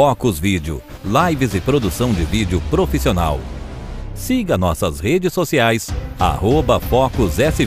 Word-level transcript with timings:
Focus 0.00 0.38
Vídeo, 0.38 0.82
lives 1.04 1.54
e 1.54 1.60
produção 1.60 2.10
de 2.10 2.24
vídeo 2.24 2.58
profissional. 2.70 3.38
Siga 4.14 4.56
nossas 4.56 4.98
redes 4.98 5.30
sociais, 5.30 5.90
arroba 6.18 6.80
Focus 6.80 7.38
S. 7.38 7.62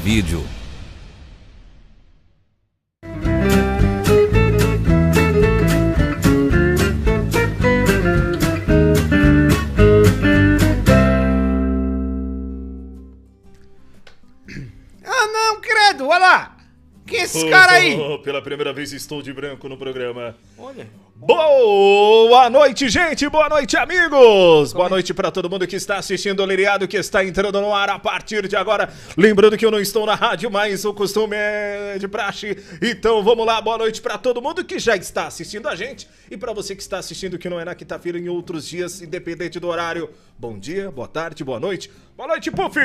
pela 18.23 18.41
primeira 18.41 18.71
vez 18.71 18.93
estou 18.93 19.21
de 19.21 19.33
branco 19.33 19.67
no 19.67 19.77
programa. 19.77 20.35
Olha. 20.57 20.87
Boa 21.15 22.49
noite, 22.49 22.89
gente! 22.89 23.29
Boa 23.29 23.47
noite, 23.47 23.77
amigos! 23.77 24.73
Boa 24.73 24.89
noite 24.89 25.13
para 25.13 25.29
todo 25.29 25.49
mundo 25.49 25.67
que 25.67 25.75
está 25.75 25.97
assistindo 25.97 26.41
o 26.41 26.45
Liriado, 26.45 26.87
que 26.87 26.97
está 26.97 27.23
entrando 27.23 27.61
no 27.61 27.73
ar 27.73 27.89
a 27.89 27.99
partir 27.99 28.47
de 28.47 28.55
agora. 28.55 28.91
Lembrando 29.15 29.57
que 29.57 29.65
eu 29.65 29.71
não 29.71 29.79
estou 29.79 30.05
na 30.05 30.15
rádio, 30.15 30.49
mas 30.49 30.83
o 30.83 30.93
costume 30.93 31.35
é 31.37 31.97
de 31.99 32.07
praxe. 32.07 32.57
Então 32.81 33.23
vamos 33.23 33.45
lá, 33.45 33.61
boa 33.61 33.77
noite 33.77 34.01
para 34.01 34.17
todo 34.17 34.41
mundo 34.41 34.63
que 34.65 34.79
já 34.79 34.95
está 34.95 35.27
assistindo 35.27 35.67
a 35.67 35.75
gente. 35.75 36.09
E 36.31 36.35
para 36.35 36.51
você 36.51 36.75
que 36.75 36.81
está 36.81 36.97
assistindo 36.97 37.37
que 37.37 37.49
não 37.49 37.59
é 37.59 37.65
na 37.65 37.75
quinta-feira, 37.75 38.17
em 38.17 38.27
outros 38.27 38.67
dias, 38.67 39.01
independente 39.01 39.59
do 39.59 39.67
horário. 39.67 40.09
Bom 40.43 40.59
dia, 40.59 40.91
boa 40.91 41.07
tarde, 41.07 41.41
boa 41.41 41.57
noite. 41.57 41.89
Boa 42.17 42.27
noite, 42.27 42.51
Puff! 42.51 42.75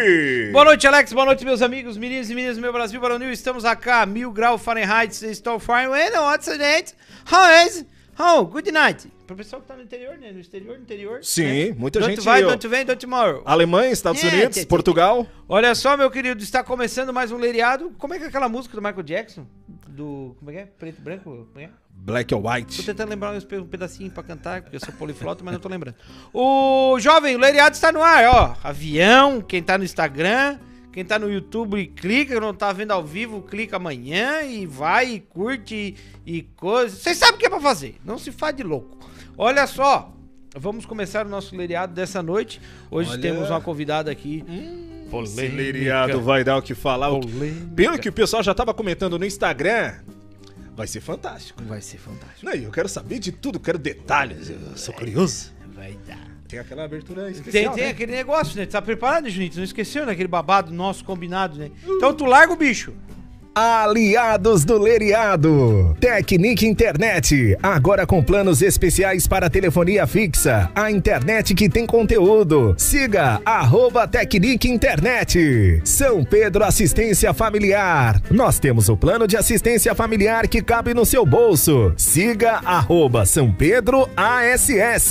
Boa 0.53 0.65
noite, 0.65 0.87
Alex. 0.87 1.13
Boa 1.13 1.27
noite, 1.27 1.45
meus 1.45 1.61
amigos, 1.61 1.97
meninos 1.97 2.31
e 2.31 2.35
meninas 2.37 2.55
do 2.55 2.63
meu 2.63 2.73
Brasil 2.73 3.01
Baronil. 3.01 3.33
Estamos 3.33 3.65
aqui, 3.65 3.91
mil 4.07 4.31
grau 4.31 4.57
Fahrenheit. 4.57 5.21
Estou 5.25 5.59
fine. 5.59 5.89
Well, 5.89 6.23
what's 6.23 6.47
the 6.47 6.57
date? 6.57 6.95
How 7.29 7.67
is? 7.67 7.85
Oh, 8.17 8.45
good 8.45 8.71
night. 8.71 9.09
Pro 9.29 9.37
pessoal 9.37 9.61
que 9.61 9.69
tá 9.69 9.77
no 9.77 9.83
interior, 9.83 10.17
né? 10.17 10.33
No 10.33 10.41
exterior, 10.41 10.79
no 10.79 10.83
interior. 10.83 11.23
Sim, 11.23 11.69
né? 11.69 11.75
muita 11.77 12.01
don't 12.01 12.15
gente 12.15 12.25
vai, 12.25 12.43
don't 12.43 12.67
vem, 12.67 12.83
don't 12.83 12.99
tomorrow. 12.99 13.43
Alemanha, 13.45 13.93
Estados 13.93 14.23
Yeah, 14.23 14.35
Unidos, 14.39 14.57
tchê, 14.57 14.63
tchê. 14.63 14.67
Portugal. 14.67 15.27
Olha 15.47 15.75
só, 15.75 15.99
meu 15.99 16.11
querido, 16.11 16.43
está 16.43 16.65
começando 16.65 17.13
mais 17.13 17.31
um 17.31 17.37
leiriado. 17.37 17.93
Como 17.99 18.15
é 18.15 18.19
que 18.19 18.25
é 18.25 18.29
aquela 18.29 18.49
música 18.49 18.75
do 18.75 18.81
Michael 18.81 19.03
Jackson? 19.03 19.47
Do. 19.87 20.35
Como 20.39 20.51
é 20.51 20.55
que 20.55 20.61
é? 20.61 20.65
Preto 20.65 20.99
e 20.99 21.03
branco? 21.03 21.25
Como 21.25 21.61
é 21.61 21.65
é? 21.65 21.71
Black 21.91 22.35
or 22.35 22.41
Tô 22.41 22.51
White. 22.51 22.87
tentando 22.87 23.11
lembrar 23.11 23.35
um 23.35 23.67
pedacinho 23.67 24.11
pra 24.11 24.23
cantar, 24.23 24.63
porque 24.63 24.77
eu 24.77 24.81
sou 24.81 24.95
poliflota, 24.95 25.45
mas 25.45 25.53
não 25.53 25.61
tô 25.61 25.69
lembrando. 25.69 25.97
O 26.33 26.99
jovem, 26.99 27.37
o 27.37 27.39
Leiriado 27.39 27.75
está 27.75 27.93
no 27.93 28.03
ar, 28.03 28.25
ó. 28.25 28.57
Avião, 28.65 29.43
quem 29.43 29.63
tá 29.63 29.77
no 29.77 29.85
Instagram, 29.85 30.59
quem 30.91 31.05
tá 31.05 31.19
no 31.19 31.31
YouTube 31.31 31.87
clica, 31.89 32.41
não 32.41 32.55
tá 32.55 32.73
vendo 32.73 32.93
ao 32.93 33.05
vivo, 33.05 33.43
clica 33.43 33.77
amanhã 33.77 34.41
e 34.41 34.65
vai 34.65 35.11
e 35.11 35.21
curte 35.21 35.95
e, 36.25 36.39
e 36.39 36.43
coisa. 36.43 36.97
Vocês 36.97 37.19
sabem 37.19 37.35
o 37.35 37.39
que 37.39 37.45
é 37.45 37.51
pra 37.51 37.61
fazer, 37.61 37.97
não 38.03 38.17
se 38.17 38.33
faz 38.33 38.57
de 38.57 38.63
louco. 38.63 38.97
Olha 39.41 39.69
só, 39.69 40.13
vamos 40.57 40.85
começar 40.85 41.25
o 41.25 41.29
nosso 41.29 41.57
Leiriado 41.57 41.95
dessa 41.95 42.21
noite. 42.21 42.61
Hoje 42.91 43.13
Olha. 43.13 43.21
temos 43.21 43.49
uma 43.49 43.61
convidada 43.61 44.11
aqui. 44.11 44.45
Esse 45.23 45.47
Liriado 45.47 46.21
vai 46.21 46.43
dar 46.43 46.57
o 46.57 46.63
que 46.63 46.75
falar. 46.75 47.09
Polêmica. 47.11 47.69
Pelo 47.77 47.99
que 48.01 48.09
o 48.09 48.13
pessoal 48.13 48.43
já 48.43 48.53
tava 48.53 48.75
comentando 48.75 49.17
no 49.17 49.25
Instagram, 49.25 49.95
vai 50.75 50.89
ser 50.89 51.01
fantástico. 51.01 51.63
Vai 51.63 51.81
ser 51.81 51.99
fantástico. 51.99 52.45
Não, 52.45 52.53
eu 52.53 52.73
quero 52.73 52.89
saber 52.89 53.21
de 53.21 53.31
tudo, 53.31 53.61
quero 53.61 53.79
detalhes. 53.79 54.51
Eu 54.51 54.77
sou 54.77 54.93
curioso. 54.93 55.53
Vai 55.73 55.97
dar. 56.05 56.19
Tem 56.49 56.59
aquela 56.59 56.83
abertura 56.83 57.23
Tem, 57.23 57.33
especial, 57.33 57.75
tem 57.75 57.85
né? 57.85 57.91
aquele 57.91 58.11
negócio, 58.11 58.57
né? 58.59 58.67
Tá 58.67 58.83
preparado, 58.83 59.31
Junito? 59.31 59.57
Não 59.57 59.65
esqueceu, 59.65 60.05
né? 60.05 60.13
Aquele 60.13 60.27
babado 60.29 60.73
nosso 60.73 61.05
combinado, 61.05 61.57
né? 61.57 61.71
Então 61.87 62.13
tu 62.13 62.25
larga 62.25 62.53
o 62.53 62.57
bicho. 62.57 62.93
Aliados 63.55 64.65
do 64.65 64.79
Leriado. 64.79 65.97
Tecnic 66.01 66.67
Internet. 66.67 67.57
Agora 67.63 68.07
com 68.07 68.23
planos 68.23 68.63
especiais 68.63 69.27
para 69.27 69.51
telefonia 69.51 70.07
fixa. 70.07 70.71
A 70.75 70.91
internet 70.91 71.55
que 71.55 71.69
tem 71.69 71.87
conteúdo. 71.87 72.75
Siga 72.77 73.41
arroba 73.45 74.07
Tecnic 74.07 74.69
Internet. 74.69 75.81
São 75.85 76.25
Pedro 76.25 76.65
Assistência 76.65 77.33
Familiar. 77.35 78.23
Nós 78.31 78.59
temos 78.59 78.89
o 78.89 78.97
plano 78.97 79.27
de 79.27 79.37
assistência 79.37 79.95
familiar 79.95 80.47
que 80.47 80.63
cabe 80.63 80.95
no 80.95 81.05
seu 81.05 81.25
bolso. 81.27 81.93
Siga 81.97 82.61
arroba 82.65 83.27
São 83.27 83.53
Pedro 83.53 84.09
ASS. 84.17 85.11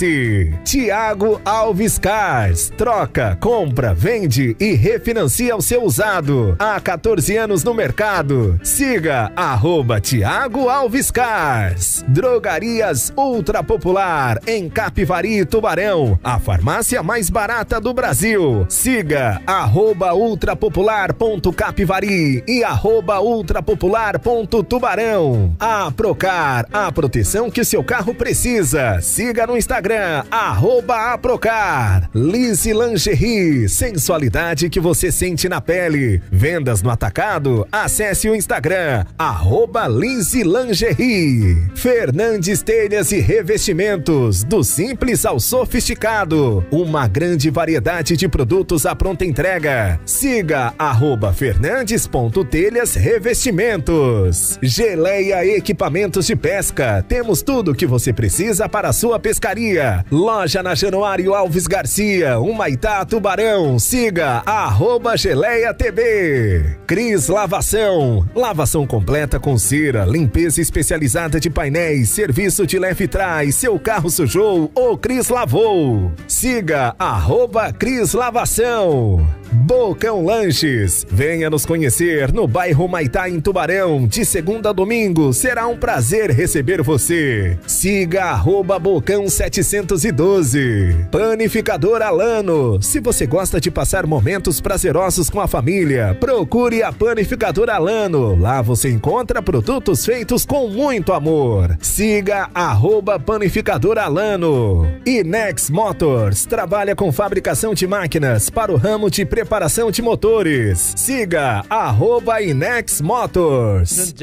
Tiago 0.64 1.40
Alves 1.44 1.98
Cars. 1.98 2.72
Troca, 2.76 3.36
compra, 3.40 3.92
vende 3.92 4.56
e 4.58 4.74
refinancia 4.74 5.56
o 5.56 5.62
seu 5.62 5.82
usado. 5.84 6.56
Há 6.58 6.80
14 6.80 7.36
anos 7.36 7.64
no 7.64 7.74
mercado. 7.74 8.27
Siga 8.62 9.32
arroba 9.36 10.00
Tiago 10.00 10.68
Alves 10.68 11.10
Cars. 11.10 12.04
Drogarias 12.08 13.12
Ultra 13.16 13.62
Popular 13.62 14.40
em 14.46 14.68
Capivari, 14.68 15.44
Tubarão. 15.44 16.18
A 16.22 16.38
farmácia 16.38 17.02
mais 17.02 17.28
barata 17.30 17.80
do 17.80 17.92
Brasil. 17.94 18.66
Siga 18.68 19.40
arroba 19.46 20.12
ultrapopular.capivari 20.14 22.42
e 22.46 22.62
arroba 22.64 23.20
ultrapopular.tubarão. 23.20 25.54
A 25.60 25.90
Procar, 25.90 26.66
a 26.72 26.90
proteção 26.90 27.50
que 27.50 27.62
seu 27.64 27.84
carro 27.84 28.14
precisa. 28.14 29.00
Siga 29.00 29.46
no 29.46 29.56
Instagram, 29.56 30.24
arroba 30.30 31.12
Aprocar. 31.12 32.08
Lise 32.14 32.72
Lingerie, 32.72 33.68
sensualidade 33.68 34.68
que 34.68 34.80
você 34.80 35.12
sente 35.12 35.48
na 35.48 35.60
pele. 35.60 36.20
Vendas 36.30 36.82
no 36.82 36.90
atacado? 36.90 37.66
Acesse 37.70 38.17
o 38.26 38.34
Instagram, 38.34 39.04
arroba 39.18 39.86
Lise 39.86 40.42
Lingerie. 40.42 41.68
Fernandes 41.74 42.62
Telhas 42.62 43.12
e 43.12 43.20
Revestimentos, 43.20 44.42
do 44.42 44.64
simples 44.64 45.26
ao 45.26 45.38
sofisticado. 45.38 46.66
Uma 46.70 47.06
grande 47.06 47.50
variedade 47.50 48.16
de 48.16 48.26
produtos 48.26 48.86
à 48.86 48.96
pronta 48.96 49.26
entrega. 49.26 50.00
Siga 50.06 50.72
arroba 50.78 51.32
fernandes.telhas 51.32 52.94
revestimentos. 52.94 54.58
Geleia 54.62 55.44
Equipamentos 55.46 56.26
de 56.26 56.34
Pesca. 56.34 57.04
Temos 57.06 57.42
tudo 57.42 57.72
o 57.72 57.74
que 57.74 57.86
você 57.86 58.12
precisa 58.12 58.68
para 58.68 58.88
a 58.88 58.92
sua 58.92 59.18
pescaria. 59.18 60.04
Loja 60.10 60.62
na 60.62 60.74
Januário 60.74 61.34
Alves 61.34 61.66
Garcia, 61.66 62.38
Humaitá, 62.38 63.04
Tubarão. 63.04 63.78
Siga 63.78 64.42
arroba 64.46 65.16
Geleia 65.16 65.74
TB. 65.74 66.78
Cris 66.86 67.28
Lavação. 67.28 68.07
Lavação 68.34 68.86
completa 68.86 69.38
com 69.38 69.58
cera, 69.58 70.04
limpeza 70.04 70.60
especializada 70.60 71.38
de 71.40 71.50
painéis, 71.50 72.10
serviço 72.10 72.66
de 72.66 72.78
leve 72.78 73.08
trás. 73.08 73.54
Seu 73.54 73.78
carro 73.78 74.10
sujou, 74.10 74.70
o 74.74 74.96
Cris 74.96 75.28
lavou. 75.28 76.12
Siga 76.26 76.94
arroba 76.98 77.72
Cris 77.72 78.12
Lavação. 78.12 79.26
Bocão 79.52 80.24
Lanches. 80.24 81.06
Venha 81.10 81.48
nos 81.48 81.64
conhecer 81.64 82.32
no 82.32 82.46
bairro 82.46 82.86
Maitá, 82.86 83.28
em 83.28 83.40
Tubarão. 83.40 84.06
De 84.06 84.24
segunda 84.24 84.70
a 84.70 84.72
domingo. 84.72 85.32
Será 85.32 85.66
um 85.66 85.76
prazer 85.76 86.30
receber 86.30 86.82
você. 86.82 87.58
Siga 87.66 88.24
arroba 88.24 88.78
Bocão 88.78 89.28
712. 89.28 91.06
Panificador 91.10 92.02
Alano. 92.02 92.80
Se 92.82 93.00
você 93.00 93.26
gosta 93.26 93.60
de 93.60 93.70
passar 93.70 94.06
momentos 94.06 94.60
prazerosos 94.60 95.30
com 95.30 95.40
a 95.40 95.48
família, 95.48 96.16
procure 96.20 96.82
a 96.82 96.92
Panificador 96.92 97.70
Alano. 97.70 97.97
Lá 98.38 98.62
você 98.62 98.90
encontra 98.90 99.42
produtos 99.42 100.06
feitos 100.06 100.46
com 100.46 100.68
muito 100.68 101.12
amor. 101.12 101.76
Siga 101.80 102.48
arroba 102.54 103.18
Panificador 103.18 103.98
Alano. 103.98 104.86
Inex 105.04 105.68
Motors. 105.68 106.46
Trabalha 106.46 106.94
com 106.94 107.10
fabricação 107.10 107.74
de 107.74 107.88
máquinas 107.88 108.48
para 108.50 108.70
o 108.70 108.76
ramo 108.76 109.10
de 109.10 109.26
preparação 109.26 109.90
de 109.90 110.00
motores. 110.00 110.94
Siga 110.96 111.64
arroba 111.68 112.40
Inex 112.40 113.00
Motors. 113.00 114.14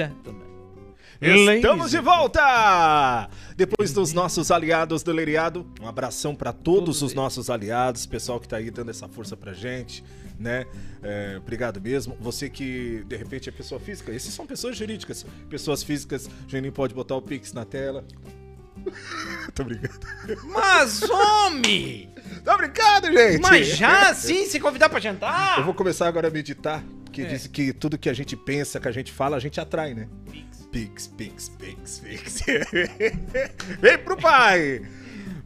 Estamos 1.22 1.92
de 1.92 2.00
volta! 2.00 3.30
Depois 3.58 3.92
dos 3.92 4.14
nossos 4.14 4.52
aliados 4.52 5.02
do 5.02 5.12
Leriado, 5.12 5.66
um 5.82 5.88
abração 5.88 6.36
para 6.36 6.54
todos 6.54 7.02
os 7.02 7.14
nossos 7.14 7.50
aliados, 7.50 8.06
pessoal 8.06 8.40
que 8.40 8.48
tá 8.48 8.58
aí 8.58 8.70
dando 8.70 8.92
essa 8.92 9.08
força 9.08 9.36
pra 9.36 9.54
gente, 9.54 10.04
né? 10.40 10.66
É, 11.04 11.36
obrigado 11.38 11.80
mesmo. 11.82 12.16
Você 12.20 12.50
que 12.50 13.04
de 13.08 13.16
repente 13.16 13.50
é 13.50 13.52
pessoa 13.52 13.80
física, 13.80 14.12
esses 14.12 14.34
são 14.34 14.46
pessoas 14.46 14.76
jurídicas. 14.78 15.26
Pessoas 15.50 15.84
físicas, 15.84 16.30
Juninho 16.48 16.74
pode 16.74 16.94
botar 16.94 17.16
o 17.16 17.22
Pix 17.22 17.54
na 17.54 17.66
tela. 17.66 18.04
Tô 19.54 19.64
brincando. 19.64 20.00
Mas, 20.46 21.02
homem! 21.04 22.10
Tô 22.44 22.58
brincando, 22.58 23.12
gente! 23.12 23.42
Mas 23.42 23.68
já 23.68 24.10
assim, 24.10 24.46
se 24.46 24.60
convidar 24.60 24.90
pra 24.90 25.00
jantar? 25.00 25.58
Eu 25.60 25.66
vou 25.66 25.74
começar 25.74 26.08
agora 26.08 26.28
a 26.28 26.32
meditar, 26.32 26.84
porque 27.04 27.22
É. 27.22 27.26
diz 27.26 27.48
que 27.48 27.74
tudo 27.74 27.98
que 27.98 28.10
a 28.10 28.14
gente 28.14 28.36
pensa, 28.36 28.80
que 28.80 28.88
a 28.88 28.92
gente 28.92 29.12
fala, 29.12 29.38
a 29.38 29.40
gente 29.40 29.60
atrai, 29.60 29.94
né? 29.94 30.08
Pix, 30.72 31.08
pix, 31.08 31.50
pix, 31.50 32.00
pix. 32.00 32.42
Vem 33.80 33.98
pro 34.00 34.18
pai! 34.18 34.82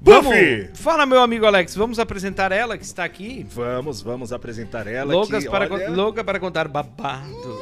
Vamos! 0.01 0.27
Buffy! 0.27 0.69
Fala, 0.75 1.05
meu 1.05 1.19
amigo 1.21 1.45
Alex, 1.45 1.75
vamos 1.75 1.99
apresentar 1.99 2.51
ela 2.51 2.77
que 2.77 2.85
está 2.85 3.03
aqui. 3.03 3.45
Vamos, 3.49 4.01
vamos 4.01 4.31
apresentar 4.31 4.87
ela 4.87 5.13
Loucas 5.13 5.43
aqui, 5.43 5.51
para, 5.51 5.71
olha. 5.71 5.89
louca 5.89 6.23
para 6.23 6.39
contar 6.39 6.69
babados, 6.69 7.59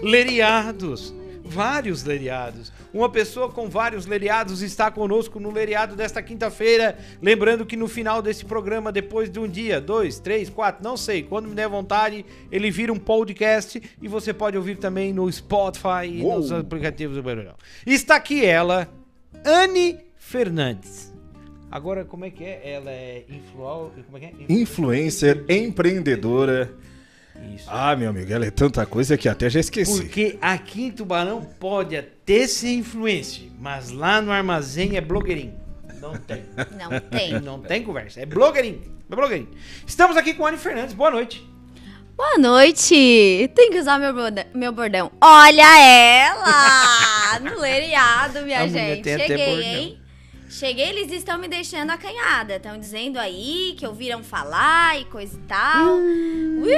leriados, 0.00 1.12
vários 1.44 2.04
leriados. 2.04 2.72
Uma 2.94 3.08
pessoa 3.10 3.50
com 3.50 3.68
vários 3.68 4.06
leriados 4.06 4.62
está 4.62 4.92
conosco 4.92 5.40
no 5.40 5.50
leriado 5.50 5.96
desta 5.96 6.22
quinta-feira. 6.22 6.96
Lembrando 7.20 7.66
que 7.66 7.76
no 7.76 7.88
final 7.88 8.22
desse 8.22 8.44
programa, 8.44 8.92
depois 8.92 9.28
de 9.28 9.40
um 9.40 9.48
dia, 9.48 9.80
dois, 9.80 10.20
três, 10.20 10.48
quatro, 10.48 10.84
não 10.84 10.96
sei, 10.96 11.24
quando 11.24 11.48
me 11.48 11.54
der 11.54 11.68
vontade, 11.68 12.24
ele 12.50 12.70
vira 12.70 12.92
um 12.92 12.98
podcast 12.98 13.82
e 14.00 14.06
você 14.06 14.32
pode 14.32 14.56
ouvir 14.56 14.76
também 14.76 15.12
no 15.12 15.30
Spotify 15.30 16.06
e 16.06 16.22
Uou. 16.22 16.38
nos 16.38 16.52
aplicativos 16.52 17.16
do. 17.16 17.26
Está 17.84 18.14
aqui 18.14 18.44
ela, 18.44 18.88
Anne 19.44 19.98
Fernandes. 20.16 21.05
Agora, 21.76 22.06
como 22.06 22.24
é 22.24 22.30
que 22.30 22.42
é? 22.42 22.72
Ela 22.72 22.90
é 22.90 23.26
influal... 23.28 23.92
Como 24.06 24.16
é 24.16 24.20
que 24.20 24.26
é? 24.26 24.32
Influencer, 24.48 25.44
empreendedora. 25.46 26.72
Isso. 27.54 27.66
Ah, 27.68 27.94
meu 27.94 28.08
amigo, 28.08 28.32
ela 28.32 28.46
é 28.46 28.50
tanta 28.50 28.86
coisa 28.86 29.18
que 29.18 29.28
até 29.28 29.50
já 29.50 29.60
esqueci. 29.60 30.00
Porque 30.00 30.38
aqui 30.40 30.84
em 30.84 30.90
Tubarão 30.90 31.42
pode 31.60 31.94
até 31.94 32.46
ser 32.46 32.72
influencer, 32.72 33.48
mas 33.60 33.90
lá 33.90 34.22
no 34.22 34.32
armazém 34.32 34.96
é 34.96 35.02
blogueirinho. 35.02 35.52
Não 36.00 36.16
tem. 36.16 36.44
Não 36.80 36.98
tem. 36.98 37.40
Não 37.42 37.60
tem 37.60 37.82
conversa. 37.82 38.22
É 38.22 38.24
blogueirinho. 38.24 38.80
É 39.10 39.14
blogueirinho. 39.14 39.50
Estamos 39.86 40.16
aqui 40.16 40.32
com 40.32 40.46
a 40.46 40.48
Anne 40.48 40.56
Fernandes. 40.56 40.94
Boa 40.94 41.10
noite. 41.10 41.46
Boa 42.16 42.38
noite! 42.38 43.50
Tem 43.54 43.70
que 43.70 43.78
usar 43.78 43.98
meu 43.98 44.14
bordão. 44.14 44.44
Meu 44.54 44.72
bordão. 44.72 45.12
Olha 45.20 45.78
ela! 45.78 47.38
No 47.44 47.60
leriado, 47.60 48.40
minha 48.40 48.60
A 48.60 48.66
gente. 48.66 49.04
Cheguei, 49.04 49.62
hein? 49.62 50.05
Cheguei, 50.48 50.88
eles 50.90 51.10
estão 51.12 51.38
me 51.38 51.48
deixando 51.48 51.90
acanhada. 51.90 52.56
Estão 52.56 52.78
dizendo 52.78 53.18
aí 53.18 53.74
que 53.76 53.86
ouviram 53.86 54.22
falar 54.22 54.98
e 55.00 55.04
coisa 55.06 55.36
e 55.36 55.40
tal. 55.40 55.96
Ui, 55.96 56.72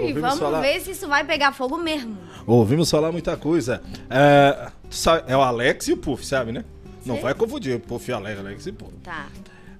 Ouvimos 0.00 0.20
vamos 0.20 0.38
falar. 0.38 0.60
ver 0.60 0.80
se 0.80 0.90
isso 0.90 1.06
vai 1.08 1.24
pegar 1.24 1.52
fogo 1.52 1.78
mesmo. 1.78 2.18
Ouvimos 2.46 2.90
falar 2.90 3.12
muita 3.12 3.36
coisa. 3.36 3.82
É, 4.10 4.70
tu 4.90 4.96
sabe- 4.96 5.24
é 5.30 5.36
o 5.36 5.40
Alex 5.42 5.88
e 5.88 5.92
o 5.92 5.96
Puff, 5.96 6.24
sabe, 6.26 6.52
né? 6.52 6.64
Não 7.06 7.16
vai 7.20 7.32
confundir 7.34 7.78
Puff 7.80 8.10
e 8.10 8.12
Alex, 8.12 8.38
Alex 8.38 8.66
e 8.66 8.72
Puff. 8.72 8.92
Tá. 9.02 9.26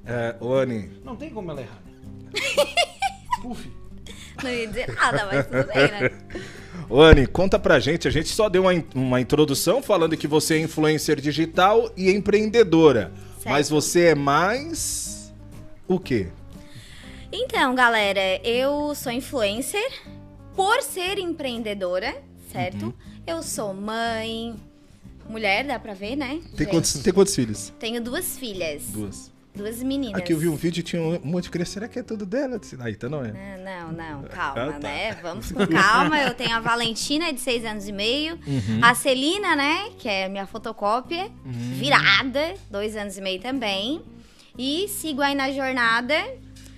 É, 0.07 0.35
ô, 0.41 0.55
Anny, 0.55 0.91
Não 1.05 1.17
tem 1.17 1.29
como 1.31 1.51
ela 1.51 1.61
errar. 1.61 1.83
Puf. 3.43 3.69
Não 4.43 4.51
ia 4.51 4.67
dizer 4.67 4.95
nada, 4.95 5.27
mas 5.27 5.47
tudo 5.47 5.67
bem, 5.73 5.91
né? 5.91 6.11
Ô, 6.89 7.03
conta 7.33 7.59
pra 7.59 7.79
gente. 7.79 8.09
A 8.09 8.11
gente 8.11 8.29
só 8.31 8.49
deu 8.49 8.63
uma, 8.63 8.85
uma 8.95 9.21
introdução 9.21 9.83
falando 9.83 10.17
que 10.17 10.27
você 10.27 10.55
é 10.55 10.61
influencer 10.61 11.21
digital 11.21 11.91
e 11.97 12.11
empreendedora. 12.11 13.13
Certo. 13.39 13.49
Mas 13.51 13.69
você 13.69 14.07
é 14.07 14.15
mais. 14.15 15.33
O 15.87 15.99
quê? 15.99 16.29
Então, 17.31 17.75
galera, 17.75 18.41
eu 18.43 18.95
sou 18.95 19.13
influencer 19.13 19.87
por 20.57 20.83
ser 20.83 21.19
empreendedora, 21.19 22.17
certo? 22.51 22.87
Uhum. 22.87 22.93
Eu 23.27 23.43
sou 23.43 23.75
mãe, 23.75 24.57
mulher, 25.29 25.65
dá 25.65 25.79
pra 25.79 25.93
ver, 25.93 26.17
né? 26.17 26.41
Tem 26.57 26.59
gente? 26.59 26.67
quantos, 26.71 26.93
tem 26.95 27.13
quantos 27.13 27.35
filhos? 27.35 27.73
Tenho 27.79 28.03
duas 28.03 28.39
filhas. 28.39 28.85
Duas. 28.89 29.31
Duas 29.59 29.83
meninas. 29.83 30.21
Aqui 30.21 30.33
eu 30.33 30.39
vi 30.39 30.49
um 30.49 30.55
vídeo 30.57 30.81
e 30.81 30.83
tinha 30.83 31.03
um 31.03 31.19
monte 31.25 31.45
de 31.45 31.51
criança. 31.51 31.73
Será 31.73 31.89
que 31.89 31.99
é 31.99 32.03
tudo 32.03 32.25
dela? 32.25 32.61
Ah, 32.79 32.91
então 32.91 33.11
não 33.11 33.25
é. 33.25 33.31
Ah, 33.31 33.59
Não, 33.59 33.93
não, 33.93 34.23
calma, 34.29 34.63
Ah, 34.69 34.73
tá. 34.73 34.79
né? 34.79 35.15
Vamos 35.21 35.51
com 35.53 35.67
calma. 35.67 36.19
Eu 36.23 36.33
tenho 36.35 36.55
a 36.57 36.61
Valentina, 36.61 37.33
de 37.33 37.41
seis 37.41 37.65
anos 37.65 37.89
e 37.89 37.93
meio. 37.93 38.39
Uhum. 38.47 38.81
A 38.83 38.95
Celina, 38.95 39.57
né? 39.57 39.91
Que 39.99 40.09
é 40.09 40.29
minha 40.29 40.47
fotocópia. 40.47 41.25
Uhum. 41.45 41.53
Virada, 41.75 42.55
dois 42.71 42.97
anos 42.97 43.19
e 43.19 43.21
meio 43.21 43.41
também. 43.41 44.01
E 44.57 44.87
sigo 44.89 45.21
aí 45.21 45.35
na 45.35 45.51
jornada. 45.51 46.15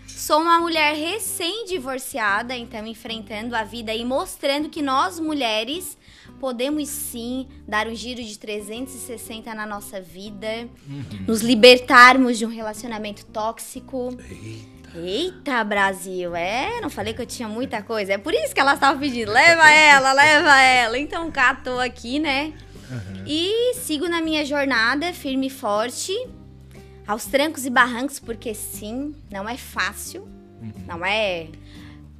Sou 0.06 0.40
uma 0.40 0.58
mulher 0.60 0.94
recém-divorciada, 0.94 2.54
então 2.54 2.86
enfrentando 2.86 3.54
a 3.56 3.64
vida 3.64 3.94
e 3.94 4.04
mostrando 4.04 4.68
que 4.68 4.82
nós 4.82 5.18
mulheres 5.18 5.96
podemos 6.40 6.88
sim 6.88 7.46
dar 7.68 7.86
um 7.86 7.94
giro 7.94 8.22
de 8.22 8.38
360 8.38 9.54
na 9.54 9.66
nossa 9.66 10.00
vida, 10.00 10.66
nos 11.28 11.42
libertarmos 11.42 12.38
de 12.38 12.46
um 12.46 12.48
relacionamento 12.48 13.26
tóxico. 13.26 14.16
Eita, 14.94 15.62
Brasil, 15.62 16.34
é? 16.34 16.80
Não 16.80 16.90
falei 16.90 17.14
que 17.14 17.22
eu 17.22 17.26
tinha 17.26 17.48
muita 17.48 17.80
coisa. 17.82 18.14
É 18.14 18.18
por 18.18 18.34
isso 18.34 18.52
que 18.52 18.60
ela 18.60 18.74
estava 18.74 18.98
pedindo. 18.98 19.30
Leva 19.30 19.70
ela, 19.70 20.12
leva 20.12 20.60
ela. 20.60 20.98
Então 20.98 21.30
cá 21.30 21.54
tô 21.54 21.78
aqui, 21.78 22.18
né? 22.18 22.52
E 23.24 23.74
sigo 23.74 24.08
na 24.08 24.20
minha 24.20 24.44
jornada, 24.44 25.12
firme 25.12 25.46
e 25.46 25.50
forte, 25.50 26.12
aos 27.06 27.26
trancos 27.26 27.64
e 27.64 27.70
barrancos, 27.70 28.18
porque 28.18 28.52
sim, 28.52 29.14
não 29.30 29.48
é 29.48 29.56
fácil. 29.56 30.26
Não 30.86 31.04
é 31.06 31.46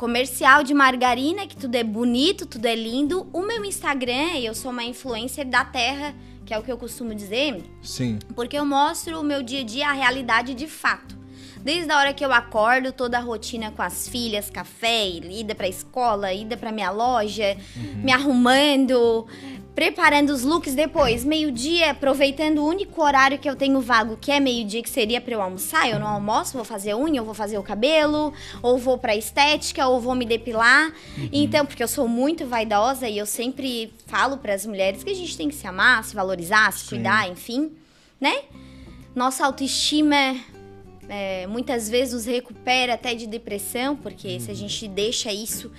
comercial 0.01 0.65
de 0.65 0.73
margarina, 0.73 1.47
que 1.47 1.55
tudo 1.55 1.75
é 1.75 1.85
bonito, 1.85 2.47
tudo 2.47 2.65
é 2.65 2.75
lindo. 2.75 3.29
O 3.35 3.43
meu 3.43 3.63
Instagram, 3.67 4.39
eu 4.43 4.55
sou 4.55 4.71
uma 4.71 4.83
influencer 4.83 5.47
da 5.47 5.63
terra, 5.63 6.15
que 6.47 6.55
é 6.55 6.59
o 6.59 6.63
que 6.63 6.73
eu 6.73 6.79
costumo 6.79 7.15
dizer, 7.15 7.63
Sim. 7.83 8.19
porque 8.35 8.59
eu 8.59 8.65
mostro 8.65 9.21
o 9.21 9.23
meu 9.23 9.43
dia 9.43 9.61
a 9.61 9.63
dia, 9.63 9.89
a 9.91 9.93
realidade 9.93 10.55
de 10.55 10.67
fato. 10.67 11.21
Desde 11.63 11.93
a 11.93 11.99
hora 11.99 12.15
que 12.15 12.25
eu 12.25 12.33
acordo, 12.33 12.91
toda 12.91 13.19
a 13.19 13.21
rotina 13.21 13.71
com 13.73 13.83
as 13.83 14.09
filhas, 14.09 14.49
café, 14.49 15.07
ida 15.07 15.55
pra 15.55 15.69
escola, 15.69 16.33
ida 16.33 16.57
pra 16.57 16.73
minha 16.73 16.91
loja, 16.91 17.55
me 18.03 18.11
arrumando, 18.11 19.27
preparando 19.75 20.31
os 20.31 20.43
looks 20.43 20.75
depois, 20.75 21.25
meio-dia, 21.25 21.93
aproveitando 21.93 22.59
o 22.59 22.67
único 22.67 23.03
horário 23.03 23.39
que 23.39 23.49
eu 23.49 23.57
tenho 23.57 23.81
vago, 23.81 24.17
que 24.17 24.31
é 24.31 24.41
meio-dia, 24.41 24.83
que 24.83 24.91
seria 24.91 25.21
pra 25.21 25.35
eu 25.35 25.43
almoçar. 25.43 25.89
Eu 25.89 25.99
não 25.99 26.07
almoço, 26.07 26.55
vou 26.55 26.65
fazer 26.65 26.95
unha, 26.95 27.21
ou 27.21 27.27
vou 27.27 27.35
fazer 27.35 27.57
o 27.59 27.63
cabelo, 27.63 28.33
ou 28.63 28.79
vou 28.79 28.99
pra 28.99 29.17
estética, 29.17 29.87
ou 29.87 30.01
vou 30.01 30.15
me 30.15 30.25
depilar. 30.25 30.93
Então, 31.33 31.65
porque 31.65 31.83
eu 31.83 31.89
sou 31.89 32.09
muito 32.09 32.47
vaidosa 32.47 33.09
e 33.09 33.17
eu 33.17 33.27
sempre 33.27 33.93
falo 34.07 34.39
pras 34.39 34.67
mulheres 34.67 35.05
que 35.05 35.11
a 35.11 35.15
gente 35.15 35.37
tem 35.37 35.49
que 35.49 35.55
se 35.55 35.67
amar, 35.67 36.05
se 36.05 36.15
valorizar, 36.15 36.73
se 36.73 36.89
cuidar, 36.89 37.29
enfim, 37.29 37.73
né? 38.21 38.43
Nossa 39.15 39.45
autoestima 39.47 40.37
é, 41.09 41.47
muitas 41.47 41.89
vezes 41.89 42.15
nos 42.15 42.25
recupera 42.25 42.95
até 42.95 43.15
de 43.15 43.27
depressão, 43.27 43.97
porque 43.97 44.39
se 44.39 44.51
a 44.51 44.55
gente 44.55 44.87
deixa 44.87 45.33
isso, 45.33 45.71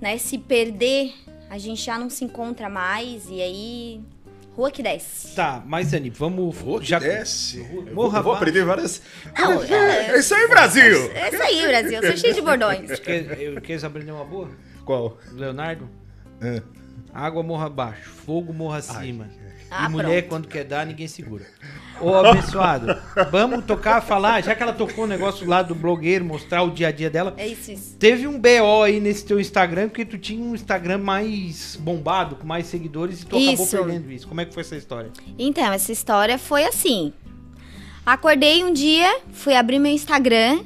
né, 0.00 0.18
se 0.18 0.36
perder, 0.36 1.14
a 1.50 1.58
gente 1.58 1.82
já 1.82 1.98
não 1.98 2.08
se 2.10 2.24
encontra 2.24 2.68
mais 2.68 3.28
e 3.28 3.40
aí 3.40 4.00
rua 4.56 4.70
que 4.70 4.82
desce. 4.82 5.34
Tá, 5.34 5.62
mas 5.66 5.92
Anne, 5.92 6.10
vamos. 6.10 6.56
já... 6.82 6.98
desce. 6.98 7.58
Eu 7.58 7.64
vou, 7.64 7.82
Morra 7.94 8.18
eu 8.18 8.22
vou 8.22 8.32
aprender 8.34 8.64
várias. 8.64 9.02
Não, 9.38 9.62
É 9.62 10.18
isso 10.18 10.34
aí, 10.34 10.48
Brasil! 10.48 11.10
É 11.12 11.28
isso 11.28 11.42
aí, 11.42 11.66
Brasil. 11.66 11.92
Eu 12.00 12.06
sou 12.08 12.16
cheio 12.16 12.34
de 12.34 12.40
bordões. 12.40 12.98
Quer, 13.00 13.40
eu- 13.40 13.60
quer 13.60 13.84
aprender 13.84 14.12
uma 14.12 14.24
boa? 14.24 14.50
Qual? 14.84 15.18
Leonardo? 15.32 15.88
É. 16.40 16.62
Água 17.12 17.42
morra 17.42 17.66
abaixo, 17.66 18.10
fogo 18.10 18.52
morra 18.52 18.78
acima. 18.78 19.28
Ah, 19.76 19.86
e 19.86 19.88
mulher, 19.88 20.22
pronto. 20.22 20.28
quando 20.28 20.48
quer 20.48 20.64
dar, 20.64 20.86
ninguém 20.86 21.08
segura. 21.08 21.44
Ô, 22.00 22.14
abençoado, 22.14 22.96
vamos 23.30 23.64
tocar, 23.64 24.00
falar, 24.00 24.40
já 24.42 24.54
que 24.54 24.62
ela 24.62 24.72
tocou 24.72 25.04
o 25.04 25.06
negócio 25.06 25.46
lá 25.48 25.62
do 25.62 25.74
blogueiro, 25.74 26.24
mostrar 26.24 26.62
o 26.62 26.70
dia 26.70 26.88
a 26.88 26.92
dia 26.92 27.10
dela. 27.10 27.34
É 27.36 27.46
isso, 27.46 27.72
isso. 27.72 27.96
Teve 27.98 28.26
um 28.28 28.38
BO 28.38 28.82
aí 28.84 29.00
nesse 29.00 29.24
teu 29.24 29.40
Instagram, 29.40 29.88
porque 29.88 30.04
tu 30.04 30.16
tinha 30.16 30.44
um 30.44 30.54
Instagram 30.54 30.98
mais 30.98 31.76
bombado, 31.76 32.36
com 32.36 32.46
mais 32.46 32.66
seguidores, 32.66 33.22
e 33.22 33.26
tu 33.26 33.36
acabou 33.36 33.52
Isso. 33.64 33.76
perdendo 33.76 34.12
isso. 34.12 34.28
Como 34.28 34.40
é 34.40 34.44
que 34.44 34.54
foi 34.54 34.62
essa 34.62 34.76
história? 34.76 35.10
Então, 35.38 35.72
essa 35.72 35.90
história 35.90 36.38
foi 36.38 36.64
assim. 36.64 37.12
Acordei 38.06 38.62
um 38.62 38.72
dia, 38.72 39.20
fui 39.32 39.56
abrir 39.56 39.78
meu 39.78 39.90
Instagram, 39.90 40.62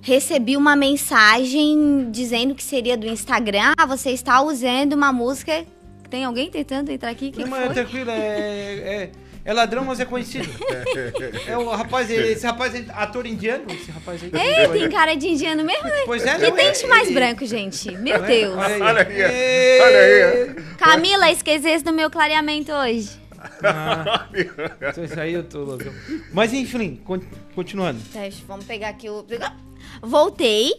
recebi 0.00 0.56
uma 0.56 0.76
mensagem 0.76 2.08
dizendo 2.10 2.54
que 2.54 2.62
seria 2.62 2.96
do 2.96 3.06
Instagram. 3.06 3.72
Ah, 3.76 3.84
você 3.84 4.10
está 4.10 4.40
usando 4.40 4.92
uma 4.92 5.12
música. 5.12 5.66
Tem 6.12 6.24
alguém 6.26 6.50
tentando 6.50 6.90
entrar 6.92 7.08
aqui? 7.08 7.30
Que, 7.30 7.40
Não, 7.40 7.48
mas 7.48 7.64
foi? 7.64 7.74
tranquilo, 7.74 8.10
é, 8.10 8.16
é, 8.18 9.12
é 9.46 9.52
ladrão, 9.54 9.82
mas 9.82 9.98
é 9.98 10.04
conhecido. 10.04 10.46
É 11.46 11.56
o 11.56 11.70
rapaz, 11.70 12.10
esse 12.10 12.44
rapaz 12.46 12.74
é 12.74 12.84
ator 12.92 13.26
indiano, 13.26 13.64
esse 13.70 13.90
rapaz 13.90 14.22
aí. 14.22 14.30
Ei, 14.30 14.68
tem 14.68 14.90
cara 14.90 15.14
de 15.14 15.26
indiano 15.26 15.64
mesmo, 15.64 15.84
né? 15.84 16.02
Pois 16.04 16.22
é, 16.26 16.34
Que 16.34 16.42
não, 16.42 16.48
é- 16.58 16.64
dente 16.64 16.86
mais 16.86 17.10
branco, 17.10 17.46
gente. 17.46 17.90
Meu 17.96 18.22
é? 18.22 18.26
Deus. 18.26 18.54
Olha 18.58 18.66
aí. 18.74 18.82
Olha 18.82 19.06
aí, 19.08 19.20
Ê, 19.22 19.80
olha 19.80 19.98
aí. 20.58 20.64
Camila, 20.76 21.30
esquecesse 21.30 21.82
do 21.82 21.94
meu 21.94 22.10
clareamento 22.10 22.70
hoje. 22.72 23.08
Ah, 23.64 24.28
isso 25.02 25.18
aí 25.18 25.32
eu 25.32 25.44
tô 25.44 25.60
louco. 25.64 25.84
Mas 26.30 26.52
enfim, 26.52 27.00
con- 27.04 27.22
continuando. 27.54 28.00
Vamos 28.46 28.66
pegar 28.66 28.90
aqui 28.90 29.08
o. 29.08 29.24
Voltei 30.02 30.74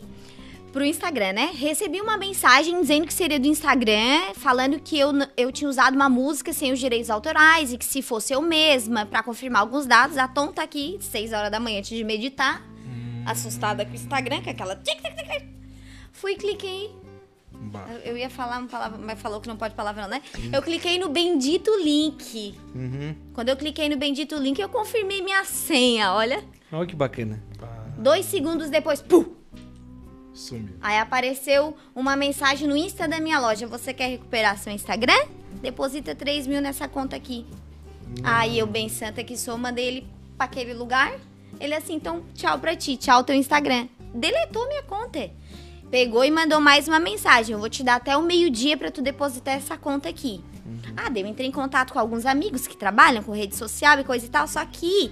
pro 0.74 0.84
Instagram, 0.84 1.34
né? 1.34 1.52
Recebi 1.54 2.02
uma 2.02 2.18
mensagem 2.18 2.82
dizendo 2.82 3.06
que 3.08 3.14
seria 3.14 3.40
do 3.40 3.48
Instagram, 3.48 4.34
falando 4.36 4.80
que 4.80 4.98
eu, 5.00 5.12
eu 5.38 5.52
tinha 5.52 5.70
usado 5.70 5.94
uma 5.96 6.10
música 6.10 6.52
sem 6.52 6.74
os 6.74 6.80
direitos 6.80 7.10
autorais 7.10 7.72
e 7.72 7.78
que 7.78 7.86
se 7.86 8.02
fosse 8.02 8.34
eu 8.34 8.42
mesma, 8.42 9.06
pra 9.06 9.22
confirmar 9.24 9.62
alguns 9.62 9.86
dados, 9.86 10.18
a 10.18 10.28
Tom 10.28 10.48
tá 10.52 10.64
aqui, 10.64 10.98
6 11.00 11.32
horas 11.32 11.52
da 11.52 11.60
manhã, 11.60 11.78
antes 11.80 11.96
de 11.96 12.04
meditar, 12.04 12.62
assustada 13.26 13.86
com 13.86 13.92
o 13.92 13.96
Instagram, 13.96 14.42
com 14.42 14.50
aquela. 14.50 14.82
Fui, 16.12 16.36
cliquei. 16.36 16.92
Eu- 17.90 18.12
Eu 18.14 18.18
ia 18.18 18.30
falar 18.30 18.58
uma 18.60 18.68
palavra, 18.68 18.98
mas 18.98 19.20
falou 19.22 19.40
que 19.40 19.48
não 19.48 19.56
pode 19.56 19.74
palavrão, 19.76 20.08
né? 20.08 20.22
Eu 20.52 20.62
cliquei 20.62 20.98
no 21.00 21.08
bendito 21.08 21.72
link. 21.82 22.56
Uhum. 22.76 23.16
Quando 23.34 23.50
eu 23.50 23.56
cliquei 23.56 23.88
no 23.88 23.96
bendito 23.96 24.36
link, 24.36 24.60
eu 24.60 24.68
confirmei 24.70 25.22
minha 25.22 25.46
senha, 25.46 26.12
olha. 26.14 26.44
Olha 26.72 26.86
que 26.88 26.96
bacana. 26.96 27.42
Dois 27.98 28.26
segundos 28.26 28.70
depois, 28.70 29.02
pum! 29.02 29.43
Sumiu. 30.34 30.76
Aí 30.82 30.98
apareceu 30.98 31.76
uma 31.96 32.16
mensagem 32.16 32.68
no 32.68 32.76
Insta 32.76 33.08
da 33.08 33.20
minha 33.20 33.40
loja. 33.40 33.68
Você 33.68 33.94
quer 33.94 34.08
recuperar 34.08 34.58
seu 34.58 34.74
Instagram? 34.74 35.28
deposita 35.64 36.14
3 36.14 36.46
mil 36.46 36.62
nessa 36.62 36.88
conta 36.88 37.16
aqui. 37.16 37.46
Aí 38.22 38.60
eu, 38.60 38.68
bem 38.68 38.90
santa 38.90 39.24
que 39.24 39.38
sou, 39.38 39.58
mandei 39.58 39.86
ele 39.86 40.08
pra 40.38 40.46
aquele 40.46 40.74
lugar. 40.74 41.14
Ele 41.60 41.74
assim, 41.74 41.96
então 41.96 42.24
tchau 42.34 42.60
pra 42.60 42.76
ti, 42.76 42.98
tchau 42.98 43.24
teu 43.24 43.36
Instagram. 43.36 43.88
Deletou 44.14 44.68
minha 44.68 44.84
conta. 44.84 45.32
Pegou 45.90 46.26
e 46.26 46.30
mandou 46.30 46.60
mais 46.60 46.88
uma 46.88 47.00
mensagem. 47.00 47.54
Eu 47.54 47.60
vou 47.60 47.70
te 47.70 47.84
dar 47.84 47.96
até 47.96 48.18
o 48.18 48.22
meio-dia 48.22 48.76
pra 48.76 48.92
tu 48.92 49.02
depositar 49.02 49.56
essa 49.56 49.78
conta 49.78 50.10
aqui. 50.10 50.44
Ah, 50.98 51.10
daí 51.10 51.24
eu 51.24 51.28
entrei 51.28 51.48
em 51.48 51.52
contato 51.52 51.94
com 51.94 52.00
alguns 52.00 52.26
amigos 52.26 52.68
que 52.68 52.76
trabalham 52.76 53.24
com 53.24 53.32
rede 53.32 53.56
social 53.56 54.00
e 54.00 54.04
coisa 54.04 54.26
e 54.26 54.30
tal, 54.30 54.48
só 54.48 54.64
que. 54.66 55.12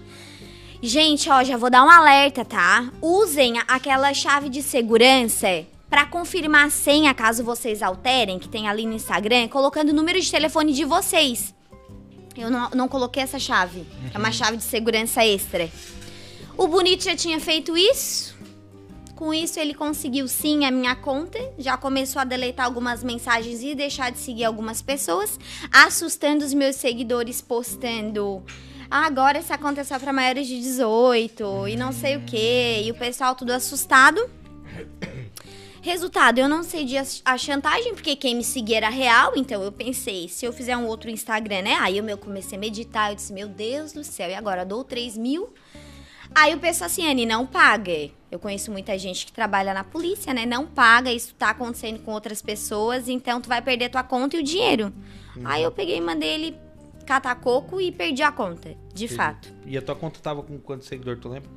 Gente, 0.83 1.29
ó, 1.29 1.43
já 1.43 1.57
vou 1.57 1.69
dar 1.69 1.85
um 1.85 1.89
alerta, 1.89 2.43
tá? 2.43 2.91
Usem 2.99 3.59
aquela 3.67 4.15
chave 4.15 4.49
de 4.49 4.63
segurança 4.63 5.63
pra 5.87 6.07
confirmar 6.07 6.65
a 6.65 6.69
senha 6.71 7.13
caso 7.13 7.43
vocês 7.43 7.83
alterem, 7.83 8.39
que 8.39 8.49
tem 8.49 8.67
ali 8.67 8.87
no 8.87 8.93
Instagram, 8.93 9.47
colocando 9.47 9.89
o 9.89 9.93
número 9.93 10.19
de 10.19 10.31
telefone 10.31 10.73
de 10.73 10.83
vocês. 10.83 11.53
Eu 12.35 12.49
não, 12.49 12.71
não 12.71 12.87
coloquei 12.87 13.21
essa 13.21 13.37
chave. 13.37 13.85
É 14.11 14.17
uma 14.17 14.31
chave 14.31 14.57
de 14.57 14.63
segurança 14.63 15.23
extra. 15.23 15.69
O 16.57 16.67
Bonito 16.67 17.03
já 17.03 17.15
tinha 17.15 17.39
feito 17.39 17.77
isso. 17.77 18.35
Com 19.15 19.31
isso, 19.31 19.59
ele 19.59 19.75
conseguiu 19.75 20.27
sim 20.27 20.65
a 20.65 20.71
minha 20.71 20.95
conta. 20.95 21.37
Já 21.59 21.77
começou 21.77 22.19
a 22.19 22.25
deletar 22.25 22.65
algumas 22.65 23.03
mensagens 23.03 23.61
e 23.61 23.75
deixar 23.75 24.11
de 24.11 24.17
seguir 24.17 24.45
algumas 24.45 24.81
pessoas, 24.81 25.39
assustando 25.71 26.43
os 26.43 26.55
meus 26.55 26.75
seguidores, 26.75 27.39
postando. 27.39 28.43
"Ah, 28.91 29.05
agora 29.05 29.37
essa 29.37 29.57
conta 29.57 29.81
é 29.81 29.83
só 29.85 29.97
pra 29.97 30.11
maiores 30.11 30.45
de 30.45 30.59
18 30.59 31.67
e 31.69 31.75
não 31.77 31.91
sei 31.93 32.17
o 32.17 32.21
que. 32.21 32.81
E 32.83 32.91
o 32.91 32.95
pessoal 32.95 33.33
tudo 33.33 33.51
assustado. 33.51 34.29
Resultado, 35.81 36.37
eu 36.37 36.47
não 36.47 36.61
as- 36.99 37.21
a 37.25 37.35
chantagem, 37.39 37.95
porque 37.95 38.15
quem 38.15 38.35
me 38.35 38.43
seguia 38.43 38.77
era 38.77 38.89
real, 38.89 39.33
então 39.35 39.63
eu 39.63 39.71
pensei, 39.71 40.27
se 40.29 40.45
eu 40.45 40.53
fizer 40.53 40.77
um 40.77 40.85
outro 40.85 41.09
Instagram, 41.09 41.63
né? 41.63 41.77
Aí 41.81 41.97
eu 41.97 42.03
meu, 42.03 42.19
comecei 42.19 42.55
a 42.55 42.61
meditar, 42.61 43.11
eu 43.11 43.15
disse, 43.15 43.33
meu 43.33 43.47
Deus 43.47 43.91
do 43.91 44.03
céu, 44.03 44.29
e 44.29 44.35
agora? 44.35 44.61
Eu 44.61 44.65
dou 44.67 44.83
3 44.83 45.17
mil? 45.17 45.51
Aí 46.35 46.53
o 46.53 46.59
pessoal 46.59 46.85
assim, 46.85 47.09
Anne, 47.09 47.25
não 47.25 47.47
paga. 47.47 48.11
Eu 48.29 48.37
conheço 48.39 48.71
muita 48.71 48.97
gente 48.97 49.25
que 49.25 49.31
trabalha 49.31 49.73
na 49.73 49.83
polícia, 49.83 50.33
né? 50.33 50.45
Não 50.45 50.67
paga, 50.67 51.11
isso 51.11 51.33
tá 51.33 51.49
acontecendo 51.49 51.99
com 51.99 52.11
outras 52.11 52.41
pessoas, 52.43 53.09
então 53.09 53.41
tu 53.41 53.49
vai 53.49 53.61
perder 53.61 53.89
tua 53.89 54.03
conta 54.03 54.37
e 54.37 54.39
o 54.39 54.43
dinheiro. 54.43 54.93
Aí 55.43 55.63
eu 55.63 55.71
peguei 55.71 55.97
e 55.97 56.01
mandei 56.01 56.29
ele 56.29 56.55
catar 57.11 57.35
coco 57.35 57.81
e 57.81 57.91
perdi 57.91 58.23
a 58.23 58.31
conta, 58.31 58.73
de 58.93 59.09
fato. 59.09 59.53
E 59.65 59.77
a 59.77 59.81
tua 59.81 59.95
conta 59.95 60.21
tava 60.21 60.41
com 60.41 60.57
quantos 60.57 60.87
seguidores, 60.87 61.21
tu 61.21 61.27
lembra? 61.27 61.49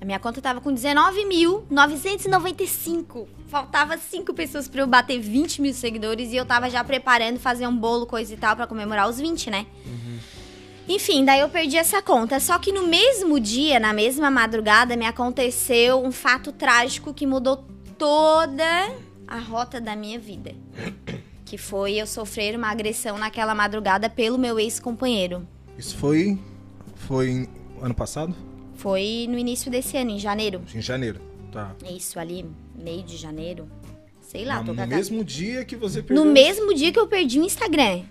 A 0.00 0.04
minha 0.04 0.18
conta 0.18 0.40
tava 0.40 0.62
com 0.62 0.74
19.995. 0.74 3.26
Faltava 3.46 3.98
5 3.98 4.32
pessoas 4.32 4.66
pra 4.66 4.80
eu 4.80 4.86
bater 4.86 5.20
20 5.20 5.60
mil 5.60 5.74
seguidores 5.74 6.32
e 6.32 6.36
eu 6.36 6.46
tava 6.46 6.70
já 6.70 6.82
preparando 6.82 7.38
fazer 7.38 7.66
um 7.66 7.76
bolo, 7.76 8.06
coisa 8.06 8.32
e 8.32 8.36
tal, 8.38 8.56
pra 8.56 8.66
comemorar 8.66 9.06
os 9.06 9.20
20, 9.20 9.50
né? 9.50 9.66
Enfim, 10.88 11.22
daí 11.22 11.40
eu 11.40 11.50
perdi 11.50 11.76
essa 11.76 12.00
conta. 12.00 12.40
Só 12.40 12.58
que 12.58 12.72
no 12.72 12.86
mesmo 12.86 13.38
dia, 13.38 13.78
na 13.78 13.92
mesma 13.92 14.30
madrugada, 14.30 14.96
me 14.96 15.04
aconteceu 15.04 16.02
um 16.02 16.10
fato 16.10 16.50
trágico 16.50 17.12
que 17.12 17.26
mudou 17.26 17.62
toda 17.98 18.90
a 19.28 19.38
rota 19.38 19.82
da 19.82 19.94
minha 19.94 20.18
vida. 20.18 20.54
Que 21.54 21.58
foi 21.58 21.94
eu 21.94 22.04
sofrer 22.04 22.56
uma 22.56 22.68
agressão 22.68 23.16
naquela 23.16 23.54
madrugada 23.54 24.10
pelo 24.10 24.36
meu 24.36 24.58
ex-companheiro. 24.58 25.46
Isso 25.78 25.96
foi. 25.96 26.36
Foi 26.96 27.48
ano 27.80 27.94
passado? 27.94 28.34
Foi 28.74 29.26
no 29.30 29.38
início 29.38 29.70
desse 29.70 29.96
ano, 29.96 30.10
em 30.10 30.18
janeiro. 30.18 30.62
Em 30.74 30.82
janeiro. 30.82 31.20
Tá. 31.52 31.72
Isso, 31.88 32.18
ali, 32.18 32.44
meio 32.74 33.04
de 33.04 33.16
janeiro. 33.16 33.70
Sei 34.20 34.44
lá, 34.44 34.64
no 34.64 34.74
tô 34.74 34.82
a 34.82 34.84
mesmo 34.84 35.22
dia 35.22 35.64
que 35.64 35.76
você 35.76 36.02
perdeu. 36.02 36.24
No 36.24 36.32
mesmo 36.32 36.74
dia 36.74 36.90
que 36.90 36.98
eu 36.98 37.06
perdi 37.06 37.38
o 37.38 37.44
Instagram. 37.44 38.02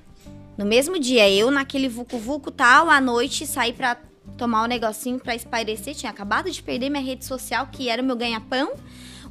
No 0.57 0.63
mesmo 0.63 0.97
dia, 0.97 1.29
eu 1.29 1.51
naquele 1.51 1.89
vucu-vucu 1.89 2.49
tal, 2.49 2.89
à 2.89 3.01
noite 3.01 3.45
saí 3.45 3.73
pra 3.73 3.97
tomar 4.37 4.63
um 4.63 4.67
negocinho 4.67 5.19
pra 5.19 5.35
espairecer. 5.35 5.93
Tinha 5.95 6.13
acabado 6.13 6.49
de 6.49 6.63
perder 6.63 6.89
minha 6.89 7.03
rede 7.03 7.25
social, 7.25 7.67
que 7.69 7.89
era 7.89 8.01
o 8.01 8.05
meu 8.05 8.15
ganha-pão. 8.15 8.71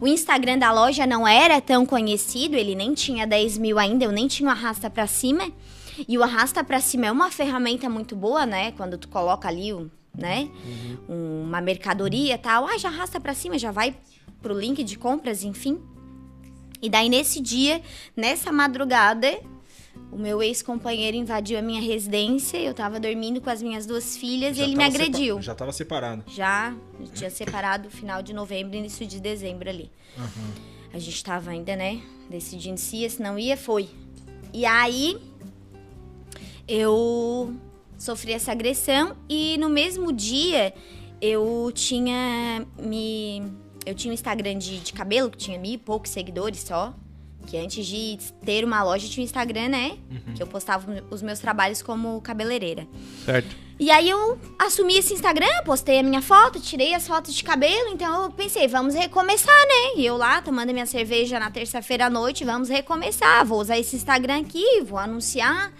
O 0.02 0.06
Instagram 0.08 0.58
da 0.58 0.72
loja 0.72 1.06
não 1.06 1.28
era 1.28 1.60
tão 1.60 1.86
conhecido, 1.86 2.56
ele 2.56 2.74
nem 2.74 2.92
tinha 2.92 3.24
10 3.24 3.56
mil 3.56 3.78
ainda, 3.78 4.04
eu 4.04 4.10
nem 4.10 4.26
tinha 4.26 4.48
o 4.48 4.50
arrasta 4.50 4.90
pra 4.90 5.06
cima. 5.06 5.48
E 6.08 6.18
o 6.18 6.24
arrasta 6.24 6.64
pra 6.64 6.80
cima 6.80 7.06
é 7.06 7.12
uma 7.12 7.30
ferramenta 7.30 7.88
muito 7.88 8.16
boa, 8.16 8.44
né? 8.44 8.72
Quando 8.72 8.98
tu 8.98 9.06
coloca 9.06 9.46
ali, 9.46 9.72
né? 10.12 10.50
Uma 11.08 11.60
mercadoria 11.60 12.34
e 12.34 12.38
tal. 12.38 12.66
Ah, 12.66 12.76
já 12.76 12.88
arrasta 12.88 13.20
pra 13.20 13.32
cima, 13.32 13.56
já 13.56 13.70
vai 13.70 13.94
pro 14.42 14.58
link 14.58 14.82
de 14.82 14.98
compras, 14.98 15.44
enfim. 15.44 15.80
E 16.82 16.90
daí, 16.90 17.08
nesse 17.08 17.40
dia, 17.40 17.80
nessa 18.16 18.50
madrugada, 18.50 19.38
o 20.12 20.18
meu 20.18 20.42
ex-companheiro 20.42 21.16
invadiu 21.16 21.58
a 21.58 21.62
minha 21.62 21.80
residência. 21.80 22.58
Eu 22.58 22.74
tava 22.74 23.00
dormindo 23.00 23.40
com 23.40 23.48
as 23.48 23.62
minhas 23.62 23.86
duas 23.86 24.14
filhas 24.14 24.56
e 24.56 24.60
Já 24.60 24.64
ele 24.64 24.76
me 24.76 24.84
agrediu. 24.84 25.40
Já 25.40 25.54
tava 25.54 25.72
separado. 25.72 26.22
Já 26.28 26.76
tinha 27.14 27.30
separado 27.30 27.88
final 27.88 28.22
de 28.22 28.34
novembro, 28.34 28.76
início 28.76 29.06
de 29.06 29.18
dezembro 29.18 29.70
ali. 29.70 29.90
A 30.92 30.98
gente 30.98 31.24
tava 31.24 31.50
ainda, 31.50 31.74
né, 31.74 32.02
decidindo 32.28 32.78
se 32.78 32.98
ia, 32.98 33.08
se 33.08 33.22
não 33.22 33.38
ia, 33.38 33.56
foi. 33.56 33.88
E 34.52 34.66
aí, 34.66 35.18
eu 36.68 37.54
sofri 37.98 38.32
essa 38.32 38.52
agressão 38.52 39.16
e 39.30 39.56
no 39.58 39.70
mesmo 39.70 40.12
dia 40.12 40.74
eu 41.20 41.70
tinha 41.72 42.66
me 42.78 43.42
eu 43.86 43.94
tinha 43.94 44.10
um 44.10 44.14
Instagram 44.14 44.58
de, 44.58 44.80
de 44.80 44.92
cabelo 44.92 45.30
que 45.30 45.38
tinha 45.38 45.58
mil 45.58 45.72
e 45.72 45.78
poucos 45.78 46.10
seguidores 46.10 46.60
só 46.60 46.94
que 47.46 47.56
antes 47.56 47.84
de 47.86 48.18
ter 48.44 48.64
uma 48.64 48.82
loja 48.82 49.08
tinha 49.08 49.22
um 49.22 49.24
Instagram 49.24 49.68
né 49.68 49.98
que 50.34 50.42
eu 50.42 50.46
postava 50.46 51.04
os 51.10 51.20
meus 51.22 51.38
trabalhos 51.38 51.82
como 51.82 52.20
cabeleireira 52.20 52.86
Certo. 53.24 53.54
e 53.78 53.90
aí 53.90 54.08
eu 54.08 54.38
assumi 54.58 54.96
esse 54.96 55.12
Instagram, 55.14 55.46
postei 55.64 55.98
a 55.98 56.02
minha 56.02 56.22
foto, 56.22 56.60
tirei 56.60 56.94
as 56.94 57.06
fotos 57.06 57.34
de 57.34 57.42
cabelo, 57.42 57.88
então 57.92 58.24
eu 58.24 58.30
pensei, 58.30 58.68
vamos 58.68 58.94
recomeçar, 58.94 59.54
né? 59.66 59.98
E 60.00 60.06
eu 60.06 60.16
lá 60.16 60.40
tomando 60.40 60.72
minha 60.72 60.86
cerveja 60.86 61.38
na 61.40 61.50
terça-feira 61.50 62.06
à 62.06 62.10
noite, 62.10 62.44
vamos 62.44 62.68
recomeçar. 62.68 63.44
Vou 63.44 63.60
usar 63.60 63.78
esse 63.78 63.96
Instagram 63.96 64.40
aqui, 64.42 64.82
vou 64.82 64.98
anunciar. 64.98 65.72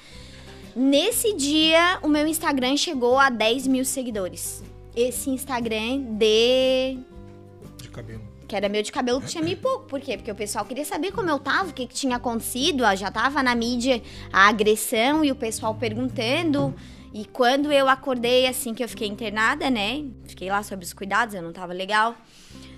Nesse 0.74 1.34
dia, 1.36 1.98
o 2.02 2.08
meu 2.08 2.26
Instagram 2.26 2.76
chegou 2.76 3.18
a 3.18 3.28
10 3.30 3.66
mil 3.68 3.84
seguidores. 3.84 4.62
Esse 4.96 5.30
Instagram 5.30 6.02
de 6.18 6.98
De 7.78 7.88
cabelo. 7.90 8.31
Que 8.52 8.56
era 8.56 8.68
meu 8.68 8.82
de 8.82 8.92
cabelo 8.92 9.18
que 9.18 9.28
tinha 9.28 9.42
me 9.42 9.56
pouco. 9.56 9.86
Por 9.86 9.98
quê? 9.98 10.14
Porque 10.14 10.30
o 10.30 10.34
pessoal 10.34 10.62
queria 10.66 10.84
saber 10.84 11.10
como 11.10 11.30
eu 11.30 11.38
tava, 11.38 11.70
o 11.70 11.72
que, 11.72 11.86
que 11.86 11.94
tinha 11.94 12.16
acontecido. 12.16 12.84
Já 12.94 13.10
tava 13.10 13.42
na 13.42 13.54
mídia 13.54 14.02
a 14.30 14.46
agressão 14.46 15.24
e 15.24 15.32
o 15.32 15.34
pessoal 15.34 15.74
perguntando. 15.74 16.74
E 17.14 17.24
quando 17.24 17.72
eu 17.72 17.88
acordei, 17.88 18.46
assim 18.46 18.74
que 18.74 18.84
eu 18.84 18.88
fiquei 18.90 19.08
internada, 19.08 19.70
né? 19.70 20.04
Fiquei 20.26 20.50
lá 20.50 20.62
sob 20.62 20.84
os 20.84 20.92
cuidados, 20.92 21.34
eu 21.34 21.40
não 21.40 21.50
tava 21.50 21.72
legal. 21.72 22.14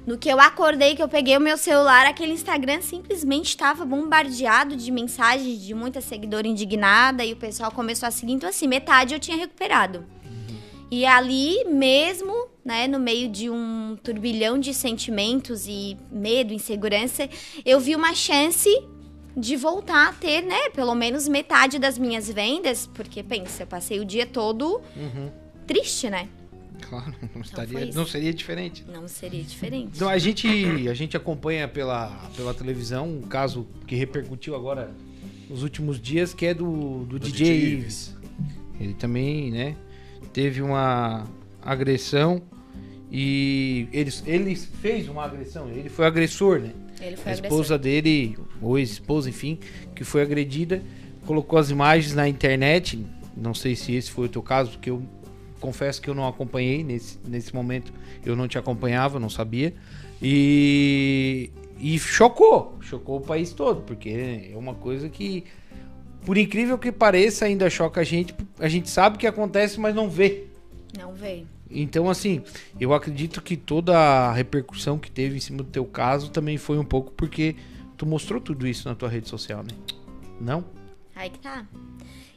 No 0.07 0.16
que 0.16 0.28
eu 0.28 0.38
acordei, 0.38 0.95
que 0.95 1.02
eu 1.02 1.09
peguei 1.09 1.37
o 1.37 1.40
meu 1.40 1.59
celular, 1.59 2.07
aquele 2.07 2.35
Instagram 2.35 2.81
simplesmente 2.81 3.49
estava 3.49 3.85
bombardeado 3.85 4.76
de 4.76 4.93
mensagens 4.93 5.61
de 5.61 5.75
muita 5.75 6.00
seguidora 6.00 6.47
indignada. 6.47 7.25
E 7.25 7.33
o 7.33 7.37
pessoal 7.37 7.73
começou 7.73 8.07
a 8.07 8.12
seguir. 8.12 8.35
Então, 8.35 8.49
assim, 8.49 8.69
metade 8.69 9.12
eu 9.12 9.19
tinha 9.19 9.37
recuperado. 9.37 10.07
E 10.95 11.05
ali 11.05 11.65
mesmo, 11.65 12.47
né, 12.65 12.87
no 12.87 13.01
meio 13.01 13.29
de 13.29 13.51
um 13.51 13.97
turbilhão 14.01 14.61
de 14.61 14.73
sentimentos 14.73 15.67
e 15.67 15.97
medo, 16.09 16.53
insegurança, 16.53 17.29
eu 17.65 17.81
vi 17.81 17.97
uma 17.97 18.15
chance 18.15 18.71
de 19.37 19.57
voltar 19.57 20.11
a 20.11 20.13
ter, 20.13 20.43
né, 20.43 20.71
pelo 20.73 20.95
menos 20.95 21.27
metade 21.27 21.81
das 21.81 21.99
minhas 21.99 22.31
vendas, 22.31 22.89
porque 22.95 23.25
pensa, 23.25 23.65
eu 23.65 23.67
passei 23.67 23.99
o 23.99 24.05
dia 24.05 24.25
todo 24.25 24.81
triste, 25.67 26.09
né? 26.09 26.29
Claro, 26.81 27.13
não, 27.21 27.29
foi 27.29 27.41
estaria, 27.41 27.87
não 27.87 28.07
seria 28.07 28.33
diferente. 28.33 28.85
Não 28.87 29.09
seria 29.09 29.43
diferente. 29.43 29.91
Então 29.97 30.09
a 30.09 30.19
gente, 30.19 30.47
a 30.89 30.95
gente 30.95 31.17
acompanha 31.17 31.67
pela, 31.67 32.31
pela 32.37 32.55
televisão 32.55 33.09
um 33.09 33.23
caso 33.23 33.67
que 33.85 33.97
repercutiu 33.97 34.55
agora 34.55 34.95
nos 35.51 35.65
últimos 35.65 36.01
dias, 36.01 36.33
que 36.33 36.47
é 36.47 36.55
do, 36.55 37.05
do, 37.05 37.19
Do 37.19 37.19
DJ 37.19 37.47
DJ 37.49 37.73
Ives. 37.73 38.17
Ele 38.79 38.95
também, 38.95 39.51
né, 39.51 39.77
teve 40.35 40.61
uma 40.61 41.25
agressão 41.62 42.43
e 43.11 43.88
ele, 43.93 44.12
ele 44.26 44.57
fez 44.57 45.09
uma 45.09 45.25
agressão, 45.25 45.71
ele 45.71 45.88
foi 45.88 46.05
agressor, 46.05 46.59
né? 46.59 46.73
Ele 47.00 47.17
foi 47.17 47.33
A 47.33 47.35
agressor. 47.37 47.45
esposa 47.47 47.79
dele, 47.79 48.37
ou 48.61 48.79
ex-esposa, 48.79 49.31
enfim, 49.31 49.59
que 49.95 50.05
foi 50.05 50.21
agredida, 50.23 50.83
colocou 51.25 51.59
as 51.59 51.71
imagens 51.71 52.14
na 52.14 52.29
internet. 52.29 53.05
Não 53.37 53.55
sei 53.55 53.76
se 53.76 53.95
esse 53.95 54.11
foi 54.11 54.26
o 54.26 54.29
teu 54.29 54.43
caso, 54.43 54.73
porque 54.73 54.91
eu 54.91 55.03
confesso 55.61 56.03
que 56.03 56.11
eu 56.11 56.14
não 56.14 56.26
acompanhei 56.26 56.83
nesse, 56.83 57.19
nesse 57.26 57.55
momento. 57.55 57.93
Eu 58.25 58.35
não 58.35 58.49
te 58.49 58.59
acompanhava, 58.59 59.21
não 59.21 59.31
sabia. 59.31 59.73
E, 60.21 61.50
e 61.79 61.99
chocou, 61.99 62.79
chocou 62.81 63.19
o 63.19 63.21
país 63.21 63.53
todo, 63.53 63.83
porque 63.83 64.50
é 64.53 64.57
uma 64.57 64.75
coisa 64.75 65.09
que, 65.09 65.45
por 66.25 66.38
incrível 66.38 66.78
que 66.78 66.90
pareça, 66.90 67.45
ainda 67.45 67.69
choca 67.69 68.00
a 68.00 68.04
gente. 68.04 68.35
A 68.59 68.69
gente 68.69 68.88
sabe 68.88 69.19
que 69.19 69.26
acontece, 69.26 69.78
mas 69.78 69.95
não 69.95 70.09
vê. 70.09 70.47
Não 70.99 71.12
veio. 71.14 71.47
Então, 71.71 72.09
assim, 72.09 72.43
eu 72.78 72.95
acredito 72.95 73.43
que 73.43 73.57
toda 73.57 73.97
a 73.99 74.33
repercussão 74.33 74.99
que 74.99 75.11
teve 75.11 75.37
em 75.37 75.40
cima 75.40 75.59
do 75.59 75.71
teu 75.71 75.85
caso 75.85 76.31
também 76.31 76.57
foi 76.57 76.78
um 76.78 76.85
pouco 76.85 77.12
porque 77.12 77.57
tu 77.97 78.07
mostrou 78.07 78.40
tudo 78.40 78.66
isso 78.66 78.88
na 78.88 78.95
tua 78.95 79.09
rede 79.09 79.28
social, 79.28 79.62
né? 79.62 79.71
Não? 80.40 80.64
Aí 81.14 81.31
que 81.31 81.38
tá. 81.38 81.66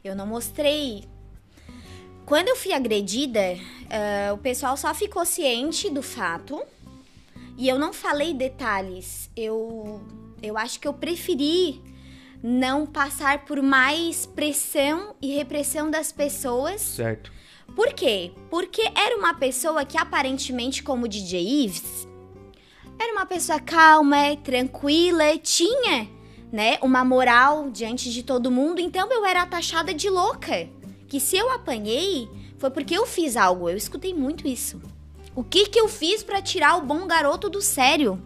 Eu 0.03 0.15
não 0.15 0.25
mostrei. 0.25 1.03
Quando 2.25 2.49
eu 2.49 2.55
fui 2.55 2.73
agredida, 2.73 3.57
ah, 3.89 4.33
o 4.33 4.37
pessoal 4.37 4.75
só 4.75 4.93
ficou 4.93 5.25
ciente 5.25 5.89
do 5.89 6.01
fato. 6.01 6.61
E 7.57 7.67
eu 7.67 7.79
não 7.79 7.93
falei 7.93 8.33
detalhes. 8.33 9.29
Eu, 9.35 10.01
eu 10.41 10.57
acho 10.57 10.79
que 10.79 10.87
eu 10.87 10.93
preferi 10.93 11.81
não 12.41 12.85
passar 12.85 13.45
por 13.45 13.61
mais 13.61 14.25
pressão 14.25 15.15
e 15.21 15.35
repressão 15.35 15.89
das 15.89 16.11
pessoas. 16.11 16.81
Certo. 16.81 17.31
Por 17.75 17.93
quê? 17.93 18.31
Porque 18.49 18.81
era 18.95 19.17
uma 19.17 19.33
pessoa 19.33 19.85
que 19.85 19.97
aparentemente, 19.97 20.81
como 20.83 21.05
o 21.05 21.07
DJ 21.07 21.65
Ives, 21.65 22.07
era 22.99 23.13
uma 23.13 23.25
pessoa 23.25 23.59
calma, 23.59 24.35
tranquila, 24.43 25.37
tinha, 25.37 26.09
né, 26.51 26.77
uma 26.81 27.03
moral 27.03 27.69
diante 27.69 28.11
de 28.11 28.23
todo 28.23 28.51
mundo, 28.51 28.79
então 28.79 29.11
eu 29.11 29.25
era 29.25 29.45
taxada 29.45 29.93
de 29.93 30.09
louca. 30.09 30.67
Que 31.07 31.19
se 31.19 31.37
eu 31.37 31.49
apanhei, 31.51 32.27
foi 32.57 32.69
porque 32.69 32.97
eu 32.97 33.05
fiz 33.05 33.37
algo. 33.37 33.69
Eu 33.69 33.77
escutei 33.77 34.13
muito 34.13 34.47
isso. 34.47 34.81
O 35.33 35.43
que 35.43 35.67
que 35.67 35.79
eu 35.79 35.87
fiz 35.87 36.23
pra 36.23 36.41
tirar 36.41 36.75
o 36.77 36.81
bom 36.81 37.07
garoto 37.07 37.49
do 37.49 37.61
sério? 37.61 38.21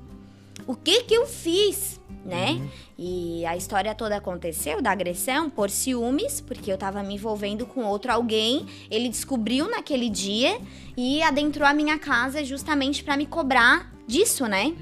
O 0.66 0.76
que 0.76 1.04
que 1.04 1.14
eu 1.14 1.28
fiz, 1.28 2.00
né? 2.26 2.62
E 2.98 3.46
a 3.46 3.58
história 3.58 3.96
toda 3.96 4.16
aconteceu 4.18 4.82
da 4.82 4.92
agressão 4.92 5.50
por 5.50 5.70
ciúmes, 5.70 6.40
porque 6.42 6.72
eu 6.72 6.78
tava 6.78 7.02
me 7.04 7.16
envolvendo 7.16 7.66
com 7.66 7.84
outro 7.84 8.12
alguém. 8.12 8.66
Ele 8.90 9.10
descobriu 9.10 9.70
naquele 9.70 10.10
dia 10.10 10.60
e 10.96 11.22
adentrou 11.24 11.68
a 11.68 11.74
minha 11.74 11.98
casa 11.98 12.44
justamente 12.44 13.04
pra 13.04 13.18
me 13.18 13.26
cobrar 13.26 13.92
disso, 14.08 14.46
né? 14.46 14.74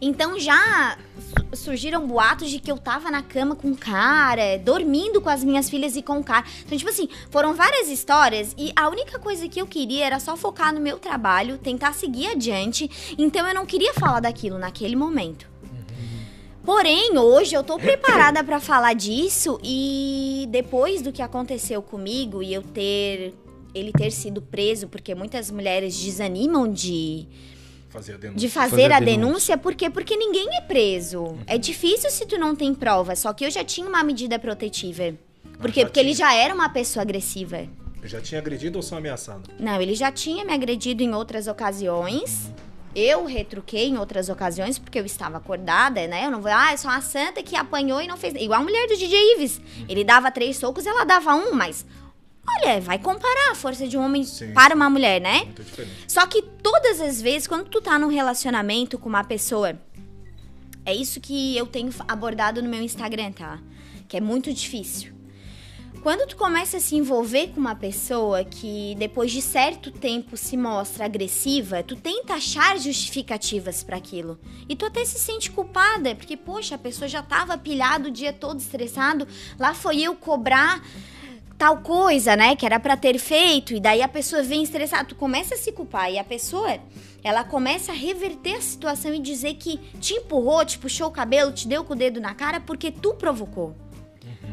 Então 0.00 0.38
já 0.38 0.98
su- 1.52 1.64
surgiram 1.64 2.06
boatos 2.06 2.50
de 2.50 2.58
que 2.58 2.70
eu 2.70 2.78
tava 2.78 3.10
na 3.10 3.22
cama 3.22 3.54
com 3.54 3.70
o 3.70 3.76
cara, 3.76 4.58
dormindo 4.58 5.20
com 5.20 5.28
as 5.28 5.42
minhas 5.44 5.68
filhas 5.70 5.96
e 5.96 6.02
com 6.02 6.18
o 6.18 6.24
cara. 6.24 6.44
Então, 6.64 6.76
tipo 6.76 6.90
assim, 6.90 7.08
foram 7.30 7.54
várias 7.54 7.88
histórias 7.88 8.54
e 8.58 8.72
a 8.74 8.88
única 8.88 9.18
coisa 9.18 9.48
que 9.48 9.60
eu 9.60 9.66
queria 9.66 10.04
era 10.06 10.18
só 10.20 10.36
focar 10.36 10.72
no 10.74 10.80
meu 10.80 10.98
trabalho, 10.98 11.58
tentar 11.58 11.92
seguir 11.94 12.28
adiante. 12.28 12.90
Então 13.18 13.46
eu 13.46 13.54
não 13.54 13.66
queria 13.66 13.94
falar 13.94 14.20
daquilo 14.20 14.58
naquele 14.58 14.96
momento. 14.96 15.48
Porém, 16.66 17.16
hoje 17.16 17.54
eu 17.54 17.62
tô 17.62 17.78
preparada 17.78 18.42
pra 18.42 18.58
falar 18.58 18.92
disso 18.92 19.56
e 19.62 20.48
depois 20.50 21.00
do 21.00 21.12
que 21.12 21.22
aconteceu 21.22 21.80
comigo 21.80 22.42
e 22.42 22.52
eu 22.52 22.60
ter 22.60 23.32
ele 23.72 23.92
ter 23.92 24.10
sido 24.10 24.42
preso, 24.42 24.88
porque 24.88 25.14
muitas 25.14 25.48
mulheres 25.48 25.96
desanimam 25.96 26.70
de 26.70 27.28
Fazer 27.88 28.14
a 28.14 28.16
denúncia. 28.16 28.40
de 28.40 28.48
fazer, 28.52 28.70
Fazer 28.70 28.92
a 28.92 28.96
a 28.96 29.00
denúncia, 29.00 29.56
por 29.56 29.74
quê? 29.76 29.88
Porque 29.88 30.16
ninguém 30.16 30.48
é 30.56 30.60
preso. 30.60 31.38
É 31.46 31.56
difícil 31.56 32.10
se 32.10 32.26
tu 32.26 32.36
não 32.36 32.56
tem 32.56 32.74
prova, 32.74 33.14
só 33.14 33.32
que 33.32 33.44
eu 33.44 33.50
já 33.50 33.62
tinha 33.62 33.88
uma 33.88 34.02
medida 34.02 34.36
protetiva. 34.38 35.14
Por 35.60 35.70
quê? 35.70 35.84
Porque 35.84 36.00
ele 36.00 36.14
tinha. 36.14 36.28
já 36.28 36.34
era 36.34 36.52
uma 36.52 36.68
pessoa 36.68 37.02
agressiva. 37.02 37.64
Já 38.02 38.20
tinha 38.20 38.40
agredido 38.40 38.78
ou 38.78 38.82
só 38.82 38.96
ameaçado? 38.96 39.50
Não, 39.58 39.80
ele 39.80 39.94
já 39.94 40.10
tinha 40.10 40.44
me 40.44 40.52
agredido 40.52 41.02
em 41.02 41.14
outras 41.14 41.46
ocasiões. 41.46 42.50
Eu 42.98 43.26
retruquei 43.26 43.88
em 43.88 43.98
outras 43.98 44.30
ocasiões 44.30 44.78
porque 44.78 44.98
eu 44.98 45.04
estava 45.04 45.36
acordada, 45.36 46.06
né? 46.06 46.24
Eu 46.24 46.30
não 46.30 46.40
vou, 46.40 46.50
ah, 46.50 46.72
eu 46.72 46.78
sou 46.78 46.90
uma 46.90 47.02
santa 47.02 47.42
que 47.42 47.54
apanhou 47.54 48.00
e 48.00 48.06
não 48.06 48.16
fez. 48.16 48.32
Igual 48.34 48.62
a 48.62 48.64
mulher 48.64 48.88
do 48.88 48.96
DJ 48.96 49.34
Ives. 49.34 49.60
Ele 49.86 50.02
dava 50.02 50.30
três 50.30 50.56
socos, 50.56 50.86
ela 50.86 51.04
dava 51.04 51.34
um, 51.34 51.52
mas. 51.52 51.84
Olha, 52.48 52.80
vai 52.80 52.98
comparar 52.98 53.50
a 53.50 53.54
força 53.54 53.86
de 53.86 53.98
um 53.98 54.02
homem 54.02 54.24
Sim. 54.24 54.54
para 54.54 54.74
uma 54.74 54.88
mulher, 54.88 55.20
né? 55.20 55.46
Só 56.08 56.26
que 56.26 56.40
todas 56.40 56.98
as 57.02 57.20
vezes, 57.20 57.46
quando 57.46 57.68
tu 57.68 57.82
tá 57.82 57.98
num 57.98 58.08
relacionamento 58.08 58.98
com 58.98 59.10
uma 59.10 59.24
pessoa, 59.24 59.78
é 60.86 60.94
isso 60.94 61.20
que 61.20 61.54
eu 61.54 61.66
tenho 61.66 61.92
abordado 62.08 62.62
no 62.62 62.68
meu 62.70 62.80
Instagram, 62.80 63.32
tá? 63.32 63.58
Que 64.08 64.16
é 64.16 64.20
muito 64.22 64.50
difícil. 64.54 65.15
Quando 66.06 66.24
tu 66.24 66.36
começa 66.36 66.76
a 66.76 66.80
se 66.80 66.94
envolver 66.94 67.48
com 67.48 67.58
uma 67.58 67.74
pessoa 67.74 68.44
que 68.44 68.94
depois 68.96 69.32
de 69.32 69.42
certo 69.42 69.90
tempo 69.90 70.36
se 70.36 70.56
mostra 70.56 71.04
agressiva, 71.04 71.82
tu 71.82 71.96
tenta 71.96 72.34
achar 72.34 72.78
justificativas 72.78 73.82
pra 73.82 73.96
aquilo. 73.96 74.38
E 74.68 74.76
tu 74.76 74.86
até 74.86 75.04
se 75.04 75.18
sente 75.18 75.50
culpada, 75.50 76.14
porque 76.14 76.36
poxa, 76.36 76.76
a 76.76 76.78
pessoa 76.78 77.08
já 77.08 77.24
tava 77.24 77.58
pilhado 77.58 78.06
o 78.06 78.12
dia 78.12 78.32
todo 78.32 78.60
estressado, 78.60 79.26
lá 79.58 79.74
foi 79.74 80.00
eu 80.00 80.14
cobrar 80.14 80.80
tal 81.58 81.78
coisa, 81.78 82.36
né, 82.36 82.54
que 82.54 82.64
era 82.64 82.78
pra 82.78 82.96
ter 82.96 83.18
feito, 83.18 83.74
e 83.74 83.80
daí 83.80 84.00
a 84.00 84.06
pessoa 84.06 84.44
vem 84.44 84.62
estressada, 84.62 85.08
tu 85.08 85.16
começa 85.16 85.56
a 85.56 85.58
se 85.58 85.72
culpar 85.72 86.12
e 86.12 86.20
a 86.20 86.24
pessoa, 86.24 86.78
ela 87.24 87.42
começa 87.42 87.90
a 87.90 87.94
reverter 87.96 88.54
a 88.54 88.60
situação 88.60 89.12
e 89.12 89.18
dizer 89.18 89.54
que 89.54 89.78
te 89.98 90.14
empurrou, 90.14 90.64
te 90.64 90.78
puxou 90.78 91.08
o 91.08 91.10
cabelo, 91.10 91.50
te 91.50 91.66
deu 91.66 91.82
com 91.82 91.94
o 91.94 91.96
dedo 91.96 92.20
na 92.20 92.32
cara 92.32 92.60
porque 92.60 92.92
tu 92.92 93.14
provocou. 93.14 93.74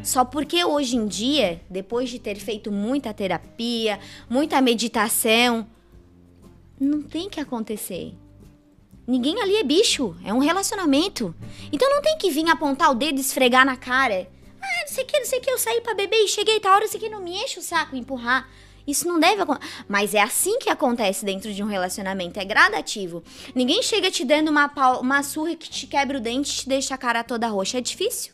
Só 0.04 0.22
porque 0.22 0.62
hoje 0.62 0.96
em 0.96 1.06
dia, 1.06 1.62
depois 1.68 2.10
de 2.10 2.18
ter 2.18 2.36
feito 2.36 2.70
muita 2.70 3.14
terapia, 3.14 3.98
muita 4.28 4.60
meditação, 4.60 5.66
não 6.78 7.02
tem 7.02 7.30
que 7.30 7.40
acontecer. 7.40 8.14
Ninguém 9.06 9.40
ali 9.40 9.56
é 9.56 9.64
bicho, 9.64 10.14
é 10.22 10.32
um 10.32 10.40
relacionamento. 10.40 11.34
Então 11.72 11.88
não 11.88 12.02
tem 12.02 12.18
que 12.18 12.30
vir 12.30 12.46
apontar 12.50 12.90
o 12.90 12.94
dedo 12.94 13.16
e 13.16 13.22
esfregar 13.22 13.64
na 13.64 13.78
cara. 13.78 14.28
Ah, 14.60 14.80
não 14.82 14.88
sei 14.88 15.04
o 15.04 15.06
que, 15.06 15.18
não 15.18 15.26
sei 15.26 15.38
o 15.38 15.42
que, 15.42 15.50
eu 15.50 15.58
saí 15.58 15.80
pra 15.80 15.94
beber 15.94 16.18
e 16.18 16.28
cheguei 16.28 16.60
tal 16.60 16.74
hora, 16.74 16.84
isso 16.84 16.98
aqui 16.98 17.08
não 17.08 17.22
me 17.22 17.42
enche 17.42 17.58
o 17.58 17.62
saco 17.62 17.96
empurrar. 17.96 18.46
Isso 18.86 19.08
não 19.08 19.18
deve 19.18 19.40
acontecer. 19.40 19.84
Mas 19.88 20.12
é 20.12 20.20
assim 20.20 20.58
que 20.58 20.68
acontece 20.68 21.24
dentro 21.24 21.50
de 21.54 21.62
um 21.62 21.66
relacionamento, 21.66 22.38
é 22.38 22.44
gradativo. 22.44 23.24
Ninguém 23.54 23.82
chega 23.82 24.10
te 24.10 24.22
dando 24.22 24.50
uma, 24.50 24.70
uma 25.00 25.22
surra 25.22 25.56
que 25.56 25.70
te 25.70 25.86
quebra 25.86 26.18
o 26.18 26.20
dente 26.20 26.52
e 26.52 26.56
te 26.56 26.68
deixa 26.68 26.94
a 26.94 26.98
cara 26.98 27.24
toda 27.24 27.48
roxa. 27.48 27.78
É 27.78 27.80
difícil. 27.80 28.33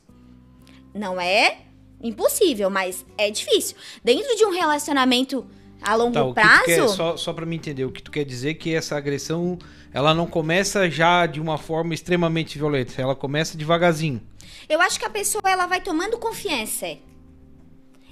Não 0.94 1.20
é 1.20 1.58
impossível, 2.02 2.70
mas 2.70 3.04
é 3.16 3.30
difícil. 3.30 3.76
Dentro 4.02 4.34
de 4.36 4.44
um 4.44 4.50
relacionamento 4.50 5.46
a 5.82 5.94
longo 5.94 6.12
Tá, 6.12 6.24
que 6.24 6.32
prazo. 6.32 6.60
tu 6.60 6.66
quer, 6.66 6.88
só, 6.88 7.16
só 7.16 7.32
pra 7.32 7.46
me 7.46 7.56
entender, 7.56 7.84
o 7.84 7.92
que 7.92 8.02
tu 8.02 8.10
quer 8.10 8.24
dizer 8.24 8.50
é 8.50 8.54
que 8.54 8.74
essa 8.74 8.96
agressão, 8.96 9.58
ela 9.92 10.14
não 10.14 10.26
começa 10.26 10.88
já 10.90 11.26
de 11.26 11.40
uma 11.40 11.56
forma 11.58 11.94
extremamente 11.94 12.58
violenta, 12.58 13.00
ela 13.00 13.14
começa 13.14 13.56
devagarzinho. 13.56 14.20
Eu 14.68 14.80
acho 14.80 14.98
que 14.98 15.04
a 15.04 15.10
pessoa 15.10 15.42
ela 15.46 15.66
vai 15.66 15.80
tomando 15.80 16.18
confiança. 16.18 16.96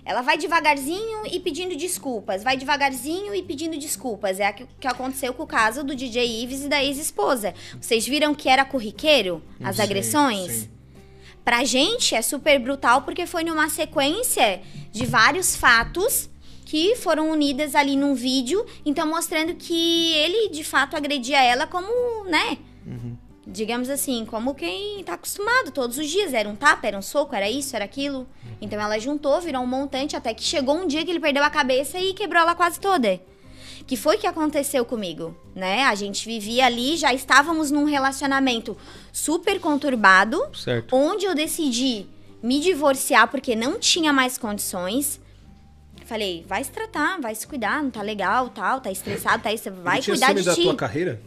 Ela 0.05 0.23
vai 0.23 0.39
devagarzinho 0.39 1.27
e 1.31 1.39
pedindo 1.39 1.77
desculpas, 1.77 2.43
vai 2.43 2.57
devagarzinho 2.57 3.35
e 3.35 3.43
pedindo 3.43 3.77
desculpas. 3.77 4.41
É 4.41 4.49
o 4.49 4.55
que 4.55 4.67
que 4.81 4.89
aconteceu 4.89 5.35
com 5.35 5.43
o 5.43 5.47
caso 5.47 5.85
do 5.85 5.95
DJ 5.95 6.43
Ives 6.43 6.65
e 6.65 6.69
da 6.69 6.83
ex-esposa. 6.83 7.53
Vocês 7.79 8.07
viram 8.07 8.35
que 8.35 8.49
era 8.49 8.65
corriqueiro 8.65 9.43
as 9.63 9.79
agressões? 9.79 10.53
sim. 10.53 10.78
Pra 11.49 11.65
gente 11.65 12.15
é 12.15 12.21
super 12.21 12.59
brutal 12.59 13.01
porque 13.01 13.25
foi 13.25 13.43
numa 13.43 13.71
sequência 13.71 14.61
de 14.93 15.07
vários 15.07 15.57
fatos 15.57 16.29
que 16.67 16.95
foram 16.95 17.31
unidas 17.31 17.75
ali 17.75 17.97
num 17.97 18.15
vídeo, 18.15 18.67
então 18.85 19.09
mostrando 19.09 19.55
que 19.55 20.13
ele 20.13 20.51
de 20.51 20.63
fato 20.63 20.95
agredia 20.95 21.43
ela 21.43 21.67
como, 21.67 21.89
né? 22.25 22.59
Digamos 23.47 23.89
assim, 23.89 24.27
como 24.27 24.55
quem 24.55 25.03
tá 25.03 25.15
acostumado 25.15 25.71
todos 25.71 25.97
os 25.97 26.07
dias. 26.11 26.35
Era 26.35 26.47
um 26.47 26.55
tapa, 26.55 26.87
era 26.87 26.99
um 26.99 27.01
soco, 27.01 27.35
era 27.35 27.49
isso, 27.49 27.75
era 27.75 27.87
aquilo. 27.87 28.29
Então 28.61 28.79
ela 28.79 28.99
juntou, 28.99 29.41
virou 29.41 29.63
um 29.63 29.67
montante, 29.67 30.15
até 30.15 30.35
que 30.35 30.43
chegou 30.43 30.77
um 30.77 30.87
dia 30.87 31.03
que 31.03 31.11
ele 31.11 31.19
perdeu 31.19 31.43
a 31.43 31.49
cabeça 31.49 31.99
e 31.99 32.13
quebrou 32.13 32.43
ela 32.43 32.55
quase 32.55 32.79
toda. 32.79 33.19
Que 33.89 33.97
foi 33.97 34.19
que 34.19 34.27
aconteceu 34.27 34.85
comigo, 34.85 35.35
né? 35.55 35.85
A 35.85 35.95
gente 35.95 36.27
vivia 36.27 36.67
ali, 36.67 36.97
já 36.99 37.13
estávamos 37.15 37.71
num 37.71 37.85
relacionamento 37.85 38.77
super 39.11 39.59
conturbado, 39.59 40.41
Certo. 40.55 40.95
onde 40.95 41.25
eu 41.25 41.35
decidi 41.35 42.07
me 42.43 42.61
divorciar 42.61 43.29
porque 43.29 43.57
não 43.57 43.79
tinha 43.79 44.13
mais 44.13 44.37
condições. 44.37 45.19
Falei, 46.05 46.45
vai 46.47 46.63
se 46.63 46.71
tratar, 46.71 47.19
vai 47.19 47.35
se 47.35 47.47
cuidar, 47.47 47.83
não 47.83 47.91
tá 47.91 48.03
legal, 48.03 48.51
tal, 48.51 48.81
tá 48.81 48.91
estressado, 48.91 49.43
tá 49.43 49.53
isso, 49.53 49.71
vai 49.73 49.97
Ele 49.97 50.03
tinha 50.03 50.17
cuidar 50.17 50.33
de 50.35 50.43
da 50.45 50.55
ti. 50.55 50.63
tua 50.63 50.75
carreira? 50.77 51.21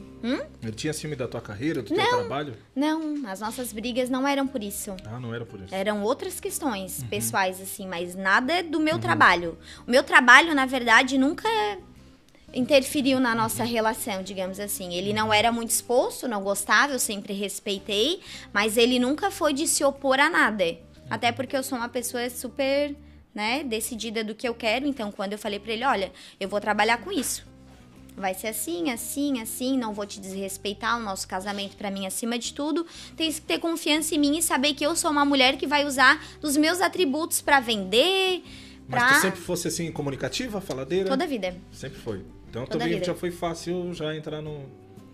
Ele 0.62 0.71
tinha 0.74 0.93
ciúme 0.93 1.15
da 1.15 1.28
tua 1.28 1.41
carreira, 1.41 1.82
do 1.82 1.88
teu 1.88 1.97
Não. 1.97 2.10
trabalho? 2.19 2.54
Não, 2.76 3.28
as 3.28 3.39
nossas 3.39 3.74
brigas 3.74 4.08
não 4.08 4.28
eram 4.28 4.45
por 4.45 4.62
isso. 4.62 4.95
Ah, 5.04 5.19
não 5.19 5.34
era 5.34 5.43
por 5.43 5.60
isso. 5.60 5.74
Eram 5.74 6.04
outras 6.04 6.39
questões 6.39 7.04
pessoais, 7.10 7.60
assim, 7.60 7.88
mas 7.88 8.13
nada 8.13 8.62
do 8.62 8.80
meu 8.80 9.00
trabalho. 9.00 9.58
O 9.88 9.89
meu 9.89 10.04
trabalho, 10.04 10.54
na 10.54 10.67
verdade, 10.67 11.17
nunca 11.17 11.50
interferiu 12.54 13.20
na 13.20 13.34
nossa 13.34 13.64
relação, 13.64 14.24
digamos 14.24 14.60
assim. 14.60 14.94
Ele 14.94 15.14
não 15.14 15.34
era 15.34 15.52
muito 15.52 15.70
exposto, 15.70 16.28
não 16.28 16.42
gostava, 16.42 16.94
eu 16.94 17.00
sempre 17.00 17.34
respeitei, 17.34 18.20
mas 18.54 18.78
ele 18.78 19.00
nunca 19.00 19.32
foi 19.32 19.54
de 19.54 19.68
se 19.68 19.84
opor 19.84 20.20
a 20.20 20.30
nada. 20.30 20.78
Até 21.10 21.32
porque 21.32 21.56
eu 21.56 21.64
sou 21.64 21.78
uma 21.78 21.90
pessoa 21.90 22.30
super, 22.30 22.96
né, 23.34 23.64
decidida 23.64 24.24
do 24.24 24.36
que 24.36 24.48
eu 24.48 24.54
quero, 24.54 24.86
então 24.88 25.12
quando 25.12 25.34
eu 25.34 25.40
falei 25.40 25.60
pra 25.60 25.74
ele, 25.74 25.84
olha, 25.84 26.12
eu 26.40 26.48
vou 26.48 26.60
trabalhar 26.62 26.98
com 27.00 27.12
isso. 27.12 27.50
Vai 28.16 28.34
ser 28.34 28.48
assim, 28.48 28.92
assim, 28.92 29.42
assim, 29.42 29.78
não 29.78 29.94
vou 29.94 30.06
te 30.06 30.20
desrespeitar, 30.20 30.98
o 30.98 31.02
nosso 31.02 31.26
casamento 31.28 31.78
pra 31.78 31.90
mim 31.90 32.06
acima 32.06 32.38
de 32.38 32.54
tudo. 32.54 32.86
Tem 33.16 33.32
que 33.32 33.42
ter 33.42 33.58
confiança 33.58 34.14
em 34.14 34.20
mim 34.20 34.38
e 34.38 34.42
saber 34.42 34.74
que 34.74 34.86
eu 34.86 34.96
sou 34.98 35.10
uma 35.10 35.24
mulher 35.24 35.56
que 35.58 35.66
vai 35.66 35.86
usar 35.86 36.22
dos 36.42 36.58
meus 36.58 36.82
atributos 36.82 37.42
pra 37.42 37.62
vender, 37.62 38.44
Mas 38.88 39.02
pra 39.02 39.14
tu 39.14 39.22
sempre 39.22 39.40
fosse 39.40 39.70
assim, 39.70 39.90
comunicativa, 39.94 40.60
faladeira? 40.60 41.10
toda 41.10 41.26
vida. 41.26 41.56
Sempre 41.72 42.00
foi. 42.00 42.22
Então 42.52 42.66
Toda 42.66 42.84
também 42.84 43.02
já 43.02 43.16
foi 43.16 43.32
fácil 43.32 43.94
já 43.94 44.14
entrar 44.14 44.42
no. 44.42 44.66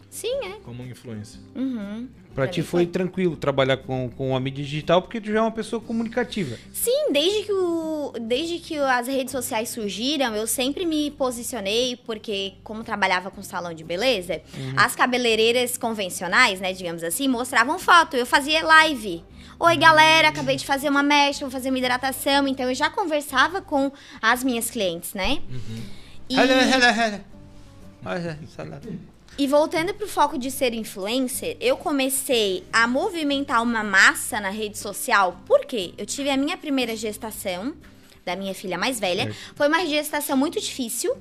Sim, 0.09 0.33
é. 0.43 0.53
Como 0.63 0.81
influência. 0.83 1.39
Uhum. 1.55 2.07
Pra 2.33 2.45
Pra 2.45 2.47
ti 2.47 2.63
foi 2.63 2.83
foi. 2.83 2.85
tranquilo 2.87 3.35
trabalhar 3.35 3.77
com, 3.77 4.09
com 4.09 4.35
a 4.35 4.39
mídia 4.39 4.63
digital 4.63 5.03
porque 5.03 5.21
tu 5.21 5.27
já 5.31 5.37
é 5.37 5.41
uma 5.41 5.51
pessoa 5.51 5.79
comunicativa. 5.79 6.57
Sim, 6.73 7.11
desde 7.11 7.43
que, 7.43 7.51
o, 7.51 8.13
desde 8.21 8.57
que 8.57 8.77
as 8.77 9.07
redes 9.07 9.31
sociais 9.31 9.69
surgiram, 9.69 10.35
eu 10.35 10.47
sempre 10.47 10.83
me 10.85 11.11
posicionei, 11.11 11.95
porque 12.05 12.53
como 12.63 12.83
trabalhava 12.83 13.29
com 13.29 13.43
salão 13.43 13.73
de 13.73 13.83
beleza, 13.83 14.41
as 14.75 14.95
cabeleireiras 14.95 15.77
convencionais, 15.77 16.59
né, 16.59 16.73
digamos 16.73 17.03
assim, 17.03 17.27
mostravam 17.27 17.77
foto. 17.77 18.15
Eu 18.15 18.25
fazia 18.25 18.65
live. 18.65 19.23
Oi, 19.59 19.77
galera, 19.77 20.29
acabei 20.29 20.55
de 20.55 20.65
fazer 20.65 20.89
uma 20.89 21.03
mecha, 21.03 21.41
vou 21.41 21.51
fazer 21.51 21.69
uma 21.69 21.77
hidratação. 21.77 22.47
Então, 22.47 22.67
eu 22.69 22.75
já 22.75 22.89
conversava 22.89 23.61
com 23.61 23.91
as 24.21 24.43
minhas 24.43 24.69
clientes, 24.71 25.13
né? 25.15 25.39
E... 26.29 26.35
E 29.37 29.45
voltando 29.45 29.93
pro 29.93 30.07
foco 30.07 30.37
de 30.37 30.49
ser 30.49 30.73
influencer, 30.73 31.57
eu 31.59 31.77
comecei 31.77 32.63
a 32.73 32.87
movimentar 32.87 33.61
uma 33.61 33.83
massa 33.83 34.39
na 34.39 34.49
rede 34.49 34.79
social. 34.79 35.39
Por 35.45 35.65
quê? 35.65 35.93
Eu 35.95 36.07
tive 36.07 36.29
a 36.29 36.37
minha 36.37 36.57
primeira 36.57 36.95
gestação 36.95 37.75
da 38.25 38.35
minha 38.35 38.55
filha 38.55 38.77
mais 38.77 38.99
velha. 38.99 39.31
Foi 39.55 39.67
uma 39.67 39.85
gestação 39.85 40.35
muito 40.35 40.59
difícil. 40.59 41.15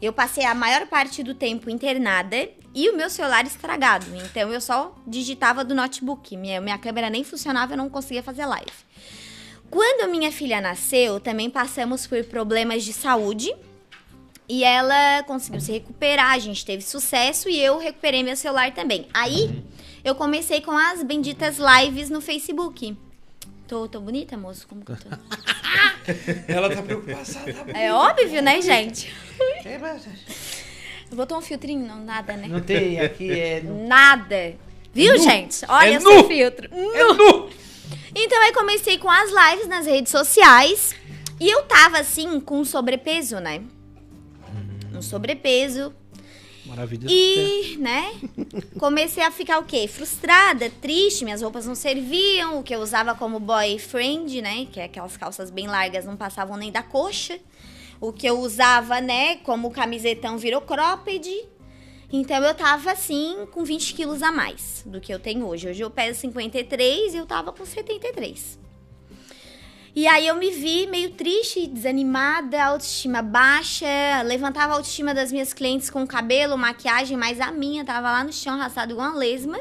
Eu 0.00 0.12
passei 0.14 0.44
a 0.44 0.54
maior 0.54 0.86
parte 0.86 1.22
do 1.22 1.34
tempo 1.34 1.68
internada 1.68 2.48
e 2.74 2.88
o 2.88 2.96
meu 2.96 3.10
celular 3.10 3.44
estragado. 3.44 4.06
Então 4.16 4.50
eu 4.50 4.60
só 4.60 4.96
digitava 5.06 5.62
do 5.62 5.74
notebook. 5.74 6.36
Minha, 6.36 6.60
minha 6.60 6.78
câmera 6.78 7.10
nem 7.10 7.22
funcionava, 7.22 7.74
eu 7.74 7.76
não 7.76 7.90
conseguia 7.90 8.22
fazer 8.22 8.46
live. 8.46 8.72
Quando 9.70 10.10
minha 10.10 10.32
filha 10.32 10.60
nasceu, 10.60 11.20
também 11.20 11.50
passamos 11.50 12.06
por 12.06 12.24
problemas 12.24 12.84
de 12.84 12.92
saúde. 12.92 13.54
E 14.48 14.64
ela 14.64 15.22
conseguiu 15.24 15.60
se 15.60 15.72
recuperar, 15.72 16.32
a 16.32 16.38
gente 16.38 16.64
teve 16.64 16.82
sucesso 16.82 17.48
e 17.50 17.60
eu 17.60 17.78
recuperei 17.78 18.22
meu 18.22 18.34
celular 18.34 18.72
também. 18.72 19.06
Aí 19.12 19.62
eu 20.02 20.14
comecei 20.14 20.60
com 20.62 20.72
as 20.72 21.02
benditas 21.02 21.58
lives 21.58 22.08
no 22.08 22.20
Facebook. 22.20 22.96
Tô, 23.66 23.86
tô 23.86 24.00
bonita, 24.00 24.36
moço? 24.38 24.66
Como 24.66 24.82
que 24.82 24.92
eu 24.92 24.96
tô? 24.96 25.08
Ela 26.48 26.74
tá 26.74 26.82
preocupada. 26.82 27.22
É 27.74 27.92
óbvio, 27.92 28.40
né, 28.40 28.62
gente? 28.62 29.12
É, 29.64 29.76
mas 29.76 30.08
Botou 31.12 31.38
um 31.38 31.42
filtrinho? 31.42 31.86
Não, 31.86 32.02
nada, 32.02 32.34
né? 32.34 32.48
Não 32.48 32.60
tem, 32.60 33.00
aqui 33.00 33.30
é. 33.30 33.62
Nada. 33.62 34.54
Viu, 34.92 35.14
nu. 35.16 35.22
gente? 35.22 35.64
Olha 35.68 35.94
É 35.94 35.98
o 35.98 36.00
seu 36.00 36.22
nu. 36.22 36.24
filtro. 36.28 36.68
É 36.72 37.04
nu! 37.14 37.50
Então 38.14 38.42
eu 38.46 38.52
comecei 38.54 38.98
com 38.98 39.10
as 39.10 39.30
lives 39.30 39.68
nas 39.68 39.86
redes 39.86 40.10
sociais 40.10 40.94
e 41.38 41.48
eu 41.48 41.62
tava 41.64 41.98
assim 41.98 42.40
com 42.40 42.64
sobrepeso, 42.64 43.38
né? 43.38 43.62
Um 44.98 45.02
sobrepeso. 45.02 45.94
Maravilha. 46.66 47.06
E, 47.08 47.78
né, 47.78 48.12
comecei 48.78 49.22
a 49.22 49.30
ficar 49.30 49.58
o 49.58 49.64
quê? 49.64 49.88
Frustrada, 49.88 50.68
triste, 50.82 51.24
minhas 51.24 51.40
roupas 51.40 51.66
não 51.66 51.74
serviam, 51.74 52.58
o 52.58 52.62
que 52.62 52.74
eu 52.74 52.80
usava 52.80 53.14
como 53.14 53.40
boyfriend, 53.40 54.42
né, 54.42 54.66
que 54.70 54.78
é 54.78 54.84
aquelas 54.84 55.16
calças 55.16 55.50
bem 55.50 55.66
largas, 55.66 56.04
não 56.04 56.16
passavam 56.16 56.58
nem 56.58 56.70
da 56.70 56.82
coxa. 56.82 57.38
O 58.00 58.12
que 58.12 58.26
eu 58.26 58.38
usava, 58.38 59.00
né, 59.00 59.36
como 59.36 59.70
camisetão 59.70 60.36
virou 60.36 60.60
cropped. 60.60 61.48
Então 62.12 62.42
eu 62.44 62.54
tava 62.54 62.92
assim, 62.92 63.46
com 63.50 63.64
20 63.64 63.94
quilos 63.94 64.22
a 64.22 64.30
mais 64.30 64.82
do 64.84 65.00
que 65.00 65.12
eu 65.12 65.18
tenho 65.18 65.46
hoje. 65.46 65.68
Hoje 65.68 65.82
eu 65.82 65.90
peso 65.90 66.20
53 66.20 67.14
e 67.14 67.16
eu 67.16 67.26
tava 67.26 67.52
com 67.52 67.64
73. 67.64 68.58
E 69.94 70.06
aí 70.06 70.26
eu 70.26 70.36
me 70.36 70.50
vi 70.50 70.86
meio 70.86 71.10
triste, 71.10 71.66
desanimada, 71.66 72.62
autoestima 72.62 73.22
baixa, 73.22 73.86
levantava 74.24 74.74
a 74.74 74.76
autoestima 74.76 75.12
das 75.12 75.32
minhas 75.32 75.52
clientes 75.52 75.90
com 75.90 76.06
cabelo, 76.06 76.56
maquiagem, 76.56 77.16
mas 77.16 77.40
a 77.40 77.50
minha 77.50 77.84
tava 77.84 78.10
lá 78.10 78.22
no 78.22 78.32
chão, 78.32 78.54
arrastada 78.54 78.92
igual 78.92 79.08
uma 79.10 79.18
lesma. 79.18 79.58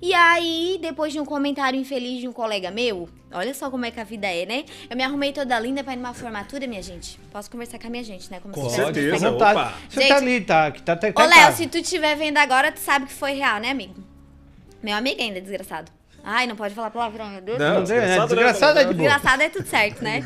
E 0.00 0.12
aí, 0.14 0.78
depois 0.82 1.12
de 1.12 1.20
um 1.20 1.24
comentário 1.24 1.78
infeliz 1.78 2.20
de 2.20 2.26
um 2.26 2.32
colega 2.32 2.72
meu, 2.72 3.08
olha 3.30 3.54
só 3.54 3.70
como 3.70 3.86
é 3.86 3.90
que 3.92 4.00
a 4.00 4.04
vida 4.04 4.26
é, 4.26 4.44
né? 4.44 4.64
Eu 4.90 4.96
me 4.96 5.04
arrumei 5.04 5.32
toda 5.32 5.56
linda 5.60 5.84
pra 5.84 5.92
ir 5.92 5.96
numa 5.96 6.12
formatura, 6.12 6.66
minha 6.66 6.82
gente. 6.82 7.20
Posso 7.30 7.48
conversar 7.48 7.78
com 7.78 7.86
a 7.86 7.90
minha 7.90 8.02
gente, 8.02 8.28
né? 8.28 8.40
Como 8.40 8.52
Com 8.52 8.68
certeza. 8.68 9.30
Não 9.30 9.38
tá, 9.38 9.52
Opa. 9.52 9.74
você 9.88 10.00
Gente. 10.00 10.08
tá 10.08 10.16
ali, 10.16 10.40
tá? 10.40 10.70
Que 10.72 10.82
tá, 10.82 10.96
tá, 10.96 11.12
tá 11.12 11.22
Ô, 11.22 11.28
Léo, 11.28 11.52
se 11.52 11.68
tu 11.68 11.78
estiver 11.78 12.16
vendo 12.16 12.38
agora, 12.38 12.72
tu 12.72 12.80
sabe 12.80 13.06
que 13.06 13.12
foi 13.12 13.34
real, 13.34 13.60
né, 13.60 13.70
amigo? 13.70 13.94
Meu 14.82 14.96
amigo 14.96 15.22
ainda, 15.22 15.40
desgraçado. 15.40 15.92
Ai, 16.24 16.46
não 16.46 16.54
pode 16.54 16.74
falar 16.74 16.90
palavrão, 16.90 17.28
meu 17.28 17.40
Deus. 17.40 17.58
Não, 17.58 17.82
desgraçado 17.82 18.28
desgraçado, 18.28 18.74
não, 18.74 18.80
é 18.80 18.84
de 18.84 18.94
boa. 18.94 19.08
Engraçado 19.08 19.40
é 19.40 19.48
tudo 19.48 19.66
certo, 19.66 20.02
né? 20.04 20.24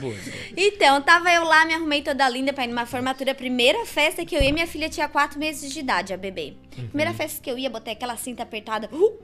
Então, 0.56 1.00
tava 1.00 1.32
eu 1.32 1.44
lá, 1.44 1.64
me 1.64 1.74
arrumei 1.74 2.02
toda 2.02 2.28
linda 2.28 2.52
pra 2.52 2.64
ir 2.64 2.68
numa 2.68 2.84
formatura. 2.84 3.34
Primeira 3.34 3.86
festa 3.86 4.24
que 4.24 4.34
eu 4.36 4.42
ia, 4.42 4.52
minha 4.52 4.66
filha 4.66 4.88
tinha 4.88 5.08
4 5.08 5.38
meses 5.38 5.72
de 5.72 5.80
idade, 5.80 6.12
a 6.12 6.16
bebê. 6.16 6.54
Primeira 6.88 7.14
festa 7.14 7.42
que 7.42 7.50
eu 7.50 7.58
ia, 7.58 7.70
botei 7.70 7.94
aquela 7.94 8.16
cinta 8.16 8.42
apertada, 8.42 8.90
uh, 8.92 9.18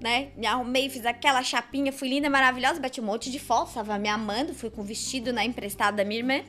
né? 0.00 0.28
Me 0.36 0.46
arrumei, 0.46 0.90
fiz 0.90 1.06
aquela 1.06 1.42
chapinha, 1.42 1.92
fui 1.92 2.08
linda, 2.08 2.28
maravilhosa, 2.28 2.78
bati 2.78 3.00
um 3.00 3.04
monte 3.04 3.30
de 3.30 3.38
fotos, 3.38 3.74
tava 3.74 3.98
me 3.98 4.08
amando, 4.08 4.52
fui 4.54 4.70
com 4.70 4.82
o 4.82 4.84
vestido, 4.84 5.32
né, 5.32 5.44
emprestado 5.44 5.96
da 5.96 6.04
minha 6.04 6.20
irmã. 6.20 6.40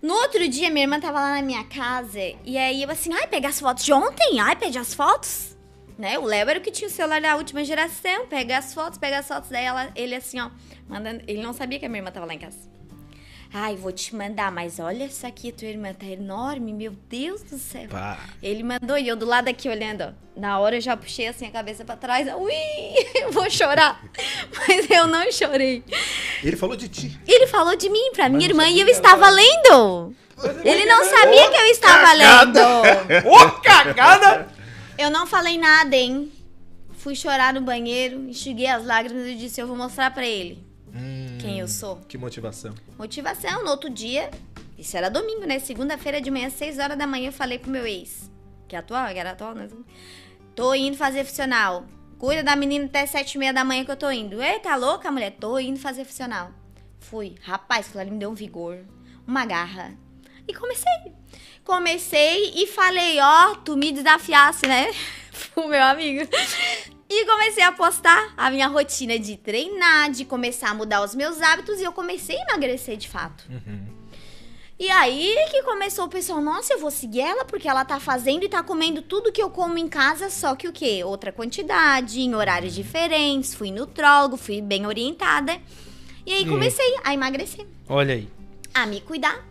No 0.00 0.14
outro 0.14 0.46
dia, 0.48 0.70
minha 0.70 0.84
irmã 0.84 1.00
tava 1.00 1.18
lá 1.18 1.34
na 1.34 1.42
minha 1.42 1.64
casa, 1.64 2.20
e 2.44 2.58
aí 2.58 2.82
eu 2.82 2.90
assim, 2.90 3.10
ai, 3.12 3.26
pegar 3.26 3.48
as 3.48 3.58
fotos 3.58 3.84
de 3.84 3.92
ontem? 3.92 4.38
Ai, 4.38 4.54
pede 4.54 4.78
as 4.78 4.94
fotos? 4.94 5.53
Né? 5.96 6.18
O 6.18 6.24
Léo 6.24 6.50
era 6.50 6.58
o 6.58 6.62
que 6.62 6.70
tinha 6.70 6.88
o 6.88 6.90
celular 6.90 7.20
da 7.20 7.36
última 7.36 7.64
geração, 7.64 8.26
pega 8.26 8.58
as 8.58 8.74
fotos, 8.74 8.98
pega 8.98 9.18
as 9.18 9.28
fotos, 9.28 9.48
daí 9.48 9.64
ela, 9.64 9.90
ele 9.94 10.14
assim, 10.14 10.40
ó, 10.40 10.50
mandando, 10.88 11.22
ele 11.28 11.40
não 11.40 11.52
sabia 11.52 11.78
que 11.78 11.86
a 11.86 11.88
minha 11.88 12.00
irmã 12.00 12.10
tava 12.10 12.26
lá 12.26 12.34
em 12.34 12.38
casa. 12.38 12.74
Ai, 13.56 13.76
vou 13.76 13.92
te 13.92 14.16
mandar, 14.16 14.50
mas 14.50 14.80
olha 14.80 15.04
essa 15.04 15.28
aqui, 15.28 15.52
tua 15.52 15.68
irmã 15.68 15.92
tá 15.92 16.06
enorme, 16.06 16.72
meu 16.72 16.90
Deus 17.08 17.40
do 17.44 17.56
céu. 17.56 17.86
Pá. 17.88 18.18
Ele 18.42 18.64
mandou 18.64 18.98
e 18.98 19.06
eu 19.06 19.14
do 19.14 19.24
lado 19.24 19.46
aqui 19.46 19.68
olhando, 19.68 20.02
ó. 20.02 20.24
Na 20.36 20.58
hora 20.58 20.76
eu 20.76 20.80
já 20.80 20.96
puxei 20.96 21.28
assim 21.28 21.46
a 21.46 21.52
cabeça 21.52 21.84
pra 21.84 21.94
trás, 21.94 22.26
ui, 22.34 22.52
eu 23.14 23.30
vou 23.30 23.48
chorar. 23.48 24.02
Mas 24.58 24.90
eu 24.90 25.06
não 25.06 25.30
chorei. 25.30 25.84
Ele 26.42 26.56
falou 26.56 26.74
de 26.74 26.88
ti. 26.88 27.16
Ele 27.28 27.46
falou 27.46 27.76
de 27.76 27.88
mim 27.88 28.10
pra 28.12 28.28
minha 28.28 28.44
irmã 28.44 28.66
e 28.66 28.80
eu 28.80 28.88
estava 28.88 29.30
lendo. 29.30 30.12
Ele 30.64 30.84
não 30.86 31.04
sabia 31.04 31.48
que 31.48 31.56
eu 31.56 31.66
estava 31.66 32.12
lendo. 32.12 32.58
Ô, 33.30 33.50
cagada! 33.62 34.48
Eu 34.96 35.10
não 35.10 35.26
falei 35.26 35.58
nada, 35.58 35.96
hein? 35.96 36.30
Fui 36.92 37.14
chorar 37.14 37.52
no 37.52 37.60
banheiro, 37.60 38.28
enxuguei 38.28 38.66
as 38.66 38.84
lágrimas 38.84 39.26
e 39.26 39.34
disse: 39.34 39.60
Eu 39.60 39.66
vou 39.66 39.76
mostrar 39.76 40.10
pra 40.12 40.26
ele 40.26 40.64
quem 41.40 41.58
eu 41.58 41.68
sou. 41.68 41.96
Que 42.08 42.16
motivação. 42.16 42.74
Motivação, 42.96 43.64
no 43.64 43.70
outro 43.70 43.90
dia, 43.90 44.30
isso 44.78 44.96
era 44.96 45.10
domingo, 45.10 45.44
né? 45.44 45.58
Segunda-feira 45.58 46.20
de 46.20 46.30
manhã, 46.30 46.48
6 46.48 46.78
horas 46.78 46.96
da 46.96 47.06
manhã, 47.06 47.28
eu 47.28 47.32
falei 47.32 47.58
pro 47.58 47.70
meu 47.70 47.86
ex, 47.86 48.30
que 48.68 48.76
é 48.76 48.78
atual, 48.78 49.12
que 49.12 49.18
era 49.18 49.32
atual, 49.32 49.54
né? 49.54 49.68
Tô 50.54 50.74
indo 50.74 50.96
fazer 50.96 51.24
funcional. 51.24 51.84
Cuida 52.16 52.42
da 52.42 52.56
menina 52.56 52.86
até 52.86 53.04
7 53.04 53.34
e 53.34 53.38
meia 53.38 53.52
da 53.52 53.64
manhã 53.64 53.84
que 53.84 53.90
eu 53.90 53.96
tô 53.96 54.10
indo. 54.10 54.40
Ei, 54.40 54.60
tá 54.60 54.76
louca, 54.76 55.10
mulher? 55.10 55.32
Tô 55.32 55.58
indo 55.58 55.78
fazer 55.78 56.04
funcional. 56.04 56.52
Fui. 57.00 57.34
Rapaz, 57.42 57.86
aquilo 57.86 58.00
ali 58.00 58.10
me 58.12 58.18
deu 58.18 58.30
um 58.30 58.34
vigor, 58.34 58.78
uma 59.26 59.44
garra. 59.44 59.92
E 60.46 60.54
comecei. 60.54 61.12
Comecei 61.64 62.52
e 62.56 62.66
falei, 62.66 63.18
ó, 63.20 63.54
tu 63.56 63.76
me 63.76 63.90
desafiasse, 63.90 64.66
né? 64.66 64.92
Pro 65.54 65.66
meu 65.66 65.82
amigo. 65.82 66.28
E 67.08 67.26
comecei 67.26 67.62
a 67.62 67.72
postar 67.72 68.34
a 68.36 68.50
minha 68.50 68.66
rotina 68.66 69.18
de 69.18 69.36
treinar, 69.36 70.10
de 70.10 70.24
começar 70.24 70.70
a 70.70 70.74
mudar 70.74 71.02
os 71.02 71.14
meus 71.14 71.40
hábitos 71.40 71.80
e 71.80 71.84
eu 71.84 71.92
comecei 71.92 72.36
a 72.36 72.42
emagrecer 72.42 72.96
de 72.96 73.08
fato. 73.08 73.44
E 74.78 74.90
aí 74.90 75.34
que 75.50 75.62
começou 75.62 76.06
o 76.06 76.08
pessoal, 76.08 76.40
nossa, 76.40 76.74
eu 76.74 76.80
vou 76.80 76.90
seguir 76.90 77.20
ela 77.20 77.44
porque 77.44 77.68
ela 77.68 77.84
tá 77.84 78.00
fazendo 78.00 78.44
e 78.44 78.48
tá 78.48 78.62
comendo 78.62 79.00
tudo 79.00 79.30
que 79.32 79.42
eu 79.42 79.48
como 79.48 79.78
em 79.78 79.88
casa, 79.88 80.28
só 80.28 80.54
que 80.56 80.66
o 80.66 80.72
quê? 80.72 81.02
Outra 81.04 81.30
quantidade, 81.30 82.20
em 82.20 82.34
horários 82.34 82.74
diferentes, 82.74 83.54
fui 83.54 83.70
nutrólogo, 83.70 84.36
fui 84.36 84.60
bem 84.60 84.86
orientada. 84.86 85.60
E 86.26 86.32
aí 86.32 86.46
comecei 86.48 86.96
a 87.04 87.14
emagrecer, 87.14 87.66
Olha 87.88 88.14
aí. 88.14 88.28
a 88.72 88.86
me 88.86 89.00
cuidar, 89.00 89.46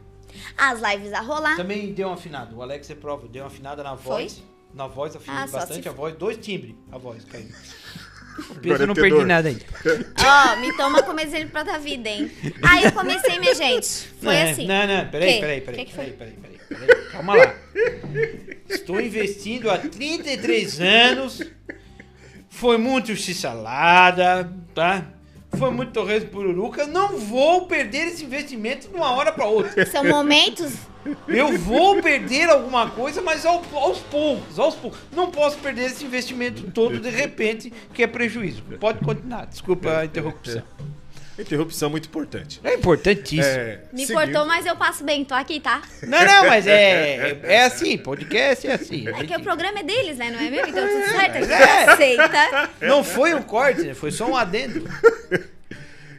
as 0.57 0.79
lives 0.81 1.13
a 1.13 1.21
rolar. 1.21 1.55
Também 1.55 1.93
deu 1.93 2.07
uma 2.07 2.15
afinada. 2.15 2.55
O 2.55 2.61
Alex 2.61 2.89
é 2.89 2.95
prova, 2.95 3.27
deu 3.27 3.43
uma 3.43 3.47
afinada 3.47 3.83
na 3.83 3.95
Foi? 3.97 4.23
voz. 4.23 4.43
Na 4.73 4.87
voz, 4.87 5.15
afinei 5.15 5.39
Ah, 5.43 5.47
bastante 5.47 5.83
se 5.83 5.89
a 5.89 5.91
voz. 5.91 6.15
Dois 6.15 6.37
timbres, 6.37 6.75
a 6.91 6.97
voz 6.97 7.23
caiu. 7.25 7.47
Pedro 8.63 8.83
é 8.83 8.87
não 8.87 8.95
tenor. 8.95 9.09
perdi 9.09 9.25
nada 9.25 9.47
ainda. 9.49 9.63
Ó, 10.25 10.55
me 10.59 10.75
toma 10.75 11.03
como 11.03 11.19
exemplo 11.19 11.49
pra 11.51 11.63
tua 11.63 11.77
vida, 11.77 12.09
hein? 12.09 12.31
Aí 12.63 12.83
eu 12.85 12.91
comecei, 12.91 13.37
minha 13.37 13.53
gente, 13.53 13.87
foi 14.19 14.33
não, 14.35 14.49
assim. 14.49 14.65
Não, 14.65 14.87
não, 14.87 15.07
peraí, 15.09 15.39
peraí, 15.39 15.61
peraí. 15.61 15.79
Que 15.79 15.85
que 15.85 15.93
foi? 15.95 16.05
peraí, 16.07 16.33
peraí, 16.33 16.57
peraí, 16.67 16.87
peraí. 16.87 17.05
Calma 17.11 17.35
lá. 17.35 17.55
Estou 18.67 18.99
investindo 18.99 19.69
há 19.69 19.77
33 19.77 20.79
anos. 20.81 21.41
Foi 22.49 22.77
muito 22.79 23.15
x-salada, 23.15 24.51
tá? 24.73 25.12
Foi 25.57 25.71
muito 25.71 25.91
torresmo 25.91 26.29
pururuca. 26.29 26.85
Não 26.87 27.17
vou 27.17 27.65
perder 27.67 28.07
esse 28.07 28.23
investimento 28.25 28.87
de 28.89 28.95
uma 28.95 29.11
hora 29.11 29.31
para 29.31 29.45
outra. 29.45 29.85
São 29.85 30.03
momentos 30.03 30.73
Eu 31.27 31.57
vou 31.57 32.01
perder 32.01 32.49
alguma 32.49 32.89
coisa, 32.89 33.21
mas 33.21 33.45
ao- 33.45 33.61
aos 33.73 33.99
poucos, 33.99 34.57
aos 34.57 34.73
poucos. 34.75 34.99
Não 35.13 35.29
posso 35.29 35.57
perder 35.57 35.87
esse 35.87 36.05
investimento 36.05 36.71
todo 36.71 36.97
de 36.99 37.09
repente, 37.09 37.73
que 37.93 38.03
é 38.03 38.07
prejuízo. 38.07 38.63
Pode 38.79 38.99
continuar. 39.03 39.45
Desculpa 39.47 39.97
a 39.97 40.05
interrupção. 40.05 40.63
Interrupção 41.39 41.89
muito 41.89 42.07
importante. 42.07 42.59
É 42.63 42.75
importantíssimo. 42.75 43.43
É, 43.43 43.81
Me 43.91 44.05
seguindo- 44.05 44.13
cortou, 44.13 44.45
mas 44.45 44.65
eu 44.65 44.75
passo 44.75 45.03
bem, 45.03 45.25
tô 45.25 45.33
aqui, 45.33 45.59
tá? 45.59 45.81
Não, 46.03 46.23
não, 46.25 46.45
mas 46.47 46.67
é, 46.67 47.39
é 47.43 47.63
assim, 47.63 47.97
podcast 47.97 48.67
é 48.67 48.73
assim. 48.73 49.07
É 49.07 49.23
que 49.25 49.35
o 49.35 49.41
programa 49.41 49.79
é 49.79 49.83
deles, 49.83 50.17
né? 50.17 50.29
Não 50.29 50.39
é 50.39 50.49
meu? 50.49 50.67
Então 50.67 50.87
tudo 50.87 51.09
certo, 51.11 51.37
a 51.37 51.41
gente 51.41 51.51
É. 51.51 51.89
aceita. 51.89 52.69
Não 52.81 53.03
foi 53.03 53.33
um 53.33 53.41
corte, 53.41 53.81
né? 53.81 53.93
foi 53.93 54.11
só 54.11 54.25
um 54.27 54.35
adendo. 54.37 54.83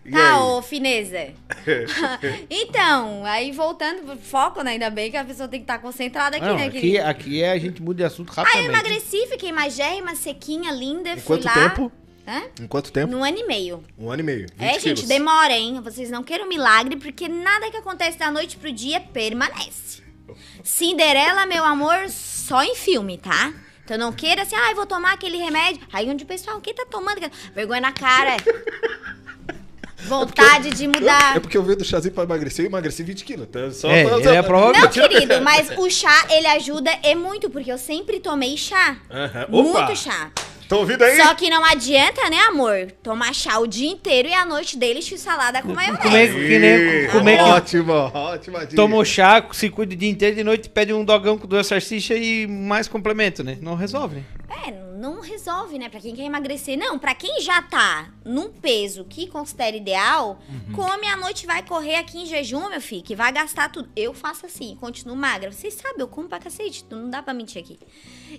E 0.07 0.11
Tá, 0.11 0.35
aí? 0.35 0.38
ô 0.38 0.61
fineza. 0.61 1.29
então, 2.50 3.24
aí 3.24 3.53
voltando, 3.53 4.16
foco, 4.18 4.62
né? 4.62 4.72
Ainda 4.72 4.90
bem 4.90 5.11
que 5.11 5.16
a 5.16 5.24
pessoa 5.24 5.48
tem 5.48 5.61
que 5.61 5.64
estar 5.64 5.79
concentrada 5.79 6.37
aqui, 6.37 6.44
Não, 6.46 6.57
né, 6.57 6.66
aqui, 6.66 6.98
aqui 6.98 7.42
é 7.42 7.50
a 7.53 7.59
gente 7.59 7.81
muda 7.81 7.96
de 7.98 8.05
assunto 8.05 8.31
Aí 8.37 8.37
eu 8.38 8.44
rapidamente. 8.44 8.68
emagreci, 8.87 9.27
fiquei 9.29 9.50
magérrima, 9.50 10.14
sequinha, 10.14 10.70
linda, 10.72 11.09
Em 11.11 11.16
fui 11.16 11.38
quanto 11.38 11.44
lá. 11.46 11.55
tempo? 11.70 11.90
Hã? 12.27 12.43
Em 12.61 12.67
quanto 12.67 12.91
tempo? 12.91 13.13
Num 13.13 13.23
ano 13.23 13.37
e 13.39 13.47
meio. 13.47 13.85
Um 13.99 14.11
ano 14.11 14.21
e 14.21 14.25
meio. 14.25 14.47
20 14.57 14.63
É, 14.63 14.73
gente, 14.75 14.83
quilos. 14.83 15.03
demora, 15.05 15.53
hein? 15.53 15.81
Vocês 15.83 16.11
não 16.11 16.23
queiram 16.23 16.49
milagre, 16.49 16.97
porque 16.97 17.29
nada 17.29 17.71
que 17.71 17.77
acontece 17.77 18.19
da 18.19 18.31
noite 18.31 18.57
pro 18.57 18.73
dia 18.73 18.99
permanece. 19.01 20.03
Cinderela, 20.63 21.45
meu 21.47 21.65
amor, 21.65 22.09
só 22.09 22.63
em 22.65 22.75
filme, 22.75 23.19
tá? 23.19 23.53
Então 23.85 23.99
não 23.99 24.11
queira 24.13 24.43
assim, 24.43 24.57
ai, 24.57 24.75
vou 24.75 24.87
tomar 24.87 25.13
aquele 25.13 25.37
remédio. 25.37 25.83
Aí 25.93 26.09
onde 26.09 26.25
o 26.25 26.27
pessoal, 26.27 26.59
quem 26.63 26.73
tá 26.75 26.87
tomando? 26.91 27.21
Vergonha 27.55 27.83
na 27.83 27.93
cara. 27.93 28.37
Vontade 30.07 30.71
de 30.71 30.87
mudar. 30.87 31.37
É 31.37 31.41
porque 31.41 31.57
eu 31.57 31.63
veio 31.63 31.79
do 31.79 31.85
chazinho 31.85 32.13
pra 32.13 32.25
emagrecer 32.25 32.65
e 32.65 32.69
emagreci 32.69 33.03
20 33.03 33.25
quilos. 33.25 33.47
Então, 33.49 33.71
só 33.73 33.89
É, 33.91 34.05
pra- 34.05 34.33
é 34.35 34.39
a 34.39 34.43
prova 34.43 34.73
Não, 34.79 34.89
querido, 34.89 35.41
mas 35.43 35.71
o 35.79 35.89
chá, 35.89 36.27
ele 36.31 36.47
ajuda 36.47 36.91
e 37.03 37.15
muito, 37.15 37.49
porque 37.49 37.73
eu 37.73 37.79
sempre 37.79 38.21
tomei 38.21 38.55
chá. 38.57 38.99
Aham. 39.11 39.47
Opa! 39.51 39.85
Muito 39.87 39.97
chá. 39.99 40.31
Estão 40.64 40.79
ouvindo 40.79 41.03
aí? 41.03 41.16
Só 41.18 41.35
que 41.35 41.50
não 41.50 41.62
adianta, 41.62 42.29
né, 42.31 42.38
amor? 42.48 42.90
Tomar 43.03 43.35
chá 43.35 43.59
o 43.59 43.66
dia 43.66 43.90
inteiro 43.90 44.29
e 44.29 44.33
à 44.35 44.46
noite 44.46 44.79
dele 44.79 45.03
salada 45.03 45.61
com 45.62 45.74
maionese. 45.74 46.03
Comer, 46.03 46.48
que 46.48 46.59
nem, 46.59 47.11
comer 47.11 47.37
que 47.37 47.42
Ótima, 47.44 48.11
ótima 48.14 48.61
dica. 48.61 48.74
tomou 48.74 49.05
chá, 49.05 49.46
se 49.53 49.68
cuida 49.68 49.92
o 49.94 49.96
dia 49.96 50.09
inteiro, 50.09 50.37
de 50.37 50.42
noite 50.42 50.70
pede 50.70 50.92
um 50.94 51.05
dogão 51.05 51.37
com 51.37 51.46
duas 51.46 51.66
salsichas 51.66 52.18
e 52.18 52.46
mais 52.46 52.88
complemento, 52.88 53.44
né? 53.44 53.59
Não 53.61 53.74
resolve, 53.74 54.16
né? 54.16 54.24
É, 54.66 54.70
não 54.98 55.20
resolve, 55.20 55.79
né? 55.79 55.90
Pra 55.90 56.00
quem 56.00 56.14
quer 56.14 56.22
emagrecer. 56.22 56.79
Não, 56.79 56.98
pra 56.98 57.14
quem 57.14 57.42
já 57.42 57.61
tá 57.61 58.09
num 58.24 58.48
peso 58.48 59.05
que 59.05 59.27
considera 59.27 59.77
ideal, 59.77 60.40
come 60.72 61.07
à 61.07 61.16
noite, 61.16 61.44
vai 61.46 61.62
correr 61.62 61.96
aqui 61.96 62.22
em 62.22 62.27
jejum, 62.27 62.70
meu 62.70 62.81
filho, 62.81 63.03
que 63.03 63.14
vai 63.14 63.31
gastar 63.31 63.70
tudo. 63.70 63.88
Eu 63.94 64.14
faço 64.14 64.46
assim, 64.46 64.77
continuo 64.81 65.14
magra. 65.14 65.53
Vocês 65.53 65.74
sabem, 65.74 66.00
eu 66.00 66.09
como 66.09 66.27
pra 66.27 66.38
cacete, 66.38 66.87
não 66.90 67.11
dá 67.11 67.22
pra 67.22 67.35
mentir 67.35 67.62
aqui. 67.62 67.79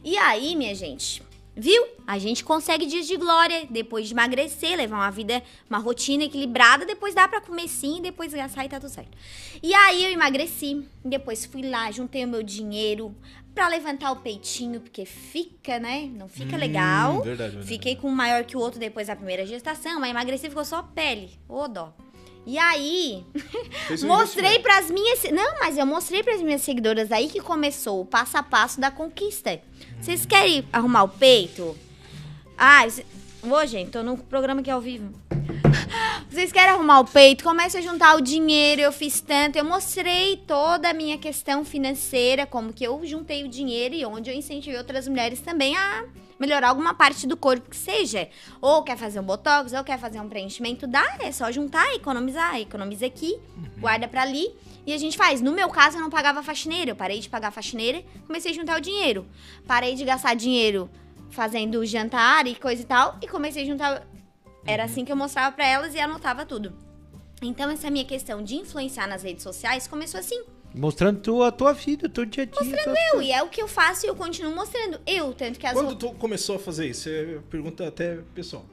E 0.03 0.17
aí, 0.17 0.55
minha 0.55 0.73
gente, 0.73 1.21
viu? 1.55 1.85
A 2.05 2.17
gente 2.19 2.43
consegue 2.43 2.85
dias 2.85 3.07
de 3.07 3.15
glória 3.17 3.65
depois 3.69 4.07
de 4.07 4.13
emagrecer, 4.13 4.75
levar 4.77 4.97
uma 4.97 5.11
vida, 5.11 5.41
uma 5.69 5.79
rotina 5.79 6.23
equilibrada, 6.23 6.85
depois 6.85 7.15
dá 7.15 7.27
pra 7.27 7.41
comer 7.41 7.67
sim, 7.67 8.01
depois 8.01 8.33
gastar 8.33 8.65
e 8.65 8.69
tá 8.69 8.79
tudo 8.79 8.91
certo. 8.91 9.17
E 9.63 9.73
aí 9.73 10.03
eu 10.03 10.11
emagreci, 10.11 10.85
depois 11.03 11.45
fui 11.45 11.61
lá, 11.63 11.89
juntei 11.91 12.25
o 12.25 12.27
meu 12.27 12.43
dinheiro 12.43 13.15
pra 13.55 13.69
levantar 13.69 14.11
o 14.11 14.17
peitinho, 14.17 14.81
porque 14.81 15.05
fica, 15.05 15.79
né? 15.79 16.09
Não 16.13 16.27
fica 16.27 16.57
legal. 16.57 17.21
verdade, 17.21 17.51
verdade. 17.51 17.67
Fiquei 17.67 17.95
com 17.95 18.09
um 18.09 18.15
maior 18.15 18.43
que 18.43 18.57
o 18.57 18.59
outro 18.59 18.79
depois 18.79 19.07
da 19.07 19.15
primeira 19.15 19.45
gestação, 19.45 19.99
mas 19.99 20.09
emagreci 20.09 20.49
ficou 20.49 20.65
só 20.65 20.83
pele. 20.83 21.31
Ô, 21.47 21.67
dó. 21.67 21.93
E 22.45 22.59
aí, 22.59 23.25
mostrei 24.05 24.59
pras 24.59 24.91
minhas. 24.91 25.23
Não, 25.31 25.59
mas 25.59 25.77
eu 25.77 25.85
mostrei 25.85 26.21
pras 26.21 26.41
minhas 26.41 26.61
seguidoras 26.61 27.11
aí 27.11 27.27
que 27.27 27.39
começou 27.39 28.01
o 28.01 28.05
passo 28.05 28.37
a 28.37 28.43
passo 28.43 28.79
da 28.79 28.91
conquista. 28.91 29.59
Vocês 30.05 30.23
querem 30.23 30.63
arrumar 30.71 31.01
o 31.01 31.09
peito? 31.09 31.75
Ah, 32.55 32.87
cê- 32.87 33.03
ô, 33.41 33.65
gente, 33.65 33.89
tô 33.89 34.03
no 34.03 34.15
programa 34.15 34.61
aqui 34.61 34.69
ao 34.69 34.79
vivo. 34.79 35.11
Vocês 36.29 36.51
querem 36.51 36.69
arrumar 36.75 36.99
o 36.99 37.05
peito? 37.05 37.43
Comece 37.43 37.77
a 37.79 37.81
juntar 37.81 38.15
o 38.15 38.21
dinheiro. 38.21 38.81
Eu 38.81 38.91
fiz 38.91 39.19
tanto. 39.19 39.57
Eu 39.57 39.65
mostrei 39.65 40.37
toda 40.45 40.91
a 40.91 40.93
minha 40.93 41.17
questão 41.17 41.65
financeira, 41.65 42.45
como 42.45 42.71
que 42.71 42.83
eu 42.83 43.03
juntei 43.03 43.43
o 43.45 43.47
dinheiro 43.47 43.95
e 43.95 44.05
onde 44.05 44.29
eu 44.29 44.35
incentivei 44.35 44.77
outras 44.77 45.07
mulheres 45.07 45.39
também 45.39 45.75
a 45.75 46.05
melhorar 46.39 46.69
alguma 46.69 46.93
parte 46.93 47.25
do 47.25 47.35
corpo 47.35 47.67
que 47.71 47.75
seja. 47.75 48.29
Ou 48.61 48.83
quer 48.83 48.97
fazer 48.97 49.19
um 49.19 49.23
botox, 49.23 49.73
ou 49.73 49.83
quer 49.83 49.97
fazer 49.97 50.19
um 50.19 50.29
preenchimento, 50.29 50.85
dá. 50.85 51.17
É 51.19 51.31
só 51.31 51.51
juntar, 51.51 51.95
economizar. 51.95 52.59
Economiza 52.61 53.07
aqui, 53.07 53.39
guarda 53.79 54.07
pra 54.07 54.21
ali. 54.21 54.53
E 54.85 54.93
a 54.93 54.97
gente 54.97 55.17
faz. 55.17 55.41
No 55.41 55.51
meu 55.51 55.69
caso, 55.69 55.97
eu 55.97 56.01
não 56.01 56.09
pagava 56.09 56.43
faxineira. 56.43 56.91
Eu 56.91 56.95
parei 56.95 57.19
de 57.19 57.29
pagar 57.29 57.51
faxineira, 57.51 58.03
comecei 58.27 58.51
a 58.51 58.55
juntar 58.55 58.77
o 58.77 58.81
dinheiro. 58.81 59.25
Parei 59.65 59.95
de 59.95 60.05
gastar 60.05 60.35
dinheiro 60.35 60.89
fazendo 61.29 61.85
jantar 61.85 62.47
e 62.47 62.55
coisa 62.55 62.81
e 62.81 62.85
tal. 62.85 63.17
E 63.21 63.27
comecei 63.27 63.63
a 63.63 63.65
juntar 63.65 64.07
era 64.65 64.83
assim 64.83 65.05
que 65.05 65.11
eu 65.11 65.15
mostrava 65.15 65.55
pra 65.55 65.67
elas 65.67 65.93
e 65.93 65.99
anotava 65.99 66.45
tudo. 66.45 66.73
Então, 67.41 67.69
essa 67.69 67.89
minha 67.89 68.05
questão 68.05 68.43
de 68.43 68.55
influenciar 68.55 69.07
nas 69.07 69.21
redes 69.21 69.43
sociais 69.43 69.87
começou 69.87 70.19
assim. 70.19 70.43
Mostrando 70.73 71.19
tu, 71.19 71.43
a 71.43 71.51
tua 71.51 71.73
vida, 71.73 72.07
o 72.07 72.09
teu 72.09 72.25
dia 72.25 72.43
a 72.43 72.45
dia. 72.45 72.83
tuas 72.83 72.97
Eu, 73.13 73.21
e 73.21 73.31
é 73.31 73.41
o 73.43 73.47
que 73.47 73.61
eu 73.61 73.67
faço 73.67 74.05
e 74.05 74.09
eu 74.09 74.15
continuo 74.15 74.53
mostrando. 74.53 74.99
Eu, 75.05 75.33
tanto 75.33 75.59
que 75.59 75.65
as 75.65 75.73
Quando 75.73 75.95
tu 75.95 76.11
começou 76.13 76.55
a 76.55 76.59
fazer 76.59 76.87
isso, 76.87 77.07
é 77.07 77.39
pergunta 77.49 77.87
até 77.87 78.17
pessoal. 78.33 78.65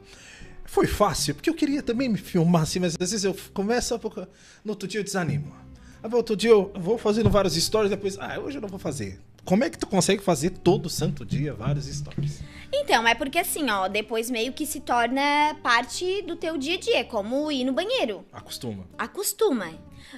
Foi 0.65 0.87
fácil, 0.87 1.35
porque 1.35 1.51
eu 1.51 1.55
queria 1.55 1.83
também 1.83 2.09
me 2.09 2.17
filmar 2.17 2.63
assim, 2.63 2.81
mas 2.81 2.97
às 2.99 3.11
vezes 3.11 3.25
eu 3.25 3.37
começo 3.53 3.95
a 3.95 3.99
pouco. 3.99 4.27
No 4.65 4.73
outro 4.73 4.89
dia 4.89 5.01
eu 5.01 5.05
desanimo. 5.05 5.55
Aí 6.03 6.13
outro 6.13 6.37
dia 6.37 6.51
eu 6.51 6.73
vou 6.75 6.99
fazendo 6.99 7.31
vários 7.31 7.55
stories, 7.55 7.91
depois, 7.91 8.19
ah, 8.19 8.39
hoje 8.41 8.59
eu 8.59 8.63
não 8.63 8.69
vou 8.69 8.79
fazer. 8.79 9.21
Como 9.45 9.65
é 9.65 9.71
que 9.71 9.79
tu 9.79 9.87
consegue 9.87 10.23
fazer 10.23 10.51
todo 10.51 10.89
santo 10.89 11.25
dia 11.25 11.53
vários 11.53 11.87
stories? 11.87 12.43
Então, 12.73 13.07
é 13.07 13.15
porque 13.15 13.39
assim, 13.39 13.69
ó, 13.71 13.89
depois 13.89 14.31
meio 14.31 14.53
que 14.53 14.65
se 14.65 14.81
torna 14.81 15.57
parte 15.63 16.23
do 16.23 16.37
teu 16.37 16.57
dia 16.57 16.77
a 16.77 16.79
dia, 16.79 17.05
como 17.05 17.51
ir 17.51 17.65
no 17.65 17.73
banheiro. 17.73 18.25
Acostuma. 18.33 18.87
Acostuma. 18.97 19.73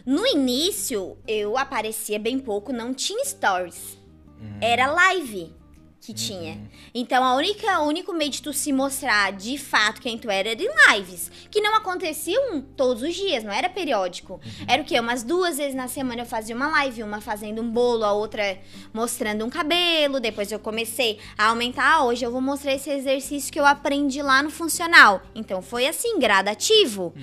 No 0.05 0.27
início, 0.27 1.17
eu 1.27 1.57
aparecia 1.57 2.19
bem 2.19 2.39
pouco, 2.39 2.73
não 2.73 2.93
tinha 2.95 3.25
stories. 3.25 3.99
Era 4.61 4.87
live 4.91 5.55
que 6.05 6.13
tinha. 6.13 6.61
Então, 6.95 7.25
a 7.25 7.35
única, 7.35 7.81
o 7.81 7.87
único 7.87 8.13
meio 8.13 8.31
de 8.31 8.43
tu 8.43 8.53
se 8.53 8.71
mostrar 8.75 9.33
de 9.33 9.57
fato 9.57 10.03
quem 10.03 10.19
tu 10.19 10.31
era 10.31 10.51
era 10.51 10.63
em 10.63 10.69
lives. 10.93 11.31
Que 11.51 11.63
não 11.63 11.75
aconteciam 11.75 12.61
todos 12.77 13.03
os 13.03 13.15
dias, 13.15 13.43
não 13.43 13.51
era 13.51 13.71
periódico. 13.71 14.39
Era 14.69 14.83
o 14.83 14.85
quê? 14.85 15.01
Umas 15.01 15.23
duas 15.23 15.57
vezes 15.57 15.75
na 15.75 15.89
semana 15.89 16.21
eu 16.21 16.27
fazia 16.27 16.55
uma 16.55 16.69
live, 16.69 17.03
uma 17.03 17.23
fazendo 17.23 17.63
um 17.63 17.71
bolo, 17.71 18.05
a 18.05 18.13
outra 18.13 18.61
mostrando 18.93 19.47
um 19.47 19.51
cabelo. 19.51 20.21
Depois 20.21 20.53
eu 20.53 20.59
comecei 20.59 21.19
a 21.39 21.47
aumentar. 21.47 21.85
Ah, 21.85 22.05
hoje 22.05 22.23
eu 22.23 22.31
vou 22.31 22.41
mostrar 22.41 22.75
esse 22.75 22.91
exercício 22.91 23.51
que 23.51 23.59
eu 23.59 23.65
aprendi 23.65 24.21
lá 24.21 24.43
no 24.43 24.51
funcional. 24.51 25.23
Então, 25.35 25.63
foi 25.63 25.87
assim, 25.87 26.19
gradativo 26.19 27.15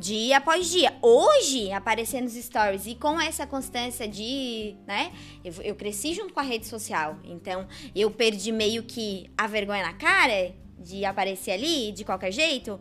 dia 0.00 0.38
após 0.38 0.68
dia. 0.70 0.94
Hoje, 1.02 1.70
aparecendo 1.72 2.24
nos 2.24 2.32
stories 2.32 2.86
e 2.86 2.94
com 2.94 3.20
essa 3.20 3.46
constância 3.46 4.08
de, 4.08 4.74
né? 4.86 5.12
Eu, 5.44 5.52
eu 5.62 5.74
cresci 5.74 6.14
junto 6.14 6.32
com 6.32 6.40
a 6.40 6.42
rede 6.42 6.66
social. 6.66 7.18
Então, 7.22 7.68
eu 7.94 8.10
perdi 8.10 8.29
meio 8.52 8.82
que 8.82 9.30
a 9.36 9.46
vergonha 9.46 9.82
na 9.82 9.92
cara 9.92 10.54
de 10.78 11.04
aparecer 11.04 11.52
ali 11.52 11.92
de 11.92 12.04
qualquer 12.04 12.32
jeito. 12.32 12.80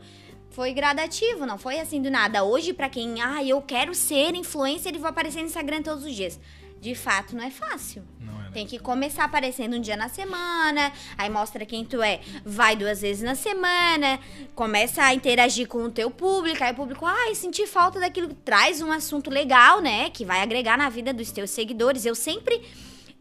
Foi 0.52 0.74
gradativo, 0.74 1.46
não 1.46 1.58
foi 1.58 1.80
assim 1.80 2.02
do 2.02 2.10
nada. 2.10 2.44
Hoje, 2.44 2.74
pra 2.74 2.90
quem, 2.90 3.22
ah, 3.22 3.44
eu 3.44 3.62
quero 3.62 3.94
ser 3.94 4.34
influencer 4.36 4.96
e 4.96 4.98
vou 4.98 5.08
aparecer 5.08 5.42
no 5.42 5.48
Instagram 5.48 5.82
todos 5.82 6.04
os 6.04 6.16
dias. 6.16 6.40
De 6.82 6.96
fato, 6.96 7.36
não 7.36 7.44
é 7.44 7.52
fácil. 7.52 8.04
Não 8.20 8.34
é, 8.40 8.44
né? 8.46 8.50
Tem 8.54 8.66
que 8.66 8.80
começar 8.80 9.26
aparecendo 9.26 9.76
um 9.76 9.82
dia 9.82 9.98
na 9.98 10.08
semana, 10.10 10.92
aí 11.18 11.30
mostra 11.30 11.66
quem 11.66 11.84
tu 11.84 12.02
é, 12.02 12.22
vai 12.44 12.76
duas 12.76 13.02
vezes 13.02 13.22
na 13.22 13.36
semana, 13.36 14.20
começa 14.56 15.04
a 15.04 15.14
interagir 15.14 15.68
com 15.68 15.84
o 15.84 15.92
teu 15.92 16.10
público, 16.10 16.64
aí 16.64 16.72
o 16.72 16.76
público, 16.76 17.06
ai, 17.06 17.36
senti 17.36 17.68
falta 17.68 18.00
daquilo, 18.00 18.34
traz 18.34 18.82
um 18.82 18.92
assunto 18.92 19.30
legal, 19.30 19.82
né, 19.82 20.10
que 20.10 20.24
vai 20.24 20.42
agregar 20.42 20.78
na 20.78 20.90
vida 20.90 21.14
dos 21.14 21.32
teus 21.32 21.50
seguidores. 21.50 22.06
Eu 22.06 22.16
sempre 22.16 22.62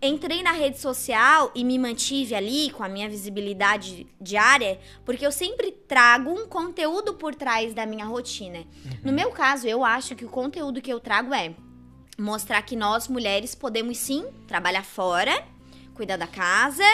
entrei 0.00 0.42
na 0.42 0.52
rede 0.52 0.78
social 0.78 1.50
e 1.54 1.64
me 1.64 1.78
mantive 1.78 2.34
ali 2.34 2.70
com 2.70 2.84
a 2.84 2.88
minha 2.88 3.08
visibilidade 3.08 4.06
diária, 4.20 4.78
porque 5.04 5.26
eu 5.26 5.32
sempre 5.32 5.72
trago 5.72 6.30
um 6.30 6.46
conteúdo 6.46 7.14
por 7.14 7.34
trás 7.34 7.74
da 7.74 7.84
minha 7.84 8.04
rotina. 8.04 8.64
No 9.02 9.12
meu 9.12 9.30
caso, 9.30 9.66
eu 9.66 9.84
acho 9.84 10.14
que 10.14 10.24
o 10.24 10.28
conteúdo 10.28 10.80
que 10.80 10.92
eu 10.92 11.00
trago 11.00 11.34
é 11.34 11.54
mostrar 12.18 12.62
que 12.62 12.76
nós 12.76 13.08
mulheres 13.08 13.54
podemos 13.54 13.98
sim 13.98 14.26
trabalhar 14.46 14.84
fora, 14.84 15.44
cuidar 15.94 16.16
da 16.16 16.26
casa, 16.26 16.84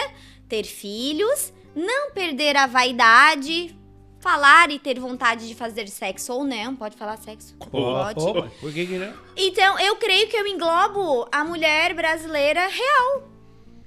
ter 0.47 0.63
filhos, 0.63 1.53
não 1.75 2.11
perder 2.11 2.55
a 2.55 2.67
vaidade, 2.67 3.75
falar 4.29 4.71
e 4.71 4.79
ter 4.79 4.99
vontade 4.99 5.47
de 5.47 5.53
fazer 5.53 5.87
sexo 5.87 6.33
ou 6.33 6.43
não, 6.43 6.75
pode 6.75 6.97
falar 6.97 7.15
sexo? 7.17 7.55
Pode. 7.69 8.19
Opa, 8.19 8.49
por 8.59 8.73
que 8.73 8.87
que 8.87 8.97
não? 8.97 9.13
Então, 9.37 9.79
eu 9.79 9.95
creio 9.97 10.27
que 10.27 10.35
eu 10.35 10.47
englobo 10.47 11.27
a 11.31 11.43
mulher 11.43 11.93
brasileira 11.93 12.67
real, 12.67 13.29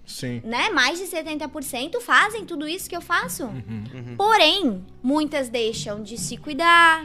Sim. 0.07 0.41
né? 0.45 0.71
Mais 0.71 0.97
de 1.01 1.07
70% 1.07 2.01
fazem 2.01 2.45
tudo 2.45 2.69
isso 2.69 2.89
que 2.89 2.97
eu 2.97 3.01
faço. 3.01 3.49
Porém, 4.17 4.85
muitas 5.03 5.49
deixam 5.49 6.05
de 6.05 6.17
se 6.17 6.37
cuidar, 6.37 7.05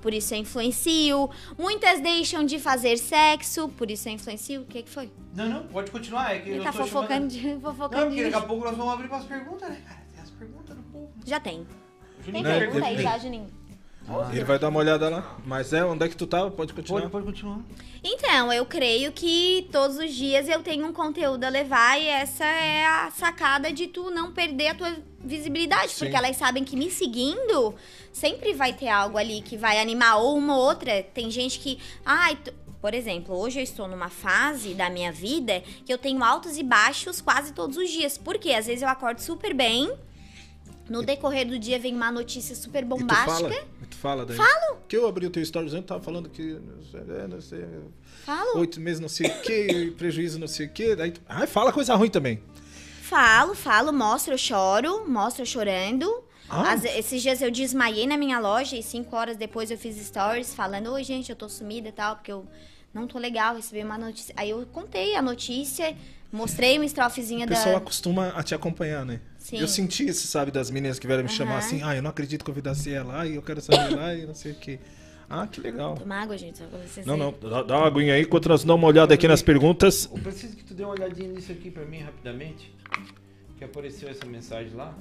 por 0.00 0.14
isso 0.14 0.32
eu 0.34 0.38
influencio. 0.38 1.28
Muitas 1.58 2.00
deixam 2.00 2.42
de 2.46 2.58
fazer 2.58 2.96
sexo, 2.96 3.68
por 3.68 3.90
isso 3.90 4.08
eu 4.08 4.14
influencio. 4.14 4.62
O 4.62 4.64
que, 4.64 4.82
que 4.84 4.88
foi? 4.90 5.10
Não, 5.36 5.46
não, 5.46 5.66
pode 5.66 5.90
continuar. 5.90 6.34
É 6.34 6.38
que 6.38 6.48
Ele 6.48 6.60
eu 6.60 6.64
tá 6.64 6.72
tô 6.72 6.78
fofocando 6.78 7.08
chamando- 7.08 7.28
de. 7.30 7.46
Não, 7.60 7.60
Fofocando 7.60 8.06
porque 8.06 8.24
de... 8.24 8.30
daqui 8.30 8.44
a 8.44 8.48
pouco 8.48 8.64
nós 8.64 8.74
vamos 8.76 8.94
abrir 8.94 9.08
pras 9.08 9.24
perguntas, 9.26 9.68
né, 9.68 9.82
cara? 9.86 10.00
Tem 10.12 10.22
as 10.22 10.30
perguntas 10.30 10.74
do 10.76 10.82
povo. 10.84 11.10
Já 11.26 11.38
tem. 11.38 11.66
Tem 12.24 12.42
pergunta 12.42 12.86
aí 12.86 13.02
já, 13.02 13.18
Juninho? 13.18 13.46
Ele 14.32 14.42
vai 14.44 14.58
dar 14.58 14.68
uma 14.70 14.80
olhada 14.80 15.08
lá. 15.08 15.38
Mas 15.46 15.72
é, 15.72 15.84
onde 15.84 16.04
é 16.04 16.08
que 16.08 16.16
tu 16.16 16.26
tava? 16.26 16.50
Pode 16.50 16.72
continuar. 16.72 17.00
Pode, 17.02 17.12
pode 17.12 17.26
continuar. 17.26 17.60
Então, 18.02 18.52
eu 18.52 18.64
creio 18.66 19.12
que 19.12 19.68
todos 19.70 19.98
os 19.98 20.12
dias 20.12 20.48
eu 20.48 20.62
tenho 20.62 20.84
um 20.86 20.92
conteúdo 20.92 21.44
a 21.44 21.48
levar 21.48 22.00
e 22.00 22.06
essa 22.08 22.44
é 22.44 22.84
a 22.84 23.10
sacada 23.14 23.70
de 23.72 23.86
tu 23.86 24.10
não 24.10 24.32
perder 24.32 24.68
a 24.68 24.74
tua 24.74 24.96
visibilidade, 25.20 25.92
Sim. 25.92 25.98
porque 26.06 26.16
elas 26.16 26.36
sabem 26.36 26.64
que 26.64 26.74
me 26.76 26.90
seguindo 26.90 27.74
sempre 28.12 28.52
vai 28.54 28.72
ter 28.72 28.88
algo 28.88 29.16
ali 29.18 29.42
que 29.42 29.56
vai 29.56 29.78
animar 29.78 30.16
ou 30.16 30.36
uma 30.36 30.56
ou 30.56 30.62
outra. 30.62 31.02
Tem 31.14 31.30
gente 31.30 31.60
que, 31.60 31.78
ai, 32.04 32.36
tu- 32.36 32.52
por 32.80 32.94
exemplo, 32.94 33.36
hoje 33.38 33.60
eu 33.60 33.62
estou 33.62 33.86
numa 33.86 34.08
fase 34.08 34.72
da 34.74 34.88
minha 34.90 35.12
vida 35.12 35.62
que 35.84 35.92
eu 35.92 35.98
tenho 35.98 36.24
altos 36.24 36.56
e 36.56 36.62
baixos 36.64 37.20
quase 37.20 37.52
todos 37.52 37.76
os 37.76 37.88
dias. 37.90 38.16
Porque 38.18 38.50
às 38.52 38.66
vezes 38.66 38.82
eu 38.82 38.88
acordo 38.88 39.20
super 39.20 39.52
bem, 39.54 39.92
no 40.90 41.02
decorrer 41.02 41.46
do 41.46 41.58
dia 41.58 41.78
vem 41.78 41.94
uma 41.94 42.10
notícia 42.12 42.54
super 42.54 42.80
E 42.82 42.86
tu 42.86 42.88
bombástica. 42.88 43.32
fala? 43.32 43.54
E 43.82 43.86
tu 43.86 43.96
fala 43.96 44.26
daí? 44.26 44.36
Falo. 44.36 44.78
Que 44.88 44.96
eu 44.96 45.06
abri 45.06 45.24
o 45.26 45.30
teu 45.30 45.44
stories 45.44 45.72
antes, 45.72 45.86
tava 45.86 46.02
falando 46.02 46.28
que 46.28 46.42
não 46.54 46.82
sei, 46.82 47.00
é, 47.00 47.26
não 47.28 47.40
sei, 47.40 47.64
Falo. 48.24 48.58
oito 48.58 48.80
meses 48.80 49.00
não 49.00 49.08
sei 49.08 49.28
o 49.30 49.40
que, 49.42 49.92
prejuízo 49.96 50.38
não 50.38 50.48
sei 50.48 50.66
o 50.66 50.70
que. 50.70 50.94
Daí 50.96 51.12
tu... 51.12 51.20
Ai, 51.28 51.46
fala 51.46 51.72
coisa 51.72 51.94
ruim 51.94 52.10
também. 52.10 52.42
Falo, 53.02 53.54
falo, 53.54 53.92
mostro, 53.92 54.34
eu 54.34 54.38
choro, 54.38 55.08
mostro 55.08 55.42
eu 55.42 55.46
chorando. 55.46 56.24
Ah. 56.48 56.72
Às- 56.72 56.84
esses 56.84 57.22
dias 57.22 57.40
eu 57.40 57.50
desmaiei 57.50 58.06
na 58.06 58.16
minha 58.16 58.38
loja 58.40 58.76
e 58.76 58.82
cinco 58.82 59.14
horas 59.14 59.36
depois 59.36 59.70
eu 59.70 59.78
fiz 59.78 59.96
stories 60.04 60.52
falando, 60.54 60.92
oi 60.92 61.04
gente, 61.04 61.30
eu 61.30 61.36
tô 61.36 61.48
sumida 61.48 61.88
e 61.88 61.92
tal, 61.92 62.16
porque 62.16 62.32
eu 62.32 62.44
não 62.92 63.06
tô 63.06 63.18
legal, 63.18 63.56
recebi 63.56 63.82
uma 63.84 63.98
notícia. 63.98 64.34
Aí 64.36 64.50
eu 64.50 64.64
contei 64.66 65.14
a 65.14 65.22
notícia, 65.22 65.96
mostrei 66.32 66.78
uma 66.78 66.84
estrofezinha 66.84 67.46
O 67.46 67.48
pessoal 67.48 67.72
da. 67.72 67.78
acostuma 67.78 68.28
a 68.28 68.42
te 68.42 68.54
acompanhar, 68.54 69.04
né? 69.04 69.20
Sim. 69.38 69.58
Eu 69.58 69.68
senti 69.68 70.06
isso, 70.08 70.26
sabe, 70.26 70.50
das 70.50 70.70
meninas 70.70 70.98
que 70.98 71.06
vieram 71.06 71.22
me 71.22 71.28
chamar 71.28 71.52
Aham. 71.52 71.58
assim, 71.58 71.82
ah, 71.82 71.94
eu 71.96 72.02
não 72.02 72.10
acredito 72.10 72.44
que 72.44 72.50
eu 72.50 72.54
convidasse 72.54 72.92
ela 72.92 73.26
e 73.26 73.34
eu 73.36 73.42
quero 73.42 73.60
saber 73.60 73.94
lá 73.96 74.14
e 74.14 74.26
não 74.26 74.34
sei 74.34 74.52
o 74.52 74.54
que. 74.56 74.78
Ah, 75.32 75.46
que 75.46 75.60
legal. 75.60 75.94
Toma 75.94 76.16
água, 76.16 76.36
gente, 76.36 76.60
Não, 77.06 77.16
não, 77.16 77.32
dá, 77.40 77.62
dá 77.62 77.78
uma 77.78 77.86
aguinha 77.86 78.14
aí 78.14 78.22
enquanto 78.22 78.48
nós 78.48 78.64
damos 78.64 78.82
uma 78.82 78.88
olhada 78.88 79.14
aqui 79.14 79.28
nas 79.28 79.40
perguntas. 79.40 80.10
Eu 80.12 80.18
preciso 80.20 80.56
que 80.56 80.64
tu 80.64 80.74
dê 80.74 80.82
uma 80.82 80.92
olhadinha 80.92 81.28
nisso 81.28 81.52
aqui 81.52 81.70
pra 81.70 81.84
mim 81.84 82.00
rapidamente. 82.00 82.74
Que 83.56 83.62
apareceu 83.62 84.08
essa 84.08 84.26
mensagem 84.26 84.74
lá. 84.74 84.92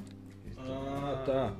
Ah, 0.60 1.23
tá. 1.25 1.54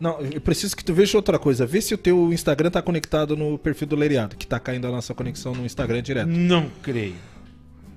Não, 0.00 0.20
eu 0.20 0.40
preciso 0.40 0.76
que 0.76 0.84
tu 0.84 0.94
veja 0.94 1.18
outra 1.18 1.38
coisa. 1.38 1.66
Vê 1.66 1.80
se 1.80 1.92
o 1.92 1.98
teu 1.98 2.32
Instagram 2.32 2.70
tá 2.70 2.80
conectado 2.80 3.36
no 3.36 3.58
perfil 3.58 3.88
do 3.88 3.96
Leriado, 3.96 4.36
que 4.36 4.46
tá 4.46 4.60
caindo 4.60 4.86
a 4.86 4.90
nossa 4.90 5.12
conexão 5.14 5.54
no 5.54 5.64
Instagram 5.66 6.02
direto. 6.02 6.28
Não 6.28 6.70
creio. 6.82 7.14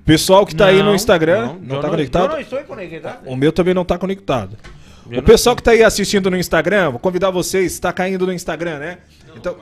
Pessoal 0.04 0.46
que 0.46 0.56
tá 0.56 0.66
aí 0.68 0.80
no 0.80 0.86
Não, 0.86 0.96
Instagram, 0.96 1.58
não, 1.62 1.76
eu 1.76 1.82
tá 1.82 1.88
Eu 1.88 1.92
conectado? 1.92 2.32
não 2.32 2.40
estou 2.40 2.60
conectado. 2.64 3.28
O 3.28 3.36
meu 3.36 3.52
também 3.52 3.74
não 3.74 3.86
tá 3.86 3.98
conectado. 4.00 4.58
Eu 5.06 5.12
O 5.12 5.16
não 5.18 5.24
pessoal 5.24 5.56
que 5.56 5.62
tá 5.62 5.72
aí 5.72 5.84
assistindo 5.84 6.30
no 6.32 6.38
Instagram, 6.38 6.90
vou 6.90 7.00
convidar 7.00 7.30
vocês, 7.30 7.78
tá 7.80 7.94
caindo 7.94 8.26
no 8.26 8.34
Instagram, 8.34 8.80
né? 8.80 8.98
então, 9.36 9.56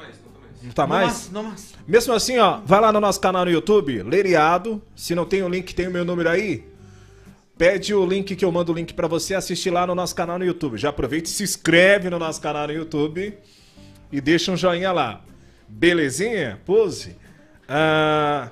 não 0.63 0.71
tá 0.71 0.87
mais? 0.87 1.29
Não, 1.29 1.43
mas. 1.43 1.73
Mesmo 1.85 2.13
assim, 2.13 2.37
ó, 2.37 2.59
vai 2.65 2.79
lá 2.79 2.91
no 2.91 3.01
nosso 3.01 3.19
canal 3.19 3.43
no 3.43 3.51
YouTube, 3.51 4.01
Leriado. 4.03 4.81
Se 4.95 5.13
não 5.13 5.25
tem 5.25 5.43
o 5.43 5.49
link, 5.49 5.75
tem 5.75 5.87
o 5.87 5.91
meu 5.91 6.05
número 6.05 6.29
aí. 6.29 6.63
Pede 7.59 7.93
o 7.93 8.05
link 8.05 8.37
que 8.37 8.45
eu 8.45 8.53
mando 8.53 8.71
o 8.71 8.75
link 8.75 8.93
pra 8.93 9.05
você 9.05 9.35
assistir 9.35 9.69
lá 9.69 9.85
no 9.85 9.93
nosso 9.93 10.15
canal 10.15 10.39
no 10.39 10.45
YouTube. 10.45 10.77
Já 10.77 10.91
aproveita 10.91 11.29
e 11.29 11.33
se 11.33 11.43
inscreve 11.43 12.09
no 12.09 12.17
nosso 12.17 12.39
canal 12.39 12.65
no 12.65 12.71
YouTube 12.71 13.37
e 14.09 14.21
deixa 14.21 14.53
um 14.53 14.55
joinha 14.55 14.93
lá. 14.93 15.25
Belezinha? 15.67 16.61
Pose. 16.65 17.17
Ah, 17.67 18.49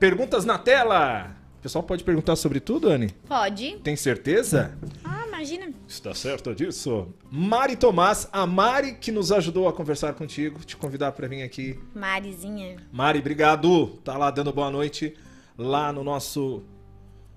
perguntas 0.00 0.44
na 0.44 0.58
tela. 0.58 1.36
O 1.60 1.62
pessoal 1.62 1.84
pode 1.84 2.02
perguntar 2.02 2.34
sobre 2.34 2.58
tudo, 2.58 2.88
Anne? 2.88 3.14
Pode. 3.28 3.76
Tem 3.76 3.94
certeza? 3.94 4.76
Ah, 5.04 5.24
imagina. 5.28 5.72
Está 5.86 6.12
certo 6.12 6.52
disso? 6.52 7.14
Mari 7.30 7.76
Tomás, 7.76 8.28
a 8.32 8.44
Mari 8.44 8.94
que 8.94 9.12
nos 9.12 9.30
ajudou 9.30 9.68
a 9.68 9.72
conversar 9.72 10.14
contigo, 10.14 10.64
te 10.64 10.76
convidar 10.76 11.12
pra 11.12 11.28
vir 11.28 11.44
aqui. 11.44 11.78
Marizinha. 11.94 12.78
Mari, 12.90 13.20
obrigado. 13.20 13.86
Tá 14.02 14.18
lá 14.18 14.32
dando 14.32 14.52
boa 14.52 14.68
noite 14.68 15.14
lá 15.56 15.92
no 15.92 16.02
nosso 16.02 16.64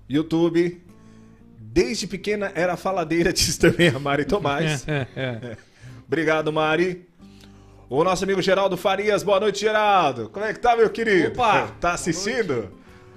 YouTube. 0.08 0.90
Desde 1.64 2.06
pequena 2.06 2.50
era 2.54 2.76
faladeira, 2.76 3.32
diz 3.32 3.56
também 3.56 3.88
a 3.88 3.98
Mari 3.98 4.24
Tomás. 4.24 4.84
É, 4.88 5.56
Obrigado, 6.06 6.52
Mari. 6.52 7.08
O 7.88 8.02
nosso 8.02 8.24
amigo 8.24 8.42
Geraldo 8.42 8.76
Farias, 8.76 9.22
boa 9.22 9.38
noite, 9.38 9.60
Geraldo. 9.60 10.28
Como 10.28 10.44
é 10.44 10.52
que 10.52 10.58
tá, 10.58 10.74
meu 10.76 10.90
querido? 10.90 11.28
Opa! 11.28 11.68
Tá 11.80 11.92
assistindo? 11.92 12.70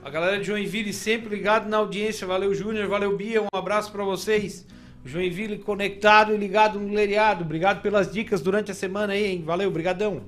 A 0.03 0.09
galera 0.09 0.37
de 0.37 0.43
Joinville 0.45 0.93
sempre 0.93 1.35
ligado 1.35 1.67
na 1.67 1.77
audiência. 1.77 2.27
Valeu, 2.27 2.53
Júnior. 2.53 2.87
Valeu, 2.87 3.17
Bia. 3.17 3.41
Um 3.41 3.47
abraço 3.51 3.91
pra 3.91 4.03
vocês. 4.03 4.65
Joinville 5.03 5.57
conectado 5.59 6.33
e 6.33 6.37
ligado 6.37 6.79
no 6.79 6.93
Leriado. 6.93 7.43
Obrigado 7.43 7.81
pelas 7.81 8.11
dicas 8.11 8.41
durante 8.41 8.69
a 8.71 8.75
semana 8.75 9.13
aí, 9.13 9.25
hein? 9.25 9.43
Valeu, 9.45 9.71
brigadão. 9.71 10.23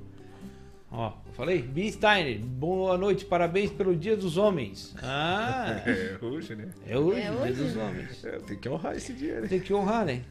Ó, 0.92 1.14
falei? 1.38 1.62
Bia 1.62 1.92
Steiner, 1.92 2.40
boa 2.40 2.98
noite. 2.98 3.24
Parabéns 3.26 3.72
pelo 3.72 3.96
Dia 3.96 4.18
dos 4.18 4.38
Homens. 4.38 4.96
Ah, 5.02 5.82
É, 5.86 6.18
hoje, 6.22 6.56
né? 6.56 6.70
é 6.88 6.98
hoje, 6.98 7.20
É 7.22 7.30
Dia 7.30 7.34
hoje, 7.34 7.54
dos 7.54 7.76
né? 7.76 7.84
Homens. 7.84 8.26
É, 8.26 8.32
tem 8.40 8.58
que 8.58 8.68
honrar 8.70 8.96
esse 8.96 9.14
dia, 9.14 9.42
né? 9.42 9.48
Tem 9.48 9.60
que 9.60 9.74
honrar, 9.74 10.06
né? 10.06 10.22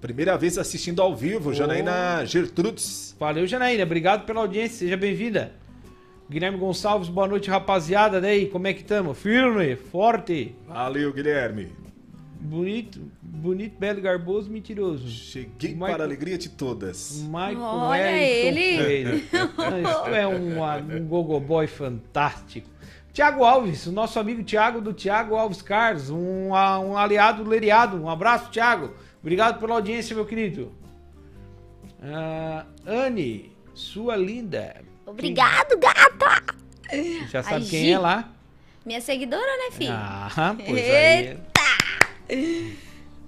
Primeira 0.00 0.36
vez 0.38 0.56
assistindo 0.58 1.02
ao 1.02 1.14
vivo, 1.16 1.52
Janaína 1.52 2.24
Gertrudes. 2.24 3.16
Valeu, 3.18 3.46
Janaína. 3.46 3.82
Obrigado 3.82 4.24
pela 4.26 4.40
audiência. 4.40 4.78
Seja 4.78 4.96
bem-vinda. 4.96 5.52
Guilherme 6.30 6.58
Gonçalves, 6.58 7.08
boa 7.08 7.26
noite, 7.26 7.48
rapaziada. 7.50 8.20
Daí, 8.20 8.46
como 8.46 8.66
é 8.66 8.74
que 8.74 8.84
tamo? 8.84 9.14
Firme, 9.14 9.74
forte, 9.76 10.54
Valeu, 10.68 11.12
Guilherme. 11.12 11.72
Bonito, 12.40 13.00
bonito, 13.22 13.78
belo, 13.78 14.00
garboso, 14.00 14.50
mentiroso. 14.50 15.08
Cheguei 15.08 15.72
Michael- 15.74 15.92
para 15.92 16.02
a 16.04 16.06
alegria 16.06 16.38
de 16.38 16.48
todas. 16.48 17.20
Michael 17.22 17.60
Olha 17.60 18.02
Wellington 18.02 18.58
ele. 18.58 18.76
Coelho. 18.76 19.16
Isso 19.16 20.14
é 20.14 20.26
um, 20.26 20.96
um 20.96 21.06
gogoboy 21.06 21.66
fantástico. 21.66 22.68
Tiago 23.12 23.42
Alves, 23.44 23.86
o 23.86 23.92
nosso 23.92 24.18
amigo 24.20 24.42
Tiago 24.44 24.80
do 24.80 24.92
Tiago 24.92 25.34
Alves 25.34 25.60
Carlos, 25.60 26.08
um, 26.10 26.50
um 26.50 26.96
aliado 26.96 27.42
do 27.42 27.50
Leriado. 27.50 27.96
Um 28.00 28.08
abraço, 28.08 28.50
Tiago. 28.50 28.94
Obrigado 29.20 29.58
pela 29.58 29.74
audiência, 29.74 30.14
meu 30.14 30.24
querido. 30.24 30.72
Ah, 32.00 32.64
Anne, 32.86 33.50
sua 33.74 34.14
linda. 34.16 34.76
Obrigado, 35.04 35.76
gata. 35.78 36.44
Já 37.28 37.42
sabe 37.42 37.66
A 37.66 37.68
quem 37.68 37.92
é 37.92 37.98
lá? 37.98 38.30
Minha 38.86 39.00
seguidora, 39.00 39.42
né, 39.44 39.70
filho? 39.72 39.92
Ah, 39.92 40.54
pois 40.56 40.78
aí. 40.78 41.36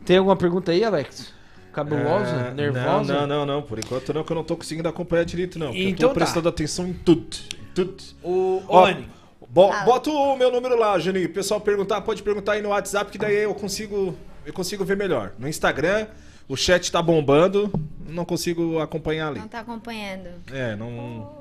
Tem 0.04 0.16
alguma 0.18 0.36
pergunta 0.36 0.72
aí, 0.72 0.84
Alex? 0.84 1.32
Cabulosa? 1.72 2.48
Ah, 2.48 2.54
nervosa? 2.54 3.12
Não, 3.12 3.20
não, 3.26 3.26
não, 3.26 3.46
não. 3.46 3.62
Por 3.62 3.78
enquanto 3.78 4.12
não, 4.12 4.24
que 4.24 4.32
eu 4.32 4.34
não 4.36 4.44
tô 4.44 4.56
conseguindo 4.56 4.88
acompanhar 4.88 5.24
direito, 5.24 5.58
não. 5.58 5.68
Então 5.74 5.88
eu 5.90 5.96
tô 5.96 6.08
tá. 6.08 6.14
prestando 6.14 6.48
atenção 6.48 6.86
em 6.88 6.92
tudo. 6.92 7.36
em 7.54 7.74
tudo. 7.74 7.96
O, 8.22 8.62
Ó, 8.68 8.86
Anne, 8.86 9.08
bo- 9.48 9.68
Fala. 9.68 9.84
bota 9.84 10.10
o 10.10 10.36
meu 10.36 10.50
número 10.50 10.76
lá, 10.78 10.98
Juninho. 10.98 11.26
O 11.28 11.32
pessoal 11.32 11.60
perguntar, 11.60 12.00
pode 12.00 12.22
perguntar 12.22 12.52
aí 12.52 12.62
no 12.62 12.70
WhatsApp, 12.70 13.10
que 13.10 13.18
daí 13.18 13.36
eu 13.44 13.54
consigo, 13.54 14.16
eu 14.44 14.52
consigo 14.52 14.84
ver 14.84 14.96
melhor. 14.96 15.32
No 15.38 15.48
Instagram, 15.48 16.08
o 16.48 16.56
chat 16.56 16.90
tá 16.90 17.00
bombando, 17.00 17.72
não 18.08 18.24
consigo 18.24 18.80
acompanhar 18.80 19.28
ali. 19.28 19.38
Não 19.38 19.48
tá 19.48 19.60
acompanhando. 19.60 20.28
É, 20.52 20.74
não. 20.74 21.38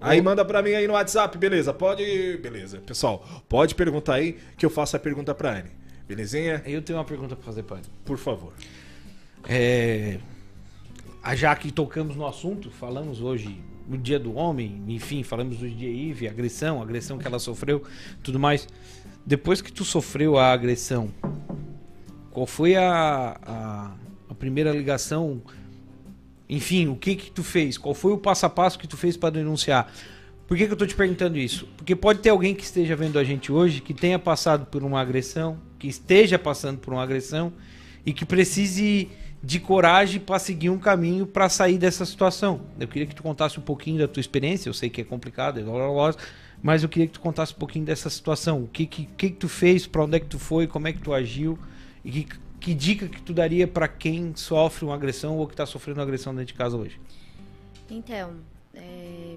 Aí 0.00 0.22
manda 0.22 0.44
pra 0.44 0.62
mim 0.62 0.70
aí 0.74 0.86
no 0.86 0.94
WhatsApp, 0.94 1.36
beleza? 1.36 1.74
Pode. 1.74 2.38
Beleza. 2.40 2.78
Pessoal, 2.78 3.22
pode 3.48 3.74
perguntar 3.74 4.14
aí 4.14 4.38
que 4.56 4.64
eu 4.64 4.70
faço 4.70 4.96
a 4.96 4.98
pergunta 4.98 5.34
pra 5.34 5.50
Anne. 5.58 5.70
Belezinha? 6.08 6.62
eu 6.64 6.80
tenho 6.80 6.98
uma 6.98 7.04
pergunta 7.04 7.36
pra 7.36 7.44
fazer 7.44 7.64
Anne. 7.70 7.82
Por 8.02 8.16
favor. 8.16 8.54
É, 9.46 10.18
já 11.34 11.54
que 11.54 11.70
tocamos 11.70 12.16
no 12.16 12.26
assunto, 12.26 12.70
falamos 12.70 13.20
hoje 13.20 13.60
no 13.86 13.98
Dia 13.98 14.18
do 14.18 14.34
Homem, 14.34 14.82
enfim, 14.88 15.22
falamos 15.22 15.58
do 15.58 15.68
dia 15.68 15.90
Ive, 15.90 16.26
agressão, 16.26 16.80
agressão 16.82 17.18
que 17.18 17.26
ela 17.26 17.38
sofreu, 17.38 17.82
tudo 18.22 18.38
mais. 18.38 18.66
Depois 19.24 19.60
que 19.60 19.70
tu 19.70 19.84
sofreu 19.84 20.38
a 20.38 20.50
agressão, 20.52 21.10
qual 22.30 22.46
foi 22.46 22.74
a, 22.76 23.38
a, 23.42 23.90
a 24.30 24.34
primeira 24.34 24.72
ligação? 24.72 25.42
Enfim, 26.48 26.88
o 26.88 26.96
que 26.96 27.16
que 27.16 27.30
tu 27.30 27.44
fez? 27.44 27.76
Qual 27.76 27.94
foi 27.94 28.12
o 28.12 28.18
passo 28.18 28.46
a 28.46 28.50
passo 28.50 28.78
que 28.78 28.88
tu 28.88 28.96
fez 28.96 29.16
para 29.16 29.30
denunciar? 29.30 29.92
Por 30.46 30.56
que, 30.56 30.66
que 30.66 30.72
eu 30.72 30.76
tô 30.76 30.86
te 30.86 30.94
perguntando 30.94 31.36
isso? 31.36 31.68
Porque 31.76 31.94
pode 31.94 32.20
ter 32.20 32.30
alguém 32.30 32.54
que 32.54 32.62
esteja 32.62 32.96
vendo 32.96 33.18
a 33.18 33.24
gente 33.24 33.52
hoje 33.52 33.82
que 33.82 33.92
tenha 33.92 34.18
passado 34.18 34.64
por 34.64 34.82
uma 34.82 34.98
agressão, 34.98 35.58
que 35.78 35.86
esteja 35.86 36.38
passando 36.38 36.78
por 36.78 36.92
uma 36.92 37.02
agressão 37.02 37.52
e 38.04 38.12
que 38.12 38.24
precise 38.24 39.08
de 39.42 39.60
coragem 39.60 40.20
para 40.20 40.38
seguir 40.38 40.70
um 40.70 40.78
caminho 40.78 41.26
para 41.26 41.48
sair 41.48 41.78
dessa 41.78 42.04
situação. 42.04 42.62
Eu 42.78 42.88
queria 42.88 43.06
que 43.06 43.14
tu 43.14 43.22
contasse 43.22 43.58
um 43.58 43.62
pouquinho 43.62 43.98
da 43.98 44.08
tua 44.08 44.20
experiência. 44.20 44.68
Eu 44.68 44.74
sei 44.74 44.90
que 44.90 45.00
é 45.00 45.04
complicado, 45.04 45.60
é 45.60 45.62
doloroso, 45.62 46.18
mas 46.62 46.82
eu 46.82 46.88
queria 46.88 47.06
que 47.06 47.12
tu 47.12 47.20
contasse 47.20 47.52
um 47.54 47.58
pouquinho 47.58 47.84
dessa 47.84 48.10
situação. 48.10 48.64
O 48.64 48.68
que 48.68 48.86
que, 48.86 49.04
que, 49.16 49.30
que 49.30 49.36
tu 49.36 49.48
fez, 49.48 49.86
para 49.86 50.04
onde 50.04 50.16
é 50.16 50.20
que 50.20 50.26
tu 50.26 50.38
foi, 50.38 50.66
como 50.66 50.88
é 50.88 50.92
que 50.92 51.00
tu 51.00 51.14
agiu 51.14 51.58
e 52.04 52.10
que, 52.10 52.26
que 52.58 52.74
dica 52.74 53.06
que 53.08 53.22
tu 53.22 53.32
daria 53.32 53.68
para 53.68 53.86
quem 53.86 54.32
sofre 54.34 54.84
uma 54.84 54.94
agressão 54.94 55.36
ou 55.36 55.46
que 55.46 55.54
tá 55.54 55.64
sofrendo 55.64 56.00
uma 56.00 56.04
agressão 56.04 56.34
dentro 56.34 56.48
de 56.48 56.54
casa 56.54 56.76
hoje? 56.76 57.00
Então, 57.88 58.34
é, 58.74 59.36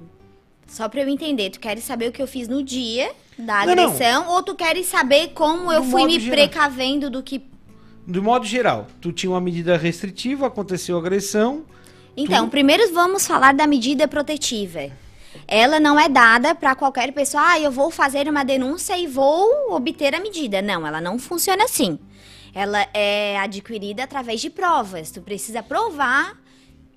só 0.72 0.88
pra 0.88 1.02
eu 1.02 1.10
entender, 1.10 1.50
tu 1.50 1.60
queres 1.60 1.84
saber 1.84 2.08
o 2.10 2.12
que 2.12 2.22
eu 2.22 2.28
fiz 2.28 2.48
no 2.48 2.64
dia 2.64 3.12
da 3.38 3.66
Não, 3.66 3.76
não. 3.76 3.84
agressão 3.84 4.30
ou 4.30 4.42
tu 4.42 4.56
queres 4.56 4.86
saber 4.86 5.30
como 5.34 5.72
eu 5.72 5.82
Do 5.82 5.88
fui 5.92 6.02
modo 6.02 6.14
me 6.14 6.20
geral. 6.20 6.36
precavendo 6.38 7.10
do 7.10 7.22
que 7.22 7.42
De 8.08 8.22
modo 8.22 8.46
geral, 8.46 8.88
tu 9.02 9.12
tinha 9.12 9.30
uma 9.30 9.42
medida 9.42 9.76
restritiva, 9.78 10.48
aconteceu 10.48 10.98
agressão 10.98 11.66
Então, 12.16 12.50
primeiro 12.50 12.94
vamos 12.94 13.28
falar 13.28 13.54
da 13.54 13.68
medida 13.68 14.08
protetiva. 14.08 14.90
Ela 15.48 15.80
não 15.80 16.00
é 16.00 16.08
dada 16.10 16.56
para 16.56 16.76
qualquer 16.76 17.12
pessoa, 17.14 17.44
ah, 17.52 17.60
eu 17.60 17.72
vou 17.72 17.92
fazer 17.92 18.28
uma 18.30 18.44
denúncia 18.44 18.98
e 18.98 19.08
vou 19.08 19.74
obter 19.74 20.16
a 20.16 20.20
medida. 20.20 20.62
Não, 20.62 20.86
ela 20.88 21.02
não 21.02 21.20
funciona 21.20 21.64
assim. 21.66 22.00
Ela 22.54 22.86
é 22.94 23.38
adquirida 23.40 24.04
através 24.04 24.42
de 24.42 24.50
provas. 24.50 25.10
Tu 25.12 25.22
precisa 25.22 25.64
provar 25.64 26.38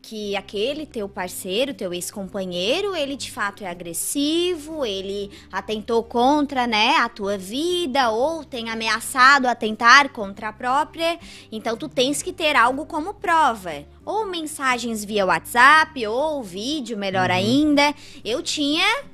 que 0.07 0.37
aquele 0.37 0.85
teu 0.85 1.09
parceiro, 1.09 1.73
teu 1.73 1.95
ex-companheiro, 1.95 2.95
ele 2.95 3.17
de 3.17 3.31
fato 3.31 3.65
é 3.65 3.67
agressivo, 3.67 4.85
ele 4.85 5.31
atentou 5.51 6.03
contra, 6.03 6.67
né, 6.67 6.97
a 6.99 7.09
tua 7.09 7.39
vida 7.39 8.11
ou 8.11 8.45
tem 8.45 8.69
ameaçado 8.69 9.47
atentar 9.47 10.11
contra 10.11 10.51
a 10.51 10.53
própria. 10.53 11.19
Então 11.51 11.75
tu 11.75 11.89
tens 11.89 12.23
que 12.23 12.35
ter 12.35 12.55
algo 12.55 12.85
como 12.85 13.15
prova, 13.15 13.87
ou 14.05 14.27
mensagens 14.27 15.03
via 15.03 15.25
WhatsApp 15.25 16.07
ou 16.07 16.43
vídeo, 16.43 16.99
melhor 16.99 17.31
ainda. 17.31 17.95
Eu 18.23 18.43
tinha 18.43 19.05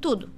tudo. 0.00 0.32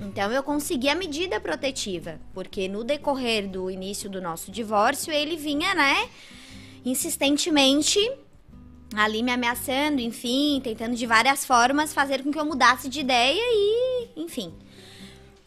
Então 0.00 0.30
eu 0.30 0.44
consegui 0.44 0.88
a 0.88 0.94
medida 0.94 1.40
protetiva, 1.40 2.20
porque 2.32 2.68
no 2.68 2.84
decorrer 2.84 3.48
do 3.48 3.68
início 3.68 4.08
do 4.08 4.20
nosso 4.22 4.52
divórcio, 4.52 5.12
ele 5.12 5.36
vinha, 5.36 5.74
né, 5.74 6.08
insistentemente 6.84 7.98
ali 8.94 9.22
me 9.22 9.32
ameaçando, 9.32 10.00
enfim, 10.00 10.60
tentando 10.62 10.94
de 10.94 11.06
várias 11.06 11.44
formas 11.44 11.94
fazer 11.94 12.22
com 12.22 12.30
que 12.30 12.38
eu 12.38 12.44
mudasse 12.44 12.88
de 12.88 13.00
ideia 13.00 13.40
e, 13.40 14.08
enfim, 14.16 14.52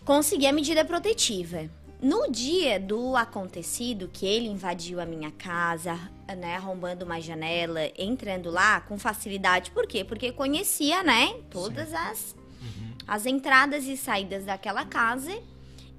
consegui 0.04 0.48
a 0.48 0.54
medida 0.54 0.84
protetiva. 0.84 1.70
No 2.02 2.32
dia 2.32 2.80
do 2.80 3.16
acontecido, 3.16 4.08
que 4.08 4.26
ele 4.26 4.48
invadiu 4.48 5.00
a 5.00 5.06
minha 5.06 5.32
casa, 5.32 6.00
né, 6.38 6.56
arrombando 6.56 7.04
uma 7.04 7.20
janela, 7.20 7.82
entrando 7.98 8.52
lá 8.52 8.82
com 8.82 9.00
facilidade, 9.00 9.72
por 9.72 9.88
quê? 9.88 10.04
Porque 10.04 10.32
conhecia, 10.32 11.02
né, 11.02 11.34
todas 11.50 11.94
as, 11.94 12.36
as 13.08 13.26
entradas 13.26 13.86
e 13.86 13.98
saídas 13.98 14.46
daquela 14.46 14.86
casa. 14.86 15.32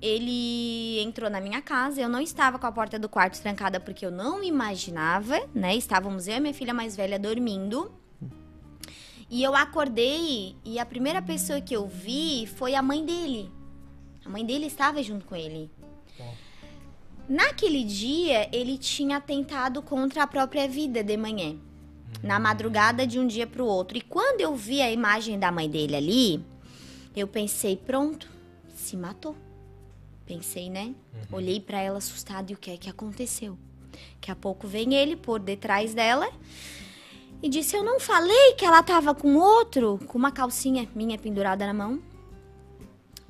Ele 0.01 1.01
entrou 1.01 1.29
na 1.29 1.41
minha 1.41 1.61
casa, 1.61 2.01
eu 2.01 2.09
não 2.09 2.21
estava 2.21 2.59
com 2.59 2.67
a 2.67 2.73
porta 2.73 2.99
do 2.99 3.09
quarto 3.09 3.41
trancada 3.43 3.81
porque 3.81 4.07
eu 4.07 4.11
não 4.11 4.45
imaginava, 4.45 5.41
né? 5.53 5.75
Estávamos 5.75 6.29
eu 6.29 6.37
e 6.37 6.41
minha 6.41 6.55
filha 6.55 6.73
mais 6.73 6.95
velha 6.95 7.19
dormindo. 7.19 7.93
E 9.31 9.43
eu 9.43 9.55
acordei 9.55 10.57
e 10.65 10.79
a 10.79 10.87
primeira 10.87 11.21
pessoa 11.21 11.61
que 11.61 11.75
eu 11.75 11.87
vi 11.87 12.47
foi 12.47 12.75
a 12.75 12.83
mãe 12.83 13.05
dele. 13.05 13.51
A 14.25 14.29
mãe 14.29 14.45
dele 14.45 14.67
estava 14.67 15.03
junto 15.03 15.27
com 15.27 15.35
ele. 15.35 15.71
Naquele 17.29 17.85
dia, 17.85 18.49
ele 18.57 18.79
tinha 18.79 19.19
atentado 19.19 19.83
contra 19.83 20.23
a 20.23 20.27
própria 20.27 20.67
vida 20.67 21.05
de 21.05 21.17
manhã. 21.17 21.57
Na 22.23 22.39
madrugada 22.39 23.07
de 23.07 23.19
um 23.19 23.27
dia 23.27 23.47
para 23.47 23.63
o 23.63 23.67
outro. 23.67 23.99
E 23.99 24.01
quando 24.01 24.41
eu 24.41 24.57
vi 24.57 24.81
a 24.81 24.91
imagem 24.91 25.39
da 25.39 25.53
mãe 25.53 25.69
dele 25.69 25.95
ali, 25.95 26.45
eu 27.15 27.29
pensei, 27.29 27.77
pronto, 27.77 28.31
se 28.75 28.97
matou. 28.97 29.37
Pensei, 30.29 30.69
né? 30.69 30.95
Olhei 31.33 31.59
para 31.59 31.81
ela 31.81 31.97
assustada 31.97 32.53
e 32.53 32.55
o 32.55 32.59
que 32.59 32.71
é 32.71 32.77
que 32.77 32.91
aconteceu? 32.91 33.57
Daqui 34.13 34.31
a 34.31 34.37
pouco 34.37 34.69
vem 34.69 34.93
ele 34.93 35.17
por 35.17 35.41
detrás 35.41 35.95
dela 35.95 36.29
e 37.43 37.49
disse: 37.49 37.75
Eu 37.75 37.83
não 37.83 37.99
falei 37.99 38.53
que 38.53 38.63
ela 38.63 38.83
tava 38.83 39.15
com 39.15 39.37
outro, 39.37 39.99
com 40.07 40.19
uma 40.19 40.31
calcinha 40.31 40.87
minha 40.95 41.19
pendurada 41.19 41.67
na 41.67 41.73
mão. 41.73 41.99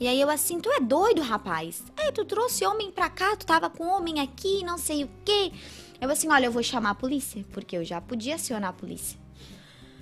E 0.01 0.09
aí 0.09 0.21
eu 0.21 0.29
assim, 0.29 0.61
tu 0.61 0.69
é 0.73 0.81
doido, 0.81 1.23
rapaz? 1.23 1.85
É, 1.97 2.11
tu 2.11 2.25
trouxe 2.25 2.67
homem 2.67 2.91
pra 2.91 3.09
cá, 3.09 3.37
tu 3.37 3.47
tava 3.47 3.71
com 3.71 3.87
homem 3.87 4.19
aqui, 4.19 4.65
não 4.65 4.77
sei 4.77 5.05
o 5.05 5.11
quê. 5.25 5.53
Eu 6.01 6.11
assim, 6.11 6.29
olha, 6.29 6.47
eu 6.47 6.53
vou 6.53 6.65
chamar 6.65 6.91
a 6.91 6.95
polícia, 6.97 7.45
porque 7.53 7.77
eu 7.77 7.85
já 7.85 8.01
podia 8.01 8.35
acionar 8.35 8.71
a 8.71 8.73
polícia. 8.73 9.19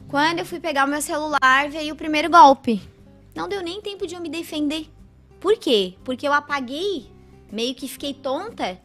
Quando 0.09 0.38
eu 0.38 0.47
fui 0.47 0.61
pegar 0.61 0.86
o 0.86 0.90
meu 0.90 1.03
celular, 1.03 1.68
veio 1.70 1.92
o 1.92 1.97
primeiro 1.97 2.30
golpe. 2.30 2.80
Não 3.34 3.49
deu 3.49 3.62
nem 3.62 3.82
tempo 3.82 4.07
de 4.07 4.14
eu 4.14 4.20
me 4.20 4.30
defender. 4.30 4.88
Por 5.47 5.57
quê? 5.59 5.94
Porque 6.03 6.26
eu 6.26 6.32
apaguei, 6.32 7.07
meio 7.53 7.72
que 7.72 7.86
fiquei 7.86 8.12
tonta. 8.12 8.82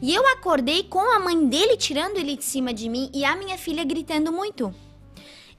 E 0.00 0.14
eu 0.14 0.24
acordei 0.28 0.84
com 0.84 1.00
a 1.00 1.18
mãe 1.18 1.48
dele 1.48 1.76
tirando 1.76 2.18
ele 2.18 2.36
de 2.36 2.44
cima 2.44 2.72
de 2.72 2.88
mim 2.88 3.10
e 3.12 3.24
a 3.24 3.34
minha 3.34 3.58
filha 3.58 3.82
gritando 3.82 4.30
muito. 4.30 4.72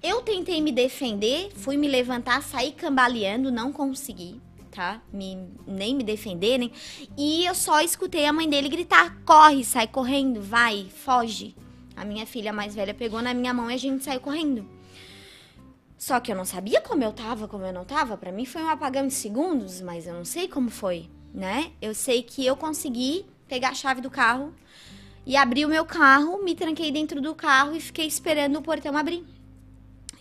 Eu 0.02 0.22
tentei 0.22 0.62
me 0.62 0.72
defender, 0.72 1.52
fui 1.58 1.76
me 1.76 1.90
levantar, 1.90 2.42
saí 2.42 2.72
cambaleando, 2.72 3.52
não 3.52 3.74
consegui, 3.74 4.40
tá? 4.72 5.02
Me, 5.12 5.38
nem 5.68 5.94
me 5.94 6.06
defender, 6.06 6.58
nem. 6.58 6.72
E 7.18 7.46
eu 7.46 7.54
só 7.54 7.82
escutei 7.82 8.26
a 8.26 8.32
mãe 8.32 8.48
dele 8.50 8.70
gritar: 8.70 9.14
corre, 9.26 9.62
sai 9.62 9.90
correndo, 9.90 10.42
vai, 10.42 10.88
foge. 10.90 11.54
A 11.98 12.06
minha 12.06 12.26
filha 12.26 12.54
mais 12.54 12.74
velha 12.74 12.94
pegou 12.94 13.22
na 13.22 13.34
minha 13.34 13.54
mão 13.54 13.70
e 13.70 13.74
a 13.74 13.78
gente 13.78 14.06
saiu 14.06 14.22
correndo. 14.22 14.66
Só 16.06 16.20
que 16.20 16.32
eu 16.32 16.36
não 16.36 16.46
sabia 16.46 16.80
como 16.82 17.04
eu 17.04 17.12
tava, 17.12 17.48
como 17.48 17.66
eu 17.66 17.74
não 17.74 17.84
tava. 17.84 18.16
Pra 18.16 18.32
mim 18.32 18.46
foi 18.46 18.62
um 18.62 18.70
apagão 18.70 19.08
de 19.08 19.14
segundos, 19.16 19.82
mas 19.82 20.06
eu 20.06 20.14
não 20.14 20.24
sei 20.24 20.48
como 20.48 20.70
foi, 20.70 21.10
né? 21.34 21.72
Eu 21.82 21.96
sei 21.96 22.22
que 22.22 22.46
eu 22.46 22.56
consegui 22.56 23.26
pegar 23.48 23.70
a 23.70 23.74
chave 23.74 24.02
do 24.02 24.12
carro 24.12 24.54
e 25.26 25.36
abri 25.36 25.66
o 25.66 25.68
meu 25.68 25.84
carro, 25.84 26.44
me 26.44 26.54
tranquei 26.54 26.92
dentro 26.92 27.20
do 27.20 27.34
carro 27.34 27.76
e 27.76 27.82
fiquei 27.82 28.06
esperando 28.06 28.60
o 28.60 28.62
portão 28.62 28.96
abrir. 28.96 29.26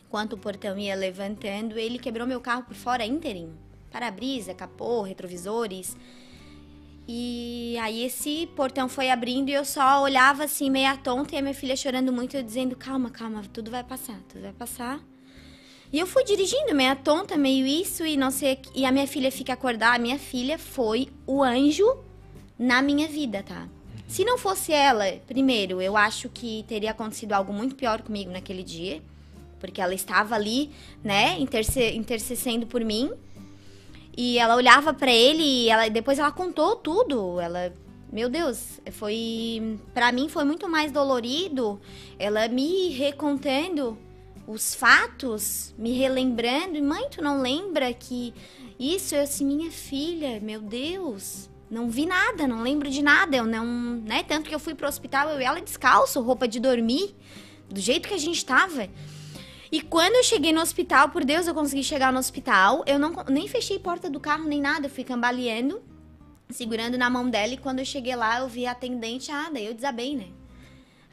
Enquanto 0.07 0.33
o 0.33 0.39
portão 0.39 0.79
ia 0.79 0.95
levantando, 0.95 1.79
ele 1.79 1.99
quebrou 1.99 2.27
meu 2.27 2.41
carro 2.41 2.63
por 2.63 2.75
fora 2.75 3.05
inteirinho. 3.05 3.55
Para-brisa, 3.93 4.55
capô, 4.55 5.03
retrovisores. 5.03 5.95
E 7.07 7.77
aí 7.79 8.05
esse 8.05 8.47
portão 8.57 8.89
foi 8.89 9.11
abrindo 9.11 9.51
e 9.51 9.53
eu 9.53 9.67
só 9.67 10.03
olhava 10.03 10.45
assim, 10.45 10.71
meia 10.71 10.97
tonta, 10.97 11.35
e 11.35 11.39
a 11.39 11.43
minha 11.43 11.53
filha 11.53 11.77
chorando 11.77 12.11
muito, 12.11 12.39
eu 12.39 12.43
dizendo, 12.43 12.75
calma, 12.75 13.11
calma, 13.11 13.43
tudo 13.53 13.71
vai 13.71 13.85
passar, 13.85 14.19
tudo 14.31 14.41
vai 14.41 14.53
passar. 14.55 14.99
E 15.95 15.99
eu 16.01 16.09
fui 16.09 16.25
dirigindo, 16.25 16.75
meia 16.75 16.97
tonta, 16.97 17.37
meio 17.37 17.65
isso, 17.65 18.05
e 18.05 18.17
não 18.17 18.29
sei. 18.33 18.59
E 18.75 18.85
a 18.85 18.91
minha 18.91 19.07
filha 19.07 19.31
fica 19.31 19.53
acordada. 19.53 19.95
A 19.95 19.99
minha 20.01 20.19
filha 20.19 20.59
foi 20.59 21.09
o 21.25 21.41
anjo 21.41 21.87
na 22.59 22.83
minha 22.83 23.07
vida, 23.07 23.45
tá? 23.45 23.69
Se 24.09 24.25
não 24.25 24.37
fosse 24.37 24.73
ela, 24.73 25.05
primeiro, 25.25 25.81
eu 25.81 25.97
acho 25.97 26.29
que 26.29 26.65
teria 26.67 26.91
acontecido 26.91 27.33
algo 27.33 27.53
muito 27.53 27.77
pior 27.77 28.03
comigo 28.03 28.29
naquele 28.33 28.65
dia. 28.65 29.01
Porque 29.61 29.81
ela 29.81 29.95
estava 29.95 30.35
ali, 30.35 30.73
né, 31.01 31.39
interce 31.39 31.93
intercedendo 31.93 32.67
por 32.67 32.85
mim. 32.85 33.13
E 34.17 34.37
ela 34.37 34.57
olhava 34.57 34.93
pra 34.93 35.13
ele 35.13 35.45
e 35.45 35.69
ela, 35.69 35.89
depois 35.89 36.19
ela 36.19 36.33
contou 36.33 36.75
tudo. 36.75 37.39
Ela, 37.39 37.73
meu 38.13 38.29
Deus, 38.29 38.81
foi. 38.91 39.79
Pra 39.95 40.11
mim 40.11 40.29
foi 40.29 40.43
muito 40.43 40.69
mais 40.69 40.91
dolorido 40.91 41.81
ela 42.19 42.49
me 42.49 42.89
recontando 42.89 43.97
os 44.47 44.75
fatos, 44.75 45.75
me 45.79 45.93
relembrando, 45.93 46.83
mãe, 46.83 47.09
tu 47.11 47.23
não 47.23 47.41
lembra 47.41 47.93
que 47.93 48.35
isso? 48.79 49.15
Eu 49.15 49.23
assim, 49.23 49.45
minha 49.45 49.71
filha, 49.71 50.41
meu 50.41 50.61
Deus, 50.61 51.49
não 51.71 51.89
vi 51.89 52.07
nada, 52.07 52.47
não 52.47 52.63
lembro 52.63 52.91
de 52.91 53.03
nada, 53.03 53.37
eu 53.37 53.45
não, 53.45 53.65
né? 53.65 54.23
Tanto 54.23 54.49
que 54.49 54.55
eu 54.55 54.61
fui 54.61 54.75
pro 54.75 54.89
hospital, 54.89 55.31
eu 55.31 55.41
e 55.41 55.45
ela 55.45 55.61
descalço, 55.61 56.21
roupa 56.21 56.47
de 56.47 56.61
dormir, 56.61 57.15
do 57.71 57.81
jeito 57.81 58.09
que 58.09 58.15
a 58.15 58.19
gente 58.19 58.45
tava. 58.45 58.89
E 59.73 59.81
quando 59.81 60.15
eu 60.15 60.23
cheguei 60.23 60.53
no 60.53 60.61
hospital, 60.61 61.09
por 61.09 61.25
Deus, 61.25 61.47
eu 61.47 61.55
consegui 61.55 61.83
chegar 61.83 62.13
no 62.13 62.19
hospital, 62.19 62.85
eu 62.87 62.99
não 62.99 63.13
nem 63.29 63.49
fechei 63.49 63.79
porta 63.79 64.09
do 64.11 64.21
carro 64.21 64.45
nem 64.45 64.61
nada, 64.61 64.87
eu 64.87 64.91
fui 64.91 65.03
cambaleando, 65.03 65.83
segurando 66.51 66.99
na 66.99 67.09
mão 67.09 67.29
dela, 67.29 67.55
e 67.55 67.57
quando 67.57 67.79
eu 67.79 67.85
cheguei 67.85 68.15
lá, 68.15 68.41
eu 68.41 68.49
vi 68.49 68.67
a 68.67 68.73
atendente, 68.73 69.33
ah, 69.33 69.51
daí 69.53 69.67
eu 69.67 69.75
desabei, 69.75 70.15
né? 70.15 70.29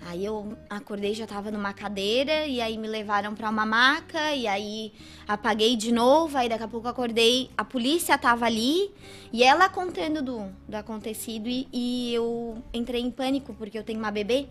Aí 0.04 0.26
eu 0.26 0.58
acordei, 0.70 1.14
já 1.14 1.28
tava 1.28 1.52
numa 1.52 1.74
cadeira, 1.74 2.48
e 2.48 2.60
aí 2.60 2.78
me 2.78 2.88
levaram 2.88 3.36
pra 3.36 3.50
uma 3.50 3.66
maca, 3.66 4.34
e 4.34 4.48
aí 4.48 4.92
apaguei 5.28 5.76
de 5.76 5.92
novo, 5.92 6.38
aí 6.38 6.50
daqui 6.50 6.64
a 6.64 6.68
pouco 6.68 6.88
acordei, 6.88 7.52
a 7.56 7.64
polícia 7.64 8.18
tava 8.18 8.46
ali, 8.46 8.92
e 9.32 9.44
ela 9.44 9.70
contando 9.70 10.22
do, 10.22 10.52
do 10.68 10.76
acontecido, 10.76 11.48
e, 11.48 11.68
e 11.72 12.14
eu 12.14 12.62
entrei 12.74 13.02
em 13.02 13.12
pânico, 13.12 13.54
porque 13.54 13.78
eu 13.78 13.84
tenho 13.84 14.00
uma 14.00 14.12
bebê 14.12 14.48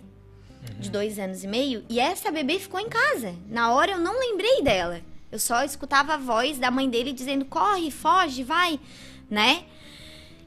de 0.78 0.88
dois 0.88 1.18
anos 1.18 1.42
e 1.42 1.48
meio, 1.48 1.84
e 1.88 1.98
essa 1.98 2.30
bebê 2.30 2.58
ficou 2.58 2.78
em 2.78 2.88
casa. 2.88 3.34
Na 3.48 3.72
hora 3.72 3.92
eu 3.92 3.98
não 3.98 4.18
lembrei 4.20 4.62
dela. 4.62 5.00
Eu 5.32 5.38
só 5.38 5.64
escutava 5.64 6.14
a 6.14 6.16
voz 6.16 6.58
da 6.58 6.70
mãe 6.70 6.88
dele 6.88 7.12
dizendo, 7.12 7.44
corre, 7.44 7.90
foge, 7.90 8.42
vai, 8.42 8.80
né? 9.28 9.64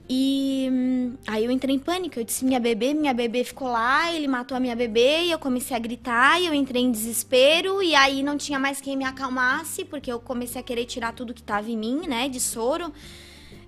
E 0.10 0.68
hum, 0.72 1.14
aí 1.26 1.46
eu 1.46 1.52
entrei 1.52 1.76
em 1.76 1.80
pânico. 1.80 2.20
Eu 2.20 2.24
disse: 2.24 2.44
minha 2.44 2.60
bebê, 2.60 2.94
minha 2.94 3.14
bebê 3.14 3.44
ficou 3.44 3.70
lá, 3.70 4.14
ele 4.14 4.28
matou 4.28 4.56
a 4.56 4.60
minha 4.60 4.76
bebê. 4.76 5.24
E 5.24 5.32
eu 5.32 5.40
comecei 5.40 5.76
a 5.76 5.80
gritar 5.80 6.42
e 6.42 6.46
eu 6.48 6.54
entrei 6.54 6.82
em 6.82 6.92
desespero. 6.92 7.82
E 7.82 7.96
aí 7.96 8.22
não 8.22 8.38
tinha 8.38 8.60
mais 8.60 8.82
quem 8.82 8.98
me 8.98 9.06
acalmasse, 9.06 9.86
porque 9.86 10.12
eu 10.12 10.20
comecei 10.20 10.60
a 10.60 10.64
querer 10.64 10.86
tirar 10.86 11.14
tudo 11.14 11.34
que 11.34 11.44
tava 11.44 11.70
em 11.70 11.78
mim, 11.78 12.08
né, 12.08 12.28
de 12.28 12.40
soro. 12.40 12.92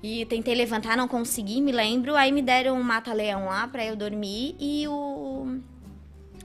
E 0.04 0.26
tentei 0.26 0.54
levantar, 0.54 0.96
não 0.98 1.08
consegui, 1.08 1.62
me 1.62 1.72
lembro. 1.72 2.16
Aí 2.16 2.32
me 2.32 2.42
deram 2.42 2.78
um 2.78 2.84
mata-leão 2.84 3.46
lá 3.46 3.68
pra 3.68 3.86
eu 3.86 3.96
dormir. 3.96 4.56
E 4.60 4.88
o. 4.88 5.60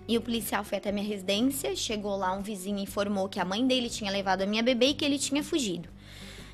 E 0.09 0.19
o 0.19 0.21
policial 0.21 0.65
foi 0.65 0.79
até 0.79 0.91
minha 0.91 1.07
residência. 1.07 1.75
Chegou 1.77 2.17
lá, 2.17 2.33
um 2.33 2.43
vizinho 2.43 2.79
informou 2.79 3.29
que 3.29 3.39
a 3.39 3.45
mãe 3.45 3.65
dele 3.67 3.89
tinha 3.89 4.11
levado 4.11 4.43
a 4.43 4.47
minha 4.47 4.63
bebê 4.63 4.87
e 4.87 4.95
que 4.95 5.05
ele 5.05 5.19
tinha 5.19 5.43
fugido 5.43 5.89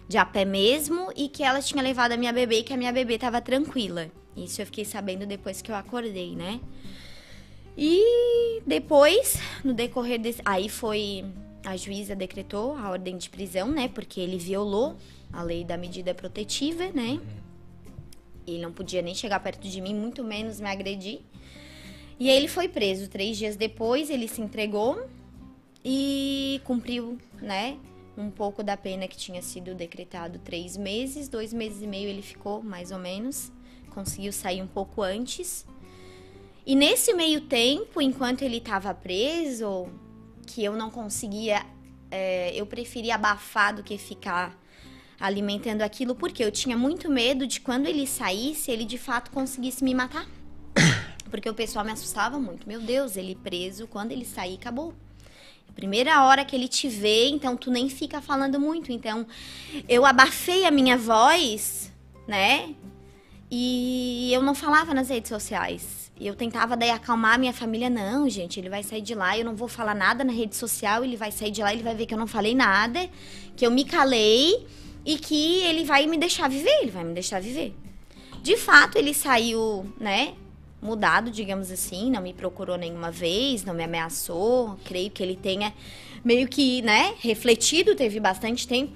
de 0.09 0.17
a 0.19 0.25
pé 0.25 0.45
mesmo 0.45 1.11
e 1.17 1.29
que 1.29 1.43
ela 1.43 1.61
tinha 1.61 1.83
levado 1.83 2.13
a 2.13 2.17
minha 2.17 2.33
bebê 2.33 2.61
e 2.61 2.63
que 2.63 2.73
a 2.73 2.77
minha 2.77 2.93
bebê 2.93 3.19
tava 3.19 3.41
tranquila. 3.41 4.11
Isso 4.37 4.61
eu 4.61 4.67
fiquei 4.67 4.85
sabendo 4.85 5.27
depois 5.27 5.63
que 5.63 5.71
eu 5.71 5.75
acordei, 5.75 6.37
né? 6.37 6.61
E 7.77 8.63
depois, 8.67 9.39
no 9.65 9.75
decorrer 9.75 10.21
desse. 10.21 10.41
Aí 10.45 10.69
foi 10.69 11.25
a 11.65 11.77
juíza 11.77 12.15
decretou 12.15 12.77
a 12.77 12.91
ordem 12.91 13.17
de 13.17 13.29
prisão, 13.29 13.69
né? 13.69 13.89
Porque 13.89 14.21
ele 14.21 14.39
violou 14.39 14.97
a 15.33 15.43
lei 15.43 15.65
da 15.65 15.77
medida 15.77 16.15
protetiva, 16.15 16.91
né? 16.93 17.21
Ele 18.47 18.61
não 18.61 18.73
podia 18.73 19.03
nem 19.03 19.15
chegar 19.15 19.41
perto 19.41 19.69
de 19.69 19.81
mim, 19.81 19.95
muito 19.95 20.23
menos 20.23 20.61
me 20.61 20.69
agredir. 20.69 21.21
E 22.21 22.31
ele 22.31 22.47
foi 22.47 22.69
preso. 22.69 23.11
Três 23.11 23.37
dias 23.37 23.57
depois, 23.57 24.09
ele 24.09 24.29
se 24.29 24.41
entregou 24.41 25.09
e 25.85 26.61
cumpriu, 26.65 27.19
né? 27.43 27.77
Um 28.17 28.31
pouco 28.31 28.63
da 28.63 28.77
pena 28.77 29.07
que 29.07 29.17
tinha 29.17 29.43
sido 29.43 29.75
decretado 29.75 30.39
três 30.39 30.77
meses. 30.77 31.29
Dois 31.29 31.53
meses 31.53 31.83
e 31.83 31.87
meio 31.87 32.09
ele 32.09 32.23
ficou, 32.23 32.63
mais 32.63 32.91
ou 32.91 32.99
menos. 32.99 33.53
Conseguiu 33.91 34.33
sair 34.33 34.63
um 34.63 34.67
pouco 34.67 35.03
antes. 35.03 35.67
E 36.65 36.75
nesse 36.75 37.13
meio 37.15 37.43
tempo, 37.43 38.01
enquanto 38.01 38.43
ele 38.43 38.57
estava 38.57 38.93
preso, 38.93 39.89
que 40.47 40.65
eu 40.65 40.75
não 40.75 40.91
conseguia, 40.91 41.65
é, 42.11 42.53
eu 42.55 42.67
preferia 42.67 43.15
abafar 43.15 43.75
do 43.75 43.83
que 43.83 43.97
ficar 43.99 44.59
alimentando 45.19 45.83
aquilo, 45.83 46.15
porque 46.15 46.43
eu 46.43 46.51
tinha 46.51 46.77
muito 46.77 47.11
medo 47.11 47.47
de 47.47 47.61
quando 47.61 47.87
ele 47.87 48.07
saísse, 48.07 48.71
ele 48.71 48.85
de 48.85 48.99
fato 48.99 49.31
conseguisse 49.31 49.83
me 49.83 49.95
matar. 49.95 50.27
Porque 51.31 51.49
o 51.49 51.55
pessoal 51.55 51.85
me 51.85 51.91
assustava 51.91 52.39
muito. 52.39 52.69
Meu 52.69 52.81
Deus, 52.81 53.17
ele 53.17 53.35
preso, 53.35 53.87
quando 53.87 54.13
ele 54.13 54.25
sair, 54.25 54.55
acabou. 54.55 54.95
Primeira 55.75 56.25
hora 56.25 56.45
que 56.45 56.57
ele 56.57 56.69
te 56.69 56.89
vê, 56.89 57.29
então 57.29 57.57
tu 57.57 57.71
nem 57.71 57.89
fica 57.89 58.21
falando 58.21 58.59
muito. 58.59 58.91
Então, 58.91 59.27
eu 59.89 60.07
abafei 60.07 60.65
a 60.65 60.71
minha 60.71 60.97
voz, 60.97 61.93
né? 62.27 62.75
E 63.51 64.31
eu 64.33 64.43
não 64.43 64.55
falava 64.55 64.95
nas 64.95 65.11
redes 65.11 65.29
sociais. 65.29 66.11
Eu 66.19 66.35
tentava 66.35 66.77
daí 66.77 66.91
acalmar 66.91 67.35
a 67.35 67.39
minha 67.39 67.53
família. 67.53 67.91
Não, 67.91 68.29
gente, 68.29 68.59
ele 68.59 68.71
vai 68.71 68.83
sair 68.83 69.03
de 69.03 69.15
lá, 69.15 69.37
eu 69.37 69.45
não 69.45 69.55
vou 69.55 69.69
falar 69.69 69.95
nada 69.95 70.25
na 70.25 70.33
rede 70.33 70.57
social, 70.57 71.05
ele 71.05 71.17
vai 71.17 71.31
sair 71.31 71.51
de 71.51 71.63
lá, 71.63 71.73
ele 71.73 71.83
vai 71.83 71.95
ver 71.95 72.07
que 72.07 72.15
eu 72.15 72.19
não 72.19 72.27
falei 72.27 72.55
nada, 72.55 73.09
que 73.55 73.67
eu 73.67 73.71
me 73.71 73.85
calei 73.85 74.67
e 75.05 75.19
que 75.19 75.63
ele 75.63 75.85
vai 75.85 76.07
me 76.07 76.17
deixar 76.17 76.49
viver, 76.49 76.75
ele 76.81 76.91
vai 76.91 77.05
me 77.05 77.13
deixar 77.13 77.41
viver. 77.41 77.77
De 78.43 78.57
fato, 78.57 78.97
ele 78.97 79.13
saiu, 79.13 79.93
né, 80.01 80.35
mudado, 80.87 81.31
digamos 81.31 81.71
assim, 81.71 82.11
não 82.11 82.23
me 82.23 82.33
procurou 82.33 82.79
nenhuma 82.79 83.11
vez, 83.11 83.65
não 83.65 83.75
me 83.75 83.83
ameaçou. 83.83 84.79
Creio 84.85 85.11
que 85.11 85.23
ele 85.23 85.37
tenha 85.37 85.75
meio 86.25 86.49
que, 86.49 86.81
né, 86.83 87.15
refletido, 87.19 87.95
teve 87.95 88.19
bastante 88.21 88.67
tempo, 88.67 88.93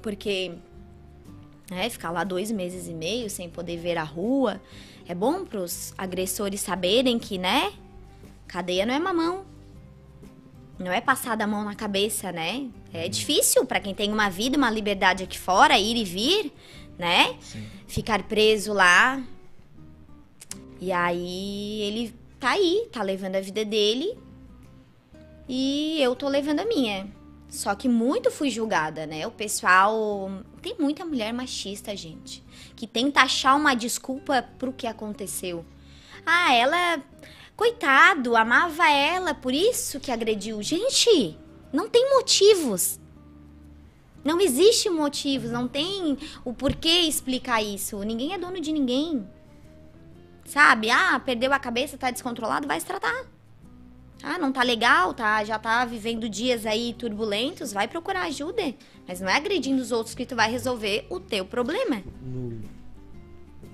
porque 0.00 0.52
né, 1.70 1.90
ficar 1.90 2.10
lá 2.10 2.24
dois 2.24 2.50
meses 2.50 2.88
e 2.88 2.94
meio 2.94 3.28
sem 3.28 3.50
poder 3.50 3.76
ver 3.76 3.98
a 3.98 4.04
rua 4.04 4.60
é 5.08 5.14
bom 5.14 5.44
para 5.44 5.60
os 5.60 5.94
agressores 5.96 6.60
saberem 6.60 7.18
que, 7.18 7.38
né, 7.38 7.72
cadeia 8.46 8.86
não 8.86 8.94
é 8.94 8.98
mamão. 8.98 9.44
Não 10.78 10.92
é 10.92 11.00
passar 11.00 11.40
a 11.40 11.46
mão 11.46 11.64
na 11.64 11.74
cabeça, 11.74 12.30
né? 12.30 12.68
É 12.92 13.08
difícil 13.08 13.64
para 13.64 13.80
quem 13.80 13.94
tem 13.94 14.12
uma 14.12 14.28
vida, 14.28 14.58
uma 14.58 14.68
liberdade 14.68 15.24
aqui 15.24 15.38
fora, 15.38 15.78
ir 15.78 15.96
e 15.96 16.04
vir, 16.04 16.52
né? 16.98 17.34
Sim. 17.40 17.66
Ficar 17.86 18.24
preso 18.24 18.74
lá, 18.74 19.22
e 20.80 20.92
aí 20.92 21.82
ele 21.82 22.14
tá 22.38 22.50
aí, 22.50 22.88
tá 22.92 23.02
levando 23.02 23.36
a 23.36 23.40
vida 23.40 23.64
dele 23.64 24.18
e 25.48 26.00
eu 26.00 26.14
tô 26.14 26.28
levando 26.28 26.60
a 26.60 26.64
minha. 26.64 27.08
Só 27.48 27.74
que 27.74 27.88
muito 27.88 28.30
fui 28.30 28.50
julgada, 28.50 29.06
né? 29.06 29.26
O 29.26 29.30
pessoal. 29.30 30.30
Tem 30.60 30.74
muita 30.78 31.04
mulher 31.04 31.32
machista, 31.32 31.94
gente, 31.96 32.42
que 32.74 32.86
tenta 32.86 33.20
achar 33.20 33.54
uma 33.54 33.74
desculpa 33.74 34.42
pro 34.58 34.72
que 34.72 34.86
aconteceu. 34.86 35.64
Ah, 36.24 36.52
ela. 36.52 37.02
Coitado, 37.54 38.36
amava 38.36 38.90
ela, 38.90 39.32
por 39.32 39.54
isso 39.54 39.98
que 39.98 40.10
agrediu. 40.10 40.62
Gente, 40.62 41.38
não 41.72 41.88
tem 41.88 42.10
motivos. 42.10 43.00
Não 44.22 44.40
existe 44.40 44.90
motivos, 44.90 45.50
não 45.50 45.66
tem 45.66 46.18
o 46.44 46.52
porquê 46.52 47.02
explicar 47.02 47.62
isso. 47.62 47.98
Ninguém 48.00 48.34
é 48.34 48.38
dono 48.38 48.60
de 48.60 48.72
ninguém. 48.72 49.26
Sabe? 50.46 50.90
Ah, 50.90 51.20
perdeu 51.24 51.52
a 51.52 51.58
cabeça, 51.58 51.98
tá 51.98 52.10
descontrolado, 52.10 52.66
vai 52.66 52.78
se 52.80 52.86
tratar. 52.86 53.26
Ah, 54.22 54.38
não 54.38 54.50
tá 54.50 54.62
legal, 54.62 55.12
tá, 55.12 55.44
já 55.44 55.58
tá 55.58 55.84
vivendo 55.84 56.28
dias 56.28 56.64
aí 56.64 56.94
turbulentos, 56.94 57.72
vai 57.72 57.86
procurar 57.86 58.22
ajuda. 58.22 58.74
Mas 59.06 59.20
não 59.20 59.28
é 59.28 59.36
agredindo 59.36 59.80
os 59.80 59.92
outros 59.92 60.14
que 60.14 60.24
tu 60.24 60.34
vai 60.34 60.50
resolver 60.50 61.06
o 61.10 61.20
teu 61.20 61.44
problema. 61.44 62.02
No, 62.22 62.60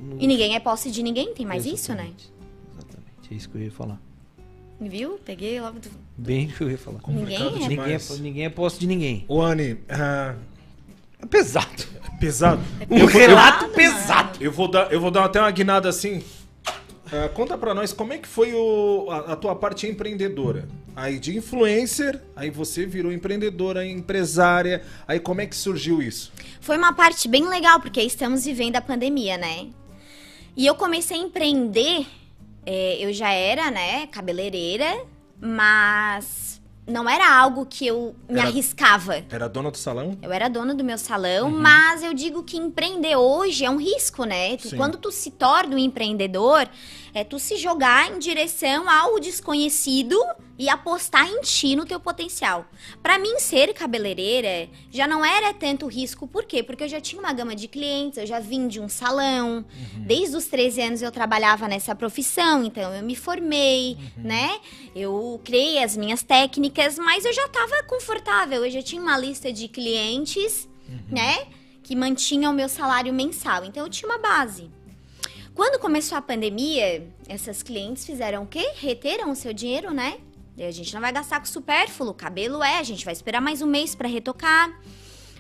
no... 0.01 0.21
E 0.21 0.27
ninguém 0.27 0.55
é 0.55 0.61
posse 0.61 0.91
de 0.91 1.03
ninguém, 1.03 1.33
tem 1.33 1.47
mais 1.47 1.65
Exatamente. 1.65 1.81
isso, 1.81 1.95
né? 1.95 2.31
Exatamente, 2.73 3.33
é 3.33 3.35
isso 3.35 3.49
que 3.49 3.57
eu 3.57 3.63
ia 3.63 3.71
falar. 3.71 4.01
Viu? 4.81 5.21
Peguei 5.25 5.61
logo 5.61 5.79
do... 5.79 5.89
Bem 6.19 6.49
que 6.49 6.61
eu 6.61 6.71
ia 6.71 6.79
falar. 6.79 7.01
Ninguém 7.07 7.37
é... 7.37 7.69
Ninguém, 7.69 7.95
é, 7.95 7.99
ninguém 8.19 8.45
é 8.45 8.51
posse 8.51 8.81
de 8.81 8.87
ninguém. 8.87 9.25
O 9.29 9.41
Anne, 9.41 9.75
uh... 9.75 10.37
é 11.21 11.27
pesado. 11.31 11.85
É 12.05 12.19
pesado. 12.19 12.61
Um 12.91 12.99
eu, 12.99 13.07
relato 13.07 13.67
eu, 13.67 13.71
pesado. 13.71 14.39
Eu 14.43 14.51
vou 14.51 14.69
dar, 14.69 14.93
eu 14.93 15.01
vou 15.01 15.11
dar 15.11 15.25
até 15.25 15.41
uma 15.41 15.51
guinada 15.51 15.89
assim. 15.89 16.23
Uh, 17.13 17.29
conta 17.35 17.59
para 17.59 17.75
nós 17.75 17.93
como 17.93 18.15
é 18.15 18.19
que 18.19 18.27
foi 18.27 18.55
o, 18.55 19.07
a, 19.11 19.33
a, 19.33 19.37
tua 19.37 19.55
parte 19.55 19.87
empreendedora. 19.87 20.67
Aí 20.97 21.19
de 21.19 21.37
influencer, 21.37 22.23
aí 22.35 22.49
você 22.49 22.87
virou 22.87 23.13
empreendedora, 23.13 23.85
empresária. 23.85 24.83
Aí 25.07 25.21
como 25.21 25.43
é 25.43 25.47
que 25.47 25.55
surgiu 25.55 26.01
isso? 26.01 26.33
Foi 26.59 26.79
uma 26.79 26.95
parte 26.95 27.29
bem 27.29 27.47
legal, 27.47 27.81
porque 27.81 28.01
estamos 28.01 28.47
vivendo 28.47 28.77
a 28.77 28.81
pandemia, 28.81 29.37
né? 29.37 29.69
E 30.57 30.67
eu 30.67 30.75
comecei 30.75 31.19
a 31.19 31.21
empreender, 31.21 32.07
é, 32.65 33.05
eu 33.05 33.13
já 33.13 33.31
era, 33.31 33.71
né, 33.71 34.07
cabeleireira, 34.07 35.05
mas 35.39 36.63
não 36.87 37.09
era 37.09 37.39
algo 37.39 37.65
que 37.65 37.87
eu 37.87 38.15
me 38.29 38.39
era, 38.39 38.49
arriscava. 38.49 39.25
Era 39.31 39.49
dona 39.49 39.71
do 39.71 39.79
salão? 39.79 40.19
Eu 40.21 40.33
era 40.33 40.49
dona 40.49 40.75
do 40.75 40.83
meu 40.83 40.99
salão, 40.99 41.51
uhum. 41.51 41.59
mas 41.59 42.03
eu 42.03 42.13
digo 42.13 42.43
que 42.43 42.57
empreender 42.57 43.17
hoje 43.17 43.65
é 43.65 43.71
um 43.71 43.77
risco, 43.77 44.25
né? 44.25 44.57
Quando 44.77 44.99
tu 44.99 45.11
se 45.11 45.31
torna 45.31 45.77
um 45.77 45.79
empreendedor, 45.79 46.69
é 47.15 47.25
tu 47.25 47.39
se 47.39 47.57
jogar 47.57 48.11
em 48.11 48.19
direção 48.19 48.89
ao 48.89 49.21
desconhecido 49.21 50.19
e 50.59 50.69
apostar 50.69 51.27
em 51.27 51.41
ti, 51.41 51.75
no 51.75 51.85
teu 51.85 51.99
potencial. 51.99 52.67
Para 53.03 53.19
mim, 53.19 53.39
ser 53.39 53.75
cabeleireira 53.75 54.71
já 54.91 55.07
não 55.07 55.25
era 55.25 55.53
tanto 55.53 55.87
risco. 55.87 56.29
Por 56.29 56.45
quê? 56.45 56.63
Porque 56.63 56.85
eu 56.85 56.89
já 56.89 57.01
tinha 57.01 57.21
uma 57.21 57.33
gama 57.33 57.57
de 57.57 57.67
clientes, 57.67 58.19
eu 58.19 58.27
já 58.27 58.39
vim 58.39 58.69
de 58.69 58.79
um 58.81 58.89
salão. 58.89 59.57
Uhum. 59.57 60.05
Desde 60.07 60.37
os 60.37 60.47
13 60.47 60.81
anos 60.83 61.03
eu 61.03 61.11
trabalhava 61.11 61.67
nessa 61.67 61.95
profissão, 61.95 62.65
então 62.65 62.95
eu 62.95 63.03
me 63.03 63.17
formei, 63.17 63.97
uhum. 64.17 64.23
né? 64.25 64.61
Eu 64.95 65.41
criei 65.43 65.83
as 65.83 65.97
minhas 65.97 66.23
técnicas, 66.23 66.99
mas 66.99 67.25
eu 67.25 67.33
já 67.33 67.47
estava 67.47 67.83
confortável, 67.85 68.65
eu 68.65 68.71
já 68.71 68.83
tinha 68.83 69.03
uma 69.03 69.19
lista 69.19 69.53
de 69.53 69.69
clientes, 69.69 70.69
uhum. 70.89 71.01
né? 71.11 71.47
Que 71.83 71.97
mantinham 71.97 72.53
o 72.53 72.55
meu 72.55 72.69
salário 72.69 73.13
mensal. 73.13 73.65
Então 73.65 73.85
eu 73.85 73.91
tinha 73.91 74.09
uma 74.09 74.19
base. 74.19 74.71
Quando 75.55 75.79
começou 75.79 76.17
a 76.17 76.23
pandemia, 76.23 77.07
essas 77.29 77.63
clientes 77.63 78.07
fizeram 78.07 78.45
o 78.45 78.47
quê? 78.47 78.73
Reteram 78.77 79.31
o 79.31 79.37
seu 79.37 79.53
dinheiro, 79.53 79.93
né? 79.93 80.19
E 80.57 80.65
a 80.65 80.71
gente 80.71 80.93
não 80.95 81.01
vai 81.01 81.13
gastar 81.13 81.41
com 81.41 81.47
supérfluo, 81.47 82.15
cabelo 82.15 82.63
é, 82.63 82.79
a 82.79 82.83
gente 82.83 83.05
vai 83.05 83.13
esperar 83.13 83.41
mais 83.41 83.61
um 83.61 83.67
mês 83.67 83.95
para 83.95 84.09
retocar, 84.09 84.75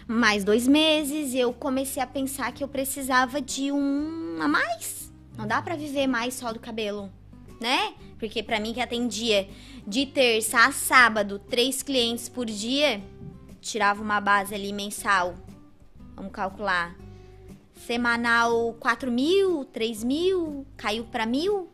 mais 0.06 0.44
dois 0.44 0.68
meses. 0.68 1.32
E 1.32 1.38
eu 1.38 1.52
comecei 1.54 2.02
a 2.02 2.06
pensar 2.06 2.52
que 2.52 2.62
eu 2.62 2.68
precisava 2.68 3.40
de 3.40 3.72
um 3.72 4.36
a 4.40 4.48
mais. 4.48 5.10
Não 5.36 5.46
dá 5.46 5.62
para 5.62 5.76
viver 5.76 6.06
mais 6.06 6.34
só 6.34 6.52
do 6.52 6.60
cabelo, 6.60 7.10
né? 7.58 7.94
Porque 8.18 8.42
para 8.42 8.60
mim 8.60 8.74
que 8.74 8.80
atendia 8.80 9.48
de 9.86 10.04
terça 10.04 10.66
a 10.66 10.72
sábado, 10.72 11.38
três 11.38 11.82
clientes 11.82 12.28
por 12.28 12.44
dia, 12.44 13.02
tirava 13.62 14.02
uma 14.02 14.20
base 14.20 14.54
ali 14.54 14.74
mensal. 14.74 15.34
Vamos 16.14 16.32
calcular 16.32 16.94
semanal 17.86 18.74
4 18.80 19.10
mil, 19.10 19.64
3 19.66 20.04
mil, 20.04 20.66
caiu 20.76 21.04
para 21.04 21.26
mil. 21.26 21.68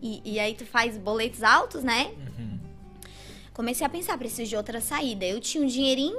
E, 0.00 0.20
e, 0.24 0.38
aí 0.38 0.54
tu 0.54 0.66
faz 0.66 0.98
boletos 0.98 1.42
altos, 1.42 1.82
né? 1.82 2.12
Uhum. 2.38 2.58
Comecei 3.54 3.86
a 3.86 3.88
pensar, 3.88 4.18
preciso 4.18 4.50
de 4.50 4.56
outra 4.56 4.80
saída. 4.80 5.24
Eu 5.24 5.40
tinha 5.40 5.64
um 5.64 5.66
dinheirinho 5.66 6.18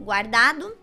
guardado. 0.00 0.74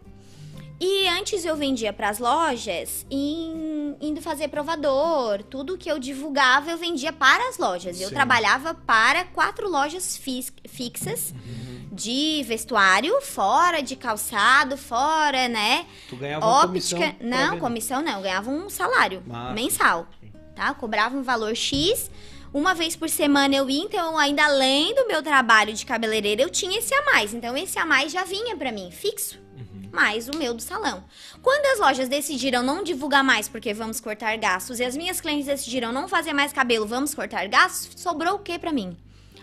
E 0.79 1.07
antes 1.07 1.43
eu 1.43 1.57
vendia 1.57 1.91
para 1.91 2.07
as 2.07 2.19
lojas, 2.19 3.05
in, 3.11 3.95
indo 3.99 4.21
fazer 4.21 4.47
provador, 4.47 5.43
tudo 5.43 5.77
que 5.77 5.91
eu 5.91 5.99
divulgava 5.99 6.71
eu 6.71 6.77
vendia 6.77 7.11
para 7.11 7.49
as 7.49 7.57
lojas. 7.57 7.97
Sim. 7.97 8.03
Eu 8.03 8.11
trabalhava 8.11 8.73
para 8.73 9.25
quatro 9.25 9.69
lojas 9.69 10.17
fixas. 10.17 11.33
Uhum 11.33 11.78
de 11.99 12.41
vestuário, 12.47 13.19
fora 13.21 13.81
de 13.81 13.95
calçado, 13.95 14.77
fora, 14.77 15.49
né? 15.49 15.85
Tu 16.07 16.15
ganhava 16.15 16.45
Óptica. 16.45 16.95
Comissão 16.97 17.15
não, 17.21 17.59
comissão 17.59 18.01
não, 18.01 18.13
eu 18.13 18.21
ganhava 18.21 18.49
um 18.49 18.69
salário 18.69 19.21
Mas... 19.27 19.53
mensal, 19.53 20.07
tá? 20.55 20.69
Eu 20.69 20.75
cobrava 20.75 21.17
um 21.17 21.21
valor 21.21 21.53
X. 21.55 22.09
Uma 22.53 22.73
vez 22.73 22.95
por 22.95 23.09
semana 23.09 23.53
eu 23.53 23.69
ia, 23.69 23.83
então 23.83 24.17
ainda 24.17 24.45
além 24.45 24.95
do 24.95 25.05
meu 25.05 25.21
trabalho 25.21 25.73
de 25.73 25.85
cabeleireira, 25.85 26.41
eu 26.41 26.49
tinha 26.49 26.79
esse 26.79 26.93
a 26.93 27.03
mais. 27.03 27.33
Então 27.33 27.55
esse 27.55 27.77
a 27.77 27.85
mais 27.85 28.11
já 28.11 28.23
vinha 28.23 28.55
para 28.55 28.71
mim, 28.71 28.89
fixo. 28.89 29.37
Uhum. 29.55 29.89
Mais 29.91 30.29
o 30.29 30.37
meu 30.37 30.53
do 30.53 30.61
salão. 30.61 31.03
Quando 31.43 31.65
as 31.65 31.79
lojas 31.79 32.07
decidiram 32.07 32.63
não 32.63 32.81
divulgar 32.81 33.23
mais 33.23 33.49
porque 33.49 33.73
vamos 33.73 33.99
cortar 33.99 34.35
gastos 34.37 34.79
e 34.79 34.85
as 34.85 34.95
minhas 34.95 35.19
clientes 35.19 35.45
decidiram 35.47 35.91
não 35.91 36.07
fazer 36.07 36.31
mais 36.31 36.53
cabelo, 36.53 36.87
vamos 36.87 37.13
cortar 37.13 37.47
gastos, 37.47 38.01
sobrou 38.01 38.35
o 38.35 38.39
que 38.39 38.57
para 38.57 38.71
mim? 38.71 38.97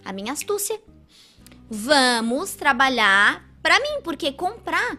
A 0.05 0.13
minha 0.13 0.33
astúcia 0.33 0.81
vamos 1.71 2.55
trabalhar 2.55 3.45
pra 3.63 3.79
mim, 3.81 4.01
porque 4.03 4.33
comprar. 4.33 4.99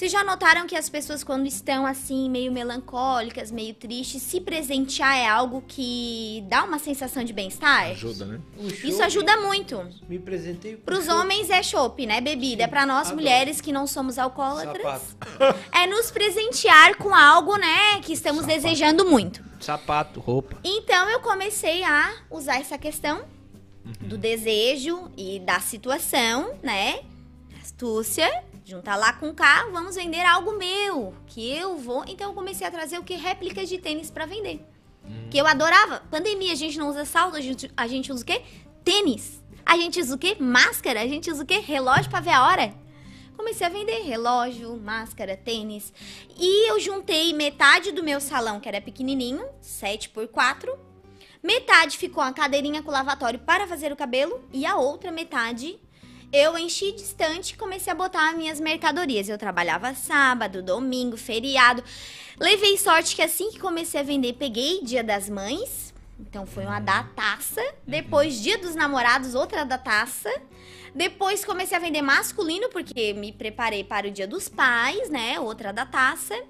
Vocês 0.00 0.10
já 0.10 0.24
notaram 0.24 0.66
que 0.66 0.74
as 0.74 0.88
pessoas, 0.88 1.22
quando 1.22 1.46
estão 1.46 1.84
assim, 1.84 2.30
meio 2.30 2.50
melancólicas, 2.50 3.50
meio 3.50 3.74
tristes, 3.74 4.22
se 4.22 4.40
presentear 4.40 5.14
é 5.14 5.28
algo 5.28 5.62
que 5.68 6.42
dá 6.48 6.64
uma 6.64 6.78
sensação 6.78 7.22
de 7.22 7.34
bem-estar? 7.34 7.90
Ajuda, 7.90 8.24
né? 8.24 8.40
Isso 8.82 9.02
ajuda 9.02 9.36
muito. 9.38 9.86
Me 10.08 10.18
presentei 10.18 10.76
com 10.76 10.84
Pros 10.84 11.04
chopp. 11.04 11.18
homens 11.18 11.50
é 11.50 11.62
chopp, 11.62 12.06
né? 12.06 12.18
Bebida. 12.22 12.66
Pra 12.66 12.86
nós 12.86 13.08
adoro. 13.08 13.16
mulheres 13.16 13.60
que 13.60 13.72
não 13.72 13.86
somos 13.86 14.18
alcoólatras, 14.18 15.02
Sapato. 15.02 15.58
é 15.70 15.86
nos 15.86 16.10
presentear 16.10 16.96
com 16.96 17.14
algo, 17.14 17.56
né? 17.58 18.00
Que 18.00 18.14
estamos 18.14 18.46
desejando 18.46 19.04
muito. 19.04 19.44
Sapato, 19.60 20.18
roupa. 20.18 20.56
Então 20.64 21.10
eu 21.10 21.20
comecei 21.20 21.84
a 21.84 22.10
usar 22.30 22.56
essa 22.58 22.78
questão 22.78 23.22
do 24.00 24.18
desejo 24.18 25.10
e 25.16 25.40
da 25.40 25.60
situação, 25.60 26.54
né? 26.62 27.00
Astúcia, 27.60 28.28
juntar 28.64 28.96
lá 28.96 29.12
com 29.12 29.34
cá, 29.34 29.66
vamos 29.72 29.96
vender 29.96 30.24
algo 30.24 30.56
meu, 30.56 31.14
que 31.26 31.50
eu 31.50 31.76
vou. 31.76 32.04
Então 32.06 32.30
eu 32.30 32.34
comecei 32.34 32.66
a 32.66 32.70
trazer 32.70 32.98
o 32.98 33.04
que 33.04 33.14
réplicas 33.14 33.68
de 33.68 33.78
tênis 33.78 34.10
pra 34.10 34.26
vender. 34.26 34.64
Que 35.30 35.38
eu 35.38 35.46
adorava. 35.46 36.00
Pandemia, 36.10 36.52
a 36.52 36.56
gente 36.56 36.78
não 36.78 36.88
usa 36.88 37.04
salto, 37.04 37.36
a 37.36 37.40
gente, 37.40 37.70
a 37.76 37.86
gente 37.86 38.12
usa 38.12 38.22
o 38.22 38.26
quê? 38.26 38.42
Tênis. 38.84 39.42
A 39.64 39.76
gente 39.76 40.00
usa 40.00 40.14
o 40.14 40.18
quê? 40.18 40.36
Máscara. 40.38 41.00
A 41.02 41.06
gente 41.06 41.30
usa 41.30 41.42
o 41.42 41.46
quê? 41.46 41.58
Relógio 41.58 42.10
pra 42.10 42.20
ver 42.20 42.30
a 42.30 42.44
hora. 42.46 42.74
Comecei 43.36 43.66
a 43.66 43.70
vender 43.70 44.02
relógio, 44.02 44.76
máscara, 44.76 45.36
tênis. 45.36 45.92
E 46.38 46.70
eu 46.70 46.78
juntei 46.78 47.32
metade 47.32 47.90
do 47.90 48.02
meu 48.02 48.20
salão, 48.20 48.60
que 48.60 48.68
era 48.68 48.80
pequenininho, 48.80 49.44
7 49.60 50.10
por 50.10 50.28
4 50.28 50.89
Metade 51.42 51.96
ficou 51.96 52.22
a 52.22 52.32
cadeirinha 52.32 52.82
com 52.82 52.90
lavatório 52.90 53.38
para 53.38 53.66
fazer 53.66 53.92
o 53.92 53.96
cabelo 53.96 54.44
e 54.52 54.66
a 54.66 54.76
outra 54.76 55.10
metade 55.10 55.78
eu 56.32 56.56
enchi 56.56 56.92
distante 56.92 57.54
e 57.54 57.56
comecei 57.56 57.92
a 57.92 57.96
botar 57.96 58.32
minhas 58.34 58.60
mercadorias. 58.60 59.28
Eu 59.28 59.36
trabalhava 59.36 59.94
sábado, 59.94 60.62
domingo, 60.62 61.16
feriado. 61.16 61.82
Levei 62.38 62.76
sorte 62.78 63.16
que 63.16 63.22
assim 63.22 63.50
que 63.50 63.58
comecei 63.58 64.00
a 64.00 64.04
vender, 64.04 64.34
peguei 64.34 64.80
Dia 64.82 65.02
das 65.02 65.28
Mães. 65.28 65.92
Então 66.20 66.46
foi 66.46 66.64
uma 66.64 66.78
dataça. 66.78 67.60
Depois 67.84 68.40
Dia 68.40 68.58
dos 68.58 68.76
Namorados, 68.76 69.34
outra 69.34 69.64
dataça. 69.64 70.30
Depois 70.94 71.44
comecei 71.44 71.76
a 71.76 71.80
vender 71.80 72.02
masculino, 72.02 72.68
porque 72.68 73.12
me 73.12 73.32
preparei 73.32 73.82
para 73.82 74.06
o 74.06 74.10
Dia 74.10 74.28
dos 74.28 74.48
Pais, 74.48 75.10
né? 75.10 75.40
Outra 75.40 75.72
dataça. 75.72 76.40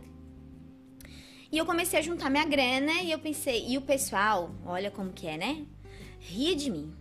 E 1.52 1.58
eu 1.58 1.66
comecei 1.66 1.98
a 1.98 2.02
juntar 2.02 2.30
minha 2.30 2.44
grana 2.44 2.92
e 3.02 3.10
eu 3.10 3.18
pensei, 3.18 3.66
e 3.68 3.76
o 3.76 3.80
pessoal, 3.80 4.50
olha 4.64 4.90
como 4.90 5.12
que 5.12 5.26
é, 5.26 5.36
né? 5.36 5.64
Ria 6.20 6.54
de 6.54 6.70
mim. 6.70 6.92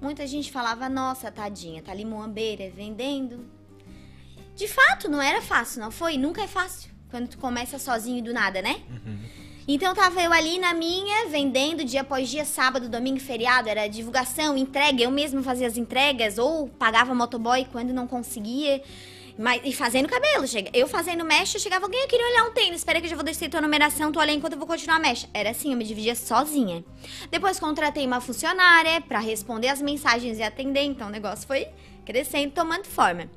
Muita 0.00 0.26
gente 0.26 0.50
falava, 0.50 0.88
nossa, 0.88 1.30
tadinha, 1.30 1.82
tá 1.82 1.92
ali 1.92 2.04
moambeira 2.04 2.68
vendendo. 2.70 3.46
De 4.56 4.66
fato, 4.66 5.08
não 5.08 5.22
era 5.22 5.40
fácil, 5.40 5.80
não 5.80 5.90
foi? 5.90 6.18
Nunca 6.18 6.42
é 6.42 6.46
fácil. 6.48 6.90
Quando 7.10 7.28
tu 7.28 7.38
começa 7.38 7.78
sozinho 7.78 8.22
do 8.24 8.32
nada, 8.32 8.60
né? 8.60 8.82
Então 9.68 9.94
tava 9.94 10.22
eu 10.22 10.32
ali 10.32 10.58
na 10.58 10.72
minha, 10.74 11.28
vendendo 11.28 11.84
dia 11.84 12.02
após 12.02 12.28
dia, 12.28 12.44
sábado, 12.44 12.88
domingo, 12.88 13.18
feriado, 13.18 13.68
era 13.68 13.88
divulgação, 13.88 14.56
entrega, 14.56 15.02
eu 15.02 15.10
mesma 15.10 15.42
fazia 15.42 15.66
as 15.66 15.76
entregas, 15.76 16.38
ou 16.38 16.68
pagava 16.68 17.14
motoboy 17.14 17.66
quando 17.72 17.92
não 17.92 18.06
conseguia. 18.06 18.82
Mas, 19.38 19.60
e 19.64 19.72
fazendo 19.72 20.08
cabelo, 20.08 20.46
chega. 20.46 20.70
Eu 20.72 20.88
fazendo 20.88 21.24
mecha, 21.24 21.58
chegava 21.58 21.84
alguém, 21.84 22.00
eu 22.00 22.08
queria 22.08 22.26
olhar 22.26 22.44
um 22.44 22.52
tênis, 22.52 22.78
espera 22.78 23.00
que 23.00 23.06
eu 23.06 23.10
já 23.10 23.16
vou 23.16 23.24
descer 23.24 23.50
tua 23.50 23.60
numeração, 23.60 24.10
tu 24.10 24.18
olha 24.18 24.32
enquanto 24.32 24.54
eu 24.54 24.58
vou 24.58 24.66
continuar 24.66 24.96
a 24.96 25.00
mecha. 25.00 25.28
Era 25.34 25.50
assim, 25.50 25.72
eu 25.72 25.76
me 25.76 25.84
dividia 25.84 26.14
sozinha. 26.14 26.84
Depois 27.30 27.60
contratei 27.60 28.06
uma 28.06 28.20
funcionária 28.20 29.00
pra 29.02 29.18
responder 29.18 29.68
as 29.68 29.82
mensagens 29.82 30.38
e 30.38 30.42
atender, 30.42 30.82
então 30.82 31.08
o 31.08 31.10
negócio 31.10 31.46
foi 31.46 31.68
crescendo, 32.04 32.52
tomando 32.52 32.86
forma. 32.86 33.28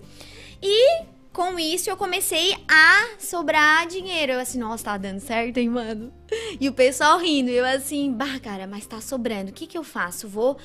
E 0.61 1.03
com 1.33 1.59
isso 1.59 1.89
eu 1.89 1.97
comecei 1.97 2.55
a 2.67 3.17
sobrar 3.19 3.87
dinheiro. 3.87 4.33
Eu 4.33 4.39
assim, 4.39 4.59
nossa, 4.59 4.85
tá 4.85 4.97
dando 4.97 5.19
certo, 5.19 5.57
hein, 5.57 5.69
mano? 5.69 6.13
E 6.59 6.67
o 6.69 6.73
pessoal 6.73 7.17
rindo. 7.17 7.49
Eu 7.49 7.65
assim, 7.65 8.11
bah, 8.11 8.39
cara, 8.41 8.67
mas 8.67 8.85
tá 8.85 9.01
sobrando. 9.01 9.51
O 9.51 9.53
que 9.53 9.67
que 9.67 9.77
eu 9.77 9.83
faço? 9.83 10.27
Vou 10.27 10.57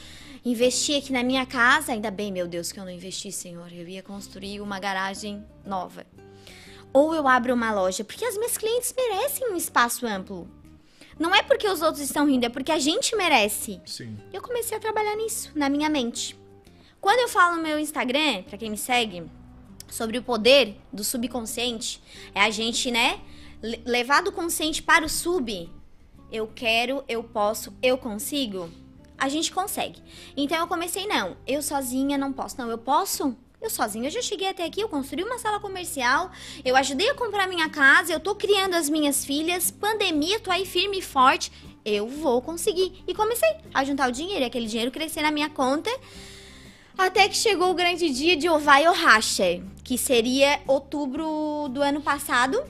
investir 0.45 0.99
aqui 0.99 1.13
na 1.13 1.23
minha 1.23 1.47
casa? 1.47 1.93
Ainda 1.93 2.11
bem, 2.11 2.31
meu 2.33 2.47
Deus, 2.47 2.71
que 2.73 2.79
eu 2.79 2.85
não 2.85 2.91
investi, 2.91 3.33
senhor. 3.33 3.73
Eu 3.73 3.89
ia 3.89 4.03
construir 4.03 4.61
uma 4.61 4.79
garagem 4.79 5.45
nova. 5.65 6.07
Ou 6.93 7.15
eu 7.15 7.27
abro 7.27 7.55
uma 7.55 7.73
loja, 7.73 8.05
porque 8.05 8.25
as 8.25 8.37
minhas 8.37 8.57
clientes 8.57 8.95
merecem 8.97 9.51
um 9.51 9.57
espaço 9.57 10.07
amplo. 10.07 10.49
Não 11.19 11.35
é 11.35 11.43
porque 11.43 11.69
os 11.69 11.81
outros 11.83 12.03
estão 12.03 12.27
rindo, 12.27 12.47
é 12.47 12.49
porque 12.49 12.73
a 12.73 12.79
gente 12.79 13.15
merece. 13.17 13.81
Sim. 13.87 14.17
Eu 14.33 14.43
comecei 14.43 14.77
a 14.77 14.81
trabalhar 14.81 15.17
nisso, 15.17 15.51
na 15.55 15.69
minha 15.69 15.89
mente. 15.89 16.39
Quando 17.01 17.21
eu 17.21 17.29
falo 17.29 17.57
no 17.57 17.63
meu 17.63 17.79
Instagram, 17.79 18.43
pra 18.45 18.59
quem 18.59 18.71
me 18.71 18.77
segue, 18.79 19.25
sobre 19.89 20.19
o 20.19 20.23
poder 20.23 20.77
do 20.93 21.05
subconsciente, 21.05 22.03
é 22.35 22.41
a 22.41 22.51
gente, 22.51 22.91
né, 22.91 23.21
le- 23.63 23.81
levar 23.85 24.23
do 24.23 24.33
consciente 24.33 24.83
para 24.83 25.05
o 25.05 25.09
sub. 25.09 25.71
Eu 26.33 26.49
quero, 26.53 27.05
eu 27.09 27.23
posso, 27.23 27.73
eu 27.83 27.97
consigo. 27.99 28.69
A 29.19 29.29
gente 29.29 29.53
consegue. 29.53 30.03
Então 30.37 30.59
eu 30.59 30.67
comecei, 30.67 31.07
não, 31.07 31.37
eu 31.47 31.63
sozinha 31.63 32.19
não 32.19 32.33
posso. 32.33 32.59
Não, 32.59 32.71
eu 32.71 32.79
posso? 32.79 33.37
Eu 33.61 33.71
sozinha, 33.71 34.09
eu 34.09 34.11
já 34.11 34.21
cheguei 34.21 34.49
até 34.49 34.63
aqui, 34.65 34.83
eu 34.83 34.89
construí 34.91 35.25
uma 35.25 35.39
sala 35.39 35.59
comercial, 35.59 36.31
eu 36.63 36.77
ajudei 36.77 37.09
a 37.09 37.15
comprar 37.15 37.49
minha 37.49 37.67
casa, 37.71 38.13
eu 38.13 38.21
tô 38.21 38.35
criando 38.35 38.75
as 38.75 38.91
minhas 38.91 39.25
filhas, 39.25 39.71
pandemia, 39.71 40.39
tô 40.39 40.51
aí 40.51 40.67
firme 40.67 40.99
e 40.99 41.03
forte, 41.03 41.51
eu 41.83 42.07
vou 42.07 42.43
conseguir. 42.43 43.03
E 43.09 43.15
comecei 43.15 43.49
a 43.73 43.83
juntar 43.83 44.11
o 44.11 44.13
dinheiro, 44.13 44.43
e 44.43 44.45
aquele 44.45 44.67
dinheiro 44.67 44.91
crescer 44.91 45.23
na 45.23 45.31
minha 45.31 45.49
conta, 45.49 45.91
até 46.99 47.27
que 47.27 47.37
chegou 47.39 47.71
o 47.71 47.75
grande 47.75 48.11
dia 48.11 48.37
de 48.37 48.51
Ovai 48.51 48.87
Ohashi, 48.87 49.65
que 49.83 49.97
seria 49.97 50.61
outubro 50.67 51.69
do 51.71 51.81
ano 51.81 52.03
passado. 52.03 52.63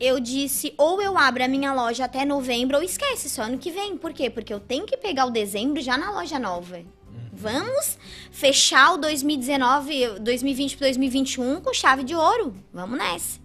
Eu 0.00 0.18
disse, 0.20 0.74
ou 0.76 1.00
eu 1.00 1.16
abro 1.16 1.44
a 1.44 1.48
minha 1.48 1.72
loja 1.72 2.04
até 2.04 2.24
novembro, 2.24 2.76
ou 2.76 2.82
esquece, 2.82 3.30
só 3.30 3.42
ano 3.42 3.58
que 3.58 3.70
vem. 3.70 3.96
Por 3.96 4.12
quê? 4.12 4.28
Porque 4.28 4.52
eu 4.52 4.60
tenho 4.60 4.84
que 4.86 4.96
pegar 4.96 5.26
o 5.26 5.30
dezembro 5.30 5.80
já 5.80 5.96
na 5.96 6.10
loja 6.10 6.38
nova. 6.38 6.82
Vamos 7.32 7.98
fechar 8.30 8.94
o 8.94 8.96
2019, 8.98 10.18
2020 10.20 10.76
para 10.76 10.86
2021 10.88 11.60
com 11.60 11.72
chave 11.72 12.02
de 12.04 12.14
ouro. 12.14 12.56
Vamos 12.72 12.98
nessa. 12.98 13.40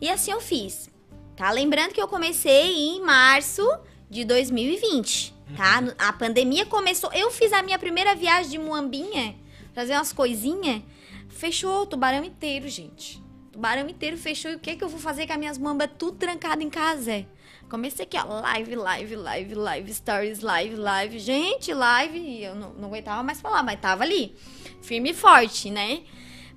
E 0.00 0.08
assim 0.10 0.32
eu 0.32 0.40
fiz. 0.40 0.90
Tá? 1.36 1.50
Lembrando 1.50 1.92
que 1.92 2.00
eu 2.02 2.08
comecei 2.08 2.72
em 2.76 3.00
março 3.00 3.62
de 4.10 4.24
2020, 4.24 5.34
tá? 5.56 5.80
No- 5.80 5.94
A 5.98 6.12
pandemia 6.12 6.66
começou. 6.66 7.10
Eu 7.12 7.30
fiz 7.30 7.52
a 7.52 7.62
minha 7.62 7.78
primeira 7.78 8.14
viagem 8.14 8.50
de 8.50 8.58
Muambinha, 8.58 9.34
trazer 9.72 9.94
umas 9.94 10.12
coisinhas. 10.12 10.82
Fechou 11.28 11.82
o 11.82 11.86
tubarão 11.86 12.22
inteiro, 12.24 12.68
gente. 12.68 13.21
Tubarão 13.52 13.88
inteiro 13.88 14.16
fechou. 14.16 14.50
E 14.50 14.54
o 14.56 14.58
que 14.58 14.76
que 14.76 14.82
eu 14.82 14.88
vou 14.88 14.98
fazer 14.98 15.26
com 15.26 15.32
as 15.34 15.38
minhas 15.38 15.58
muambas 15.58 15.90
tudo 15.98 16.16
trancado 16.16 16.62
em 16.62 16.70
casa? 16.70 17.24
Comecei 17.68 18.04
aqui, 18.04 18.16
ó, 18.18 18.24
live, 18.40 18.74
live, 18.74 19.16
live, 19.16 19.54
live, 19.54 19.94
stories, 19.94 20.40
live, 20.40 20.74
live. 20.76 21.18
Gente, 21.18 21.72
live, 21.72 22.18
e 22.18 22.44
eu 22.44 22.54
não, 22.54 22.72
não 22.74 22.88
aguentava 22.88 23.22
mais 23.22 23.40
falar, 23.40 23.62
mas 23.62 23.80
tava 23.80 24.02
ali, 24.02 24.34
firme 24.82 25.10
e 25.10 25.14
forte, 25.14 25.70
né? 25.70 26.02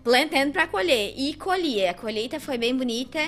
Plantando 0.03 0.51
pra 0.51 0.67
colher. 0.67 1.13
E 1.17 1.33
colhia. 1.35 1.91
A 1.91 1.93
colheita 1.93 2.39
foi 2.39 2.57
bem 2.57 2.75
bonita. 2.75 3.19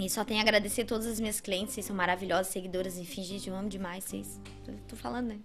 E 0.00 0.08
só 0.08 0.24
tenho 0.24 0.38
a 0.38 0.42
agradecer 0.42 0.82
a 0.82 0.84
todas 0.84 1.06
as 1.06 1.18
minhas 1.18 1.40
clientes, 1.40 1.74
vocês 1.74 1.84
são 1.84 1.94
maravilhosas, 1.96 2.46
seguidoras, 2.48 2.96
enfim, 2.96 3.22
gente, 3.24 3.48
eu 3.48 3.56
amo 3.56 3.68
demais 3.68 4.04
vocês. 4.04 4.40
Tô, 4.64 4.72
tô 4.88 4.96
falando, 4.96 5.28
né? 5.28 5.38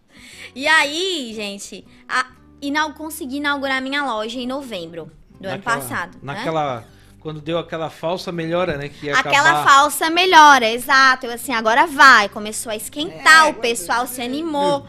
E 0.54 0.68
aí, 0.68 1.32
gente, 1.34 1.84
a, 2.08 2.32
inau, 2.62 2.94
consegui 2.94 3.38
inaugurar 3.38 3.82
minha 3.82 4.06
loja 4.06 4.40
em 4.40 4.46
novembro 4.46 5.12
do 5.42 5.48
ano 5.48 5.58
Naquela- 5.58 5.60
passado. 5.82 6.18
né? 6.22 6.22
Quando 7.24 7.40
deu 7.40 7.58
aquela 7.58 7.90
falsa 7.90 8.34
melhora, 8.34 8.78
né? 8.78 8.90
Que 8.90 9.06
ia 9.06 9.18
Aquela 9.18 9.52
acabar... 9.52 9.66
falsa 9.66 10.10
melhora, 10.10 10.70
exato. 10.70 11.26
Eu 11.26 11.32
assim, 11.32 11.54
agora 11.54 11.88
vai. 11.88 12.28
Começou 12.28 12.70
a 12.70 12.76
esquentar, 12.76 13.50
o 13.50 13.54
pessoal 13.54 14.06
se 14.06 14.22
animou. 14.22 14.86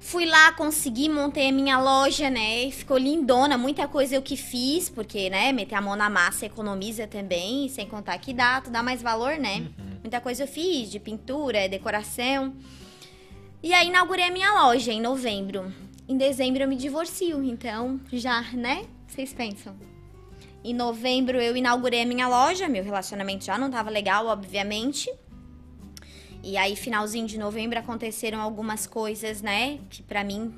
Fui 0.00 0.26
lá, 0.26 0.50
consegui, 0.52 1.08
montei 1.08 1.50
a 1.50 1.52
minha 1.52 1.78
loja, 1.78 2.28
né? 2.28 2.64
E 2.64 2.72
ficou 2.72 2.98
lindona. 2.98 3.56
Muita 3.56 3.86
coisa 3.86 4.16
eu 4.16 4.22
que 4.22 4.36
fiz, 4.36 4.90
porque, 4.90 5.30
né, 5.30 5.52
meter 5.52 5.76
a 5.76 5.80
mão 5.80 5.94
na 5.94 6.10
massa 6.10 6.44
economiza 6.44 7.06
também. 7.06 7.68
Sem 7.68 7.86
contar 7.86 8.18
que 8.18 8.34
dá, 8.34 8.60
tu 8.60 8.68
dá 8.68 8.82
mais 8.82 9.00
valor, 9.00 9.38
né? 9.38 9.68
Muita 10.02 10.20
coisa 10.20 10.42
eu 10.42 10.48
fiz, 10.48 10.90
de 10.90 10.98
pintura, 10.98 11.68
decoração. 11.68 12.52
E 13.62 13.72
aí 13.72 13.86
inaugurei 13.86 14.24
a 14.24 14.32
minha 14.32 14.52
loja 14.60 14.90
em 14.90 15.00
novembro. 15.00 15.72
Em 16.08 16.16
dezembro 16.16 16.64
eu 16.64 16.68
me 16.68 16.74
divorcio, 16.74 17.44
então 17.44 18.00
já, 18.12 18.42
né? 18.54 18.86
Vocês 19.06 19.32
pensam. 19.32 19.89
Em 20.62 20.74
novembro 20.74 21.40
eu 21.40 21.56
inaugurei 21.56 22.02
a 22.02 22.06
minha 22.06 22.28
loja, 22.28 22.68
meu 22.68 22.84
relacionamento 22.84 23.44
já 23.44 23.56
não 23.56 23.70
tava 23.70 23.88
legal, 23.88 24.26
obviamente. 24.26 25.10
E 26.42 26.56
aí, 26.56 26.74
finalzinho 26.74 27.26
de 27.26 27.38
novembro, 27.38 27.78
aconteceram 27.78 28.40
algumas 28.40 28.86
coisas, 28.86 29.42
né, 29.42 29.78
que 29.90 30.02
pra 30.02 30.24
mim, 30.24 30.54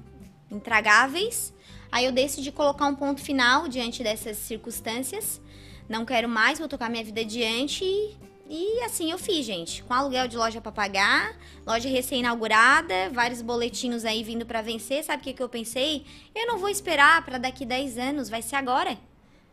intragáveis. 0.51 1.53
Aí 1.91 2.05
eu 2.05 2.13
decidi 2.13 2.51
colocar 2.51 2.87
um 2.87 2.95
ponto 2.95 3.21
final 3.21 3.69
diante 3.69 4.03
dessas 4.03 4.39
circunstâncias. 4.39 5.41
Não 5.89 6.05
quero 6.05 6.29
mais, 6.29 6.59
vou 6.59 6.69
tocar 6.69 6.89
minha 6.89 7.05
vida 7.05 7.21
adiante. 7.21 7.85
E, 7.85 8.17
e 8.49 8.85
assim 8.85 9.11
eu 9.11 9.19
fiz, 9.19 9.45
gente. 9.45 9.83
Com 9.83 9.93
aluguel 9.93 10.27
de 10.27 10.37
loja 10.37 10.61
pra 10.61 10.73
pagar, 10.73 11.37
loja 11.67 11.89
recém-inaugurada, 11.89 13.11
vários 13.13 13.43
boletinhos 13.43 14.05
aí 14.05 14.23
vindo 14.23 14.47
pra 14.47 14.63
vencer. 14.63 15.05
Sabe 15.05 15.21
o 15.21 15.25
que, 15.25 15.33
que 15.33 15.43
eu 15.43 15.49
pensei? 15.49 16.07
Eu 16.35 16.47
não 16.47 16.59
vou 16.59 16.69
esperar 16.69 17.25
pra 17.25 17.39
daqui 17.39 17.67
10 17.67 17.99
anos, 17.99 18.29
vai 18.29 18.41
ser 18.41 18.57
agora. 18.57 18.97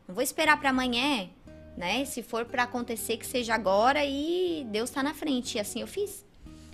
Não 0.10 0.16
vou 0.16 0.24
esperar 0.24 0.60
pra 0.60 0.72
amanhã, 0.72 1.30
né? 1.78 2.04
Se 2.04 2.24
for 2.24 2.44
pra 2.44 2.64
acontecer, 2.64 3.18
que 3.18 3.28
seja 3.28 3.54
agora 3.54 4.04
e 4.04 4.66
Deus 4.72 4.90
tá 4.90 5.04
na 5.04 5.14
frente. 5.14 5.56
E 5.56 5.60
assim 5.60 5.82
eu 5.82 5.88
fiz. 5.88 6.26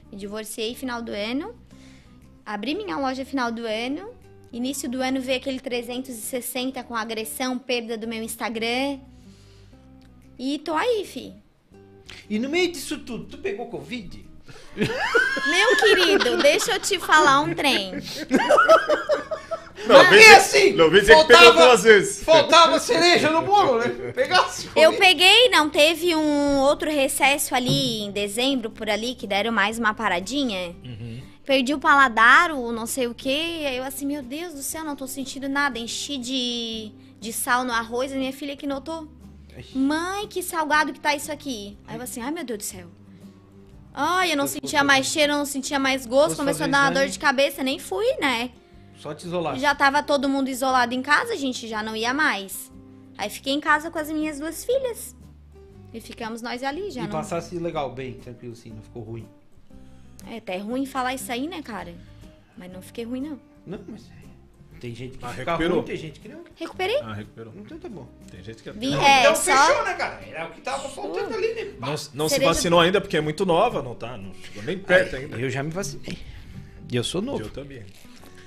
Me 0.10 0.18
divorciei 0.18 0.74
final 0.74 1.02
do 1.02 1.12
ano. 1.12 1.54
Abri 2.46 2.74
minha 2.74 2.98
loja 2.98 3.26
final 3.26 3.52
do 3.52 3.66
ano. 3.66 4.10
Início 4.54 4.90
do 4.90 5.02
ano 5.02 5.20
veio 5.20 5.38
aquele 5.38 5.60
360 5.60 6.82
com 6.86 6.96
agressão, 6.96 7.60
perda 7.60 7.98
do 7.98 8.08
meu 8.08 8.24
Instagram. 8.24 9.02
E 10.40 10.58
tô 10.60 10.74
aí, 10.74 11.04
fi. 11.06 11.34
E 12.30 12.40
no 12.40 12.48
meio 12.48 12.72
disso 12.72 13.00
tudo, 13.00 13.26
tu 13.26 13.38
pegou 13.40 13.68
Covid? 13.68 14.25
Meu 14.76 15.78
querido, 15.78 16.38
deixa 16.38 16.74
eu 16.74 16.80
te 16.80 17.00
falar 17.00 17.40
um 17.42 17.54
trem. 17.54 17.94
Não, 19.88 20.14
E 20.14 20.26
assim, 20.36 20.74
Não 20.74 20.90
vezes. 21.84 22.24
Faltava 22.24 22.80
cereja 22.80 23.30
no 23.30 23.42
bolo, 23.42 23.78
né? 23.80 23.90
Pegasse. 24.14 24.70
Eu 24.76 24.94
peguei, 24.94 25.50
não 25.50 25.70
teve 25.70 26.16
um 26.16 26.60
outro 26.60 26.90
recesso 26.90 27.54
ali 27.54 28.02
em 28.02 28.12
dezembro, 28.12 28.70
por 28.70 28.90
ali, 28.90 29.16
que 29.16 29.28
deram 29.28 29.52
mais 29.52 29.78
uma 29.78 29.94
paradinha. 29.94 30.76
Perdi 31.46 31.74
o 31.74 31.80
paladar, 31.80 32.52
o 32.52 32.72
não 32.72 32.88
sei 32.88 33.06
o 33.08 33.14
que. 33.14 33.66
Aí 33.66 33.78
eu 33.78 33.84
assim, 33.84 34.06
meu 34.06 34.24
Deus 34.24 34.54
do 34.54 34.64
céu, 34.64 34.84
não 34.84 34.96
tô 34.96 35.06
sentindo 35.08 35.48
nada. 35.48 35.78
Enchi 35.78 36.18
de, 36.18 36.92
de 37.20 37.32
sal 37.32 37.64
no 37.64 37.72
arroz, 37.72 38.12
a 38.12 38.16
minha 38.16 38.34
filha 38.34 38.56
que 38.56 38.66
notou. 38.66 39.08
Mãe, 39.74 40.28
que 40.28 40.42
salgado 40.42 40.92
que 40.92 41.00
tá 41.00 41.16
isso 41.16 41.32
aqui. 41.32 41.78
Aí 41.88 41.98
eu 41.98 42.02
assim, 42.02 42.22
ai 42.22 42.32
meu 42.32 42.44
Deus 42.44 42.58
do 42.58 42.64
céu. 42.64 42.88
Ai, 43.98 44.34
eu 44.34 44.38
não 44.38 44.46
sentia 44.46 44.84
mais 44.84 45.06
cheiro, 45.06 45.32
eu 45.32 45.38
não 45.38 45.46
sentia 45.46 45.80
mais 45.80 46.06
gosto. 46.06 46.36
Começou 46.36 46.66
a 46.66 46.68
fazer 46.68 46.72
dar 46.72 46.80
uma 46.80 46.92
exame? 46.92 47.06
dor 47.08 47.12
de 47.12 47.18
cabeça, 47.20 47.64
nem 47.64 47.80
fui, 47.80 48.06
né? 48.20 48.52
Só 48.98 49.14
te 49.14 49.26
isolar. 49.26 49.58
Já 49.58 49.74
tava 49.74 50.04
todo 50.04 50.28
mundo 50.28 50.50
isolado 50.50 50.94
em 50.94 51.02
casa, 51.02 51.32
a 51.34 51.38
gente 51.38 51.66
já 51.68 51.82
não 51.82 51.96
ia 51.96 52.14
mais. 52.14 52.70
Aí 53.18 53.30
fiquei 53.30 53.54
em 53.54 53.62
casa 53.62 53.90
com 53.90 53.98
as 53.98 54.10
minhas 54.12 54.38
duas 54.38 54.66
filhas. 54.66 55.16
E 55.94 56.02
ficamos 56.02 56.42
nós 56.42 56.62
ali, 56.62 56.92
já 56.92 57.02
E 57.02 57.04
não. 57.06 57.12
passasse 57.12 57.58
legal, 57.58 57.90
bem, 57.94 58.16
tranquilo 58.16 58.52
assim, 58.52 58.72
não 58.72 58.82
ficou 58.82 59.02
ruim. 59.02 59.26
É 60.30 60.38
até 60.38 60.58
ruim 60.58 60.86
falar 60.86 61.14
isso 61.14 61.32
aí, 61.32 61.48
né, 61.48 61.62
cara? 61.62 61.96
Mas 62.58 62.72
não 62.74 62.82
fiquei 62.82 63.06
ruim, 63.06 63.22
não. 63.22 63.40
Não, 63.66 63.80
mas 63.88 64.10
é. 64.10 64.25
Tem 64.80 64.94
gente 64.94 65.18
que 65.18 65.26
Ah, 65.26 65.30
fica 65.30 65.44
recuperou. 65.52 65.78
ruim, 65.78 65.86
tem 65.86 65.98
gente 65.98 66.20
que 66.20 66.28
não. 66.30 66.42
Recuperei. 66.56 66.98
Ah, 67.02 67.14
recuperou. 67.14 67.54
Então 67.58 67.78
tá 67.80 67.90
bom. 67.90 68.08
Tem 68.30 68.44
gente 68.44 68.62
que 68.62 68.72
Vi- 68.72 68.90
não, 68.92 69.02
é, 69.02 69.22
então 69.22 69.36
só. 69.36 69.42
fechou, 69.68 69.84
né, 69.86 69.94
cara? 69.94 70.22
Era 70.28 70.46
o 70.48 70.52
que 70.52 70.62
tava 70.62 70.88
faltando 70.90 71.34
ali, 71.34 71.54
né? 71.54 71.72
não, 71.80 71.96
não 72.14 72.30
se 72.30 72.40
vacinou 72.40 72.80
ainda 72.80 73.00
porque 73.02 73.18
é 73.18 73.22
muito 73.22 73.46
nova, 73.46 73.82
não 73.82 73.96
tá? 73.96 74.18
Não 74.18 74.32
chegou 74.44 74.64
nem 74.64 74.78
perto 74.78 75.16
ainda. 75.16 75.38
Eu 75.38 75.50
já 75.50 75.64
me 75.64 75.72
vacinei. 75.72 76.18
E 76.92 76.96
eu 76.96 77.04
sou 77.04 77.22
novo. 77.22 77.44
Eu 77.44 77.50
também. 77.50 77.84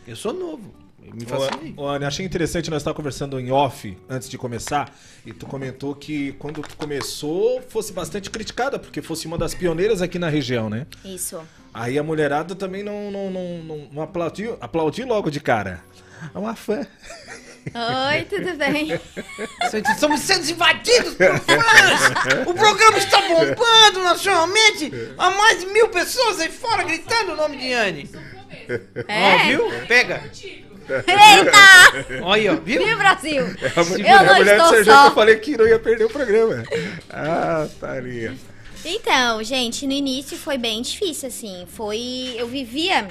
Eu 0.07 0.15
sou 0.17 0.33
novo. 0.33 0.73
Eu 1.05 1.15
me 1.15 1.25
vacinei. 1.25 1.75
ô, 1.77 1.87
Anny, 1.89 2.05
achei 2.05 2.25
interessante, 2.27 2.69
nós 2.71 2.83
estávamos 2.83 2.97
conversando 2.99 3.41
em 3.41 3.51
off 3.51 3.97
antes 4.09 4.29
de 4.29 4.37
começar, 4.37 4.95
e 5.25 5.33
tu 5.33 5.47
comentou 5.47 5.95
que 5.95 6.33
quando 6.33 6.61
tu 6.61 6.77
começou 6.77 7.63
fosse 7.63 7.93
bastante 7.93 8.29
criticada, 8.31 8.79
porque 8.79 9.01
fosse 9.01 9.27
uma 9.27 9.39
das 9.39 9.55
pioneiras 9.55 10.03
aqui 10.03 10.19
na 10.19 10.29
região, 10.29 10.69
né? 10.69 10.87
Isso. 11.05 11.41
Aí 11.73 11.99
a 11.99 12.03
mulherada 12.03 12.55
também 12.55 12.83
não, 12.83 13.11
não, 13.11 13.31
não, 13.31 13.59
não, 13.65 13.89
não 13.93 14.03
aplaudiu, 14.03 14.57
aplaudiu 14.61 15.07
logo 15.07 15.31
de 15.31 15.41
cara. 15.41 15.83
É 16.35 16.39
uma 16.39 16.55
fã. 16.55 16.87
Oi, 18.11 18.25
tudo 18.25 18.55
bem? 18.57 18.99
Estamos 19.93 20.21
sendo 20.21 20.51
invadidos 20.51 21.15
por 21.15 21.39
fãs! 21.41 22.47
O 22.47 22.55
programa 22.55 22.97
está 22.99 23.21
bombando 23.21 24.03
nacionalmente! 24.03 24.91
Há 25.19 25.31
mais 25.33 25.61
de 25.61 25.67
mil 25.67 25.89
pessoas 25.89 26.41
aí 26.41 26.49
fora 26.51 26.83
gritando 26.85 27.33
o 27.33 27.37
nome 27.37 27.59
de 27.59 27.73
Anne. 27.73 28.11
Ó, 28.15 29.03
É? 29.13 29.47
viu? 29.49 29.63
Pega. 29.87 30.23
Eita! 30.89 32.23
Olha 32.23 32.53
ó, 32.55 32.57
viu? 32.57 32.83
Viu, 32.87 32.97
Brasil? 32.97 33.45
A 33.77 33.85
mulher, 33.85 34.11
Eu 34.13 34.19
a 34.19 34.23
não 34.23 34.35
mulher 34.37 34.57
do 34.57 34.63
estou 34.63 34.69
Serjão 34.77 34.95
que 34.95 35.01
só. 35.03 35.07
eu 35.09 35.15
falei 35.15 35.37
que 35.37 35.57
não 35.57 35.67
ia 35.69 35.79
perder 35.79 36.05
o 36.05 36.11
programa. 36.11 36.65
Ah, 37.11 37.69
taria. 37.79 38.35
Então, 38.85 39.43
gente, 39.45 39.87
no 39.87 39.93
início 39.93 40.39
foi 40.39 40.57
bem 40.57 40.81
difícil, 40.81 41.29
assim. 41.29 41.67
Foi. 41.71 42.35
Eu 42.39 42.47
vivia 42.49 43.09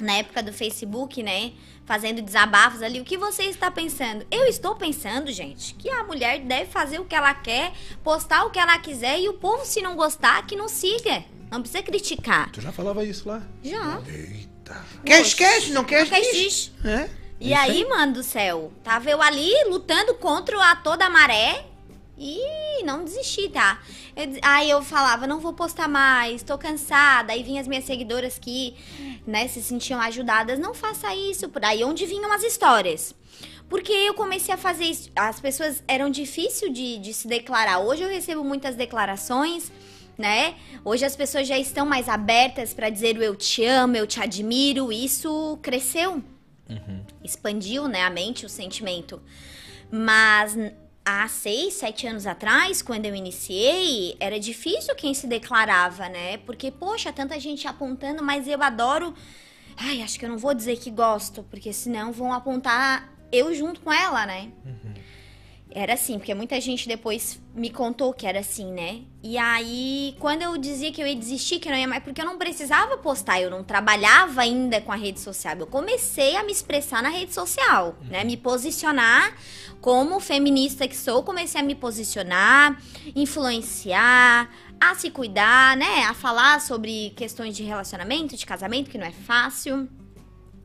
na 0.00 0.14
época 0.14 0.42
do 0.42 0.52
Facebook, 0.52 1.22
né? 1.22 1.52
Fazendo 1.84 2.22
desabafos 2.22 2.82
ali. 2.82 3.00
O 3.00 3.04
que 3.04 3.16
você 3.16 3.44
está 3.44 3.70
pensando? 3.70 4.26
Eu 4.30 4.44
estou 4.46 4.74
pensando, 4.74 5.30
gente, 5.30 5.74
que 5.74 5.90
a 5.90 6.04
mulher 6.04 6.40
deve 6.40 6.70
fazer 6.70 6.98
o 6.98 7.04
que 7.04 7.14
ela 7.14 7.34
quer, 7.34 7.72
postar 8.02 8.44
o 8.44 8.50
que 8.50 8.58
ela 8.58 8.78
quiser 8.78 9.20
e 9.20 9.28
o 9.28 9.34
povo, 9.34 9.64
se 9.66 9.82
não 9.82 9.94
gostar, 9.94 10.46
que 10.46 10.56
não 10.56 10.68
siga. 10.68 11.24
Não 11.50 11.60
precisa 11.60 11.82
criticar. 11.82 12.50
Tu 12.50 12.60
já 12.60 12.72
falava 12.72 13.04
isso 13.04 13.28
lá? 13.28 13.42
Já. 13.62 14.00
Eita. 14.08 14.84
Quer 15.04 15.20
esquece, 15.20 15.72
não 15.72 15.84
quer 15.84 16.04
esquece. 16.04 16.72
É? 16.84 17.10
E 17.38 17.52
aí, 17.52 17.86
mano 17.86 18.14
do 18.14 18.22
céu, 18.22 18.72
tava 18.82 19.10
eu 19.10 19.20
ali 19.20 19.52
lutando 19.68 20.14
contra 20.14 20.58
a 20.70 20.76
toda 20.76 21.04
a 21.04 21.10
maré 21.10 21.66
e 22.16 22.82
não 22.84 23.04
desisti, 23.04 23.48
tá? 23.48 23.82
Eu 24.16 24.38
aí 24.42 24.70
eu 24.70 24.82
falava, 24.82 25.26
não 25.26 25.40
vou 25.40 25.52
postar 25.52 25.88
mais, 25.88 26.42
tô 26.42 26.56
cansada. 26.56 27.32
Aí 27.32 27.42
vinham 27.42 27.60
as 27.60 27.68
minhas 27.68 27.84
seguidoras 27.84 28.38
que, 28.38 28.74
né, 29.26 29.48
se 29.48 29.62
sentiam 29.62 30.00
ajudadas, 30.00 30.58
não 30.58 30.74
faça 30.74 31.14
isso. 31.14 31.48
Por 31.48 31.64
aí 31.64 31.82
onde 31.84 32.06
vinham 32.06 32.32
as 32.32 32.42
histórias. 32.42 33.14
Porque 33.68 33.92
eu 33.92 34.14
comecei 34.14 34.54
a 34.54 34.58
fazer 34.58 34.84
isso. 34.84 35.10
As 35.16 35.40
pessoas 35.40 35.82
eram 35.88 36.10
difícil 36.10 36.72
de, 36.72 36.98
de 36.98 37.12
se 37.12 37.26
declarar. 37.26 37.80
Hoje 37.80 38.02
eu 38.02 38.08
recebo 38.08 38.44
muitas 38.44 38.76
declarações, 38.76 39.72
né? 40.16 40.54
Hoje 40.84 41.04
as 41.04 41.16
pessoas 41.16 41.48
já 41.48 41.58
estão 41.58 41.84
mais 41.84 42.08
abertas 42.08 42.72
pra 42.72 42.90
dizer 42.90 43.16
o 43.16 43.22
eu 43.22 43.34
te 43.34 43.64
amo, 43.64 43.96
eu 43.96 44.06
te 44.06 44.20
admiro. 44.20 44.92
Isso 44.92 45.58
cresceu 45.62 46.22
expandiu, 47.22 47.88
né, 47.88 48.02
a 48.02 48.10
mente, 48.10 48.46
o 48.46 48.48
sentimento. 48.48 49.20
Mas 49.90 50.56
há 51.04 51.28
seis, 51.28 51.74
sete 51.74 52.06
anos 52.06 52.26
atrás, 52.26 52.80
quando 52.80 53.04
eu 53.06 53.14
iniciei, 53.14 54.16
era 54.18 54.40
difícil 54.40 54.94
quem 54.94 55.12
se 55.12 55.26
declarava, 55.26 56.08
né? 56.08 56.38
Porque, 56.38 56.70
poxa, 56.70 57.12
tanta 57.12 57.38
gente 57.38 57.68
apontando, 57.68 58.22
mas 58.22 58.48
eu 58.48 58.62
adoro. 58.62 59.14
Ai, 59.76 60.02
acho 60.02 60.18
que 60.18 60.24
eu 60.24 60.28
não 60.30 60.38
vou 60.38 60.54
dizer 60.54 60.78
que 60.78 60.90
gosto, 60.90 61.42
porque 61.50 61.72
senão 61.72 62.12
vão 62.12 62.32
apontar 62.32 63.12
eu 63.30 63.52
junto 63.54 63.80
com 63.80 63.92
ela, 63.92 64.24
né? 64.24 64.50
Era 65.76 65.94
assim, 65.94 66.18
porque 66.18 66.32
muita 66.34 66.60
gente 66.60 66.86
depois 66.86 67.42
me 67.52 67.68
contou 67.68 68.14
que 68.14 68.28
era 68.28 68.38
assim, 68.38 68.72
né? 68.72 69.00
E 69.20 69.36
aí, 69.36 70.14
quando 70.20 70.42
eu 70.42 70.56
dizia 70.56 70.92
que 70.92 71.02
eu 71.02 71.06
ia 71.06 71.16
desistir, 71.16 71.58
que 71.58 71.68
não 71.68 71.76
ia 71.76 71.88
mais, 71.88 72.00
porque 72.00 72.20
eu 72.20 72.24
não 72.24 72.38
precisava 72.38 72.96
postar, 72.96 73.40
eu 73.40 73.50
não 73.50 73.64
trabalhava 73.64 74.42
ainda 74.42 74.80
com 74.80 74.92
a 74.92 74.94
rede 74.94 75.18
social. 75.18 75.56
Eu 75.56 75.66
comecei 75.66 76.36
a 76.36 76.44
me 76.44 76.52
expressar 76.52 77.02
na 77.02 77.08
rede 77.08 77.34
social, 77.34 77.98
né? 78.02 78.22
Me 78.22 78.36
posicionar 78.36 79.36
como 79.80 80.20
feminista 80.20 80.86
que 80.86 80.96
sou, 80.96 81.24
comecei 81.24 81.60
a 81.60 81.64
me 81.64 81.74
posicionar, 81.74 82.80
influenciar, 83.16 84.48
a 84.80 84.94
se 84.94 85.10
cuidar, 85.10 85.76
né? 85.76 86.04
A 86.04 86.14
falar 86.14 86.60
sobre 86.60 87.10
questões 87.16 87.56
de 87.56 87.64
relacionamento, 87.64 88.36
de 88.36 88.46
casamento, 88.46 88.90
que 88.90 88.96
não 88.98 89.06
é 89.06 89.12
fácil. 89.12 89.88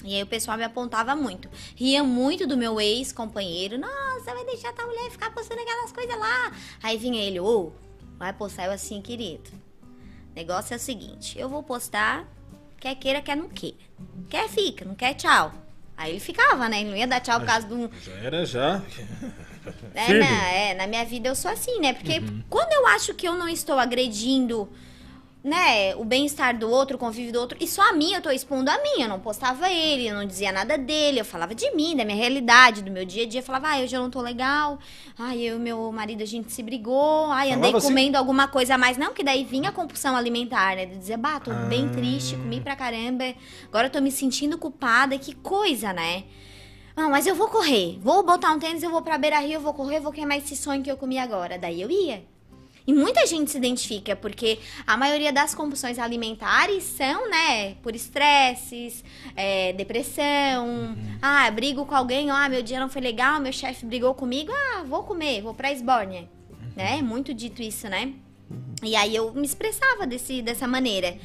E 0.04 0.16
aí 0.16 0.24
o 0.24 0.28
pessoal 0.28 0.58
me 0.58 0.64
apontava 0.64 1.16
muito. 1.16 1.50
Ria 1.76 2.04
muito 2.04 2.48
do 2.48 2.56
meu 2.56 2.80
ex-companheiro. 2.80 3.78
Nossa, 3.78 4.34
vai 4.34 4.46
deixar 4.46 4.74
tua 4.74 4.86
mulher 4.86 5.12
ficar 5.12 5.34
postando 5.34 5.62
aquelas 5.62 5.92
coisas 5.92 6.18
lá. 6.18 6.52
Aí 6.82 6.98
vinha 6.98 7.22
ele, 7.22 7.40
ô, 7.40 7.74
vai 8.18 8.32
postar 8.32 8.66
eu 8.66 8.72
assim, 8.72 9.02
querido. 9.02 9.50
Negócio 10.36 10.74
é 10.74 10.78
o 10.78 10.80
seguinte, 10.80 11.38
eu 11.38 11.50
vou 11.50 11.62
postar, 11.62 12.26
quer 12.80 12.96
queira, 12.96 13.22
quer 13.22 13.36
não 13.36 13.50
queira. 13.50 13.78
Quer 14.30 14.48
fica, 14.48 14.86
não 14.86 14.96
quer 14.96 15.14
tchau. 15.16 15.54
Aí 15.98 16.12
ele 16.12 16.20
ficava, 16.22 16.70
né? 16.70 16.80
Ele 16.80 16.92
não 16.92 16.98
ia 16.98 17.08
dar 17.08 17.20
tchau 17.20 17.40
por 17.42 17.46
causa 17.46 17.68
de 17.68 17.74
um, 17.74 17.90
Já 18.02 18.14
era, 18.14 18.46
já. 18.46 18.82
é, 19.94 20.14
na, 20.14 20.50
é, 20.50 20.74
na 20.76 20.88
minha 20.88 21.04
vida 21.04 21.28
eu 21.28 21.36
sou 21.36 21.52
assim, 21.52 21.82
né? 21.82 21.92
Porque 21.92 22.22
quando 22.50 22.72
eu 22.72 22.88
acho 22.88 23.14
que 23.14 23.28
eu 23.28 23.34
não 23.34 23.50
estou 23.50 23.78
agredindo, 23.78 24.72
né, 25.42 25.96
o 25.96 26.04
bem-estar 26.04 26.58
do 26.58 26.70
outro, 26.70 26.98
o 26.98 27.00
convívio 27.00 27.32
do 27.32 27.40
outro, 27.40 27.58
e 27.62 27.68
só 27.68 27.90
a 27.90 27.94
mim, 27.94 28.14
eu 28.14 28.22
tô 28.22 28.30
expondo 28.30 28.70
a 28.70 28.78
mim. 28.78 29.02
Eu 29.02 29.08
não 29.08 29.20
postava 29.20 29.70
ele, 29.70 30.08
eu 30.08 30.14
não 30.14 30.26
dizia 30.26 30.52
nada 30.52 30.78
dele, 30.78 31.20
eu 31.20 31.26
falava 31.26 31.56
de 31.56 31.72
mim, 31.72 31.96
da 31.96 32.04
minha 32.04 32.18
realidade, 32.18 32.82
do 32.82 32.92
meu 32.92 33.06
dia 33.06 33.24
a 33.24 33.26
dia. 33.26 33.40
Eu 33.40 33.44
falava, 33.46 33.68
ai, 33.70 33.84
hoje 33.84 33.96
eu 33.96 34.02
não 34.02 34.10
tô 34.10 34.22
legal, 34.22 34.78
ai, 35.18 35.40
eu 35.40 35.56
e 35.56 35.60
meu 35.60 35.92
marido 35.92 36.22
a 36.22 36.26
gente 36.26 36.52
se 36.52 36.62
brigou, 36.62 37.26
ai, 37.32 37.52
andei 37.52 37.72
Falava 37.72 37.78
assim? 37.78 37.88
comendo 37.88 38.18
alguma 38.18 38.48
coisa 38.48 38.76
a 38.76 38.78
mais. 38.78 38.98
Não, 38.98 39.14
que 39.14 39.24
daí 39.24 39.46
vinha 39.46 39.70
a 39.70 39.72
compulsão 39.72 40.16
alimentar, 40.16 40.76
né? 40.76 40.86
De 40.86 40.98
dizer, 40.98 41.18
bah, 41.18 41.40
tô 41.40 41.52
bem 41.70 41.88
triste, 41.90 42.36
comi 42.36 42.60
pra 42.60 42.76
caramba, 42.76 43.34
agora 43.68 43.88
eu 43.88 43.92
tô 43.92 44.02
me 44.02 44.12
sentindo 44.12 44.58
culpada, 44.58 45.18
que 45.18 45.34
coisa, 45.36 45.94
né? 45.94 46.26
Não, 46.98 47.10
mas 47.10 47.26
eu 47.26 47.34
vou 47.34 47.48
correr. 47.48 47.98
Vou 48.02 48.24
botar 48.24 48.52
um 48.52 48.60
tênis, 48.60 48.84
eu 48.84 48.90
vou 48.90 49.02
pra 49.02 49.18
beira 49.18 49.40
rio, 49.40 49.54
eu 49.54 49.62
vou 49.62 49.74
correr, 49.74 50.02
vou 50.02 50.12
queimar 50.12 50.38
esse 50.38 50.58
sonho 50.58 50.84
que 50.84 50.92
eu 50.92 50.98
comi 50.98 51.18
agora. 51.18 51.58
Daí 51.58 51.82
eu 51.82 51.90
ia. 51.90 52.26
E 52.90 52.94
muita 52.94 53.24
gente 53.28 53.52
se 53.52 53.58
identifica, 53.60 54.16
porque 54.16 54.58
a 54.88 54.98
maioria 54.98 55.32
das 55.32 55.54
compulsões 55.54 56.00
alimentares 56.00 56.82
são, 56.82 57.30
né, 57.30 57.76
por 57.84 57.96
estresses, 57.96 59.04
é, 59.36 59.74
depressão. 59.74 60.98
Ah, 61.22 61.52
brigo 61.52 61.86
com 61.86 61.94
alguém, 61.94 62.32
ah, 62.32 62.50
meu 62.50 62.64
dia 62.64 62.80
não 62.80 62.90
foi 62.90 63.04
legal, 63.04 63.40
meu 63.40 63.54
chefe 63.54 63.86
brigou 63.86 64.16
comigo, 64.16 64.52
ah, 64.52 64.84
vou 64.88 65.04
comer, 65.04 65.40
vou 65.44 65.54
pra 65.54 65.72
esbórnia. 65.72 66.28
Né? 66.76 67.00
Muito 67.04 67.32
dito 67.32 67.62
isso, 67.62 67.88
né? 67.88 68.12
E 68.82 68.96
aí 68.96 69.16
eu 69.16 69.32
me 69.36 69.46
expressava 69.46 70.08
desse, 70.08 70.42
dessa 70.42 70.68
maneira. 70.68 71.16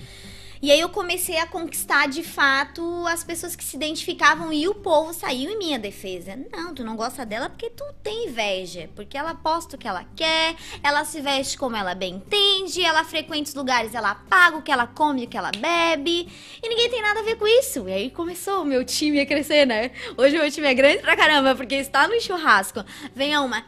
E 0.65 0.73
aí 0.73 0.81
eu 0.81 0.89
comecei 0.89 1.37
a 1.37 1.47
conquistar 1.47 2.09
de 2.09 2.23
fato 2.23 3.07
as 3.07 3.23
pessoas 3.23 3.55
que 3.55 3.63
se 3.63 3.77
identificavam 3.77 4.51
e 4.51 4.67
o 4.67 4.75
povo 4.75 5.13
saiu 5.13 5.51
em 5.51 5.59
minha 5.59 5.79
defesa. 5.79 6.39
Não, 6.51 6.75
tu 6.75 6.83
não 6.83 6.97
gosta 6.97 7.27
dela 7.27 7.51
porque 7.51 7.69
tu 7.69 7.85
tem 8.03 8.29
inveja. 8.29 8.89
Porque 8.97 9.19
ela 9.19 9.35
posta 9.35 9.77
o 9.77 9.79
que 9.79 9.87
ela 9.87 10.07
quer, 10.17 10.57
ela 10.83 11.05
se 11.05 11.21
veste 11.21 11.59
como 11.59 11.77
ela 11.77 11.95
bem 11.95 12.15
entende, 12.15 12.83
ela 12.83 13.05
frequenta 13.05 13.51
os 13.51 13.55
lugares, 13.55 13.95
ela 13.95 14.15
paga 14.15 14.57
o 14.57 14.63
que 14.63 14.73
ela 14.73 14.87
come, 14.87 15.27
o 15.27 15.29
que 15.29 15.37
ela 15.37 15.51
bebe. 15.51 16.33
E 16.63 16.67
ninguém 16.67 16.89
tem 16.89 17.03
nada 17.03 17.21
a 17.21 17.25
ver 17.25 17.37
com 17.37 17.47
isso. 17.47 17.87
E 17.87 17.93
aí 17.93 18.11
começou 18.11 18.63
o 18.63 18.65
meu 18.65 18.87
time 18.87 19.21
a 19.21 19.27
crescer, 19.27 19.67
né? 19.67 19.91
Hoje 20.17 20.35
o 20.35 20.41
meu 20.41 20.51
time 20.51 20.67
é 20.67 20.73
grande 20.73 21.03
pra 21.03 21.15
caramba, 21.15 21.55
porque 21.55 21.75
está 21.75 22.09
no 22.09 22.19
churrasco. 22.19 22.83
Vem 23.15 23.37
uma. 23.37 23.59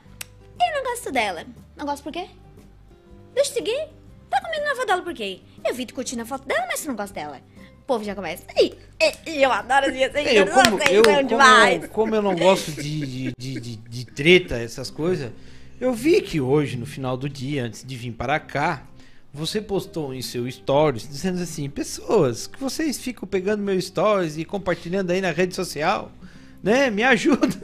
Eu 0.59 0.83
não 0.83 0.91
gosto 0.91 1.13
dela. 1.13 1.45
Não 1.77 1.85
gosto 1.85 2.03
por 2.03 2.13
quê? 2.13 2.27
Deixa 3.35 3.51
eu 3.51 3.55
seguir. 3.55 3.96
Tá 4.31 4.41
comendo 4.41 4.65
na 4.65 4.75
foto 4.75 4.87
dela 4.87 5.03
por 5.03 5.15
quê? 5.15 5.41
Eu 5.65 5.75
vi 5.75 5.87
tu 5.87 5.95
curtindo 5.95 6.23
a 6.23 6.27
foto 6.27 6.47
dela, 6.47 6.67
mas 6.69 6.81
você 6.81 6.89
não 6.89 6.97
gosta 6.97 7.15
dela. 7.15 7.41
O 7.83 7.87
povo 7.87 8.05
já 8.05 8.15
começa. 8.15 8.43
E, 8.59 8.75
e, 9.27 9.43
eu 9.43 9.53
adoro 9.53 9.87
as 9.87 9.93
minhas 9.93 10.13
Eu, 10.15 10.47
como, 10.49 10.83
eu, 10.83 11.03
como, 11.05 11.29
demais. 11.29 11.83
eu, 11.85 11.89
como 11.91 12.15
eu 12.15 12.23
não 12.23 12.35
gosto 12.35 12.73
de, 12.73 13.01
de, 13.07 13.33
de, 13.39 13.61
de- 13.61 13.77
de 13.77 14.05
treta, 14.07 14.57
essas 14.59 14.91
coisas, 14.91 15.31
eu 15.81 15.93
vi 15.95 16.21
que 16.21 16.41
hoje, 16.41 16.77
no 16.77 16.85
final 16.87 17.17
do 17.17 17.29
dia, 17.29 17.65
antes 17.65 17.85
de 17.85 17.97
vir 17.97 18.13
para 18.13 18.41
cá, 18.41 18.83
você 19.33 19.61
postou 19.61 20.13
em 20.15 20.23
seu 20.23 20.51
stories 20.51 21.09
dizendo 21.09 21.41
assim, 21.43 21.69
pessoas, 21.71 22.47
que 22.47 22.59
vocês 22.59 22.99
ficam 22.99 23.29
pegando 23.29 23.63
meu 23.63 23.81
stories 23.81 24.37
e 24.37 24.45
compartilhando 24.45 25.11
aí 25.13 25.21
na 25.21 25.31
rede 25.31 25.55
social, 25.55 26.11
né? 26.63 26.91
Me 26.91 27.03
ajuda. 27.05 27.55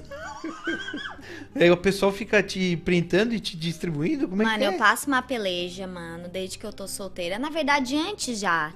Aí 1.55 1.71
o 1.71 1.77
pessoal 1.77 2.11
fica 2.11 2.43
te 2.43 2.77
printando 2.79 3.35
e 3.35 3.41
te 3.41 3.57
distribuindo? 3.57 4.27
Como 4.27 4.43
é 4.43 4.45
Mano, 4.45 4.59
que 4.59 4.65
é? 4.65 4.69
eu 4.69 4.79
passo 4.79 5.07
uma 5.07 5.21
peleja, 5.21 5.87
mano, 5.87 6.29
desde 6.29 6.59
que 6.59 6.65
eu 6.65 6.73
tô 6.73 6.89
solteira. 6.89 7.39
Na 7.39 7.51
verdade, 7.51 7.97
antes 7.97 8.39
já. 8.39 8.73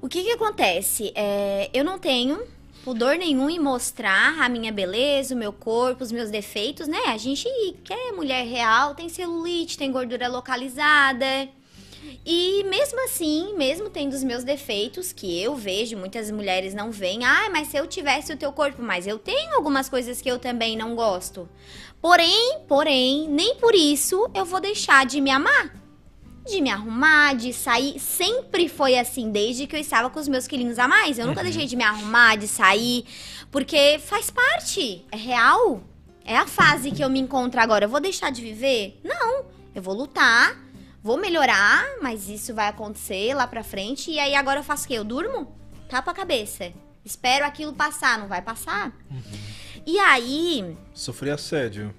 O 0.00 0.08
que 0.08 0.22
que 0.22 0.30
acontece? 0.30 1.12
É, 1.14 1.68
eu 1.74 1.84
não 1.84 1.98
tenho 1.98 2.40
pudor 2.84 3.16
nenhum 3.16 3.50
em 3.50 3.58
mostrar 3.58 4.40
a 4.40 4.48
minha 4.48 4.70
beleza, 4.70 5.34
o 5.34 5.38
meu 5.38 5.52
corpo, 5.52 6.04
os 6.04 6.12
meus 6.12 6.30
defeitos, 6.30 6.86
né? 6.86 6.98
A 7.08 7.16
gente 7.16 7.48
quer 7.82 8.12
mulher 8.12 8.46
real, 8.46 8.94
tem 8.94 9.08
celulite, 9.08 9.76
tem 9.76 9.90
gordura 9.90 10.28
localizada. 10.28 11.48
E 12.24 12.62
mesmo 12.64 13.02
assim, 13.04 13.54
mesmo 13.56 13.90
tendo 13.90 14.12
os 14.12 14.22
meus 14.22 14.44
defeitos, 14.44 15.12
que 15.12 15.42
eu 15.42 15.56
vejo, 15.56 15.96
muitas 15.96 16.30
mulheres 16.30 16.74
não 16.74 16.92
veem, 16.92 17.24
ah, 17.24 17.48
mas 17.50 17.68
se 17.68 17.76
eu 17.76 17.86
tivesse 17.86 18.32
o 18.32 18.36
teu 18.36 18.52
corpo, 18.52 18.80
mas 18.80 19.06
eu 19.06 19.18
tenho 19.18 19.54
algumas 19.54 19.88
coisas 19.88 20.20
que 20.20 20.30
eu 20.30 20.38
também 20.38 20.76
não 20.76 20.94
gosto. 20.94 21.48
Porém, 22.00 22.60
porém, 22.68 23.28
nem 23.28 23.56
por 23.56 23.74
isso 23.74 24.30
eu 24.34 24.44
vou 24.44 24.60
deixar 24.60 25.04
de 25.06 25.20
me 25.20 25.30
amar. 25.30 25.74
De 26.46 26.60
me 26.60 26.70
arrumar, 26.70 27.34
de 27.34 27.52
sair. 27.52 27.98
Sempre 27.98 28.68
foi 28.68 28.96
assim, 28.96 29.30
desde 29.32 29.66
que 29.66 29.74
eu 29.74 29.80
estava 29.80 30.08
com 30.08 30.20
os 30.20 30.28
meus 30.28 30.46
quilinhos 30.46 30.78
a 30.78 30.86
mais. 30.86 31.18
Eu 31.18 31.26
nunca 31.26 31.42
deixei 31.42 31.66
de 31.66 31.74
me 31.74 31.82
arrumar, 31.82 32.36
de 32.36 32.46
sair. 32.46 33.04
Porque 33.50 33.98
faz 34.04 34.30
parte. 34.30 35.04
É 35.10 35.16
real. 35.16 35.82
É 36.24 36.36
a 36.36 36.46
fase 36.46 36.90
que 36.90 37.02
eu 37.02 37.10
me 37.10 37.18
encontro 37.18 37.60
agora. 37.60 37.84
Eu 37.84 37.88
vou 37.88 38.00
deixar 38.00 38.30
de 38.30 38.42
viver? 38.42 39.00
Não. 39.02 39.44
Eu 39.74 39.82
vou 39.82 39.94
lutar, 39.94 40.56
vou 41.02 41.16
melhorar, 41.16 41.84
mas 42.00 42.28
isso 42.28 42.54
vai 42.54 42.68
acontecer 42.68 43.34
lá 43.34 43.46
pra 43.46 43.62
frente. 43.62 44.10
E 44.10 44.18
aí 44.18 44.34
agora 44.34 44.60
eu 44.60 44.64
faço 44.64 44.84
o 44.84 44.88
quê? 44.88 44.94
Eu 44.94 45.04
durmo? 45.04 45.54
Tapa 45.88 46.12
a 46.12 46.14
cabeça. 46.14 46.72
Espero 47.04 47.44
aquilo 47.44 47.72
passar, 47.72 48.18
não 48.18 48.26
vai 48.26 48.42
passar? 48.42 48.92
E 49.86 49.98
aí, 50.00 50.76
Sofri 50.92 51.30
assédio. 51.30 51.94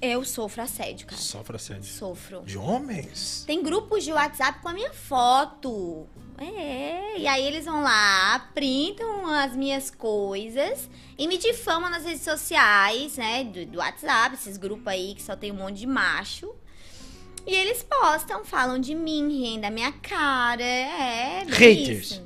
eu 0.00 0.24
sofro 0.24 0.62
assédio, 0.62 1.06
cara. 1.06 1.20
Sofre 1.20 1.56
assédio. 1.56 1.84
Sofro. 1.84 2.42
De 2.42 2.56
homens? 2.56 3.44
Tem 3.46 3.62
grupos 3.62 4.02
de 4.02 4.12
WhatsApp 4.12 4.60
com 4.62 4.68
a 4.68 4.72
minha 4.72 4.92
foto. 4.94 6.06
É, 6.38 7.18
e 7.18 7.26
aí 7.26 7.44
eles 7.44 7.64
vão 7.64 7.82
lá, 7.82 8.38
printam 8.54 9.26
as 9.26 9.54
minhhas 9.56 9.90
coisas 9.90 10.88
e 11.18 11.26
me 11.26 11.36
difamam 11.36 11.90
nas 11.90 12.04
redes 12.04 12.22
sociais, 12.22 13.16
né? 13.16 13.42
Do, 13.44 13.66
do 13.66 13.78
WhatsApp, 13.78 14.34
esses 14.36 14.56
grupos 14.56 14.86
aí 14.86 15.14
que 15.14 15.22
só 15.22 15.34
tem 15.36 15.50
um 15.52 15.56
monte 15.56 15.78
de 15.80 15.86
macho. 15.86 16.54
E 17.46 17.54
eles 17.54 17.82
postam, 17.82 18.44
falam 18.44 18.78
de 18.78 18.94
mim, 18.94 19.28
riem 19.28 19.60
da 19.60 19.68
minha 19.70 19.90
cara. 19.92 20.62
É, 20.62 21.44
bem 21.44 21.84
Haters. 21.84 22.10
isso. 22.12 22.22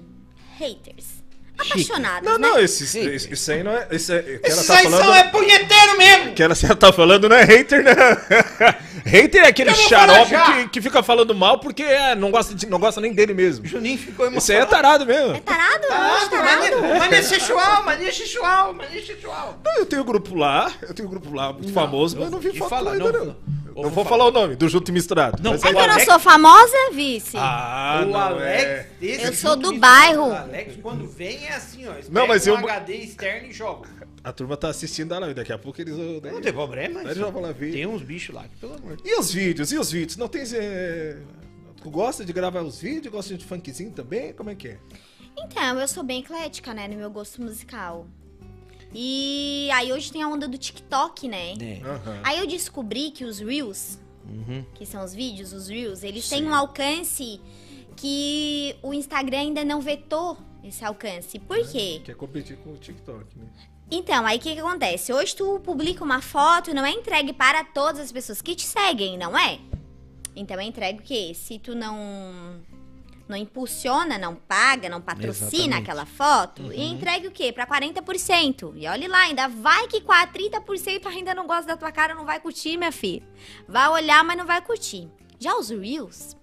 Haters. 0.59 1.12
Apaixonados, 1.59 2.29
Não, 2.29 2.39
né? 2.39 2.49
não, 2.49 2.59
esse, 2.59 2.85
esse, 2.85 3.33
isso 3.33 3.53
aí 3.53 3.63
não 3.63 3.71
é. 3.73 3.87
Isso 3.93 4.13
é 4.13 4.21
que 4.23 4.31
ela 4.33 4.41
Esses 4.49 4.67
tá 4.67 4.79
aí 4.79 4.85
falando. 4.85 5.03
são 5.05 5.15
é 5.15 5.25
punheteiro 5.25 5.99
mesmo! 5.99 6.33
que 6.35 6.43
ela 6.43 6.55
você 6.57 6.75
tá 6.75 6.93
falando 6.93 7.29
não 7.29 7.37
é 7.37 7.45
hater, 7.45 7.85
não. 7.85 7.93
hater 9.05 9.45
é 9.45 9.49
aquele 9.49 9.73
falar 9.73 9.89
xarope 10.27 10.53
que, 10.63 10.69
que 10.71 10.81
fica 10.81 11.03
falando 11.03 11.35
mal 11.35 11.59
porque 11.61 11.83
é, 11.83 12.15
não, 12.15 12.31
gosta 12.31 12.55
de- 12.55 12.67
não 12.67 12.79
gosta 12.81 13.01
nem 13.01 13.13
dele 13.13 13.35
mesmo. 13.35 13.65
Juninho 13.67 13.99
ficou 13.99 14.27
Esse 14.33 14.53
aí 14.53 14.59
é 14.59 14.63
emocionado. 14.63 14.71
tarado 14.71 15.07
mesmo. 15.07 15.37
É 15.37 15.41
tarado? 15.41 15.87
Tarado, 15.87 16.31
tarado. 16.31 16.81
mania, 16.81 16.99
mania 16.99 17.23
sexual, 17.23 17.85
mania 17.85 18.13
sexual, 18.13 18.73
mania 18.75 19.05
sexual. 19.07 19.59
Não, 19.65 19.75
eu 19.77 19.87
tenho 19.87 20.05
grupo 20.05 20.35
lá, 20.35 20.73
eu 20.83 20.95
tenho 20.95 21.09
grupo 21.09 21.33
lá 21.35 21.53
muito 21.53 21.73
famoso, 21.73 22.17
mas 22.17 22.27
eu 22.27 22.31
não 22.33 22.41
vi 22.41 22.57
foto 22.59 22.71
fala, 22.71 22.93
ainda, 22.93 23.13
não, 23.13 23.25
não. 23.27 23.37
Eu 23.77 23.83
Não 23.83 23.91
vou 23.91 24.05
falar 24.05 24.27
o 24.27 24.31
nome, 24.31 24.57
do 24.57 24.69
Junto 24.69 24.91
e 24.91 24.93
Misturado. 24.93 25.43
Não, 25.43 25.53
mas 25.53 25.63
É 25.65 25.69
eu- 25.69 25.73
que 25.73 25.79
eu 25.79 25.87
não 25.87 25.93
Alex- 25.95 26.05
sou 26.11 26.19
famosa, 26.19 26.77
vice? 26.93 27.37
Ah, 27.37 28.03
o 28.05 28.11
não, 28.11 28.21
Alex, 28.21 28.63
é. 28.65 28.89
esse 29.01 29.25
Eu 29.25 29.33
sou 29.35 29.57
do 29.57 29.79
bairro. 29.79 30.29
O 30.29 30.33
Alex, 30.35 30.77
quando 30.83 31.07
vem, 31.07 31.45
é 31.47 31.55
assim, 31.55 31.87
ó. 31.87 31.95
Não, 32.11 32.27
mas 32.27 32.45
pega 32.45 32.57
eu- 32.57 32.63
um 32.63 32.69
HD 32.69 32.95
externo 32.97 33.49
e 33.49 33.53
joga. 33.53 33.89
A 34.25 34.33
turma 34.33 34.57
tá 34.57 34.69
assistindo 34.69 35.13
a 35.13 35.19
live, 35.19 35.35
daqui 35.35 35.53
a 35.53 35.59
pouco 35.59 35.81
eles... 35.81 35.97
Não 35.97 36.41
tem 36.41 36.53
problema. 36.53 37.13
Já 37.15 37.29
vou 37.29 37.43
lá 37.43 37.51
ver. 37.53 37.73
Tem 37.73 37.87
uns 37.87 38.03
bichos 38.03 38.35
lá, 38.35 38.45
que, 38.45 38.57
pelo 38.57 38.75
amor 38.75 38.97
de 38.97 39.09
E 39.09 39.19
os 39.19 39.33
vídeos? 39.33 39.73
E 39.73 39.79
os 39.79 39.91
vídeos? 39.91 40.17
Não 40.17 40.29
tem... 40.29 40.43
É... 40.55 41.17
Tu 41.83 41.91
gosta 41.91 42.25
de 42.25 42.33
gravar 42.33 42.63
os 42.63 42.81
vídeos? 42.81 43.13
Gosta 43.13 43.37
de 43.37 43.45
funkzinho 43.45 43.91
também? 43.91 44.33
Como 44.33 44.49
é 44.51 44.55
que 44.55 44.69
é? 44.69 44.79
Então, 45.37 45.81
eu 45.81 45.89
sou 45.89 46.05
bem 46.05 46.21
eclética, 46.21 46.73
né, 46.73 46.87
no 46.87 46.95
meu 46.95 47.11
gosto 47.11 47.43
musical. 47.43 48.07
E 48.95 49.69
aí 49.73 49.93
hoje 49.93 50.13
tem 50.13 50.23
a 50.23 50.29
onda 50.29 50.47
do 50.47 50.59
TikTok, 50.59 51.27
né? 51.29 51.55
É. 51.61 51.81
Aham. 51.85 52.21
Aí 52.25 52.39
eu 52.39 52.47
descobri 52.47 53.11
que 53.11 53.25
os 53.25 53.39
Reels, 53.39 53.99
Uhum. 54.29 54.65
que 54.75 54.85
são 54.87 55.05
os 55.05 55.13
vídeos, 55.15 55.53
os 55.53 55.69
Reels, 55.69 56.03
eles 56.03 56.29
têm 56.29 56.47
um 56.47 56.55
alcance 56.55 57.41
que 57.97 58.77
o 58.83 58.93
Instagram 58.95 59.39
ainda 59.39 59.65
não 59.65 59.81
vetou 59.81 60.37
esse 60.63 60.85
alcance. 60.85 61.39
Por 61.39 61.59
quê? 61.71 62.01
Quer 62.05 62.15
competir 62.15 62.57
com 62.59 62.71
o 62.73 62.77
TikTok, 62.77 63.39
né? 63.39 63.47
Então, 63.91 64.25
aí 64.25 64.39
o 64.39 64.41
que, 64.41 64.55
que 64.55 64.61
acontece? 64.61 65.13
Hoje 65.13 65.37
tu 65.37 65.61
publica 65.61 66.03
uma 66.03 66.23
foto, 66.23 66.73
não 66.73 66.85
é 66.85 66.91
entregue 66.93 67.33
para 67.33 67.63
todas 67.65 68.01
as 68.01 68.13
pessoas 68.13 68.41
que 68.41 68.55
te 68.55 68.65
seguem, 68.65 69.19
não 69.19 69.37
é? 69.39 69.59
Então 70.35 70.59
é 70.59 70.65
entregue 70.65 71.01
o 71.01 71.03
quê? 71.03 71.33
Se 71.35 71.59
tu 71.59 71.75
não 71.75 72.61
não 73.33 73.39
impulsiona, 73.39 74.19
não 74.19 74.35
paga, 74.35 74.89
não 74.89 75.01
patrocina 75.01 75.79
Exatamente. 75.79 75.83
aquela 75.83 76.05
foto, 76.05 76.71
e 76.73 76.83
entregue 76.83 77.27
o 77.27 77.31
quê? 77.31 77.51
Para 77.51 77.67
40%. 77.67 78.75
E 78.77 78.87
olhe 78.87 79.09
lá, 79.09 79.23
ainda 79.23 79.49
vai 79.49 79.89
que 79.89 80.03
com 80.03 80.13
a 80.13 80.27
30% 80.27 81.07
ainda 81.07 81.35
não 81.35 81.47
gosta 81.47 81.67
da 81.67 81.77
tua 81.77 81.91
cara, 81.91 82.15
não 82.15 82.27
vai 82.27 82.39
curtir, 82.39 82.77
minha 82.77 82.93
filha. 82.93 83.23
Vai 83.67 83.89
olhar, 83.89 84.23
mas 84.23 84.37
não 84.37 84.45
vai 84.45 84.61
curtir. 84.61 85.09
Já 85.39 85.57
os 85.57 85.71
Reels, 85.71 86.37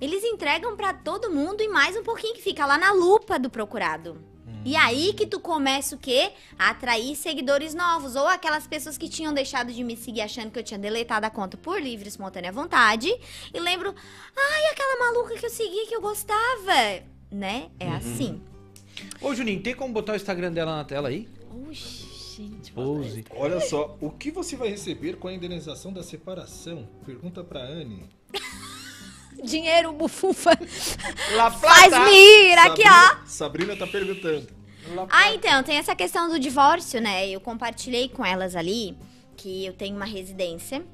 eles 0.00 0.22
entregam 0.22 0.76
pra 0.76 0.94
todo 0.94 1.30
mundo 1.30 1.60
e 1.60 1.68
mais 1.68 1.96
um 1.96 2.02
pouquinho 2.02 2.34
que 2.34 2.42
fica 2.42 2.64
lá 2.64 2.78
na 2.78 2.92
lupa 2.92 3.38
do 3.38 3.50
procurado. 3.50 4.33
E 4.64 4.76
aí 4.76 5.12
que 5.12 5.26
tu 5.26 5.38
começa 5.40 5.94
o 5.94 5.98
quê? 5.98 6.32
A 6.58 6.70
atrair 6.70 7.14
seguidores 7.16 7.74
novos. 7.74 8.16
Ou 8.16 8.26
aquelas 8.26 8.66
pessoas 8.66 8.96
que 8.96 9.08
tinham 9.08 9.32
deixado 9.32 9.72
de 9.72 9.84
me 9.84 9.96
seguir 9.96 10.22
achando 10.22 10.50
que 10.50 10.58
eu 10.58 10.62
tinha 10.62 10.78
deletado 10.78 11.26
a 11.26 11.30
conta 11.30 11.56
por 11.56 11.80
livre 11.80 12.06
e 12.06 12.08
espontânea 12.08 12.50
vontade. 12.52 13.08
E 13.52 13.60
lembro, 13.60 13.94
ai, 14.36 14.64
aquela 14.72 15.12
maluca 15.12 15.38
que 15.38 15.46
eu 15.46 15.50
segui, 15.50 15.86
que 15.86 15.94
eu 15.94 16.00
gostava. 16.00 17.02
Né? 17.30 17.70
É 17.78 17.88
assim. 17.90 18.40
Ô, 19.20 19.34
Juninho, 19.34 19.62
tem 19.62 19.74
como 19.74 19.92
botar 19.92 20.12
o 20.12 20.16
Instagram 20.16 20.52
dela 20.52 20.76
na 20.76 20.84
tela 20.84 21.08
aí? 21.08 21.28
Oxi, 21.68 22.36
gente. 22.36 22.72
Pose. 22.72 23.24
Olha 23.30 23.60
só, 23.60 23.96
o 24.00 24.10
que 24.10 24.30
você 24.30 24.56
vai 24.56 24.68
receber 24.68 25.16
com 25.16 25.28
a 25.28 25.32
indenização 25.32 25.92
da 25.92 26.02
separação? 26.02 26.88
Pergunta 27.04 27.42
pra 27.44 27.60
Anne. 27.60 28.08
Dinheiro, 29.44 29.92
bufufa. 29.92 30.50
La 31.36 31.50
Faz-me 31.50 32.10
ir 32.10 32.58
aqui, 32.58 32.82
ó. 32.86 33.26
Sabrina 33.26 33.76
tá 33.76 33.86
perguntando. 33.86 34.48
Ah, 35.08 35.32
então, 35.32 35.62
tem 35.62 35.76
essa 35.76 35.94
questão 35.94 36.28
do 36.28 36.38
divórcio, 36.38 37.00
né? 37.00 37.28
Eu 37.28 37.40
compartilhei 37.40 38.08
com 38.08 38.24
elas 38.24 38.54
ali 38.54 38.96
que 39.36 39.64
eu 39.64 39.72
tenho 39.72 39.96
uma 39.96 40.04
residência. 40.04 40.84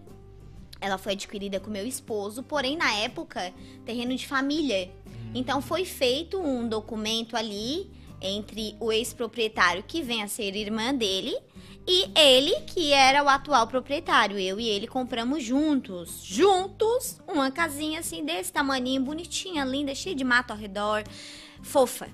Ela 0.80 0.96
foi 0.96 1.12
adquirida 1.12 1.60
com 1.60 1.70
meu 1.70 1.86
esposo, 1.86 2.42
porém, 2.42 2.76
na 2.76 2.92
época, 2.94 3.52
terreno 3.84 4.14
de 4.14 4.26
família. 4.26 4.90
Então, 5.34 5.60
foi 5.60 5.84
feito 5.84 6.40
um 6.40 6.68
documento 6.68 7.36
ali 7.36 7.90
entre 8.20 8.76
o 8.80 8.92
ex-proprietário, 8.92 9.82
que 9.82 10.02
vem 10.02 10.22
a 10.22 10.28
ser 10.28 10.54
irmã 10.54 10.94
dele, 10.94 11.36
e 11.86 12.10
ele, 12.14 12.54
que 12.66 12.92
era 12.92 13.24
o 13.24 13.28
atual 13.28 13.66
proprietário. 13.66 14.38
Eu 14.38 14.60
e 14.60 14.68
ele 14.68 14.86
compramos 14.86 15.42
juntos, 15.42 16.20
juntos, 16.22 17.20
uma 17.26 17.50
casinha 17.50 18.00
assim, 18.00 18.24
desse 18.24 18.52
tamaninho, 18.52 19.02
bonitinha, 19.02 19.64
linda, 19.64 19.94
cheia 19.94 20.14
de 20.14 20.24
mato 20.24 20.52
ao 20.52 20.56
redor, 20.56 21.02
fofa. 21.62 22.08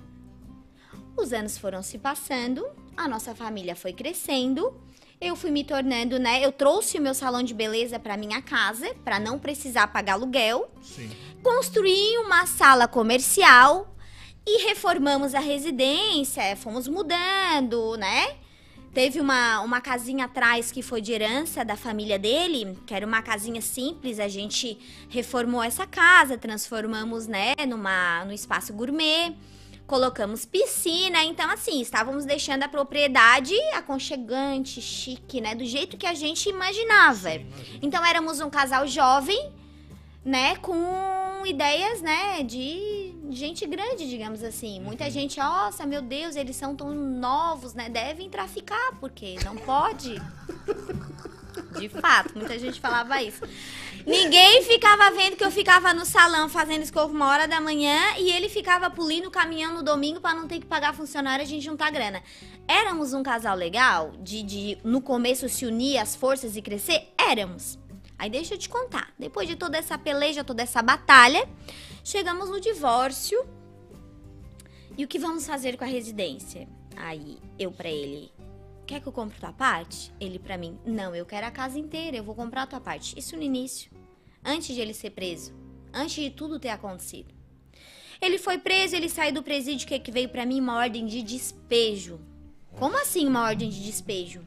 Os 1.17 1.33
anos 1.33 1.59
foram 1.59 1.83
se 1.83 1.99
passando, 1.99 2.67
a 2.97 3.09
nossa 3.09 3.35
família 3.35 3.75
foi 3.75 3.93
crescendo. 3.93 4.75
Eu 5.19 5.35
fui 5.35 5.51
me 5.51 5.65
tornando, 5.65 6.19
né? 6.19 6.45
Eu 6.45 6.53
trouxe 6.53 6.99
o 6.99 7.01
meu 7.01 7.15
salão 7.15 7.43
de 7.43 7.55
beleza 7.55 7.99
para 7.99 8.19
minha 8.19 8.43
casa, 8.43 8.95
para 9.03 9.19
não 9.19 9.39
precisar 9.39 9.87
pagar 9.89 10.13
aluguel. 10.13 10.71
Sim. 10.83 11.11
Construí 11.43 12.19
uma 12.19 12.45
sala 12.47 12.87
comercial 12.87 13.95
E 14.49 14.69
reformamos 14.69 15.35
a 15.35 15.41
residência, 15.41 16.55
fomos 16.57 16.87
mudando, 16.87 17.97
né? 17.97 18.37
Teve 18.97 19.21
uma, 19.21 19.61
uma 19.61 19.79
casinha 19.79 20.25
atrás 20.25 20.73
que 20.73 20.81
foi 20.81 21.03
de 21.03 21.13
herança 21.13 21.63
da 21.63 21.77
família 21.77 22.19
dele, 22.19 22.79
que 22.87 22.95
era 22.95 23.05
uma 23.05 23.21
casinha 23.21 23.61
simples. 23.61 24.19
A 24.19 24.27
gente 24.27 24.79
reformou 25.11 25.63
essa 25.63 25.87
casa, 25.87 26.39
transformamos, 26.39 27.27
né, 27.27 27.53
numa, 27.69 28.25
no 28.25 28.33
espaço 28.33 28.73
gourmet. 28.73 29.37
Colocamos 29.87 30.47
piscina, 30.47 31.23
então 31.25 31.51
assim, 31.51 31.83
estávamos 31.83 32.25
deixando 32.25 32.63
a 32.63 32.69
propriedade 32.69 33.55
aconchegante, 33.75 34.81
chique, 34.81 35.43
né? 35.43 35.55
Do 35.55 35.67
jeito 35.67 35.99
que 35.99 36.07
a 36.07 36.15
gente 36.15 36.49
imaginava. 36.49 37.33
Então 37.83 38.03
éramos 38.03 38.41
um 38.41 38.49
casal 38.49 38.87
jovem, 38.87 39.53
né? 40.25 40.57
Com 40.57 41.45
ideias, 41.45 42.01
né? 42.01 42.43
De 42.43 43.15
gente 43.31 43.67
grande, 43.67 44.09
digamos 44.09 44.43
assim. 44.43 44.81
Muita 44.81 45.11
gente, 45.11 45.39
nossa, 45.39 45.87
meu 45.87 46.03
Deus, 46.03 46.37
eles 46.37 46.57
são 46.57 46.75
tão 46.75 46.95
novos, 46.95 47.75
né? 47.75 47.89
Devem 47.89 48.29
traficar, 48.29 48.93
porque 49.01 49.37
não 49.45 49.57
pode. 49.57 50.21
De 51.79 51.89
fato, 51.89 52.37
muita 52.37 52.59
gente 52.59 52.81
falava 52.81 53.23
isso. 53.23 53.43
Ninguém 54.07 54.63
ficava 54.63 55.11
vendo 55.11 55.37
que 55.37 55.45
eu 55.45 55.51
ficava 55.51 55.93
no 55.93 56.07
salão 56.07 56.49
fazendo 56.49 56.83
escova 56.83 57.13
uma 57.13 57.29
hora 57.29 57.49
da 57.49 57.61
manhã 57.61 57.99
e 58.19 58.31
ele 58.31 58.49
ficava 58.49 58.89
pulindo 58.89 59.29
o 59.29 59.31
caminhão 59.31 59.75
no 59.75 59.83
domingo 59.83 60.21
para 60.21 60.35
não 60.35 60.47
ter 60.47 60.61
que 60.61 60.67
pagar 60.67 60.95
funcionário 60.95 61.43
e 61.43 61.45
a 61.45 61.49
gente 61.49 61.65
juntar 61.65 61.91
grana. 61.91 62.23
Éramos 62.69 63.13
um 63.13 63.23
casal 63.23 63.57
legal 63.57 64.13
de, 64.21 64.43
de 64.43 64.79
no 64.85 65.01
começo 65.01 65.49
se 65.49 65.67
unir 65.67 65.99
as 65.99 66.15
forças 66.15 66.57
e 66.57 66.63
crescer? 66.63 67.13
Éramos. 67.19 67.79
Aí 68.19 68.31
deixa 68.31 68.55
eu 68.55 68.59
te 68.59 68.69
contar. 68.69 69.13
Depois 69.19 69.49
de 69.49 69.57
toda 69.57 69.77
essa 69.77 69.99
peleja, 69.99 70.45
toda 70.45 70.63
essa 70.63 70.81
batalha, 70.83 71.47
chegamos 72.07 72.49
no 72.49 72.61
divórcio. 72.61 73.45
E 74.97 75.05
o 75.05 75.09
que 75.09 75.19
vamos 75.19 75.45
fazer 75.45 75.77
com 75.77 75.83
a 75.83 75.89
residência? 75.89 76.69
Aí 76.97 77.39
eu 77.59 77.73
pra 77.73 77.91
ele, 77.91 78.33
quer 78.87 79.01
que 79.01 79.09
eu 79.09 79.13
compre 79.13 79.41
tua 79.41 79.53
parte? 79.53 80.13
Ele 80.21 80.39
pra 80.39 80.57
mim, 80.57 80.79
não, 80.87 81.17
eu 81.17 81.27
quero 81.27 81.49
a 81.49 81.51
casa 81.51 81.77
inteira, 81.77 82.17
eu 82.17 82.23
vou 82.23 82.35
comprar 82.35 82.63
a 82.63 82.67
tua 82.67 82.81
parte. 82.81 83.19
Isso 83.19 83.37
no 83.37 83.43
início, 83.43 83.91
antes 84.45 84.73
de 84.73 84.81
ele 84.81 84.95
ser 84.95 85.11
preso, 85.11 85.53
antes 85.93 86.15
de 86.15 86.31
tudo 86.31 86.61
ter 86.61 86.69
acontecido. 86.69 87.35
Ele 88.23 88.39
foi 88.39 88.57
preso, 88.57 88.95
ele 88.95 89.09
saiu 89.09 89.35
do 89.35 89.43
presídio, 89.43 89.89
que 89.89 89.99
que 89.99 90.13
veio 90.13 90.29
pra 90.29 90.47
mim 90.47 90.61
uma 90.61 90.77
ordem 90.77 91.07
de 91.07 91.23
despejo. 91.23 92.21
Como 92.79 92.97
assim 92.97 93.27
uma 93.27 93.43
ordem 93.43 93.69
de 93.69 93.83
despejo? 93.83 94.47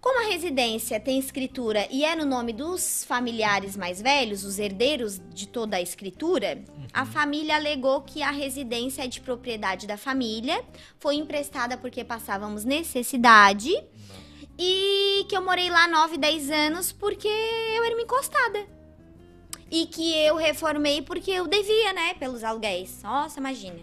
Como 0.00 0.24
a 0.24 0.30
residência 0.30 0.98
tem 0.98 1.18
escritura 1.18 1.86
e 1.90 2.06
é 2.06 2.16
no 2.16 2.24
nome 2.24 2.54
dos 2.54 3.04
familiares 3.04 3.76
mais 3.76 4.00
velhos, 4.00 4.44
os 4.44 4.58
herdeiros 4.58 5.20
de 5.28 5.46
toda 5.46 5.76
a 5.76 5.82
escritura, 5.82 6.64
a 6.90 7.04
família 7.04 7.56
alegou 7.56 8.00
que 8.00 8.22
a 8.22 8.30
residência 8.30 9.04
é 9.04 9.06
de 9.06 9.20
propriedade 9.20 9.86
da 9.86 9.98
família, 9.98 10.64
foi 10.98 11.16
emprestada 11.16 11.76
porque 11.76 12.02
passávamos 12.02 12.64
necessidade 12.64 13.70
e 14.58 15.26
que 15.28 15.36
eu 15.36 15.42
morei 15.42 15.68
lá 15.68 15.86
9, 15.86 16.16
10 16.16 16.50
anos 16.50 16.92
porque 16.92 17.28
eu 17.28 17.84
era 17.84 17.94
uma 17.94 18.02
encostada. 18.02 18.66
E 19.70 19.86
que 19.86 20.16
eu 20.16 20.34
reformei 20.34 21.02
porque 21.02 21.30
eu 21.30 21.46
devia, 21.46 21.92
né, 21.92 22.14
pelos 22.14 22.42
aluguéis. 22.42 23.02
Nossa, 23.02 23.38
imagina. 23.38 23.80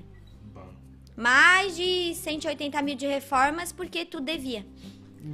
Mais 1.15 1.75
de 1.75 2.13
180 2.15 2.81
mil 2.81 2.95
de 2.95 3.07
reformas 3.07 3.71
porque 3.71 4.03
tu 4.03 4.19
devia. 4.19 4.65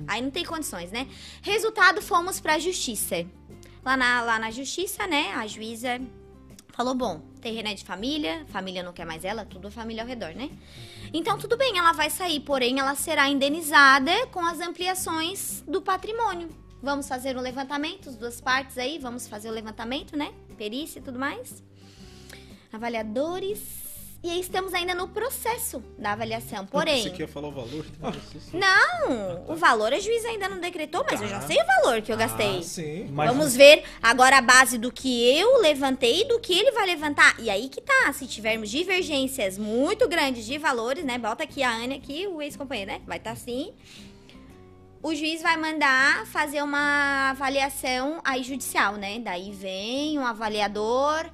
Aí 0.07 0.21
não 0.21 0.31
tem 0.31 0.45
condições, 0.45 0.91
né? 0.91 1.07
Resultado, 1.41 2.01
fomos 2.01 2.39
pra 2.39 2.59
justiça. 2.59 3.25
Lá 3.83 3.97
na, 3.97 4.21
lá 4.21 4.39
na 4.39 4.49
justiça, 4.49 5.05
né, 5.05 5.33
a 5.33 5.45
juíza 5.45 5.99
falou, 6.71 6.95
bom, 6.95 7.21
terreno 7.41 7.69
é 7.69 7.73
de 7.73 7.83
família, 7.83 8.45
família 8.47 8.81
não 8.81 8.93
quer 8.93 9.05
mais 9.05 9.23
ela, 9.23 9.45
tudo 9.45 9.69
família 9.69 10.03
ao 10.03 10.07
redor, 10.07 10.33
né? 10.33 10.49
Então, 11.13 11.37
tudo 11.37 11.57
bem, 11.57 11.77
ela 11.77 11.91
vai 11.91 12.09
sair, 12.09 12.39
porém, 12.39 12.79
ela 12.79 12.95
será 12.95 13.29
indenizada 13.29 14.25
com 14.27 14.39
as 14.39 14.59
ampliações 14.59 15.63
do 15.67 15.81
patrimônio. 15.81 16.49
Vamos 16.81 17.07
fazer 17.07 17.37
um 17.37 17.41
levantamento, 17.41 18.09
as 18.09 18.15
duas 18.15 18.41
partes 18.41 18.77
aí, 18.77 18.97
vamos 18.97 19.27
fazer 19.27 19.49
o 19.49 19.53
levantamento, 19.53 20.17
né? 20.17 20.33
Perícia 20.57 20.99
e 20.99 21.01
tudo 21.01 21.19
mais. 21.19 21.63
Avaliadores. 22.71 23.82
E 24.23 24.29
aí 24.29 24.39
estamos 24.39 24.73
ainda 24.73 24.95
no 24.95 25.09
processo 25.09 25.83
da 25.99 26.13
avaliação. 26.13 26.65
Porém, 26.65 27.03
Você 27.03 27.09
quer 27.09 27.27
falar 27.27 27.49
o 27.49 27.51
valor? 27.51 27.85
não, 28.53 29.43
o 29.49 29.55
valor 29.57 29.91
a 29.91 29.99
juíza 29.99 30.29
ainda 30.29 30.47
não 30.47 30.61
decretou, 30.61 31.03
mas 31.09 31.21
eu 31.21 31.27
já 31.27 31.41
sei 31.41 31.57
o 31.61 31.65
valor 31.65 32.01
que 32.01 32.09
eu 32.09 32.15
gastei. 32.15 32.59
Ah, 32.59 32.63
sim. 32.63 33.09
Mas- 33.11 33.29
Vamos 33.29 33.53
ver 33.53 33.83
agora 34.01 34.37
a 34.37 34.41
base 34.41 34.77
do 34.77 34.89
que 34.93 35.37
eu 35.37 35.61
levantei 35.61 36.21
e 36.21 36.27
do 36.29 36.39
que 36.39 36.57
ele 36.57 36.71
vai 36.71 36.85
levantar. 36.85 37.35
E 37.37 37.49
aí 37.49 37.67
que 37.67 37.81
tá, 37.81 38.13
se 38.13 38.25
tivermos 38.25 38.69
divergências 38.69 39.57
muito 39.57 40.07
grandes 40.07 40.45
de 40.45 40.57
valores, 40.57 41.03
né? 41.03 41.17
Bota 41.17 41.43
aqui 41.43 41.61
a 41.61 41.71
Ana 41.71 41.95
aqui, 41.95 42.25
o 42.25 42.41
ex-companheiro, 42.41 42.91
né? 42.91 43.01
Vai 43.05 43.17
estar 43.17 43.31
tá 43.31 43.33
assim. 43.33 43.73
O 45.01 45.13
juiz 45.13 45.41
vai 45.41 45.57
mandar 45.57 46.25
fazer 46.27 46.61
uma 46.63 47.31
avaliação 47.31 48.21
aí 48.23 48.41
judicial, 48.41 48.93
né? 48.95 49.19
Daí 49.19 49.51
vem 49.51 50.17
um 50.17 50.25
avaliador 50.25 51.29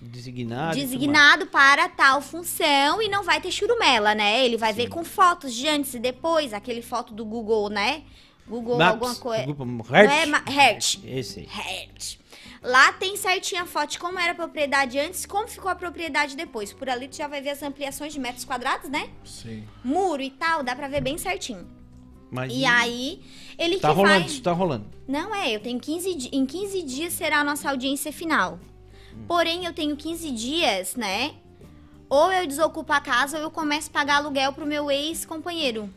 Designado. 0.00 0.76
designado 0.76 1.46
para 1.46 1.88
tal 1.88 2.20
função 2.20 3.00
e 3.00 3.08
não 3.08 3.22
vai 3.24 3.40
ter 3.40 3.50
churumela, 3.50 4.14
né? 4.14 4.44
Ele 4.44 4.56
vai 4.56 4.72
ver 4.72 4.88
com 4.88 5.02
fotos 5.04 5.54
de 5.54 5.66
antes 5.68 5.94
e 5.94 5.98
depois, 5.98 6.52
aquele 6.52 6.82
foto 6.82 7.14
do 7.14 7.24
Google, 7.24 7.68
né? 7.70 8.02
Google 8.46 8.76
mais. 8.78 8.92
alguma 8.92 9.14
coisa. 9.16 9.44
Grupo 9.44 9.64
Não 9.64 9.82
Hertz. 9.82 10.12
é 10.46 10.50
Hertz. 10.50 10.98
Esse 11.04 11.40
aí. 11.40 11.48
Hertz. 11.50 12.18
Lá 12.62 12.92
tem 12.92 13.16
certinho 13.16 13.62
a 13.62 13.66
foto 13.66 13.90
de 13.92 13.98
como 13.98 14.18
era 14.18 14.32
a 14.32 14.34
propriedade 14.34 14.98
antes, 14.98 15.24
como 15.24 15.46
ficou 15.48 15.70
a 15.70 15.74
propriedade 15.74 16.36
depois. 16.36 16.72
Por 16.72 16.88
ali 16.88 17.08
tu 17.08 17.16
já 17.16 17.26
vai 17.28 17.40
ver 17.40 17.50
as 17.50 17.62
ampliações 17.62 18.12
de 18.12 18.20
metros 18.20 18.44
quadrados, 18.44 18.90
né? 18.90 19.08
Sim. 19.24 19.64
Muro 19.84 20.20
e 20.22 20.30
tal, 20.30 20.62
dá 20.62 20.74
pra 20.76 20.88
ver 20.88 21.00
bem 21.00 21.16
certinho. 21.16 21.66
Mas 22.30 22.52
E 22.52 22.64
aí, 22.64 23.22
ele 23.56 23.78
Tá 23.78 23.88
que 23.90 23.94
rolando, 23.94 24.18
vai... 24.20 24.26
isso 24.28 24.42
tá 24.42 24.52
rolando. 24.52 24.86
Não 25.06 25.32
é, 25.34 25.54
eu 25.54 25.60
tenho 25.60 25.78
15 25.78 26.14
di- 26.14 26.28
em 26.32 26.44
15 26.44 26.82
dias 26.82 27.12
será 27.12 27.38
a 27.40 27.44
nossa 27.44 27.70
audiência 27.70 28.12
final. 28.12 28.58
Porém, 29.26 29.64
eu 29.64 29.72
tenho 29.72 29.96
15 29.96 30.30
dias, 30.30 30.94
né? 30.94 31.34
Ou 32.08 32.30
eu 32.32 32.46
desocupo 32.46 32.92
a 32.92 33.00
casa 33.00 33.36
ou 33.38 33.42
eu 33.42 33.50
começo 33.50 33.88
a 33.90 33.92
pagar 33.92 34.16
aluguel 34.16 34.52
pro 34.52 34.64
meu 34.66 34.90
ex-companheiro. 34.90 35.90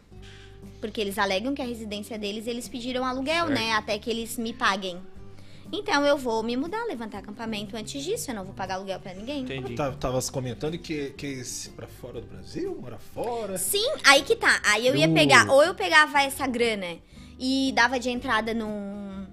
Porque 0.82 1.00
eles 1.00 1.18
alegam 1.20 1.54
que 1.54 1.62
a 1.62 1.66
residência 1.66 2.18
deles, 2.18 2.48
eles 2.48 2.68
pediram 2.68 3.06
aluguel, 3.06 3.48
né? 3.48 3.74
Até 3.74 4.00
que 4.00 4.10
eles 4.10 4.38
me 4.38 4.54
paguem. 4.54 4.98
Então 5.72 6.04
eu 6.04 6.18
vou 6.18 6.42
me 6.42 6.58
mudar, 6.58 6.84
levantar 6.86 7.20
acampamento 7.20 7.78
antes 7.78 8.04
disso, 8.04 8.32
eu 8.32 8.36
não 8.36 8.44
vou 8.44 8.56
pagar 8.56 8.76
aluguel 8.76 9.00
pra 9.00 9.14
ninguém. 9.14 9.42
Entendi. 9.44 9.76
Tá- 9.76 9.92
Tavas 9.92 10.28
comentando 10.28 10.80
que, 10.80 11.12
que 11.12 11.28
esse 11.28 11.70
pra 11.70 11.86
fora 11.86 12.20
do 12.22 12.26
Brasil, 12.28 12.76
mora 12.82 12.98
fora. 12.98 13.56
Sim, 13.60 13.86
aí 14.04 14.24
que 14.24 14.36
tá. 14.36 14.60
Aí 14.66 14.88
eu 14.88 14.96
ia 14.96 15.08
Uh. 15.08 15.14
pegar, 15.14 15.48
ou 15.52 15.64
eu 15.64 15.76
pegava 15.76 16.24
essa 16.24 16.48
grana 16.48 16.98
e 17.38 17.72
dava 17.76 18.00
de 18.00 18.10
entrada 18.10 18.52
num. 18.52 19.28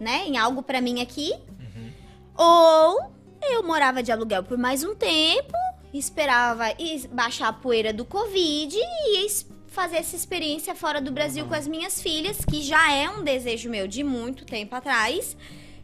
né, 0.00 0.24
em 0.26 0.36
algo 0.36 0.60
pra 0.60 0.80
mim 0.80 1.00
aqui. 1.00 1.32
Ou 2.36 3.12
eu 3.42 3.62
morava 3.62 4.02
de 4.02 4.10
aluguel 4.10 4.42
por 4.42 4.58
mais 4.58 4.82
um 4.82 4.94
tempo, 4.94 5.52
esperava 5.92 6.64
baixar 7.10 7.48
a 7.48 7.52
poeira 7.52 7.92
do 7.92 8.04
Covid 8.04 8.76
e 8.76 9.22
ia 9.22 9.28
fazer 9.68 9.96
essa 9.96 10.14
experiência 10.14 10.74
fora 10.74 11.00
do 11.00 11.10
Brasil 11.10 11.46
com 11.46 11.54
as 11.54 11.66
minhas 11.66 12.00
filhas, 12.00 12.38
que 12.44 12.62
já 12.62 12.92
é 12.92 13.08
um 13.10 13.22
desejo 13.24 13.68
meu 13.68 13.86
de 13.88 14.02
muito 14.04 14.44
tempo 14.44 14.74
atrás. 14.74 15.36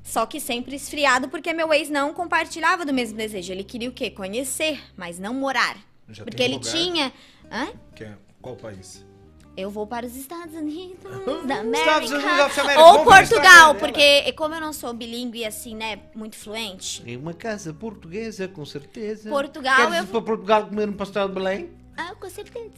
Só 0.02 0.24
que 0.24 0.40
sempre 0.40 0.74
esfriado, 0.74 1.28
porque 1.28 1.52
meu 1.52 1.72
ex 1.72 1.90
não 1.90 2.14
compartilhava 2.14 2.86
do 2.86 2.92
mesmo 2.92 3.18
desejo. 3.18 3.52
Ele 3.52 3.64
queria 3.64 3.90
o 3.90 3.92
quê? 3.92 4.10
Conhecer, 4.10 4.80
mas 4.96 5.18
não 5.18 5.34
morar. 5.34 5.76
Já 6.08 6.24
porque 6.24 6.42
ele 6.42 6.54
lugar? 6.54 6.72
tinha. 6.72 7.12
Hã? 7.50 7.68
Que 7.94 8.04
é, 8.04 8.16
qual 8.40 8.56
país? 8.56 9.04
Eu 9.60 9.70
vou 9.70 9.86
para 9.86 10.06
os 10.06 10.16
Estados 10.16 10.54
Unidos 10.54 11.02
da 11.46 11.62
Estados 11.62 12.10
Unidos 12.10 12.24
América. 12.28 12.54
da 12.54 12.62
América. 12.62 12.80
Ou 12.84 13.04
Portugal, 13.04 13.70
ela. 13.70 13.74
porque 13.74 14.32
como 14.32 14.54
eu 14.54 14.60
não 14.60 14.72
sou 14.72 14.92
bilíngue 14.92 15.44
assim, 15.44 15.74
né, 15.74 15.98
muito 16.14 16.36
fluente. 16.36 17.02
Em 17.06 17.16
uma 17.16 17.34
casa 17.34 17.72
portuguesa, 17.74 18.48
com 18.48 18.64
certeza. 18.64 19.28
Portugal, 19.28 19.76
Queres 19.76 19.96
eu- 19.98 20.04
ir 20.04 20.06
para 20.06 20.22
Portugal 20.22 20.66
comer 20.66 20.88
um 20.88 20.92
pastel 20.92 21.28
de 21.28 21.34
Belém? 21.34 21.70
Ah, 21.96 22.14
com 22.18 22.30
certeza. 22.30 22.70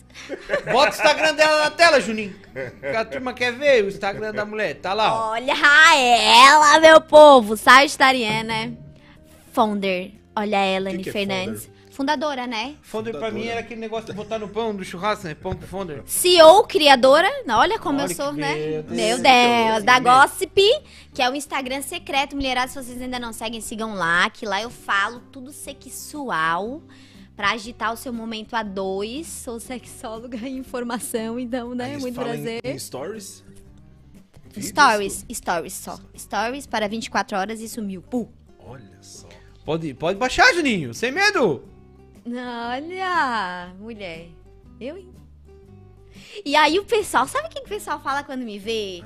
Bota 0.72 0.86
o 0.86 0.94
Instagram 0.94 1.34
dela 1.34 1.64
na 1.64 1.70
tela, 1.70 2.00
Juninho. 2.00 2.34
Que 2.80 2.86
a 2.88 3.04
turma 3.04 3.32
quer 3.32 3.52
ver 3.52 3.84
o 3.84 3.88
Instagram 3.88 4.32
da 4.32 4.44
mulher. 4.44 4.74
Tá 4.80 4.92
lá, 4.94 5.14
ó. 5.14 5.30
Olha 5.32 5.52
ela, 5.54 6.80
meu 6.80 7.00
povo, 7.00 7.56
sagitariana, 7.56 8.76
founder. 9.52 10.10
Olha 10.34 10.58
a 10.58 10.66
Ellen 10.66 10.96
Que 10.96 11.02
que 11.04 11.08
é 11.10 11.12
Fernandes, 11.12 11.70
fundadora, 11.92 12.46
né? 12.46 12.74
Fonder 12.82 13.12
pra 13.16 13.30
mim 13.30 13.46
era 13.46 13.60
aquele 13.60 13.80
negócio 13.80 14.06
de 14.06 14.12
botar 14.12 14.38
no 14.38 14.48
pão 14.48 14.74
do 14.74 14.84
churrasco, 14.84 15.26
né? 15.26 15.34
Pão 15.34 15.54
com 15.54 15.62
Fonder. 15.62 16.02
CEO, 16.06 16.64
criadora, 16.64 17.28
olha 17.50 17.78
como 17.78 18.00
Olha 18.00 18.10
eu 18.10 18.14
sou, 18.16 18.32
né? 18.32 18.54
medo. 18.54 18.94
Meu 18.94 19.18
Deus, 19.18 19.78
que 19.78 19.84
da 19.84 20.00
medo. 20.00 20.04
Gossip, 20.04 20.62
que 21.14 21.22
é 21.22 21.30
o 21.30 21.34
Instagram 21.34 21.82
secreto, 21.82 22.34
mulherada, 22.34 22.68
se 22.68 22.74
vocês 22.82 23.00
ainda 23.00 23.18
não 23.18 23.32
seguem, 23.32 23.60
sigam 23.60 23.94
lá, 23.94 24.28
que 24.30 24.44
lá 24.46 24.60
eu 24.62 24.70
falo 24.70 25.20
tudo 25.30 25.52
sexual 25.52 26.82
pra 27.36 27.50
agitar 27.52 27.92
o 27.92 27.96
seu 27.96 28.12
momento 28.12 28.54
a 28.54 28.62
dois. 28.62 29.26
Sou 29.26 29.60
sexóloga 29.60 30.36
em 30.48 30.56
informação, 30.58 31.38
então, 31.38 31.74
né? 31.74 31.96
Muito 31.98 32.14
fala 32.14 32.28
em- 32.36 32.42
prazer. 32.42 32.60
Em, 32.64 32.78
stories? 32.78 33.44
Vídeos? 34.54 34.66
Stories, 34.68 35.26
stories 35.32 35.72
só. 35.72 35.98
Stories 36.16 36.66
para 36.66 36.86
24 36.88 37.38
horas 37.38 37.60
e 37.60 37.68
sumiu. 37.68 38.02
Puh. 38.02 38.28
Olha 38.58 38.98
só. 39.00 39.26
Pode, 39.64 39.94
pode 39.94 40.18
baixar, 40.18 40.52
Juninho, 40.54 40.92
sem 40.92 41.10
medo. 41.10 41.62
Olha, 42.26 43.72
mulher. 43.78 44.28
Eu, 44.80 44.96
hein? 44.96 45.12
E 46.44 46.54
aí 46.56 46.78
o 46.78 46.84
pessoal, 46.84 47.26
sabe 47.26 47.48
o 47.48 47.50
que 47.50 47.60
o 47.60 47.64
pessoal 47.68 48.00
fala 48.00 48.22
quando 48.22 48.42
me 48.42 48.58
vê? 48.58 49.02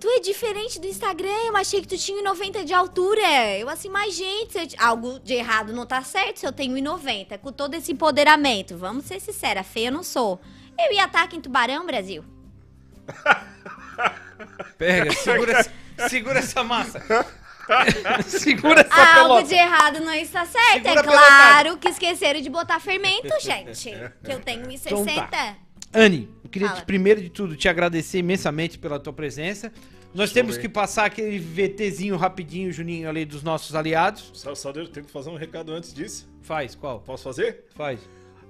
Tu 0.00 0.08
é 0.08 0.20
diferente 0.20 0.80
do 0.80 0.86
Instagram, 0.86 1.28
eu 1.46 1.56
achei 1.56 1.82
que 1.82 1.88
tu 1.88 1.98
tinha 1.98 2.22
1,90 2.22 2.64
de 2.64 2.72
altura. 2.72 3.20
Eu 3.58 3.68
assim, 3.68 3.90
mas 3.90 4.14
gente, 4.16 4.56
eu- 4.56 4.66
algo 4.78 5.18
de 5.20 5.34
errado 5.34 5.74
não 5.74 5.84
tá 5.84 6.02
certo 6.02 6.38
se 6.38 6.46
eu 6.46 6.52
tenho 6.52 6.72
1,90. 6.74 7.36
Com 7.36 7.52
todo 7.52 7.74
esse 7.74 7.92
empoderamento, 7.92 8.78
vamos 8.78 9.04
ser 9.04 9.20
sinceras, 9.20 9.66
feia 9.66 9.88
eu 9.88 9.92
não 9.92 10.02
sou. 10.02 10.40
Eu 10.78 10.92
ia 10.94 11.04
ataque 11.04 11.36
em 11.36 11.40
Tubarão, 11.40 11.84
Brasil. 11.84 12.24
Pega, 14.78 15.12
segura, 15.12 15.70
segura 16.08 16.38
essa 16.38 16.64
massa. 16.64 17.00
segura 18.26 18.80
essa 18.80 18.94
Algo 18.94 19.28
pelota. 19.34 19.48
de 19.48 19.54
errado 19.54 20.00
não 20.00 20.12
está 20.14 20.44
certo. 20.44 20.72
Segura 20.82 20.90
é 20.94 20.98
a 20.98 21.02
pelota. 21.02 21.26
claro 21.26 21.76
que 21.78 21.88
esqueceram 21.88 22.40
de 22.40 22.48
botar 22.50 22.80
fermento, 22.80 23.28
gente. 23.40 23.90
Que 24.24 24.32
eu 24.32 24.40
tenho 24.40 24.62
1,60. 24.66 24.80
Então 24.86 25.04
tá. 25.28 25.56
Anne, 25.92 26.28
eu 26.44 26.50
queria 26.50 26.68
te- 26.70 26.84
primeiro 26.84 27.20
de 27.20 27.28
tudo 27.30 27.56
te 27.56 27.68
agradecer 27.68 28.18
imensamente 28.18 28.78
pela 28.78 28.98
tua 29.00 29.12
presença. 29.12 29.72
Nós 30.12 30.32
temos 30.32 30.56
ver. 30.56 30.62
que 30.62 30.68
passar 30.68 31.04
aquele 31.04 31.38
VTzinho 31.38 32.16
rapidinho, 32.16 32.72
Juninho, 32.72 33.08
ali 33.08 33.24
dos 33.24 33.42
nossos 33.44 33.74
aliados. 33.76 34.30
Só, 34.34 34.54
só 34.56 34.70
eu 34.70 34.88
tenho 34.88 35.06
que 35.06 35.12
fazer 35.12 35.30
um 35.30 35.36
recado 35.36 35.72
antes 35.72 35.94
disso. 35.94 36.28
Faz, 36.42 36.74
qual? 36.74 37.00
Posso 37.00 37.22
fazer? 37.24 37.64
Faz. 37.76 38.00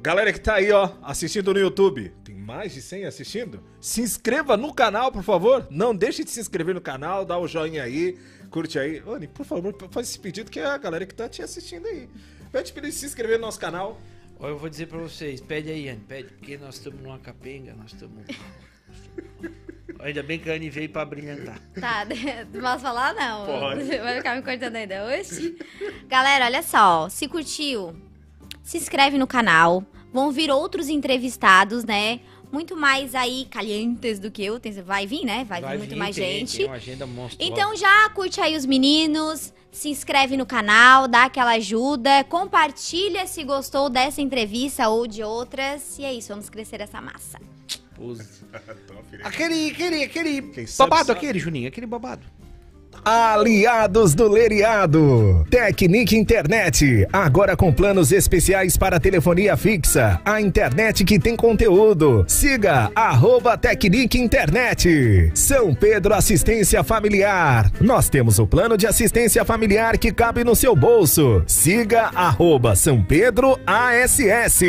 Galera 0.02 0.32
que 0.32 0.40
tá 0.40 0.54
aí, 0.54 0.72
ó, 0.72 0.88
assistindo 1.02 1.52
no 1.52 1.61
YouTube, 1.61 2.11
tem 2.24 2.34
mais 2.34 2.72
de 2.72 2.80
100 2.80 3.04
assistindo? 3.04 3.62
Se 3.78 4.00
inscreva 4.00 4.56
no 4.56 4.72
canal, 4.72 5.12
por 5.12 5.22
favor. 5.22 5.66
Não 5.70 5.94
deixe 5.94 6.24
de 6.24 6.30
se 6.30 6.40
inscrever 6.40 6.74
no 6.74 6.80
canal, 6.80 7.26
dá 7.26 7.36
o 7.38 7.46
joinha 7.46 7.82
aí, 7.82 8.16
curte 8.51 8.78
aí. 8.78 9.03
Anne, 9.07 9.26
por 9.28 9.46
favor, 9.46 9.74
faz 9.90 10.09
esse 10.09 10.18
pedido 10.18 10.51
que 10.51 10.59
é 10.61 10.66
a 10.66 10.76
galera 10.76 11.07
que 11.07 11.14
tá 11.14 11.28
te 11.28 11.42
assistindo 11.42 11.86
aí. 11.86 12.09
Pede 12.53 12.72
pra 12.72 12.82
eles 12.82 12.96
se 12.96 13.07
inscrever 13.07 13.38
no 13.38 13.46
nosso 13.46 13.61
canal. 13.61 14.01
Ó, 14.38 14.48
Eu 14.48 14.59
vou 14.59 14.68
dizer 14.68 14.86
pra 14.86 14.98
vocês, 14.98 15.40
pede 15.40 15.70
aí, 15.70 15.88
Anne, 15.88 16.01
pede, 16.07 16.32
porque 16.32 16.59
nós 16.59 16.74
estamos 16.76 17.01
numa 17.01 17.18
capenga, 17.18 17.74
nós 17.74 17.92
estamos... 17.92 18.24
Ainda 20.01 20.22
bem 20.22 20.38
que 20.38 20.51
a 20.51 20.55
Anne 20.55 20.70
veio 20.70 20.88
pra 20.88 21.05
brilhantar. 21.05 21.61
Tá, 21.78 22.07
não 22.53 22.61
posso 22.62 22.80
falar 22.80 23.12
não. 23.14 23.44
Pode. 23.44 23.84
Vai 23.98 24.16
ficar 24.16 24.34
me 24.36 24.42
cortando 24.42 24.76
ainda 24.76 25.05
hoje? 25.05 25.57
Galera, 26.09 26.46
olha 26.46 26.62
só, 26.62 27.09
se 27.11 27.28
curtiu, 27.28 27.94
se 28.62 28.78
inscreve 28.78 29.18
no 29.18 29.26
canal. 29.26 29.84
Vão 30.12 30.32
vir 30.32 30.51
outros 30.51 30.88
entrevistados, 30.88 31.84
né? 31.84 32.20
Muito 32.53 32.76
mais 32.76 33.14
aí 33.14 33.46
calientes 33.51 34.18
do 34.18 34.30
que 34.30 34.44
eu. 34.44 34.59
Tem- 34.59 34.72
Vai 34.82 35.07
vir, 35.07 35.24
né? 35.24 35.44
Vai, 35.48 35.61
vir 35.62 35.78
muito 35.78 35.90
vir, 35.90 35.96
mais 35.96 36.16
tem- 36.16 36.38
gente. 36.40 36.57
Tem 36.59 36.66
uma 36.66 36.74
agenda 36.74 37.07
monstruosa. 37.07 37.36
Então 37.53 37.76
já 37.76 38.09
curte 38.11 38.40
aí 38.40 38.57
os 38.57 38.66
meninos, 38.66 39.53
se 39.70 39.88
inscreve 39.88 40.36
no 40.36 40.44
canal, 40.44 41.07
dá 41.07 41.24
aquela 41.24 41.53
ajuda, 41.53 42.24
compartilha 42.24 43.26
se 43.26 43.44
gostou 43.44 43.88
dessa 43.88 44.20
entrevista 44.20 44.88
ou 44.88 45.07
de 45.07 45.22
outras. 45.22 45.98
E 45.98 46.05
é 46.05 46.12
isso, 46.12 46.28
vamos 46.28 46.48
crescer 46.51 46.80
essa 46.80 47.01
massa. 47.01 47.38
Filha. 49.11 49.24
Aquele, 49.24 49.70
aquele, 49.70 50.05
aquele 50.05 50.40
babado, 50.78 51.07
sabe. 51.07 51.12
aquele, 51.18 51.38
Juninho, 51.38 51.68
aquele 51.68 51.86
babado. 51.86 52.22
Aliados 53.05 54.14
do 54.14 54.28
Leriado. 54.28 55.47
Tecnic 55.51 56.16
Internet. 56.16 57.07
Agora 57.12 57.57
com 57.57 57.72
planos 57.72 58.12
especiais 58.12 58.76
para 58.76 59.01
telefonia 59.01 59.57
fixa. 59.57 60.20
A 60.24 60.41
internet 60.41 61.05
que 61.05 61.18
tem 61.18 61.34
conteúdo. 61.34 62.24
Siga 62.28 62.91
arroba 62.95 63.57
Tecnic 63.57 64.18
Internet. 64.18 65.30
São 65.34 65.74
Pedro 65.74 66.14
Assistência 66.14 66.84
Familiar. 66.84 67.70
Nós 67.80 68.09
temos 68.09 68.38
o 68.38 68.47
plano 68.47 68.76
de 68.76 68.86
assistência 68.86 69.45
familiar 69.45 69.97
que 69.97 70.12
cabe 70.12 70.45
no 70.45 70.55
seu 70.55 70.76
bolso. 70.76 71.43
Siga 71.47 72.11
arroba 72.14 72.76
São 72.76 73.03
Pedro 73.03 73.59
ASS. 73.66 74.61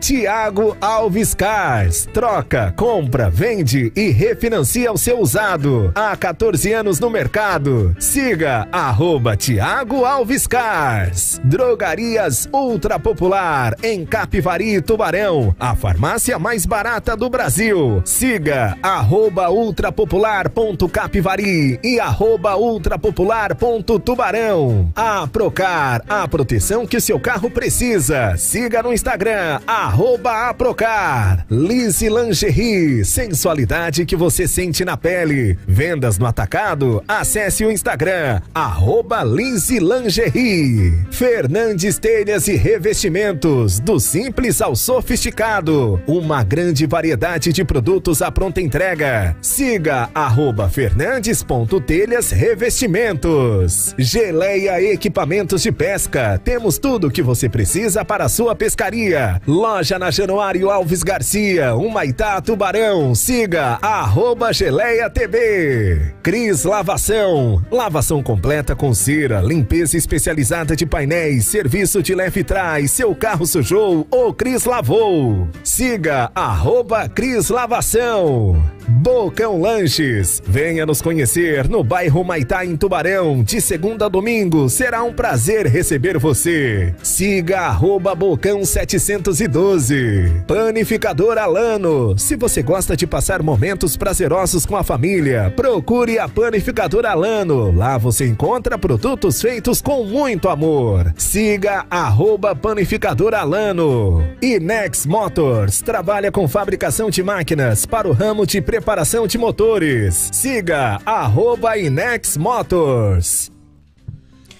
Tiago 0.00 0.76
Alves 0.80 1.34
Cars. 1.34 2.08
Troca, 2.12 2.72
compra, 2.76 3.28
vende 3.28 3.92
e 3.94 4.10
refinancia 4.10 4.90
o 4.90 4.96
seu 4.96 5.20
usado. 5.20 5.92
Há 5.94 6.16
14 6.16 6.72
anos 6.72 6.98
no 6.98 7.10
mercado. 7.10 7.55
Siga 7.98 8.68
arroba 8.70 9.34
Tiago 9.34 10.04
Alves 10.04 10.46
Cars. 10.46 11.40
Drogarias 11.42 12.46
Ultra 12.52 12.98
Popular 12.98 13.74
em 13.82 14.04
Capivari, 14.04 14.82
Tubarão. 14.82 15.56
A 15.58 15.74
farmácia 15.74 16.38
mais 16.38 16.66
barata 16.66 17.16
do 17.16 17.30
Brasil. 17.30 18.02
Siga 18.04 18.76
arroba 18.82 19.48
ultrapopular.capivari 19.48 21.80
e 21.82 21.98
arroba 21.98 22.56
ultrapopular.tubarão. 22.56 24.92
A 24.94 25.26
Procar, 25.26 26.02
a 26.06 26.28
proteção 26.28 26.86
que 26.86 27.00
seu 27.00 27.18
carro 27.18 27.50
precisa. 27.50 28.36
Siga 28.36 28.82
no 28.82 28.92
Instagram, 28.92 29.60
arroba 29.66 30.50
Aprocar. 30.50 31.46
Lise 31.50 32.10
Lingerie, 32.10 33.02
sensualidade 33.02 34.04
que 34.04 34.14
você 34.14 34.46
sente 34.46 34.84
na 34.84 34.98
pele. 34.98 35.58
Vendas 35.66 36.18
no 36.18 36.26
atacado? 36.26 37.02
Acesse 37.08 37.45
o 37.46 37.70
Instagram, 37.70 38.40
arroba 38.52 39.22
Lingerie. 39.22 40.92
Fernandes 41.12 41.96
Telhas 41.96 42.48
e 42.48 42.56
Revestimentos, 42.56 43.78
do 43.78 44.00
simples 44.00 44.60
ao 44.60 44.74
sofisticado. 44.74 46.02
Uma 46.08 46.42
grande 46.42 46.86
variedade 46.86 47.52
de 47.52 47.64
produtos 47.64 48.20
à 48.20 48.32
pronta 48.32 48.60
entrega. 48.60 49.36
Siga 49.40 50.10
arroba 50.12 50.68
fernandes.telhas 50.68 52.32
revestimentos. 52.32 53.94
Geleia 53.96 54.82
Equipamentos 54.82 55.62
de 55.62 55.70
Pesca. 55.70 56.40
Temos 56.42 56.78
tudo 56.78 57.06
o 57.06 57.10
que 57.10 57.22
você 57.22 57.48
precisa 57.48 58.04
para 58.04 58.24
a 58.24 58.28
sua 58.28 58.56
pescaria. 58.56 59.40
Loja 59.46 60.00
na 60.00 60.10
Januário 60.10 60.68
Alves 60.68 61.04
Garcia, 61.04 61.74
Humaitá, 61.74 62.40
Tubarão. 62.40 63.14
Siga 63.14 63.78
arroba 63.80 64.52
Geleia 64.52 65.08
TB. 65.08 66.16
Cris 66.24 66.64
Lavação. 66.64 67.35
Lavação 67.70 68.22
completa 68.22 68.74
com 68.74 68.94
cera, 68.94 69.40
limpeza 69.40 69.96
especializada 69.96 70.74
de 70.74 70.86
painéis, 70.86 71.46
serviço 71.46 72.02
de 72.02 72.14
leve 72.14 72.42
trás. 72.42 72.90
Seu 72.90 73.14
carro 73.14 73.46
sujou, 73.46 74.06
o 74.10 74.32
Cris 74.32 74.64
lavou. 74.64 75.48
Siga 75.62 76.30
arroba 76.34 77.08
Cris 77.08 77.48
Lavação. 77.48 78.62
Bocão 78.88 79.60
Lanches. 79.60 80.40
Venha 80.46 80.86
nos 80.86 81.02
conhecer 81.02 81.68
no 81.68 81.82
bairro 81.82 82.22
Maitá, 82.24 82.64
em 82.64 82.76
Tubarão. 82.76 83.42
De 83.42 83.60
segunda 83.60 84.06
a 84.06 84.08
domingo. 84.08 84.68
Será 84.68 85.02
um 85.02 85.12
prazer 85.12 85.66
receber 85.66 86.18
você. 86.18 86.94
Siga 87.02 87.62
arroba 87.62 88.14
Bocão 88.14 88.64
712. 88.64 90.44
Panificador 90.46 91.36
Alano. 91.36 92.16
Se 92.18 92.36
você 92.36 92.62
gosta 92.62 92.96
de 92.96 93.06
passar 93.06 93.42
momentos 93.42 93.96
prazerosos 93.96 94.64
com 94.64 94.76
a 94.76 94.84
família, 94.84 95.52
procure 95.56 96.18
a 96.18 96.28
Panificador 96.28 97.04
Alano. 97.04 97.25
Lá 97.74 97.98
você 97.98 98.24
encontra 98.24 98.78
produtos 98.78 99.42
feitos 99.42 99.82
com 99.82 100.04
muito 100.04 100.48
amor. 100.48 101.12
Siga 101.18 101.84
arroba 101.90 102.54
Panificador 102.54 103.34
Alano. 103.34 104.22
Inex 104.40 105.04
Motors. 105.06 105.82
Trabalha 105.82 106.30
com 106.30 106.46
fabricação 106.46 107.10
de 107.10 107.24
máquinas 107.24 107.84
para 107.84 108.06
o 108.06 108.12
ramo 108.12 108.46
de 108.46 108.60
preparação 108.62 109.26
de 109.26 109.38
motores. 109.38 110.30
Siga 110.32 111.00
arroba 111.04 111.76
Inex 111.76 112.36
Motors. 112.36 113.50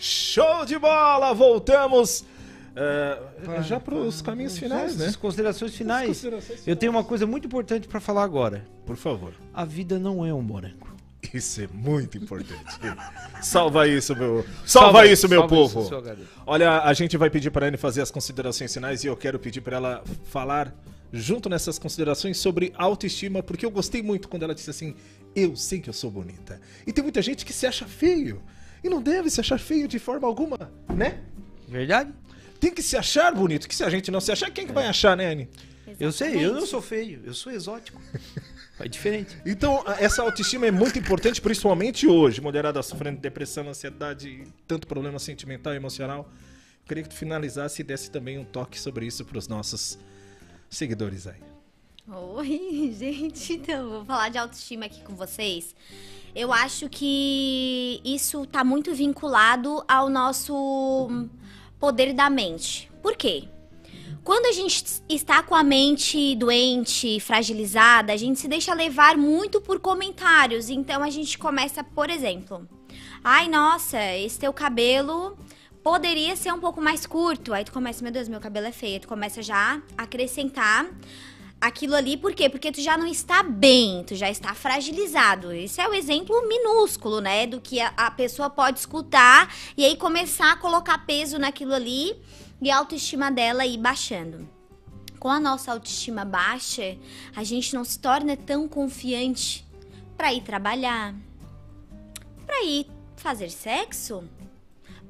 Show 0.00 0.64
de 0.66 0.76
bola! 0.76 1.32
Voltamos 1.34 2.24
é, 2.74 3.18
já 3.62 3.78
para 3.78 3.94
os 3.94 4.20
caminhos 4.20 4.58
finais, 4.58 4.96
né? 4.96 5.06
As 5.06 5.16
considerações 5.16 5.72
finais. 5.72 6.08
considerações 6.08 6.66
Eu 6.66 6.74
tenho 6.74 6.90
uma 6.90 7.04
coisa 7.04 7.26
muito 7.26 7.46
importante 7.46 7.86
pra 7.86 8.00
falar 8.00 8.24
agora. 8.24 8.66
Por 8.84 8.96
favor. 8.96 9.32
A 9.54 9.64
vida 9.64 10.00
não 10.00 10.26
é 10.26 10.34
um 10.34 10.42
morango. 10.42 10.95
Isso 11.32 11.62
é 11.62 11.68
muito 11.72 12.16
importante. 12.18 12.78
Salva 13.42 13.86
isso, 13.86 14.14
meu. 14.16 14.44
Salva, 14.64 15.06
isso, 15.06 15.28
meu 15.28 15.40
salva 15.40 15.54
povo. 15.54 15.82
isso. 15.82 16.28
Olha, 16.46 16.82
a 16.82 16.92
gente 16.92 17.16
vai 17.16 17.30
pedir 17.30 17.50
para 17.50 17.66
Anne 17.66 17.76
fazer 17.76 18.02
as 18.02 18.10
considerações 18.10 18.72
finais 18.72 19.04
e 19.04 19.06
eu 19.06 19.16
quero 19.16 19.38
pedir 19.38 19.60
para 19.60 19.76
ela 19.76 20.04
falar 20.30 20.74
junto 21.12 21.48
nessas 21.48 21.78
considerações 21.78 22.38
sobre 22.38 22.72
autoestima, 22.76 23.42
porque 23.42 23.64
eu 23.64 23.70
gostei 23.70 24.02
muito 24.02 24.28
quando 24.28 24.42
ela 24.42 24.54
disse 24.54 24.70
assim: 24.70 24.94
"Eu 25.34 25.56
sei 25.56 25.80
que 25.80 25.88
eu 25.88 25.94
sou 25.94 26.10
bonita". 26.10 26.60
E 26.86 26.92
tem 26.92 27.02
muita 27.02 27.22
gente 27.22 27.44
que 27.44 27.52
se 27.52 27.66
acha 27.66 27.86
feio 27.86 28.42
e 28.82 28.88
não 28.88 29.00
deve 29.00 29.30
se 29.30 29.40
achar 29.40 29.58
feio 29.58 29.88
de 29.88 29.98
forma 29.98 30.26
alguma, 30.26 30.70
né? 30.94 31.20
Verdade? 31.68 32.12
Tem 32.60 32.72
que 32.72 32.82
se 32.82 32.96
achar 32.96 33.34
bonito, 33.34 33.68
que 33.68 33.74
se 33.74 33.84
a 33.84 33.90
gente 33.90 34.10
não 34.10 34.20
se 34.20 34.32
achar, 34.32 34.50
quem 34.50 34.66
que 34.66 34.72
vai 34.72 34.86
achar, 34.86 35.16
né, 35.16 35.32
Anne? 35.32 35.48
Eu 36.00 36.10
sei, 36.10 36.28
eu 36.28 36.32
não 36.34 36.40
Exatamente. 36.40 36.68
sou 36.68 36.82
feio, 36.82 37.22
eu 37.24 37.34
sou 37.34 37.52
exótico. 37.52 38.00
É 38.78 38.86
diferente. 38.86 39.36
Então, 39.46 39.82
essa 39.98 40.22
autoestima 40.22 40.66
é 40.66 40.70
muito 40.70 40.98
importante, 40.98 41.40
principalmente 41.40 42.06
hoje. 42.06 42.40
Mulherada 42.40 42.82
sofrendo 42.82 43.16
de 43.16 43.22
depressão, 43.22 43.68
ansiedade, 43.68 44.28
e 44.28 44.44
tanto 44.66 44.86
problema 44.86 45.18
sentimental 45.18 45.72
e 45.72 45.76
emocional. 45.76 46.30
Eu 46.82 46.88
queria 46.88 47.02
que 47.02 47.08
tu 47.08 47.14
finalizasse 47.14 47.80
e 47.80 47.84
desse 47.84 48.10
também 48.10 48.38
um 48.38 48.44
toque 48.44 48.78
sobre 48.78 49.06
isso 49.06 49.24
para 49.24 49.38
os 49.38 49.48
nossos 49.48 49.98
seguidores 50.68 51.26
aí. 51.26 51.40
Oi, 52.08 52.94
gente, 52.96 53.54
então, 53.54 53.88
vou 53.88 54.04
falar 54.04 54.28
de 54.28 54.38
autoestima 54.38 54.84
aqui 54.84 55.02
com 55.02 55.16
vocês. 55.16 55.74
Eu 56.34 56.52
acho 56.52 56.88
que 56.90 58.00
isso 58.04 58.44
tá 58.44 58.62
muito 58.62 58.94
vinculado 58.94 59.82
ao 59.88 60.10
nosso 60.10 61.08
poder 61.80 62.12
da 62.12 62.28
mente. 62.28 62.90
Por 63.02 63.16
quê? 63.16 63.48
Quando 64.26 64.46
a 64.46 64.52
gente 64.52 64.84
está 65.08 65.40
com 65.40 65.54
a 65.54 65.62
mente 65.62 66.34
doente, 66.34 67.20
fragilizada, 67.20 68.12
a 68.12 68.16
gente 68.16 68.40
se 68.40 68.48
deixa 68.48 68.74
levar 68.74 69.16
muito 69.16 69.60
por 69.60 69.78
comentários. 69.78 70.68
Então 70.68 71.00
a 71.00 71.08
gente 71.08 71.38
começa, 71.38 71.84
por 71.84 72.10
exemplo, 72.10 72.68
ai, 73.22 73.46
nossa, 73.48 74.02
esse 74.16 74.36
teu 74.36 74.52
cabelo 74.52 75.38
poderia 75.80 76.34
ser 76.34 76.52
um 76.52 76.58
pouco 76.58 76.82
mais 76.82 77.06
curto. 77.06 77.54
Aí 77.54 77.62
tu 77.62 77.70
começa, 77.70 78.02
meu 78.02 78.10
Deus, 78.10 78.28
meu 78.28 78.40
cabelo 78.40 78.66
é 78.66 78.72
feio. 78.72 78.98
Tu 78.98 79.06
começa 79.06 79.40
já 79.44 79.80
a 79.96 80.02
acrescentar 80.02 80.90
aquilo 81.60 81.94
ali, 81.94 82.16
por 82.16 82.34
quê? 82.34 82.48
Porque 82.48 82.70
tu 82.70 82.80
já 82.80 82.96
não 82.96 83.06
está 83.06 83.42
bem, 83.42 84.04
tu 84.04 84.14
já 84.14 84.30
está 84.30 84.54
fragilizado. 84.54 85.52
Esse 85.52 85.80
é 85.80 85.88
o 85.88 85.94
exemplo 85.94 86.46
minúsculo, 86.46 87.20
né? 87.20 87.46
Do 87.46 87.60
que 87.60 87.80
a, 87.80 87.92
a 87.96 88.10
pessoa 88.10 88.50
pode 88.50 88.78
escutar 88.78 89.54
e 89.76 89.84
aí 89.84 89.96
começar 89.96 90.52
a 90.52 90.56
colocar 90.56 90.98
peso 91.06 91.38
naquilo 91.38 91.74
ali 91.74 92.16
e 92.60 92.70
a 92.70 92.78
autoestima 92.78 93.30
dela 93.30 93.66
ir 93.66 93.78
baixando. 93.78 94.48
Com 95.18 95.28
a 95.28 95.40
nossa 95.40 95.72
autoestima 95.72 96.24
baixa, 96.24 96.96
a 97.34 97.42
gente 97.42 97.74
não 97.74 97.84
se 97.84 97.98
torna 97.98 98.36
tão 98.36 98.68
confiante 98.68 99.66
para 100.16 100.32
ir 100.32 100.42
trabalhar, 100.42 101.14
para 102.46 102.64
ir 102.64 102.86
fazer 103.16 103.50
sexo, 103.50 104.24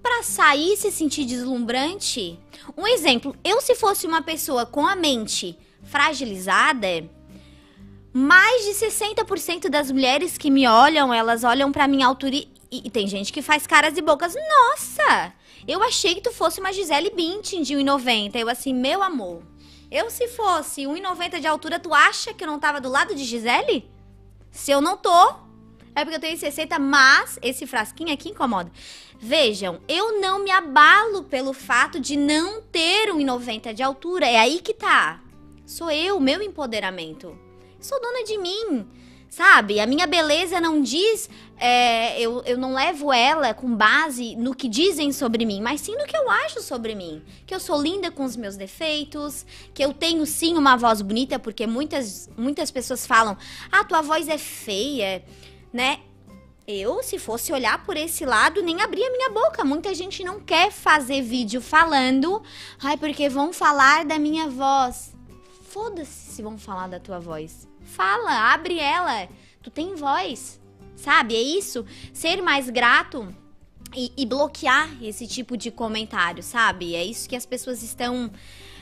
para 0.03 0.23
sair 0.23 0.77
se 0.77 0.91
sentir 0.91 1.25
deslumbrante. 1.25 2.39
Um 2.77 2.87
exemplo, 2.87 3.37
eu 3.45 3.61
se 3.61 3.75
fosse 3.75 4.07
uma 4.07 4.23
pessoa 4.23 4.65
com 4.65 4.87
a 4.87 4.95
mente 4.95 5.59
fragilizada, 5.87 7.09
mais 8.13 8.65
de 8.65 8.87
60% 8.87 9.69
das 9.69 9.91
mulheres 9.91 10.39
que 10.39 10.51
me 10.51 10.67
olham, 10.67 11.13
elas 11.13 11.45
olham 11.45 11.71
para 11.71 11.87
minha 11.87 12.07
altura 12.07 12.37
e, 12.37 12.49
e, 12.71 12.91
tem 12.91 13.07
gente 13.07 13.33
que 13.33 13.43
faz 13.43 13.67
caras 13.67 13.97
e 13.97 14.03
bocas. 14.03 14.35
Nossa, 14.35 15.33
eu 15.67 15.83
achei 15.83 16.15
que 16.15 16.23
tu 16.23 16.33
fosse 16.33 16.61
uma 16.61 16.73
Gisele 16.73 17.11
Bündchen 17.11 17.63
de 17.63 17.75
1,90. 17.75 18.37
Eu 18.37 18.49
assim, 18.49 18.73
meu 18.73 19.03
amor, 19.03 19.43
eu 19.91 20.11
se 20.11 20.29
fosse 20.29 20.83
1,90 20.83 21.41
de 21.41 21.47
altura, 21.47 21.79
tu 21.79 21.93
acha 21.93 22.33
que 22.33 22.43
eu 22.43 22.49
não 22.49 22.59
tava 22.59 22.81
do 22.81 22.89
lado 22.89 23.15
de 23.15 23.25
Gisele? 23.25 23.89
Se 24.51 24.71
eu 24.71 24.81
não 24.81 24.97
tô, 24.97 25.35
é 25.95 26.05
porque 26.05 26.17
eu 26.17 26.21
tenho 26.21 26.37
60, 26.37 26.79
mas 26.79 27.39
esse 27.43 27.67
frasquinho 27.67 28.13
aqui 28.13 28.31
incomoda. 28.31 28.71
Vejam, 29.19 29.81
eu 29.89 30.21
não 30.21 30.39
me 30.39 30.51
abalo 30.51 31.25
pelo 31.25 31.53
fato 31.53 31.99
de 31.99 32.17
não 32.17 32.61
ter 32.63 33.11
1,90 33.11 33.73
de 33.73 33.83
altura. 33.83 34.27
É 34.27 34.39
aí 34.39 34.61
que 34.61 34.75
tá. 34.75 35.21
Sou 35.67 35.91
eu, 35.91 36.21
meu 36.21 36.41
empoderamento. 36.41 37.37
Sou 37.81 38.01
dona 38.01 38.23
de 38.23 38.39
mim. 38.39 38.87
Sabe? 39.29 39.81
A 39.81 39.87
minha 39.87 40.07
beleza 40.07 40.61
não 40.61 40.81
diz. 40.81 41.29
É, 41.59 42.21
eu, 42.21 42.41
eu 42.45 42.57
não 42.57 42.73
levo 42.73 43.13
ela 43.13 43.53
com 43.53 43.75
base 43.75 44.37
no 44.37 44.55
que 44.55 44.69
dizem 44.69 45.11
sobre 45.11 45.45
mim, 45.45 45.61
mas 45.61 45.81
sim 45.81 45.97
no 45.97 46.07
que 46.07 46.17
eu 46.17 46.31
acho 46.31 46.63
sobre 46.63 46.95
mim. 46.95 47.21
Que 47.45 47.53
eu 47.53 47.59
sou 47.59 47.83
linda 47.83 48.13
com 48.13 48.25
os 48.25 48.37
meus 48.37 48.57
defeitos, 48.57 49.45
que 49.75 49.85
eu 49.85 49.93
tenho 49.93 50.25
sim 50.25 50.57
uma 50.57 50.77
voz 50.77 51.03
bonita, 51.03 51.37
porque 51.37 51.67
muitas, 51.67 52.31
muitas 52.37 52.71
pessoas 52.71 53.05
falam: 53.05 53.37
ah, 53.73 53.83
tua 53.83 54.03
voz 54.03 54.29
é 54.29 54.39
feia, 54.39 55.25
né? 55.73 55.99
Eu, 56.65 57.03
se 57.03 57.19
fosse 57.19 57.53
olhar 57.53 57.85
por 57.85 57.97
esse 57.97 58.25
lado, 58.25 58.63
nem 58.63 58.81
abria 58.83 59.11
minha 59.11 59.31
boca. 59.31 59.65
Muita 59.65 59.93
gente 59.95 60.23
não 60.23 60.39
quer 60.39 60.71
fazer 60.71 61.23
vídeo 61.23 61.61
falando, 61.61 62.41
ai, 62.81 62.97
porque 62.97 63.29
vão 63.29 63.53
falar 63.53 64.05
da 64.05 64.17
minha 64.17 64.49
voz. 64.49 65.16
Foda-se 65.77 66.33
se 66.33 66.43
vão 66.43 66.57
falar 66.57 66.87
da 66.87 66.99
tua 66.99 67.21
voz. 67.21 67.69
Fala, 67.83 68.55
abre 68.55 68.79
ela. 68.79 69.29
Tu 69.63 69.71
tem 69.71 69.95
voz. 69.95 70.59
Sabe? 70.97 71.37
É 71.37 71.43
isso. 71.43 71.85
Ser 72.15 72.41
mais 72.41 72.71
grato 72.71 73.29
e, 73.95 74.11
e 74.17 74.25
bloquear 74.25 74.91
esse 75.05 75.27
tipo 75.27 75.55
de 75.55 75.71
comentário, 75.71 76.43
sabe? 76.43 76.95
É 76.95 77.05
isso 77.05 77.29
que 77.29 77.37
as 77.37 77.45
pessoas 77.45 77.83
estão 77.83 78.31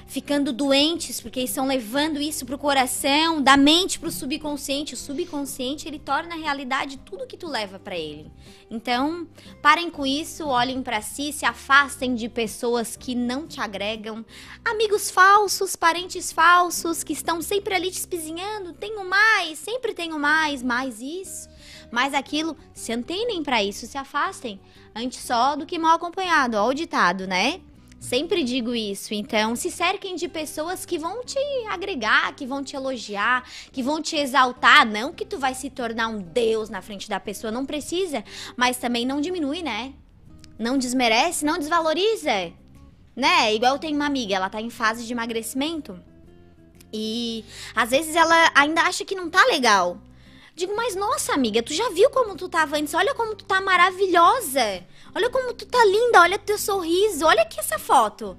ficando 0.06 0.52
doentes 0.52 1.20
porque 1.20 1.40
estão 1.40 1.66
levando 1.66 2.20
isso 2.20 2.44
pro 2.44 2.58
coração, 2.58 3.42
da 3.42 3.56
mente 3.56 3.98
pro 3.98 4.10
subconsciente. 4.10 4.94
O 4.94 4.96
subconsciente, 4.96 5.88
ele 5.88 5.98
torna 5.98 6.34
realidade 6.36 6.98
tudo 6.98 7.26
que 7.26 7.36
tu 7.36 7.48
leva 7.48 7.78
para 7.78 7.96
ele. 7.96 8.30
Então, 8.70 9.26
parem 9.62 9.90
com 9.90 10.06
isso, 10.06 10.46
olhem 10.46 10.82
para 10.82 11.00
si, 11.00 11.32
se 11.32 11.44
afastem 11.44 12.14
de 12.14 12.28
pessoas 12.28 12.96
que 12.96 13.14
não 13.14 13.46
te 13.46 13.60
agregam, 13.60 14.24
amigos 14.64 15.10
falsos, 15.10 15.76
parentes 15.76 16.32
falsos 16.32 17.02
que 17.02 17.12
estão 17.12 17.40
sempre 17.40 17.74
ali 17.74 17.90
te 17.90 17.98
espizinhando, 17.98 18.72
tenho 18.72 19.08
mais, 19.08 19.58
sempre 19.58 19.94
tenho 19.94 20.18
mais, 20.18 20.62
mais 20.62 21.00
isso, 21.00 21.48
mais 21.90 22.14
aquilo. 22.14 22.56
Se 22.72 22.92
antenem 22.92 23.42
para 23.42 23.62
isso, 23.62 23.86
se 23.86 23.98
afastem. 23.98 24.60
Antes 24.94 25.20
só 25.20 25.56
do 25.56 25.66
que 25.66 25.78
mal 25.78 25.96
acompanhado, 25.96 26.56
ó 26.56 26.68
o 26.68 26.74
ditado, 26.74 27.26
né? 27.26 27.60
Sempre 28.04 28.44
digo 28.44 28.74
isso. 28.74 29.14
Então, 29.14 29.56
se 29.56 29.70
cerquem 29.70 30.14
de 30.14 30.28
pessoas 30.28 30.84
que 30.84 30.98
vão 30.98 31.24
te 31.24 31.38
agregar, 31.70 32.36
que 32.36 32.44
vão 32.44 32.62
te 32.62 32.76
elogiar, 32.76 33.48
que 33.72 33.82
vão 33.82 34.02
te 34.02 34.14
exaltar. 34.14 34.84
Não 34.84 35.10
que 35.10 35.24
tu 35.24 35.38
vai 35.38 35.54
se 35.54 35.70
tornar 35.70 36.08
um 36.08 36.18
deus 36.18 36.68
na 36.68 36.82
frente 36.82 37.08
da 37.08 37.18
pessoa, 37.18 37.50
não 37.50 37.64
precisa. 37.64 38.22
Mas 38.58 38.76
também 38.76 39.06
não 39.06 39.22
diminui, 39.22 39.62
né? 39.62 39.94
Não 40.58 40.76
desmerece, 40.76 41.46
não 41.46 41.56
desvaloriza. 41.56 42.52
Né? 43.16 43.54
Igual 43.54 43.76
eu 43.76 43.80
tenho 43.80 43.96
uma 43.96 44.04
amiga, 44.04 44.34
ela 44.34 44.50
tá 44.50 44.60
em 44.60 44.68
fase 44.68 45.06
de 45.06 45.12
emagrecimento. 45.14 45.98
E 46.92 47.42
às 47.74 47.88
vezes 47.88 48.14
ela 48.14 48.52
ainda 48.54 48.82
acha 48.82 49.02
que 49.02 49.14
não 49.14 49.30
tá 49.30 49.42
legal. 49.46 49.98
Digo, 50.54 50.76
mas 50.76 50.94
nossa, 50.94 51.32
amiga, 51.32 51.62
tu 51.62 51.72
já 51.72 51.88
viu 51.88 52.10
como 52.10 52.36
tu 52.36 52.50
tava 52.50 52.76
antes? 52.76 52.92
Olha 52.92 53.14
como 53.14 53.34
tu 53.34 53.46
tá 53.46 53.62
maravilhosa. 53.62 54.84
Olha 55.14 55.30
como 55.30 55.54
tu 55.54 55.66
tá 55.66 55.84
linda, 55.84 56.20
olha 56.20 56.38
teu 56.38 56.58
sorriso, 56.58 57.26
olha 57.26 57.42
aqui 57.42 57.60
essa 57.60 57.78
foto. 57.78 58.36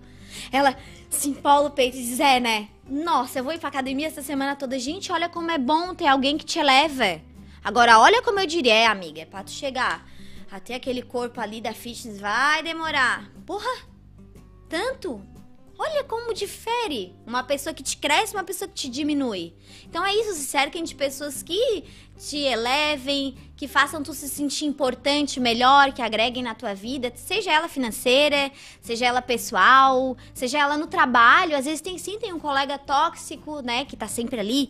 Ela 0.51 0.75
se 1.09 1.29
empola 1.29 1.67
o 1.67 1.71
peito 1.71 1.97
e 1.97 2.03
diz: 2.03 2.19
É, 2.19 2.39
né? 2.39 2.69
Nossa, 2.87 3.39
eu 3.39 3.43
vou 3.43 3.53
ir 3.53 3.59
pra 3.59 3.69
academia 3.69 4.07
essa 4.07 4.21
semana 4.21 4.55
toda. 4.55 4.77
Gente, 4.77 5.11
olha 5.11 5.29
como 5.29 5.49
é 5.49 5.57
bom 5.57 5.95
ter 5.95 6.07
alguém 6.07 6.37
que 6.37 6.45
te 6.45 6.59
eleva. 6.59 7.21
Agora, 7.63 7.99
olha 7.99 8.21
como 8.21 8.39
eu 8.39 8.45
diria, 8.45 8.73
é, 8.73 8.85
amiga, 8.85 9.21
é 9.21 9.25
pra 9.25 9.43
tu 9.43 9.51
chegar 9.51 10.05
até 10.51 10.75
aquele 10.75 11.01
corpo 11.01 11.41
ali 11.41 11.59
da 11.59 11.73
fitness 11.73 12.19
vai 12.19 12.63
demorar. 12.63 13.29
Porra, 13.45 13.69
tanto? 14.69 15.21
Olha 15.77 16.05
como 16.05 16.33
difere 16.33 17.13
uma 17.27 17.43
pessoa 17.43 17.73
que 17.73 17.83
te 17.83 17.97
cresce 17.97 18.33
uma 18.33 18.45
pessoa 18.45 18.67
que 18.67 18.73
te 18.73 18.89
diminui. 18.89 19.53
Então 19.83 20.05
é 20.05 20.15
isso, 20.15 20.33
se 20.33 20.45
cerquem 20.45 20.83
de 20.83 20.95
pessoas 20.95 21.43
que 21.43 21.83
te 22.17 22.37
elevem, 22.37 23.35
que 23.57 23.67
façam 23.67 24.01
tu 24.01 24.13
se 24.13 24.29
sentir 24.29 24.65
importante, 24.65 25.37
melhor, 25.37 25.91
que 25.91 26.01
agreguem 26.01 26.41
na 26.41 26.55
tua 26.55 26.73
vida, 26.73 27.11
seja 27.15 27.51
ela 27.51 27.67
financeira, 27.67 28.51
seja 28.79 29.05
ela 29.05 29.21
pessoal, 29.21 30.15
seja 30.33 30.59
ela 30.59 30.77
no 30.77 30.87
trabalho. 30.87 31.57
Às 31.57 31.65
vezes 31.65 31.81
tem 31.81 31.97
sim, 31.97 32.17
tem 32.17 32.31
um 32.31 32.39
colega 32.39 32.77
tóxico, 32.77 33.61
né, 33.61 33.83
que 33.83 33.97
tá 33.97 34.07
sempre 34.07 34.39
ali, 34.39 34.69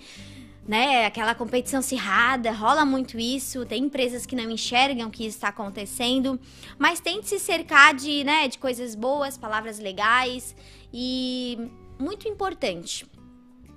né, 0.67 1.05
aquela 1.05 1.35
competição 1.35 1.81
acirrada, 1.81 2.51
rola 2.51 2.83
muito 2.83 3.19
isso. 3.19 3.63
Tem 3.63 3.83
empresas 3.83 4.25
que 4.25 4.35
não 4.35 4.49
enxergam 4.49 5.11
que 5.11 5.23
isso 5.27 5.37
está 5.37 5.49
acontecendo, 5.49 6.39
mas 6.79 6.99
tente 6.99 7.29
se 7.29 7.37
cercar 7.37 7.93
de, 7.93 8.23
né, 8.23 8.47
de 8.47 8.57
coisas 8.57 8.95
boas, 8.95 9.37
palavras 9.37 9.77
legais 9.77 10.55
e 10.97 11.69
muito 11.99 12.25
importante, 12.25 13.05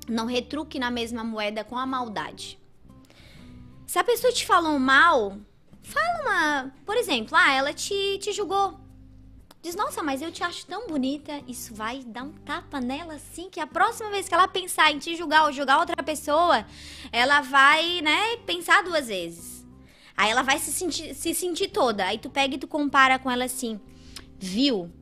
não 0.08 0.24
retruque 0.24 0.78
na 0.78 0.88
mesma 0.88 1.24
moeda 1.24 1.64
com 1.64 1.76
a 1.76 1.84
maldade. 1.84 2.56
Se 3.88 3.98
a 3.98 4.04
pessoa 4.04 4.32
te 4.32 4.46
falou 4.46 4.78
mal, 4.78 5.36
fala 5.82 6.22
uma. 6.22 6.72
Por 6.86 6.96
exemplo, 6.96 7.36
ah, 7.36 7.52
ela 7.52 7.74
te, 7.74 8.18
te 8.18 8.30
julgou. 8.30 8.78
Diz, 9.60 9.74
nossa, 9.74 10.00
mas 10.00 10.22
eu 10.22 10.30
te 10.30 10.44
acho 10.44 10.64
tão 10.66 10.86
bonita. 10.86 11.42
Isso 11.48 11.74
vai 11.74 12.04
dar 12.04 12.22
um 12.22 12.30
tapa 12.30 12.80
nela 12.80 13.14
assim 13.14 13.50
que 13.50 13.58
a 13.58 13.66
próxima 13.66 14.10
vez 14.10 14.28
que 14.28 14.34
ela 14.34 14.46
pensar 14.46 14.92
em 14.92 15.00
te 15.00 15.16
julgar 15.16 15.46
ou 15.46 15.52
julgar 15.52 15.80
outra 15.80 16.00
pessoa, 16.04 16.64
ela 17.10 17.40
vai, 17.40 18.00
né, 18.00 18.36
pensar 18.46 18.84
duas 18.84 19.08
vezes. 19.08 19.66
Aí 20.16 20.30
ela 20.30 20.42
vai 20.42 20.60
se 20.60 20.70
sentir, 20.70 21.12
se 21.16 21.34
sentir 21.34 21.68
toda. 21.68 22.06
Aí 22.06 22.18
tu 22.18 22.30
pega 22.30 22.54
e 22.54 22.58
tu 22.58 22.68
compara 22.68 23.18
com 23.18 23.28
ela 23.28 23.44
assim. 23.44 23.80
Viu? 24.38 24.92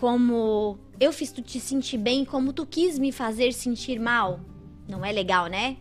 Como 0.00 0.78
eu 1.00 1.12
fiz 1.12 1.32
tu 1.32 1.40
te 1.40 1.58
sentir 1.58 1.98
bem 1.98 2.24
como 2.24 2.52
tu 2.52 2.66
quis 2.66 2.98
me 2.98 3.10
fazer 3.12 3.52
sentir 3.52 3.98
mal. 3.98 4.40
Não 4.88 5.04
é 5.04 5.10
legal, 5.10 5.46
né? 5.46 5.76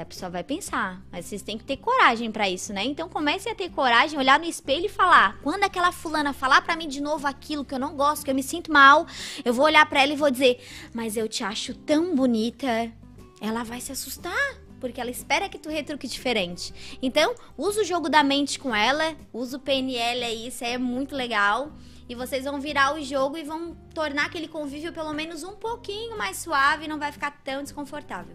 a 0.00 0.04
pessoa 0.04 0.30
vai 0.30 0.44
pensar, 0.44 1.02
mas 1.10 1.24
vocês 1.24 1.42
têm 1.42 1.58
que 1.58 1.64
ter 1.64 1.76
coragem 1.76 2.30
para 2.30 2.48
isso, 2.48 2.72
né? 2.72 2.84
Então 2.84 3.08
comece 3.08 3.48
a 3.48 3.54
ter 3.54 3.70
coragem, 3.70 4.18
olhar 4.18 4.38
no 4.38 4.46
espelho 4.46 4.86
e 4.86 4.88
falar. 4.88 5.38
Quando 5.42 5.64
aquela 5.64 5.90
fulana 5.90 6.32
falar 6.32 6.62
para 6.62 6.76
mim 6.76 6.86
de 6.86 7.00
novo 7.00 7.26
aquilo 7.26 7.64
que 7.64 7.74
eu 7.74 7.78
não 7.78 7.96
gosto, 7.96 8.24
que 8.24 8.30
eu 8.30 8.34
me 8.34 8.42
sinto 8.42 8.72
mal, 8.72 9.06
eu 9.44 9.52
vou 9.52 9.64
olhar 9.64 9.84
para 9.88 10.02
ela 10.02 10.12
e 10.12 10.16
vou 10.16 10.30
dizer: 10.30 10.60
"Mas 10.94 11.16
eu 11.16 11.28
te 11.28 11.42
acho 11.42 11.74
tão 11.74 12.14
bonita". 12.14 12.92
Ela 13.40 13.64
vai 13.64 13.80
se 13.80 13.92
assustar, 13.92 14.56
porque 14.80 15.00
ela 15.00 15.10
espera 15.10 15.48
que 15.48 15.58
tu 15.58 15.68
retruque 15.68 16.06
diferente. 16.06 16.72
Então, 17.02 17.34
usa 17.56 17.80
o 17.80 17.84
jogo 17.84 18.08
da 18.08 18.22
mente 18.22 18.58
com 18.58 18.74
ela, 18.74 19.16
usa 19.32 19.56
o 19.56 19.60
PNL 19.60 20.24
aí, 20.24 20.46
isso 20.48 20.64
aí 20.64 20.74
é 20.74 20.78
muito 20.78 21.14
legal. 21.14 21.72
E 22.08 22.14
vocês 22.14 22.44
vão 22.44 22.60
virar 22.60 22.94
o 22.94 23.04
jogo 23.04 23.36
e 23.36 23.42
vão 23.42 23.76
tornar 23.94 24.26
aquele 24.26 24.48
convívio 24.48 24.92
pelo 24.92 25.12
menos 25.12 25.42
um 25.44 25.52
pouquinho 25.52 26.16
mais 26.16 26.38
suave 26.38 26.84
e 26.86 26.88
não 26.88 26.98
vai 26.98 27.12
ficar 27.12 27.30
tão 27.44 27.62
desconfortável. 27.62 28.34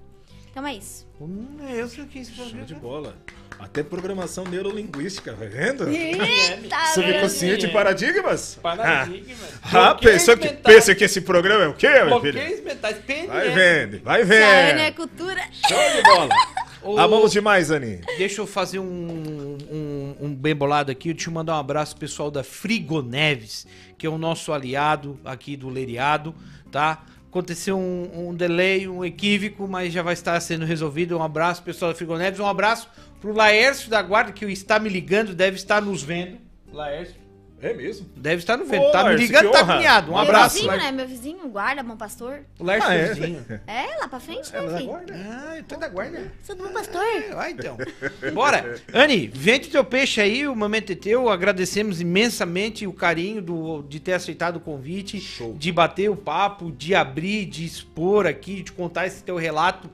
Então 0.51 0.67
é 0.67 0.75
isso. 0.75 1.07
Hum, 1.19 1.57
eu 1.67 1.87
sei 1.87 2.03
o 2.03 2.07
que 2.07 2.19
é 2.19 2.21
esse 2.21 2.31
Show 2.31 2.45
de 2.45 2.51
programa. 2.53 2.79
bola. 2.81 3.17
Até 3.57 3.81
programação 3.81 4.43
neurolinguística, 4.45 5.31
tá 5.33 5.45
vendo? 5.45 5.87
Eita, 5.89 6.85
Subconsciente 6.93 7.67
paradigmas? 7.69 8.59
Paradigma. 8.61 9.47
Ah, 9.71 9.95
pensou 9.95 10.37
que, 10.37 10.49
pensa 10.49 10.93
que 10.93 11.03
esse 11.03 11.21
programa 11.21 11.63
é 11.63 11.67
o 11.67 11.73
quê, 11.73 11.87
meu 12.03 12.19
filho? 12.19 12.33
Bloqueios 12.33 12.61
mentais. 12.63 12.97
PNL. 12.97 13.27
Vai 13.27 13.49
vendo, 13.51 14.03
vai 14.03 14.21
Ana 14.21 14.81
é 14.81 14.85
vendo. 14.85 14.95
cultura. 14.95 15.41
Show 15.67 15.91
de 15.95 16.03
bola. 16.03 16.29
Ô, 16.83 16.99
Amamos 16.99 17.31
demais, 17.31 17.71
Ani. 17.71 18.01
Deixa 18.17 18.41
eu 18.41 18.47
fazer 18.47 18.79
um, 18.79 19.57
um, 19.71 20.15
um 20.19 20.35
bem 20.35 20.53
bolado 20.53 20.91
aqui. 20.91 21.09
Eu 21.09 21.31
mandar 21.31 21.55
um 21.55 21.59
abraço 21.59 21.95
pessoal 21.95 22.29
da 22.29 22.43
Frigoneves, 22.43 23.65
que 23.97 24.05
é 24.05 24.09
o 24.09 24.17
nosso 24.17 24.51
aliado 24.51 25.17
aqui 25.23 25.55
do 25.55 25.69
Leriado, 25.69 26.35
tá? 26.69 27.05
Aconteceu 27.29 27.77
um, 27.77 28.29
um 28.29 28.35
delay, 28.35 28.87
um 28.87 29.03
equívoco, 29.03 29.67
mas 29.67 29.93
já 29.93 30.03
vai 30.03 30.13
estar 30.13 30.39
sendo 30.41 30.65
resolvido. 30.65 31.17
Um 31.17 31.23
abraço, 31.23 31.63
pessoal 31.63 31.91
da 31.91 31.97
Frigoneves. 31.97 32.39
Um 32.39 32.45
abraço 32.45 32.89
pro 33.21 33.33
Laércio 33.33 33.89
da 33.89 34.01
Guarda, 34.01 34.33
que 34.33 34.45
está 34.45 34.77
me 34.77 34.89
ligando, 34.89 35.33
deve 35.33 35.55
estar 35.55 35.81
nos 35.81 36.03
vendo. 36.03 36.37
Laércio, 36.71 37.15
É 37.63 37.73
mesmo? 37.73 38.05
deve 38.17 38.41
estar 38.41 38.57
nos 38.57 38.67
vendo. 38.69 38.83
Ô, 38.83 38.91
tá 38.91 39.05
me 39.05 39.15
ligando, 39.15 39.45
que 39.45 39.51
tá 39.53 39.61
honra. 39.63 39.73
agoniado. 39.75 40.07
Um 40.11 40.15
Meu 40.15 40.21
abraço, 40.21 40.55
vizinho, 40.57 40.75
né? 40.77 40.91
Meu 40.91 41.07
vizinho, 41.07 41.47
guarda, 41.47 41.81
bom 41.81 41.95
pastor. 41.95 42.41
O 42.59 42.63
Laércio 42.65 42.89
Ah, 42.89 42.93
é? 42.93 43.13
Vizinho. 43.13 43.45
É, 43.65 43.97
lá 43.99 44.07
pra 44.09 44.19
frente, 44.19 44.51
né, 44.51 44.77
filho? 44.77 44.99
Ah, 45.13 45.57
eu 45.57 45.63
tô 45.63 45.77
da 45.77 45.87
guarda. 45.87 46.29
Sou 46.43 46.55
do 46.57 46.63
bom 46.65 46.73
pastor. 46.73 47.01
Vai 47.33 47.51
então. 47.51 47.77
Bora. 48.33 48.75
Anne, 48.93 49.27
vende 49.33 49.69
teu 49.69 49.85
peixe 49.85 50.19
aí, 50.19 50.45
o 50.45 50.53
momento 50.55 50.91
é 50.91 50.95
teu. 50.95 51.29
Agradecemos 51.29 52.01
imensamente 52.01 52.85
o 52.85 52.91
carinho 52.91 53.41
do, 53.41 53.81
de 53.83 53.99
ter 54.01 54.11
aceitado 54.13 54.57
o 54.57 54.59
convite, 54.59 55.21
Show. 55.21 55.53
de 55.57 55.71
bater 55.71 56.09
o 56.09 56.17
papo, 56.17 56.69
de 56.69 56.93
abrir, 56.93 57.45
de 57.45 57.65
expor 57.65 58.27
aqui, 58.27 58.61
de 58.61 58.73
contar 58.73 59.07
esse 59.07 59.23
teu 59.23 59.37
relato 59.37 59.89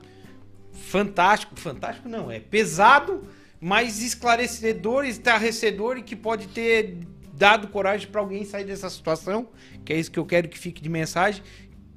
fantástico. 0.72 1.54
Fantástico 1.58 2.08
não, 2.08 2.30
é 2.30 2.40
pesado, 2.40 3.22
mas 3.60 4.02
esclarecedor, 4.02 5.04
estarrecedor 5.04 5.98
e 5.98 6.02
que 6.02 6.16
pode 6.16 6.48
ter 6.48 6.96
dado 7.40 7.68
coragem 7.68 8.06
pra 8.08 8.20
alguém 8.20 8.44
sair 8.44 8.64
dessa 8.64 8.90
situação, 8.90 9.48
que 9.82 9.94
é 9.94 9.98
isso 9.98 10.10
que 10.10 10.18
eu 10.18 10.26
quero 10.26 10.46
que 10.46 10.58
fique 10.58 10.82
de 10.82 10.90
mensagem. 10.90 11.42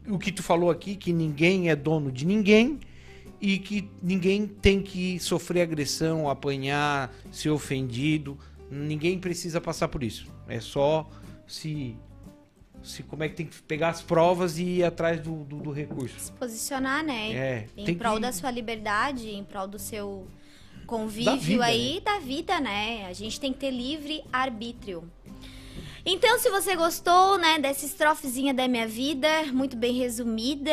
O 0.08 0.18
que 0.18 0.32
tu 0.32 0.42
falou 0.42 0.70
aqui, 0.72 0.96
que 0.96 1.12
ninguém 1.12 1.70
é 1.70 1.76
dono 1.76 2.10
de 2.10 2.26
ninguém 2.26 2.80
e 3.42 3.60
que 3.60 3.90
ninguém 4.02 4.48
tem 4.48 4.82
que 4.82 5.20
sofrer 5.20 5.62
agressão, 5.64 6.30
apanhar, 6.30 7.14
ser 7.30 7.50
ofendido. 7.50 8.38
Ninguém 8.72 9.20
precisa 9.20 9.60
passar 9.60 9.90
por 9.90 10.02
isso. 10.02 10.32
É 10.48 10.62
só 10.62 11.10
se, 11.46 11.98
se 12.82 13.04
como 13.04 13.24
é 13.24 13.28
que 13.30 13.36
tem 13.36 13.46
que 13.46 13.62
pegar 13.64 13.90
as 13.90 14.02
provas 14.02 14.58
e 14.58 14.64
ir 14.64 14.84
atrás 14.86 15.20
do, 15.20 15.44
do, 15.44 15.58
do 15.58 15.72
recurso. 15.72 16.18
Se 16.18 16.32
posicionar, 16.32 17.04
né? 17.04 17.34
É, 17.34 17.66
Em 17.76 17.94
prol 17.96 18.16
que- 18.16 18.22
da 18.22 18.32
sua 18.32 18.50
liberdade, 18.50 19.30
em 19.30 19.44
prol 19.44 19.68
do 19.68 19.78
seu 19.78 20.26
Da 20.80 20.86
convívio 20.86 21.38
vida, 21.40 21.66
aí, 21.66 22.02
da 22.04 22.20
vida, 22.20 22.60
né? 22.62 23.06
A 23.08 23.14
gente 23.14 23.40
tem 23.42 23.52
que 23.54 23.60
ter 23.60 23.72
livre 23.72 24.24
arbítrio. 24.32 25.04
Então, 26.06 26.38
se 26.38 26.50
você 26.50 26.76
gostou, 26.76 27.38
né, 27.38 27.60
dessa 27.60 27.86
estrofezinha 27.86 28.54
da 28.54 28.68
minha 28.68 28.86
vida, 28.86 29.28
muito 29.54 29.78
bem 29.78 29.94
resumida, 29.94 30.72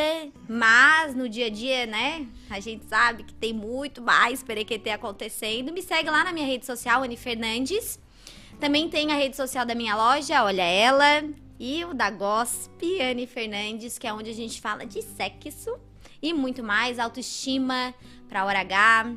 mas 0.49 1.15
no 1.15 1.29
dia 1.29 1.47
a 1.47 1.51
dia, 1.51 1.87
né, 1.87 2.27
a 2.49 2.59
gente 2.59 2.85
sabe 2.87 3.23
que 3.23 3.33
tem 3.35 3.53
muito 3.53 4.03
mais 4.03 4.43
perequetê 4.43 4.91
acontecendo, 4.91 5.73
me 5.73 5.83
segue 5.83 6.11
lá 6.11 6.25
na 6.25 6.33
minha 6.33 6.47
rede 6.47 6.67
social, 6.67 7.05
Anne 7.05 7.17
Fernandes. 7.17 7.99
Também 8.59 8.89
tem 8.89 9.13
a 9.13 9.17
rede 9.17 9.37
social 9.37 9.65
da 9.65 9.75
minha 9.75 9.95
loja, 9.95 10.43
olha 10.43 10.65
ela, 10.65 11.25
e 11.61 11.85
o 11.85 11.95
da 11.95 12.11
Gospe, 12.11 13.01
Anne 13.01 13.27
Fernandes, 13.27 13.99
que 13.99 14.09
é 14.09 14.13
onde 14.13 14.31
a 14.31 14.35
gente 14.35 14.61
fala 14.61 14.85
de 14.85 15.01
sexo 15.01 15.79
e 16.21 16.35
muito 16.35 16.63
mais, 16.63 16.99
autoestima 16.99 17.95
pra 18.29 18.45
hora 18.45 18.61
H. 18.61 19.15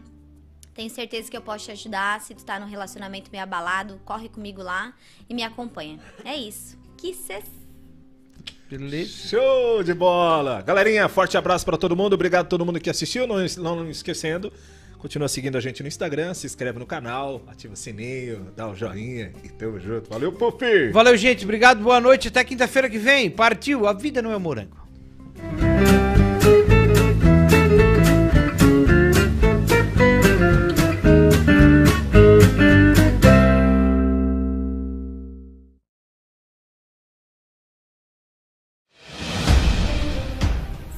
Tenho 0.74 0.90
certeza 0.90 1.30
que 1.30 1.38
eu 1.38 1.42
posso 1.42 1.66
te 1.66 1.72
ajudar. 1.72 2.20
Se 2.22 2.34
tu 2.34 2.44
tá 2.44 2.60
num 2.60 2.68
relacionamento 2.68 3.30
meio 3.32 3.44
abalado, 3.44 4.00
corre 4.04 4.30
comigo 4.30 4.62
lá 4.62 4.94
e 5.30 5.34
me 5.34 5.44
acompanha. 5.44 6.00
É 6.26 6.36
isso. 6.36 6.78
Que 6.98 7.14
cês... 7.14 7.44
Beleza? 8.70 9.28
Show 9.28 9.84
de 9.84 9.94
bola! 9.94 10.62
Galerinha, 10.62 11.08
forte 11.08 11.38
abraço 11.38 11.64
pra 11.64 11.78
todo 11.78 11.96
mundo. 11.96 12.14
Obrigado 12.14 12.46
a 12.46 12.50
todo 12.50 12.66
mundo 12.66 12.80
que 12.80 12.90
assistiu. 12.90 13.28
Não, 13.28 13.36
não 13.58 13.88
esquecendo, 13.88 14.52
continua 14.98 15.28
seguindo 15.28 15.56
a 15.58 15.62
gente 15.62 15.84
no 15.84 15.88
Instagram, 15.88 16.34
se 16.34 16.48
inscreve 16.48 16.80
no 16.80 16.86
canal, 16.86 17.44
ativa 17.48 17.74
o 17.74 17.78
sininho, 17.78 18.52
dá 18.56 18.68
o 18.68 18.74
joinha 18.74 19.32
e 19.44 19.50
tamo 19.50 19.80
junto. 19.80 20.10
Valeu, 20.10 20.32
Pupi! 20.32 20.90
Valeu, 20.92 21.16
gente. 21.16 21.44
Obrigado, 21.44 21.84
boa 21.84 22.02
noite. 22.02 22.30
Até 22.30 22.44
quinta-feira 22.44 22.90
que 22.90 22.98
vem. 22.98 23.30
Partiu. 23.30 23.86
A 23.86 23.94
vida 23.94 24.24
não 24.24 24.32
é 24.32 24.40
morango. 24.40 24.83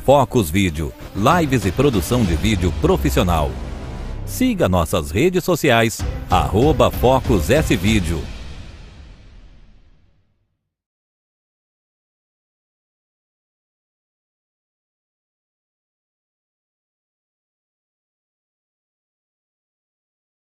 Focus 0.05 0.51
Vídeo, 0.51 0.93
lives 1.15 1.65
e 1.65 1.71
produção 1.71 2.23
de 2.23 2.35
vídeo 2.35 2.71
profissional. 2.79 3.49
Siga 4.23 4.69
nossas 4.69 5.09
redes 5.09 5.43
sociais, 5.43 5.99
arroba 6.29 6.91
Focus 6.91 7.49
S 7.49 7.75
Vídeo. 7.75 8.34